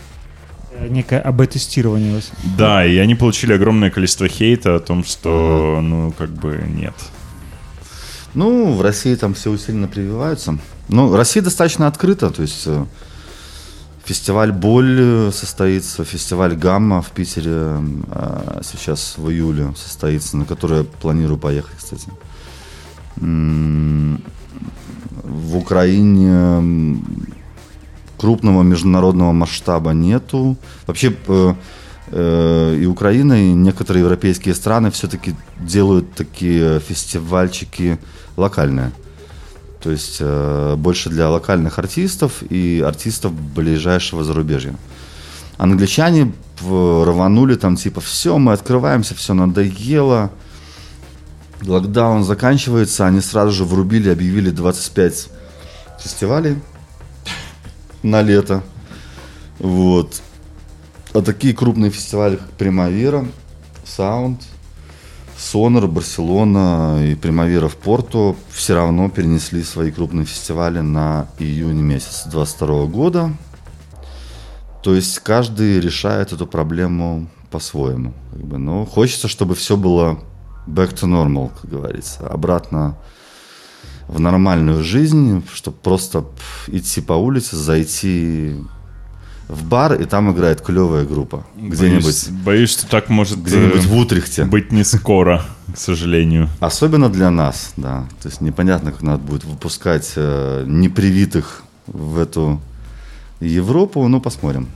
Некое 0.81 1.21
АБ-тестирование. 1.21 2.21
Да, 2.57 2.85
и 2.85 2.97
они 2.99 3.15
получили 3.15 3.53
огромное 3.53 3.91
количество 3.91 4.29
хейта 4.29 4.77
о 4.77 4.81
том, 4.81 5.05
что, 5.05 5.81
ну, 5.83 6.13
как 6.17 6.31
бы 6.31 6.65
нет. 6.69 6.95
Ну, 8.35 8.73
в 8.73 8.81
России 8.81 9.15
там 9.15 9.35
все 9.35 9.51
усиленно 9.51 9.89
прививаются. 9.89 10.59
Ну, 10.89 11.15
Россия 11.15 11.43
достаточно 11.43 11.87
открыта, 11.87 12.31
то 12.31 12.43
есть 12.43 12.63
э, 12.67 12.85
фестиваль 14.05 14.53
«Боль» 14.53 14.99
э, 15.01 15.31
состоится, 15.33 16.05
фестиваль 16.05 16.57
«Гамма» 16.57 17.03
в 17.03 17.11
Питере 17.11 17.79
э, 18.11 18.61
сейчас 18.63 19.19
в 19.19 19.31
июле 19.31 19.75
состоится, 19.77 20.37
на 20.37 20.45
который 20.45 20.79
я 20.79 20.85
планирую 20.85 21.39
поехать, 21.39 21.77
кстати. 21.77 22.09
В 23.17 24.19
Украине 25.57 26.99
крупного 28.23 28.63
международного 28.63 29.33
масштаба 29.33 29.91
нету. 29.91 30.57
Вообще 30.87 31.13
э, 31.27 31.55
э, 32.13 32.79
и 32.81 32.87
Украина, 32.87 33.33
и 33.33 33.53
некоторые 33.53 34.05
европейские 34.05 34.55
страны 34.55 34.93
все-таки 34.93 35.35
делают 35.59 36.15
такие 36.15 36.79
фестивальчики 36.79 37.99
локальные. 38.37 38.93
То 39.83 39.91
есть 39.91 40.19
э, 40.21 40.77
больше 40.77 41.11
для 41.11 41.31
локальных 41.31 41.81
артистов 41.81 42.45
и 42.49 42.81
артистов 42.87 43.33
ближайшего 43.33 44.23
зарубежья. 44.23 44.77
Англичане 45.59 46.33
рванули 46.61 47.57
там 47.57 47.75
типа 47.75 48.01
все, 48.01 48.39
мы 48.39 48.53
открываемся, 48.53 49.17
все 49.17 49.35
надоело. 49.35 50.31
Локдаун 51.67 52.23
заканчивается, 52.23 53.05
они 53.05 53.21
сразу 53.21 53.51
же 53.51 53.65
врубили, 53.65 54.11
объявили 54.11 54.51
25 54.51 55.29
фестивалей 55.99 56.57
на 58.03 58.23
лето. 58.23 58.63
Вот. 59.59 60.23
А 61.13 61.23
такие 61.23 61.55
крупные 61.55 61.91
фестивали, 61.91 62.37
как 62.37 62.51
Примавера, 62.53 63.27
Саунд, 63.85 64.41
Сонор, 65.37 65.89
Барселона 65.89 67.05
и 67.05 67.15
Примавера 67.15 67.69
в 67.69 67.77
Порту 67.77 68.37
все 68.51 68.75
равно 68.75 69.11
перенесли 69.11 69.63
свои 69.63 69.91
крупные 69.91 70.25
фестивали 70.25 70.81
на 70.81 71.27
июнь 71.39 71.81
месяц 71.81 72.25
22 72.27 72.87
года. 72.87 73.33
То 74.83 74.95
есть 74.95 75.19
каждый 75.19 75.81
решает 75.81 76.33
эту 76.33 76.47
проблему 76.47 77.29
по-своему. 77.51 78.15
как 78.31 78.43
бы. 78.43 78.59
Но 78.59 78.85
хочется, 78.85 79.29
чтобы 79.29 79.55
все 79.55 79.77
было 79.77 80.19
back 80.67 80.95
to 80.95 81.07
normal, 81.07 81.53
как 81.61 81.71
говорится. 81.71 82.27
Обратно 82.27 82.97
в 84.13 84.21
нормальную 84.21 84.83
жизнь, 84.85 85.43
чтобы 85.55 85.77
просто 85.83 86.25
идти 86.69 87.01
по 87.01 87.15
улице, 87.15 87.57
зайти 87.57 88.55
в 89.49 89.65
бар, 89.65 89.95
и 89.95 90.05
там 90.05 90.31
играет 90.31 90.61
клевая 90.61 91.05
группа. 91.05 91.45
Где-нибудь 91.57 92.31
боюсь, 92.45 92.71
что 92.71 92.87
так 92.87 93.09
может 93.09 93.43
где-нибудь 93.43 93.85
э, 93.85 93.89
в 93.89 93.97
Утрехте. 93.97 94.45
быть 94.45 94.73
не 94.73 94.85
скоро, 94.85 95.43
к 95.75 95.79
сожалению. 95.79 96.49
Особенно 96.61 97.09
для 97.09 97.31
нас, 97.31 97.73
да. 97.77 98.05
То 98.23 98.29
есть 98.29 98.41
непонятно, 98.41 98.93
как 98.93 99.03
надо 99.03 99.19
будет 99.19 99.45
выпускать 99.45 100.13
э, 100.17 100.65
непривитых 100.67 101.63
в 101.87 102.19
эту 102.19 102.61
Европу, 103.41 104.09
ну 104.09 104.21
посмотрим. 104.21 104.67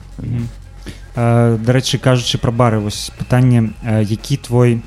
Е, 1.17 1.59
До 1.65 1.73
речі, 1.73 1.99
кажучи 1.99 2.39
про 2.39 2.53
бари, 2.53 2.79
ось 2.79 3.13
питання: 3.19 3.69
е, 3.87 4.03
який 4.03 4.37
твій 4.37 4.81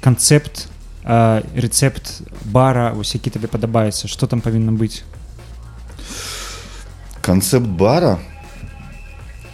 концепт, 0.00 0.68
е, 1.05 1.41
рецепт 1.55 2.21
бара, 2.45 2.93
ось 2.99 3.15
який 3.15 3.33
тобі 3.33 3.47
подобається, 3.47 4.07
що 4.07 4.27
там 4.27 4.41
повинно 4.41 4.71
бути? 4.71 4.95
Концепт 7.21 7.65
бара? 7.67 8.17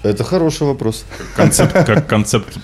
Это 0.04 0.24
хороший 0.24 0.68
вопрос. 0.68 1.06
Концепт 1.36 1.74
как 1.86 2.08
концепт 2.08 2.58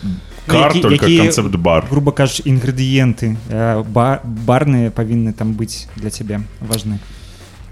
кар, 0.47 0.67
Які- 0.67 0.79
только 0.79 1.05
які, 1.07 1.17
концепт 1.17 1.55
бар. 1.55 1.85
Грубо 1.89 2.11
кажучи, 2.11 2.43
інгредієнти 2.45 3.35
е, 3.51 3.83
ба- 3.89 4.19
барні 4.23 4.89
повинні 4.89 5.31
там 5.31 5.51
бути 5.53 5.73
для 5.95 6.09
тебе 6.09 6.39
важні. 6.69 6.95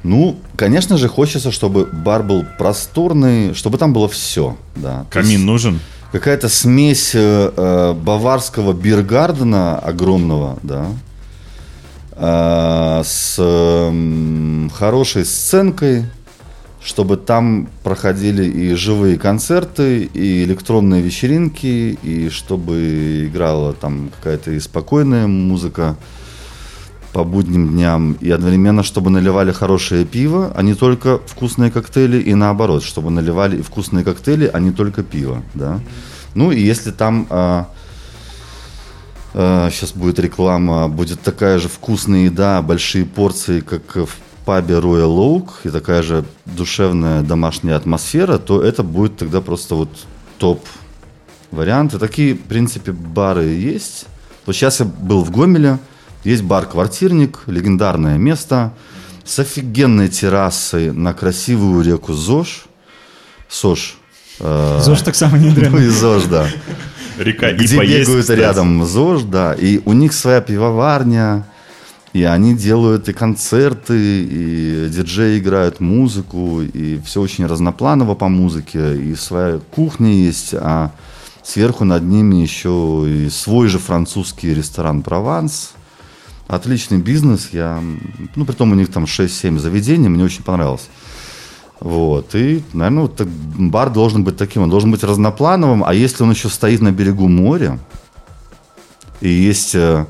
Ну, 0.04 0.36
конечно 0.60 0.98
же, 0.98 1.08
хочется, 1.08 1.50
чтобы 1.50 1.86
бар 2.04 2.22
был 2.24 2.46
просторный, 2.60 3.54
чтобы 3.54 3.78
там 3.78 3.94
было 3.96 4.08
все. 4.08 4.54
Да. 4.76 5.06
То 5.10 5.20
есть 5.20 5.30
Камин 5.32 5.46
нужен? 5.46 5.80
Какая-то 6.13 6.49
смесь 6.49 7.15
э, 7.15 7.53
э, 7.57 7.93
баварского 7.95 8.73
биргардена 8.73 9.79
огромного, 9.79 10.59
да, 10.63 10.87
э, 12.13 13.03
с 13.05 13.37
м, 13.39 14.71
хорошей 14.73 15.25
сценкой, 15.25 16.05
чтобы 16.81 17.17
там 17.17 17.69
проходили 17.83 18.45
и 18.45 18.75
живые 18.75 19.19
концерты, 19.19 20.05
и 20.05 20.45
электронные 20.45 21.03
вечеринки, 21.03 21.99
и 22.01 22.29
чтобы 22.31 23.27
играла 23.27 23.73
там 23.73 24.11
какая-то 24.17 24.53
и 24.53 24.61
спокойная 24.61 25.27
музыка 25.27 25.97
по 27.17 27.25
будним 27.25 27.71
дням, 27.71 28.13
и 28.21 28.31
одновременно, 28.31 28.83
чтобы 28.83 29.09
наливали 29.09 29.51
хорошее 29.51 30.05
пиво, 30.05 30.53
а 30.55 30.63
не 30.63 30.75
только 30.75 31.19
вкусные 31.27 31.71
коктейли, 31.71 32.19
и 32.19 32.35
наоборот, 32.35 32.83
чтобы 32.83 33.11
наливали 33.11 33.57
и 33.57 33.63
вкусные 33.63 34.05
коктейли, 34.05 34.51
а 34.53 34.61
не 34.61 34.71
только 34.71 35.03
пиво, 35.03 35.43
да. 35.55 35.81
Ну 36.35 36.53
и 36.53 36.61
если 36.61 36.91
там 36.91 37.27
сейчас 39.33 39.93
будет 39.95 40.19
реклама, 40.19 40.89
будет 40.89 41.23
такая 41.23 41.59
же 41.59 41.69
вкусная 41.69 42.27
еда, 42.27 42.61
большие 42.61 43.07
порции, 43.07 43.61
как 43.61 43.97
в 43.97 44.11
пабе 44.45 44.75
Royal 44.75 45.17
Oak, 45.17 45.49
и 45.65 45.71
такая 45.71 46.03
же 46.03 46.23
душевная 46.45 47.23
домашняя 47.23 47.77
атмосфера, 47.77 48.37
то 48.37 48.61
это 48.61 48.83
будет 48.83 49.17
тогда 49.17 49.41
просто 49.41 49.75
вот 49.75 49.89
топ 50.37 50.61
варианты. 51.51 51.99
Такие, 51.99 52.35
в 52.35 52.43
принципе, 52.43 52.93
бары 52.93 53.45
есть. 53.45 54.05
Вот 54.45 54.55
сейчас 54.55 54.81
я 54.81 54.87
был 54.87 55.25
в 55.25 55.31
Гомеле, 55.31 55.79
есть 56.27 56.43
бар-квартирник, 56.43 57.43
легендарное 57.47 58.19
место, 58.19 58.73
с 59.25 59.39
офигенной 59.39 60.09
террасой 60.09 60.91
на 60.93 61.13
красивую 61.15 61.85
реку 61.85 62.15
Зож. 62.15 62.67
Сож. 63.49 63.97
э, 64.41 64.81
Зож 64.83 65.03
так 65.03 65.15
само 65.15 65.37
не 65.37 65.51
Ну 65.51 65.79
и 65.79 65.87
ЗОЖ, 65.89 66.25
да. 66.25 66.49
Река 67.19 67.51
и 67.51 67.55
Где 67.55 67.77
поесть, 67.77 68.09
бегают 68.09 68.23
кстати. 68.23 68.41
рядом 68.41 68.85
ЗОЖ, 68.85 69.23
да. 69.23 69.55
И 69.55 69.81
у 69.85 69.93
них 69.93 70.13
своя 70.13 70.41
пивоварня, 70.41 71.47
и 72.13 72.25
они 72.25 72.57
делают 72.57 73.09
и 73.09 73.13
концерты, 73.13 73.95
и 73.97 74.89
диджеи 74.91 75.39
играют 75.39 75.79
музыку, 75.79 76.61
и 76.63 77.01
все 77.05 77.21
очень 77.21 77.47
разнопланово 77.47 78.17
по 78.17 78.29
музыке, 78.29 78.97
и 78.97 79.15
своя 79.15 79.61
кухня 79.75 80.13
есть, 80.13 80.55
а 80.55 80.91
сверху 81.45 81.85
над 81.85 82.03
ними 82.03 82.37
еще 82.43 83.05
и 83.07 83.31
свой 83.31 83.69
же 83.69 83.79
французский 83.79 84.53
ресторан 84.53 85.03
«Прованс». 85.03 85.71
Отличный 86.49 86.99
бизнес, 86.99 87.49
я, 87.53 87.83
ну, 88.37 88.45
притом 88.45 88.73
у 88.73 88.75
них 88.75 88.93
там 88.93 89.05
6-7 89.05 89.59
заведений, 89.59 90.09
мне 90.09 90.25
очень 90.25 90.45
понравилось. 90.45 90.89
Вот, 91.81 92.35
и, 92.35 92.63
наверное, 92.73 93.03
вот 93.03 93.17
так 93.17 93.29
бар 93.29 93.91
должен 93.91 94.25
быть 94.25 94.37
таким, 94.37 94.63
он 94.63 94.71
должен 94.71 94.91
быть 94.91 95.05
разноплановым, 95.05 95.85
а 95.85 95.93
если 95.93 96.23
он 96.23 96.31
еще 96.31 96.49
стоит 96.49 96.81
на 96.81 96.93
берегу 96.93 97.29
моря, 97.29 97.79
и 99.21 99.29
есть 99.29 99.75
э, 99.75 100.07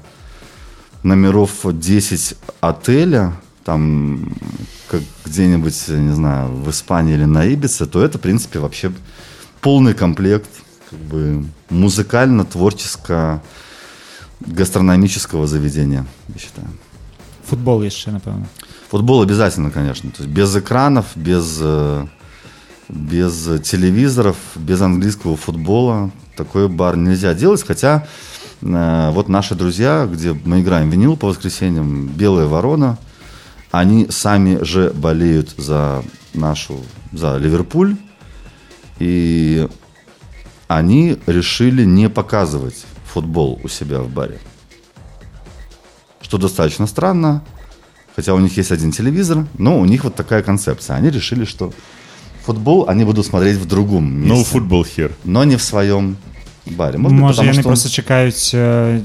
номеров 1.03 1.61
10 1.65 2.37
отеля, 2.61 3.33
там, 3.65 4.33
как 4.89 5.03
где-нибудь, 5.25 5.89
не 5.89 6.15
знаю, 6.15 6.53
в 6.53 6.71
Испании 6.71 7.15
или 7.15 7.25
на 7.25 7.45
Ибице, 7.45 7.87
то 7.87 8.05
это, 8.05 8.19
в 8.19 8.21
принципе, 8.21 8.61
вообще 8.61 8.93
полный 9.61 9.95
комплект 9.95 10.49
как 10.89 10.99
бы 11.01 11.45
музыкально-творческо 11.71 13.43
гастрономического 14.41 15.47
заведения, 15.47 16.05
я 16.35 16.41
считаю. 16.41 16.69
Футбол 17.49 17.85
є 17.85 17.91
ще, 17.91 18.13
напевно. 18.13 18.47
Футбол 18.91 19.23
обязательно, 19.23 19.71
конечно. 19.71 20.11
То 20.11 20.23
есть 20.23 20.35
без 20.35 20.57
экранов, 20.57 21.05
без, 21.17 21.59
э, 21.63 22.07
без 22.89 23.49
телевизоров, 23.63 24.37
без 24.57 24.81
английского 24.81 25.37
футбола 25.37 26.11
такой 26.37 26.69
бар 26.69 26.97
нельзя 26.97 27.35
делать. 27.35 27.65
Хотя 27.67 28.07
э, 28.63 29.11
вот 29.13 29.29
наши 29.29 29.55
друзья, 29.55 30.09
где 30.13 30.33
мы 30.45 30.61
играем 30.61 30.91
винил 30.91 31.17
по 31.17 31.29
воскресеньям, 31.29 32.09
Белая 32.09 32.47
Ворона, 32.47 32.99
они 33.71 34.07
сами 34.11 34.65
же 34.65 34.93
болеют 34.95 35.55
за 35.59 36.03
нашу, 36.35 36.81
за 37.13 37.39
Ливерпуль. 37.39 37.97
И 38.99 39.69
они 40.69 41.19
решили 41.27 41.85
не 41.85 42.09
показывать 42.09 42.87
футбол 43.21 43.59
у 43.65 43.69
себя 43.69 43.99
в 44.01 44.09
баре. 44.09 44.39
Что 46.21 46.39
достаточно 46.39 46.87
странно, 46.87 47.41
Хотя 48.17 48.33
у 48.35 48.39
них 48.41 48.57
есть 48.59 48.73
один 48.73 48.93
телевизор, 48.93 49.47
но 49.59 49.79
у 49.79 49.85
них 49.85 50.05
вот 50.05 50.15
такая 50.15 50.43
концепция. 50.43 50.97
Они 50.97 51.11
решили, 51.11 51.45
что 51.45 51.73
футбол 52.47 52.89
они 52.89 53.05
будут 53.05 53.27
смотреть 53.27 53.57
в 53.59 53.67
другом 53.67 54.05
No 54.25 54.29
месте. 54.37 54.59
football 54.59 54.85
here. 54.99 55.11
но 55.25 55.45
не 55.45 55.57
в 55.57 55.63
своем 55.63 56.17
баре. 56.67 56.99
Может, 56.99 57.13
быть, 57.17 57.21
Може, 57.23 57.35
потому 57.37 57.51
яны 57.51 57.61
что- 57.61 57.69
просто 57.69 57.89
чекаюць 57.91 58.55
э, 58.55 59.03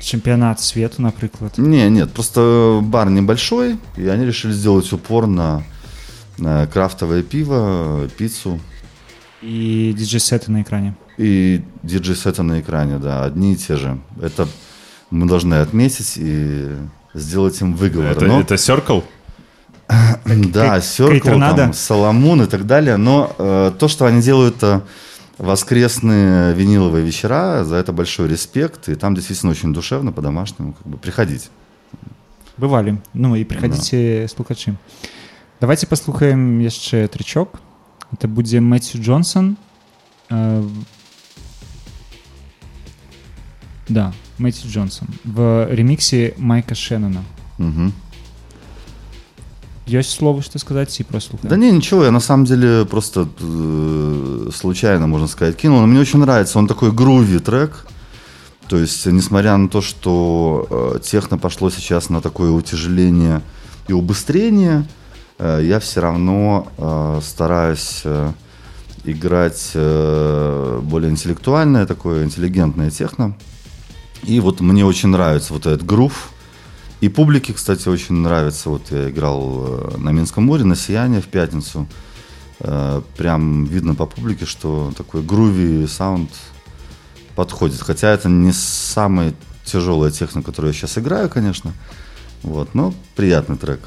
чэмпіянат 0.00 0.60
свету, 0.60 1.02
напрыклад. 1.02 1.52
Не, 1.58 1.88
нет, 1.90 2.12
просто 2.12 2.80
бар 2.82 3.10
небольшой, 3.10 3.76
и 3.98 4.06
они 4.08 4.26
решили 4.26 4.52
сделать 4.52 4.92
упор 4.92 5.26
на, 5.26 5.62
на 6.38 6.66
крафтовое 6.66 7.22
пиво, 7.22 8.00
пиццу 8.18 8.60
І 9.42 9.94
диджей-сеты 9.98 10.50
на 10.50 10.60
экране. 10.62 10.94
и 11.17 11.61
диджей-сеты 11.83 12.43
на 12.43 12.59
экране, 12.59 12.99
да, 12.99 13.23
одни 13.25 13.53
и 13.53 13.55
те 13.55 13.75
же. 13.75 13.97
Это 14.21 14.47
мы 15.11 15.27
должны 15.27 15.55
отметить 15.55 16.13
и 16.17 16.67
сделать 17.13 17.61
им 17.61 17.73
выговор. 17.73 18.11
Это, 18.11 18.25
Но- 18.25 18.41
это 18.41 18.55
Circle? 18.55 19.03
Да, 19.89 20.67
Кай- 20.67 20.79
Circle, 20.79 21.09
Кайторнадо? 21.19 21.55
там, 21.55 21.73
Соломон 21.73 22.41
и 22.41 22.45
так 22.45 22.65
далее. 22.65 22.97
Но 22.97 23.33
э, 23.37 23.71
то, 23.79 23.87
что 23.87 24.05
они 24.05 24.21
делают, 24.21 24.57
это 24.57 24.81
воскресные 25.37 26.53
виниловые 26.53 27.05
вечера, 27.05 27.63
за 27.63 27.75
это 27.77 27.93
большой 27.93 28.27
респект. 28.27 28.89
И 28.89 28.95
там 28.95 29.15
действительно 29.15 29.51
очень 29.51 29.73
душевно, 29.73 30.11
по-домашнему. 30.11 30.73
Как 30.73 30.87
бы 30.87 30.97
приходите. 30.97 31.49
Бывалі. 32.57 32.97
Ну 33.13 33.37
і 33.37 33.45
прыходзіце 33.45 34.27
слухачы. 34.27 34.73
Давайте 35.61 35.85
паслухаем 35.85 36.59
яшчэ 36.59 37.07
трычок. 37.07 37.61
Это 38.11 38.27
будзе 38.27 38.59
Мэтью 38.59 38.99
Джонсон. 39.01 39.57
да, 43.88 44.12
Мэтью 44.38 44.70
Джонсон. 44.70 45.08
В 45.24 45.68
ремиксе 45.70 46.34
Майка 46.38 46.74
Шеннона. 46.74 47.22
Мгм. 47.58 47.92
Ёсць 49.86 50.14
словы, 50.14 50.42
што 50.42 50.58
сказаць 50.62 50.94
ці 50.94 51.02
прослухаем? 51.02 51.50
Да 51.50 51.56
не, 51.56 51.72
ничего, 51.72 52.04
я 52.04 52.12
на 52.12 52.20
самом 52.20 52.46
деле 52.46 52.86
просто 52.86 53.28
э, 53.40 54.50
случайно, 54.54 55.08
можно 55.08 55.26
сказать, 55.26 55.56
кинул. 55.56 55.80
Но 55.80 55.86
мне 55.86 55.98
очень 55.98 56.20
нравится, 56.20 56.58
он 56.58 56.68
такой 56.68 56.92
груви 56.92 57.40
трек. 57.40 57.86
То 58.68 58.78
есть, 58.78 59.04
несмотря 59.06 59.56
на 59.56 59.68
то, 59.68 59.80
что 59.80 60.66
э, 60.70 61.00
техно 61.02 61.36
пошло 61.36 61.68
сейчас 61.68 62.10
на 62.10 62.20
такое 62.20 62.52
утяжеление 62.52 63.42
и 63.88 63.92
убыстрение, 63.92 64.86
э, 65.38 65.60
я 65.64 65.80
все 65.80 66.00
равно 66.00 66.68
э, 66.78 67.20
стараюсь 67.22 68.02
э, 68.04 68.32
играть 69.04 69.72
э, 69.74 70.80
более 70.80 71.10
интеллектуальное, 71.10 71.86
такое 71.86 72.24
интеллигентное 72.24 72.90
техно. 72.90 73.34
И 74.22 74.40
вот 74.40 74.60
мне 74.60 74.84
очень 74.84 75.08
нравится 75.08 75.52
вот 75.52 75.66
этот 75.66 75.84
грув. 75.84 76.30
И 77.00 77.08
публике, 77.08 77.52
кстати, 77.52 77.88
очень 77.88 78.14
нравится. 78.14 78.70
Вот 78.70 78.90
я 78.90 79.10
играл 79.10 79.64
э, 79.66 79.96
на 79.98 80.10
Минском 80.10 80.44
море, 80.44 80.64
на 80.64 80.76
Сияние 80.76 81.20
в 81.20 81.26
пятницу. 81.26 81.88
Э, 82.60 83.02
Прям 83.16 83.64
видно 83.64 83.94
по 83.94 84.06
публике, 84.06 84.46
что 84.46 84.92
такой 84.96 85.22
груви 85.22 85.86
саунд 85.88 86.30
подходит. 87.34 87.80
Хотя 87.80 88.10
это 88.10 88.28
не 88.28 88.52
самая 88.52 89.34
тяжелая 89.64 90.12
техника, 90.12 90.46
которую 90.46 90.72
я 90.72 90.78
сейчас 90.78 90.96
играю, 90.98 91.28
конечно. 91.28 91.72
Вот, 92.42 92.74
но 92.74 92.94
приятный 93.16 93.56
трек. 93.56 93.80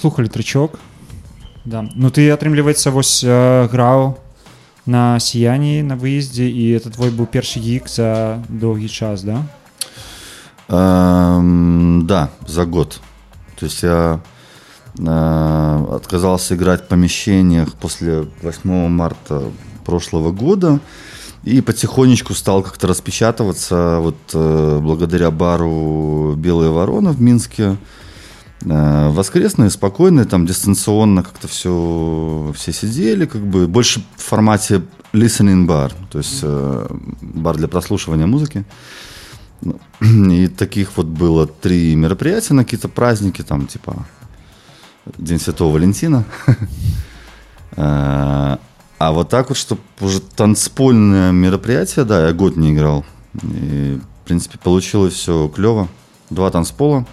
паслухали 0.00 0.28
трычок 0.28 0.78
да 1.64 1.84
ну 1.94 2.10
ты 2.10 2.30
атрымліваецца 2.30 2.90
вось 2.90 3.20
э, 3.22 3.68
граў 3.68 4.16
на 4.86 5.20
сіянні 5.20 5.82
на 5.82 6.00
выездзе 6.00 6.48
і 6.48 6.72
это 6.78 6.90
твой 6.90 7.10
быў 7.10 7.26
першы 7.26 7.60
гік 7.60 7.88
за 7.88 8.40
доўгі 8.48 8.88
час 8.88 9.22
да 9.22 9.44
Эм, 10.68 12.06
да, 12.06 12.30
за 12.46 12.64
год. 12.64 13.00
То 13.58 13.66
есть 13.66 13.82
я 13.82 14.20
э, 14.98 15.86
отказался 15.92 16.56
играть 16.56 16.82
в 16.82 16.88
помещениях 16.88 17.72
после 17.74 18.26
8 18.42 18.88
марта 18.88 19.44
прошлого 19.84 20.32
года 20.32 20.80
и 21.44 21.60
потихонечку 21.60 22.34
стал 22.34 22.62
как-то 22.62 22.88
распечатываться 22.88 23.98
вот 24.00 24.16
э, 24.34 24.78
благодаря 24.82 25.30
бару 25.30 26.34
«Белая 26.36 26.70
ворона» 26.70 27.12
в 27.12 27.20
Минске. 27.20 27.62
Э, 27.62 27.76
воскресные, 28.63 29.69
спокойные, 29.69 30.25
там 30.25 30.45
дистанционно 30.45 31.23
как-то 31.23 31.47
все, 31.47 32.53
все 32.55 32.71
сидели, 32.71 33.25
как 33.25 33.41
бы 33.41 33.67
больше 33.67 34.03
в 34.15 34.21
формате 34.21 34.81
listening 35.13 35.65
bar, 35.65 35.91
то 36.11 36.19
есть 36.19 36.39
э, 36.43 36.87
бар 37.21 37.57
для 37.57 37.67
прослушивания 37.67 38.27
музыки. 38.27 38.65
Ну, 39.61 39.79
И 40.31 40.47
таких 40.47 40.97
вот 40.97 41.07
было 41.07 41.47
три 41.47 41.95
мероприятия 41.95 42.53
на 42.53 42.63
какие-то 42.63 42.87
праздники, 42.89 43.41
там 43.41 43.67
типа 43.67 44.05
День 45.17 45.39
Святого 45.39 45.73
Валентина. 45.73 46.23
Э, 47.77 48.57
А 48.97 49.11
вот 49.13 49.29
так 49.29 49.49
вот, 49.49 49.57
чтобы 49.57 49.81
уже 50.01 50.19
танцпольное 50.19 51.31
мероприятие, 51.31 52.05
да, 52.05 52.27
я 52.27 52.33
год 52.33 52.55
не 52.57 52.73
играл. 52.73 53.03
И, 53.41 53.99
в 54.21 54.27
принципе, 54.27 54.59
получилось 54.59 55.13
все 55.13 55.47
клево. 55.47 55.87
Два 56.29 56.51
танцпола. 56.51 57.07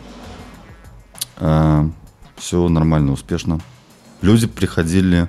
Все 1.39 2.69
нормально, 2.69 3.13
успешно. 3.13 3.61
Люди 4.23 4.47
приходили 4.47 5.29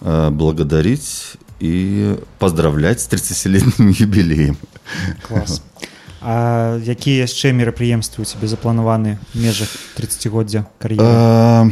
э, 0.00 0.30
благодарить 0.30 1.36
и 1.60 2.18
поздравлять 2.38 3.00
с 3.00 3.08
30-летним 3.08 3.88
юбилеем. 3.98 4.56
клас 5.22 5.62
А 6.20 6.80
якія 6.82 7.22
яшчэ 7.22 7.52
мерапрыемствы 7.52 8.22
у 8.22 8.24
цябе 8.24 8.48
запланаваны 8.48 9.18
межах 9.34 9.68
30годдзя 9.96 10.66
кар'еры 10.78 11.04
Э, 11.04 11.70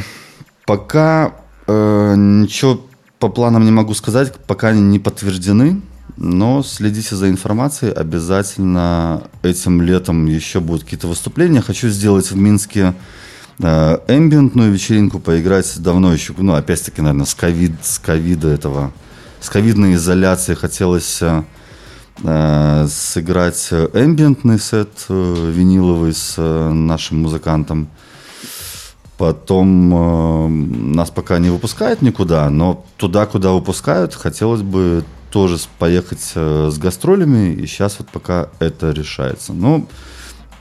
Пока 0.66 1.32
э, 1.66 2.14
ничего 2.16 2.86
по 3.18 3.28
планам 3.28 3.64
не 3.64 3.72
могу 3.72 3.94
сказать, 3.94 4.32
пока 4.46 4.68
они 4.68 4.82
не 4.82 4.98
подтверждены. 4.98 5.80
Но 6.16 6.62
следите 6.62 7.14
за 7.14 7.28
информацией. 7.28 7.92
Обязательно 7.92 9.24
этим 9.42 9.82
летом 9.82 10.26
еще 10.26 10.60
будут 10.60 10.84
какие-то 10.84 11.08
выступления. 11.08 11.60
Хочу 11.60 11.88
сделать 11.88 12.30
в 12.30 12.36
Минске 12.36 12.94
э, 13.58 13.98
эмбиентную 14.08 14.72
вечеринку, 14.72 15.18
поиграть 15.18 15.72
давно 15.78 16.12
еще, 16.12 16.32
ну, 16.38 16.54
опять-таки, 16.54 17.02
наверное, 17.02 17.26
с 17.26 17.34
ковид, 17.34 17.72
с 17.82 17.98
ковида 17.98 18.48
этого, 18.48 18.92
с 19.40 19.50
ковидной 19.50 19.94
изоляции 19.94 20.54
хотелось 20.54 21.18
э, 21.20 21.42
э, 22.22 22.86
сыграть 22.88 23.68
эмбиентный 23.70 24.58
сет 24.58 25.06
э, 25.08 25.50
виниловый 25.52 26.14
с 26.14 26.34
э, 26.38 26.70
нашим 26.70 27.22
музыкантом. 27.22 27.88
Потом 29.18 29.94
э, 29.94 30.48
нас 30.48 31.10
пока 31.10 31.38
не 31.38 31.50
выпускают 31.50 32.02
никуда, 32.02 32.50
но 32.50 32.84
туда, 32.96 33.26
куда 33.26 33.50
выпускают, 33.50 34.14
хотелось 34.14 34.62
бы 34.62 35.04
тоже 35.36 35.58
поехать 35.78 36.32
э, 36.34 36.70
с 36.72 36.78
гастролями, 36.78 37.52
и 37.52 37.66
сейчас 37.66 37.96
вот 37.98 38.08
пока 38.08 38.48
это 38.58 38.90
решается. 38.90 39.52
Но 39.52 39.86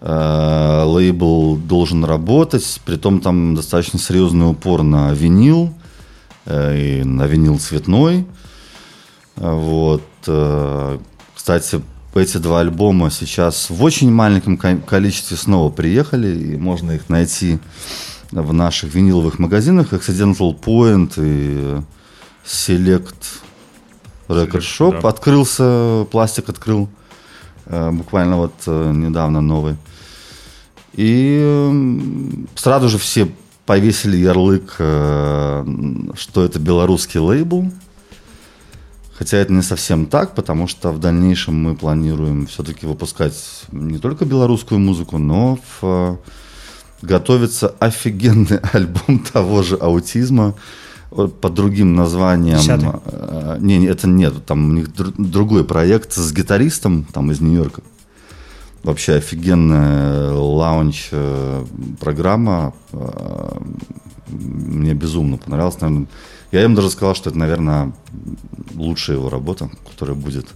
э, 0.00 0.82
лейбл 0.86 1.56
должен 1.56 2.04
работать. 2.04 2.80
Притом 2.84 3.20
там 3.20 3.54
достаточно 3.54 3.98
серьезный 3.98 4.50
упор 4.50 4.82
на 4.82 5.12
винил, 5.12 5.72
э, 6.46 7.00
и 7.00 7.04
на 7.04 7.26
винил 7.26 7.58
цветной. 7.58 8.26
Вот. 9.36 10.02
э, 10.26 10.98
Кстати, 11.34 11.80
эти 12.14 12.38
два 12.38 12.60
альбома 12.60 13.10
сейчас 13.10 13.68
в 13.70 13.82
очень 13.84 14.10
маленьком 14.10 14.56
ко- 14.56 14.78
количестве 14.78 15.36
снова 15.36 15.70
приехали, 15.70 16.28
и 16.36 16.56
можно 16.56 16.92
их 16.92 17.08
найти 17.08 17.58
в 18.32 18.52
наших 18.52 18.94
виниловых 18.94 19.38
магазинах. 19.38 19.92
Accidental 19.92 20.58
Point 20.58 21.12
и 21.18 21.80
Select 22.44 23.14
Shop. 24.28 25.00
да. 25.00 25.08
Открылся, 25.08 26.06
пластик 26.10 26.48
открыл 26.48 26.88
э, 27.66 27.90
буквально 27.90 28.36
вот 28.36 28.54
э, 28.66 28.92
недавно 28.92 29.40
новый. 29.40 29.76
И 30.94 32.46
сразу 32.54 32.88
же 32.88 32.98
все 32.98 33.30
повесили 33.66 34.16
ярлык, 34.16 34.76
э, 34.78 35.66
что 36.14 36.44
это 36.44 36.58
белорусский 36.58 37.20
лейбл. 37.20 37.70
Хотя 39.18 39.38
это 39.38 39.52
не 39.52 39.62
совсем 39.62 40.06
так, 40.06 40.34
потому 40.34 40.68
что 40.68 40.92
в 40.92 41.00
дальнейшем 41.00 41.54
мы 41.54 41.74
планируем 41.74 42.46
все-таки 42.46 42.84
выпускать 42.84 43.64
не 43.72 43.98
только 43.98 44.26
белорусскую 44.26 44.78
музыку, 44.78 45.16
но 45.16 45.58
в, 45.80 46.18
готовится 47.00 47.74
офигенный 47.78 48.58
альбом 48.72 49.20
того 49.20 49.62
же 49.62 49.76
аутизма 49.76 50.54
под 51.16 51.54
другим 51.54 51.94
названием. 51.94 52.58
Десятый? 52.58 52.88
Э, 53.04 53.56
Не, 53.60 53.78
не, 53.78 53.86
это 53.86 54.06
нет, 54.08 54.44
там 54.46 54.68
у 54.70 54.72
них 54.72 54.88
дру- 54.88 55.14
другой 55.16 55.64
проект 55.64 56.12
с 56.12 56.32
гитаристом 56.32 57.04
там 57.12 57.30
из 57.30 57.40
Нью-Йорка. 57.40 57.82
Вообще 58.82 59.14
офигенная 59.14 60.32
лаунч 60.32 61.08
э, 61.12 61.64
программа. 62.00 62.72
Э, 62.92 63.58
Мне 64.28 64.94
безумно 64.94 65.36
понравилось. 65.38 65.80
Наверное, 65.80 66.06
я 66.52 66.64
им 66.64 66.74
даже 66.74 66.90
сказал, 66.90 67.14
что 67.14 67.30
это, 67.30 67.38
наверное, 67.38 67.92
лучшая 68.74 69.16
его 69.16 69.28
работа, 69.30 69.70
которая 69.90 70.16
будет. 70.16 70.46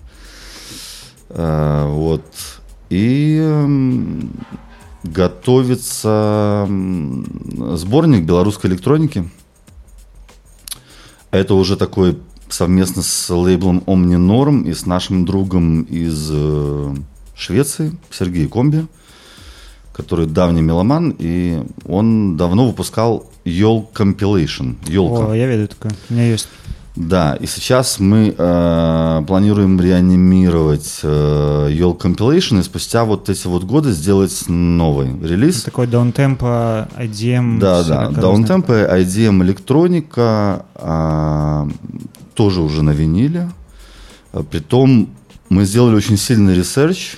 Вот. 1.28 2.24
И 2.90 3.38
м, 3.40 4.30
готовится 5.04 6.66
сборник 7.76 8.24
белорусской 8.24 8.70
электроники. 8.70 9.28
Это 11.30 11.54
уже 11.54 11.76
такой 11.76 12.18
совместно 12.48 13.02
с 13.02 13.30
лейблом 13.30 13.82
Omni 13.86 14.16
Norm 14.16 14.68
и 14.68 14.74
с 14.74 14.86
нашим 14.86 15.24
другом 15.24 15.82
из 15.82 16.28
э, 16.32 16.94
Швеции, 17.36 17.92
Сергей 18.10 18.48
Комби, 18.48 18.86
который 19.92 20.26
давний 20.26 20.62
меломан, 20.62 21.14
и 21.18 21.62
он 21.86 22.36
давно 22.36 22.66
выпускал 22.66 23.30
Йол 23.44 23.90
Compilation. 23.94 24.76
Елка. 24.88 25.30
О, 25.30 25.34
я 25.34 25.46
ведаю 25.46 25.68
такое. 25.68 25.92
У 26.08 26.14
меня 26.14 26.28
есть. 26.28 26.48
Да, 27.00 27.34
и 27.34 27.46
сейчас 27.46 27.98
мы 27.98 28.34
э, 28.36 29.22
планируем 29.26 29.80
реанимировать 29.80 31.00
э, 31.02 31.68
Йол 31.70 31.96
Compilation 31.96 32.60
и 32.60 32.62
спустя 32.62 33.04
вот 33.04 33.30
эти 33.30 33.46
вот 33.46 33.64
годы 33.64 33.92
сделать 33.92 34.44
новый 34.48 35.08
релиз. 35.22 35.62
Такой 35.62 35.86
downtempo, 35.86 36.88
IDM. 36.98 37.58
Да, 37.58 37.82
да, 37.84 38.08
такое 38.08 38.20
downtempo, 38.20 38.88
IDM 38.92 39.42
электроника, 39.42 40.66
а, 40.74 41.66
тоже 42.34 42.60
уже 42.60 42.82
на 42.82 42.90
виниле. 42.90 43.50
А, 44.34 44.42
Притом 44.42 45.08
мы 45.48 45.64
сделали 45.64 45.94
очень 45.94 46.18
сильный 46.18 46.54
research 46.54 47.16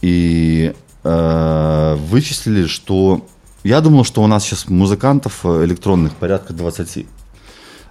и 0.00 0.74
э, 1.02 1.96
вычислили, 2.08 2.68
что 2.68 3.26
я 3.64 3.80
думал, 3.80 4.04
что 4.04 4.22
у 4.22 4.28
нас 4.28 4.44
сейчас 4.44 4.68
музыкантов 4.68 5.40
э, 5.42 5.64
электронных 5.64 6.14
порядка 6.14 6.52
20. 6.52 7.04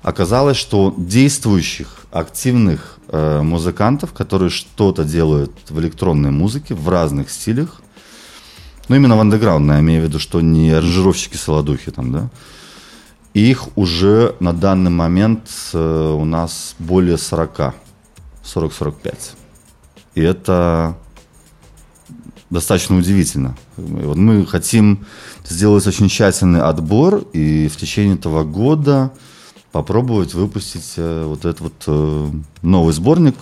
Оказалось, 0.08 0.56
что 0.56 0.94
действующих, 0.98 2.06
активных 2.12 2.98
э, 3.10 3.42
музыкантов, 3.42 4.14
которые 4.14 4.50
что-то 4.50 5.04
делают 5.04 5.52
в 5.68 5.78
электронной 5.82 6.32
музыке 6.32 6.76
в 6.76 6.88
разных 6.88 7.30
стилях, 7.30 7.82
ну, 8.88 8.96
именно 8.96 9.18
в 9.18 9.20
андеграундной, 9.20 9.76
я 9.76 9.82
имею 9.82 10.04
в 10.04 10.06
виду, 10.06 10.18
что 10.18 10.40
не 10.40 10.72
аранжировщики 10.72 11.36
солодухи 11.36 11.92
там, 11.92 12.14
да, 12.14 12.30
их 13.34 13.68
уже 13.78 14.34
на 14.40 14.54
данный 14.54 14.92
момент 14.92 15.42
э, 15.74 16.16
у 16.18 16.24
нас 16.24 16.76
более 16.80 17.18
40, 17.18 17.76
40-45. 18.46 19.14
И 20.16 20.22
это 20.22 20.98
достаточно 22.50 22.98
удивительно. 22.98 23.58
Вот 23.76 24.16
мы 24.16 24.46
хотим 24.46 25.06
сделать 25.44 25.86
очень 25.86 26.08
тщательный 26.08 26.62
отбор 26.62 27.26
и 27.34 27.68
в 27.68 27.76
течение 27.76 28.16
этого 28.16 28.46
года 28.46 29.12
попробовать 29.78 30.34
выпустить 30.34 30.94
э, 30.98 31.24
вот 31.26 31.46
этот 31.46 31.62
вот 31.62 31.84
э, 31.86 32.32
новый 32.64 32.94
сборник 32.96 33.36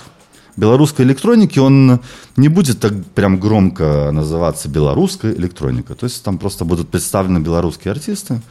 белорусской 0.58 1.06
электроники. 1.06 1.60
Он 1.60 2.02
не 2.36 2.50
будет 2.50 2.82
так 2.82 2.92
прям 3.14 3.40
громко 3.40 4.10
называться 4.12 4.68
белорусская 4.68 5.34
электроника. 5.34 5.96
То 5.96 6.08
есть 6.08 6.22
там 6.24 6.38
просто 6.38 6.66
будут 6.66 6.90
представлены 6.90 7.40
белорусские 7.40 7.94
артисты. 7.94 8.42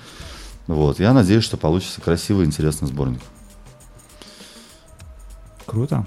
Вот. 0.67 0.99
Я 0.99 1.13
надеюсь, 1.13 1.45
что 1.45 1.59
получится 1.59 2.01
красивый, 2.01 2.47
интересный 2.47 2.89
сборник. 2.89 3.21
Круто. 5.67 6.07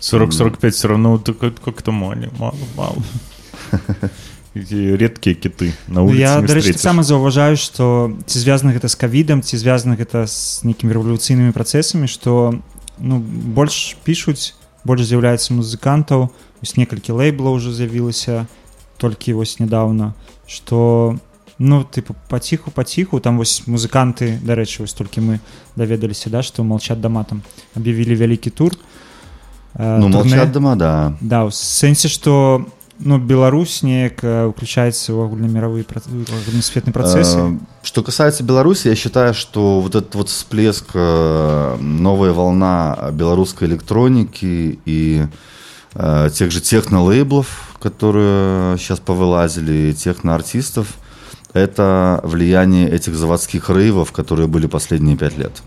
40-45 0.00 0.70
все 0.70 0.88
равно 0.88 1.18
как-то 1.18 1.92
мало, 1.92 2.28
мало, 2.38 2.56
мало. 2.76 2.96
Эти 4.55 4.95
редкие 4.95 5.35
киты 5.35 5.73
на 5.87 5.99
Ну, 5.99 6.05
улице 6.07 6.21
я 6.21 6.35
не 6.39 6.47
дарэчы 6.47 6.71
встретишь. 6.71 6.81
таксама 6.81 7.03
заўважаю 7.03 7.57
што 7.57 8.15
ці 8.25 8.39
звязана 8.39 8.71
гэта 8.71 8.87
з 8.87 8.95
кавідам 8.95 9.41
ці 9.43 9.57
звязана 9.57 9.95
гэта 9.99 10.27
з 10.27 10.63
нейкімі 10.63 10.95
рэвалюцыйнымі 10.95 11.51
працэсамі 11.51 12.07
што 12.07 12.55
ну 12.99 13.19
больш 13.19 13.97
пішуць 14.07 14.55
больш 14.87 15.03
з'яўляецца 15.03 15.51
музыкантаў 15.51 16.31
вось 16.63 16.77
некалькі 16.79 17.11
лейблаў 17.19 17.59
уже 17.59 17.73
з'явілася 17.75 18.47
толькі 18.97 19.33
вось 19.35 19.59
нядаўна 19.59 20.15
што 20.47 21.19
ну 21.59 21.83
тыпу 21.83 22.15
паціху 22.31 22.71
паціху 22.71 23.19
там 23.19 23.35
вось 23.37 23.67
музыканты 23.67 24.39
дарэчы 24.39 24.87
вось 24.87 24.95
толькі 24.95 25.19
мы 25.19 25.39
даведаліся 25.75 26.29
да 26.31 26.39
што 26.43 26.63
молчат 26.63 27.01
дома 27.03 27.23
там 27.27 27.43
аб'явілі 27.75 28.15
вялікі 28.15 28.49
тур 28.55 28.71
э, 29.75 29.99
ну, 29.99 30.11
турне. 30.11 30.35
молчат 30.35 30.51
дома, 30.51 30.75
да. 30.75 31.13
Да, 31.19 31.43
у 31.43 31.51
сэнсе, 31.51 32.07
што 32.07 32.63
ну, 33.00 33.18
Беларусь 33.18 33.82
неяк 33.82 34.22
э, 34.22 34.46
уключается 34.46 35.12
в 35.14 35.20
агульнамировые 35.22 35.84
проц- 35.84 36.08
в 36.08 36.42
агульнасветныя 36.42 36.92
працэсы. 36.92 37.38
Э, 37.38 37.58
Что 37.82 38.02
касается 38.02 38.44
Беларуси, 38.44 38.88
я 38.88 38.94
считаю, 38.94 39.34
что 39.34 39.80
вот 39.80 39.94
этот 39.94 40.14
вот 40.14 40.28
всплеск, 40.28 40.86
э, 40.94 41.76
новая 41.80 42.32
волна 42.32 43.10
белорусской 43.12 43.68
электроники 43.68 44.78
и 44.84 45.26
э, 45.94 46.30
тех 46.34 46.50
же 46.50 46.60
технолейблов, 46.60 47.74
которые 47.80 48.78
сейчас 48.78 49.00
повылазили, 49.00 49.92
техноартистов, 49.92 50.86
это 51.52 52.20
влияние 52.22 52.88
этих 52.88 53.14
заводских 53.16 53.70
рейвов, 53.70 54.12
которые 54.12 54.46
были 54.46 54.66
последние 54.66 55.16
пять 55.16 55.36
лет. 55.38 55.62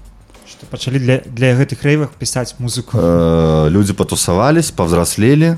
Што 0.48 0.66
пачалі 0.70 1.00
для, 1.00 1.18
для 1.26 1.56
гэтых 1.56 1.82
рэйвах 1.84 2.10
пісаць 2.20 2.56
музыку. 2.60 2.98
Э, 3.02 3.68
Люди 3.70 3.92
потусовались, 3.94 4.72
повзрослели, 4.72 5.58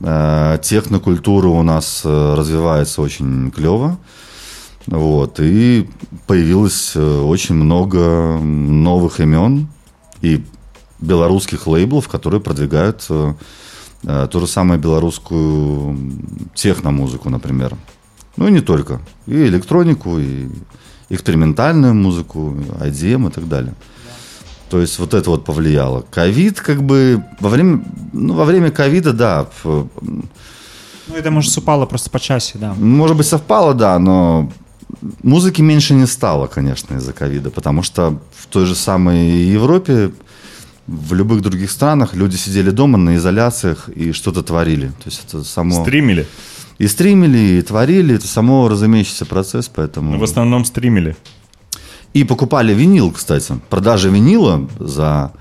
технокультура 0.00 1.48
у 1.48 1.62
нас 1.62 2.02
э, 2.04 2.34
развивается 2.34 3.02
очень 3.02 3.50
клево. 3.50 3.98
Вот, 4.86 5.38
и 5.40 5.88
появилось 6.26 6.92
э, 6.96 7.20
очень 7.20 7.54
много 7.54 8.38
новых 8.38 9.20
имен 9.20 9.68
и 10.22 10.42
белорусских 11.00 11.66
лейблов, 11.66 12.08
которые 12.08 12.40
продвигают 12.40 13.04
э, 13.10 13.34
э, 14.04 14.28
ту 14.30 14.40
же 14.40 14.46
самую 14.46 14.80
белорусскую 14.80 15.96
техномузыку, 16.54 17.28
например. 17.28 17.76
Ну 18.36 18.48
и 18.48 18.52
не 18.52 18.60
только. 18.60 19.00
И 19.26 19.34
электронику, 19.34 20.18
и 20.18 20.48
экспериментальную 21.10 21.94
музыку, 21.94 22.56
IDM 22.80 23.28
и 23.28 23.32
так 23.32 23.48
далее. 23.48 23.74
То 24.70 24.80
есть 24.80 24.98
вот 25.00 25.14
это 25.14 25.30
вот 25.30 25.44
повлияло. 25.44 26.02
Ковид 26.10 26.60
как 26.60 26.82
бы 26.82 27.24
во 27.40 27.48
время, 27.48 27.84
ну, 28.12 28.34
во 28.34 28.44
время 28.44 28.70
ковида, 28.70 29.12
да, 29.12 29.46
Ну, 29.64 31.16
это, 31.16 31.30
может, 31.32 31.52
супало 31.52 31.86
просто 31.86 32.08
по 32.08 32.20
часе, 32.20 32.56
да. 32.58 32.72
может 32.74 33.16
быть 33.16 33.26
совпало, 33.26 33.74
да, 33.74 33.98
но 33.98 34.52
музыки 35.24 35.60
меньше 35.60 35.94
не 35.94 36.06
стало, 36.06 36.46
конечно, 36.46 36.94
из-за 36.94 37.12
ковида, 37.12 37.50
потому 37.50 37.82
что 37.82 38.20
в 38.36 38.46
той 38.46 38.64
же 38.64 38.76
самой 38.76 39.28
Европе, 39.28 40.12
в 40.86 41.14
любых 41.14 41.42
других 41.42 41.70
странах 41.70 42.14
люди 42.14 42.36
сидели 42.36 42.70
дома 42.70 42.96
на 42.96 43.16
изоляциях 43.16 43.88
и 43.88 44.12
что-то 44.12 44.42
творили. 44.42 44.86
То 44.86 45.06
есть 45.06 45.24
это 45.26 45.42
само... 45.42 45.82
Стримили. 45.82 46.26
И 46.78 46.86
стримили, 46.86 47.58
и 47.58 47.62
творили. 47.62 48.14
Это 48.14 48.26
само 48.26 48.68
разумеющийся 48.68 49.26
процесс, 49.26 49.68
поэтому... 49.68 50.12
Ну, 50.12 50.18
в 50.18 50.24
основном 50.24 50.64
стримили. 50.64 51.16
И 52.13 52.23
покупали 52.23 52.73
винил, 52.73 53.11
кстати. 53.11 53.53
Продажи 53.69 54.09
винила 54.09 54.67
за 54.79 55.31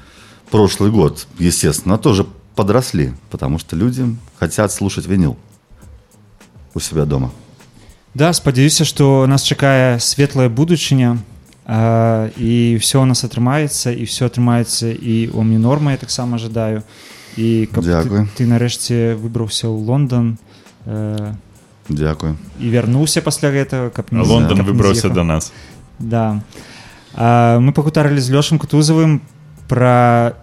прошлый 0.50 0.90
год, 0.90 1.26
естественно, 1.38 1.98
тоже 1.98 2.26
подросли, 2.54 3.12
потому 3.30 3.58
что 3.58 3.76
люди 3.76 4.04
хотят 4.38 4.72
слушать 4.72 5.06
винил 5.06 5.36
у 6.74 6.80
себя 6.80 7.04
дома. 7.04 7.30
Да, 8.14 8.32
спадзяюся, 8.32 8.84
што 8.84 9.26
нас 9.26 9.42
чакае 9.42 9.98
светлая 9.98 10.48
будучыня 10.48 11.18
а, 11.66 12.30
і 12.38 12.78
ўсё 12.78 13.02
у 13.02 13.06
нас 13.06 13.24
атрымаецца 13.24 13.90
і 13.90 14.04
все 14.04 14.26
атрымаецца 14.26 14.92
і 14.94 15.30
у 15.34 15.42
мне 15.42 15.58
норма 15.58 15.92
я 15.92 15.98
таксама 15.98 16.38
жадаю 16.38 16.82
і 17.36 17.66
каб 17.74 17.82
ты, 17.82 17.90
Дзякуй. 17.90 18.28
ты 18.38 18.46
нарэшце 18.46 19.16
выбраўся 19.18 19.66
ў 19.66 19.74
Лондон 19.82 20.38
э, 20.86 21.34
Дякую. 21.88 22.36
і 22.60 22.66
вярнуўся 22.70 23.18
пасля 23.22 23.50
гэтага 23.50 23.90
каб 23.90 24.06
А 24.12 24.14
не 24.14 24.22
Лондон 24.22 24.58
каб 24.58 24.66
не 24.66 24.72
выбраўся 24.72 25.08
з'ехаў. 25.08 25.14
до 25.14 25.24
нас. 25.24 25.52
Да. 25.99 26.41
А, 27.13 27.59
мы 27.59 27.71
пагутарылі 27.71 28.19
з 28.19 28.31
Лёшам 28.31 28.59
Кутузавым 28.59 29.21
пра 29.67 30.33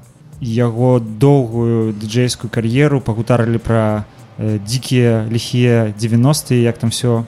яго 0.40 1.00
доўгую 1.00 1.92
дыджейскую 1.96 2.50
кар'еру, 2.50 3.00
пагутарылі 3.00 3.58
пра 3.58 4.04
э, 4.38 4.60
дзікія 4.60 5.24
ліхія 5.32 5.94
90-е, 5.96 6.60
як 6.60 6.78
там 6.78 6.90
все 6.90 7.24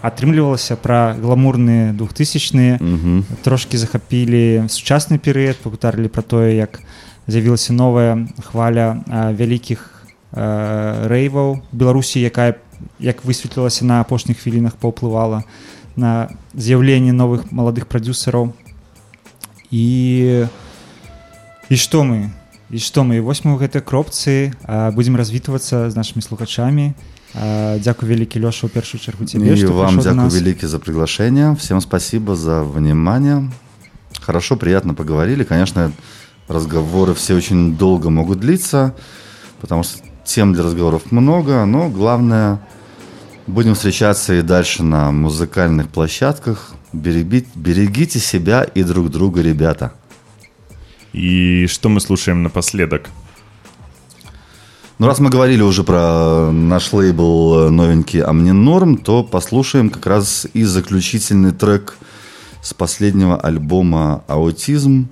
атрымлівалася 0.00 0.76
пра 0.76 1.16
гламурныя 1.20 1.92
двухтысячныя 1.92 2.78
Мгм. 2.80 3.24
трошки 3.42 3.76
захапілі 3.76 4.68
сучасны 4.68 5.18
перыяд 5.18 5.56
пагутарылі 5.60 6.08
пра 6.08 6.22
тое 6.22 6.56
як 6.56 6.80
з'явілася 7.26 7.72
новая 7.72 8.28
хваля 8.40 9.04
а, 9.08 9.32
вялікіх 9.32 9.92
рэйваў 10.32 11.62
беларусі 11.72 12.20
якая 12.20 12.56
як 13.00 13.24
высветлілася 13.24 13.84
на 13.84 14.00
апошніх 14.00 14.38
хвілінах 14.38 14.76
паўплывала 14.76 15.44
на 15.95 16.29
з'яўленне 16.53 17.11
новых 17.11 17.51
маладых 17.51 17.87
прадюсераў 17.87 18.53
і 19.71 20.47
і 21.69 21.75
што 21.75 22.03
мы 22.03 22.31
і 22.71 22.79
што 22.79 23.03
мы 23.03 23.19
вось 23.19 23.43
мы 23.43 23.55
ў 23.55 23.67
гэтай 23.67 23.81
кропцы 23.83 24.55
а, 24.63 24.91
будзем 24.91 25.15
развітвацца 25.15 25.91
з 25.91 25.95
нашымі 25.95 26.23
слухачамі 26.23 26.95
а, 27.35 27.79
дзякуй 27.79 28.07
вялікі 28.07 28.39
лёша 28.39 28.67
ў 28.67 28.71
першую 28.71 28.99
чаргу 28.99 29.27
цябе 29.27 29.51
И 29.51 29.55
што 29.59 29.75
вам 29.75 29.99
прыйшоў 29.99 30.03
да 30.03 30.09
дякую 30.11 30.25
нас. 30.27 30.33
великий 30.33 30.67
за 30.67 30.79
приглашение. 30.79 31.55
Всем 31.55 31.81
спасибо 31.81 32.35
за 32.35 32.63
внимание. 32.63 33.51
Хорошо, 34.19 34.55
приятно 34.55 34.93
поговорили. 34.93 35.43
Конечно, 35.43 35.91
разговоры 36.47 37.13
все 37.13 37.35
очень 37.35 37.75
долго 37.75 38.09
могут 38.09 38.39
длиться, 38.39 38.93
потому 39.59 39.83
что 39.83 40.03
тем 40.25 40.53
для 40.53 40.63
разговоров 40.63 41.11
много, 41.11 41.65
но 41.65 41.89
главное, 41.89 42.59
будем 43.46 43.74
встречаться 43.74 44.34
и 44.34 44.42
дальше 44.42 44.82
на 44.82 45.10
музыкальных 45.12 45.88
площадках. 45.88 46.72
Берегите, 46.92 47.48
берегите 47.54 48.18
себя 48.18 48.62
и 48.64 48.82
друг 48.82 49.10
друга, 49.10 49.42
ребята. 49.42 49.92
И 51.12 51.66
что 51.66 51.88
мы 51.88 52.00
слушаем 52.00 52.42
напоследок? 52.42 53.08
Ну, 54.98 55.06
раз 55.06 55.18
мы 55.18 55.28
говорили 55.28 55.62
уже 55.62 55.84
про 55.84 56.50
наш 56.50 56.92
лейбл 56.92 57.66
э, 57.66 57.70
новенький 57.70 58.22
Амнин 58.22 58.64
Норм, 58.64 58.96
то 58.96 59.22
послушаем 59.22 59.90
как 59.90 60.06
раз 60.06 60.46
и 60.54 60.64
заключительный 60.64 61.52
трек 61.52 61.98
с 62.62 62.72
последнего 62.72 63.38
альбома 63.38 64.24
«Аутизм», 64.26 65.08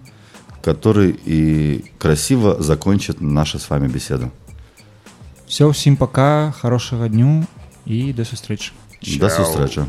который 0.63 1.15
и 1.27 1.85
красиво 1.99 2.63
закончит 2.63 3.21
нашу 3.21 3.59
с 3.59 3.69
вами 3.69 3.89
беседу. 3.89 4.31
Все, 5.47 5.71
всім 5.71 5.97
пока, 5.97 6.53
хорошого 6.53 7.09
дню 7.09 7.45
і 7.86 8.14
до 8.14 8.24
зустрічі. 8.24 8.72
До 9.20 9.30
зустрічі. 9.30 9.82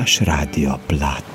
poslušaš 0.00 0.26
Radio 0.26 0.78
Plat. 0.88 1.29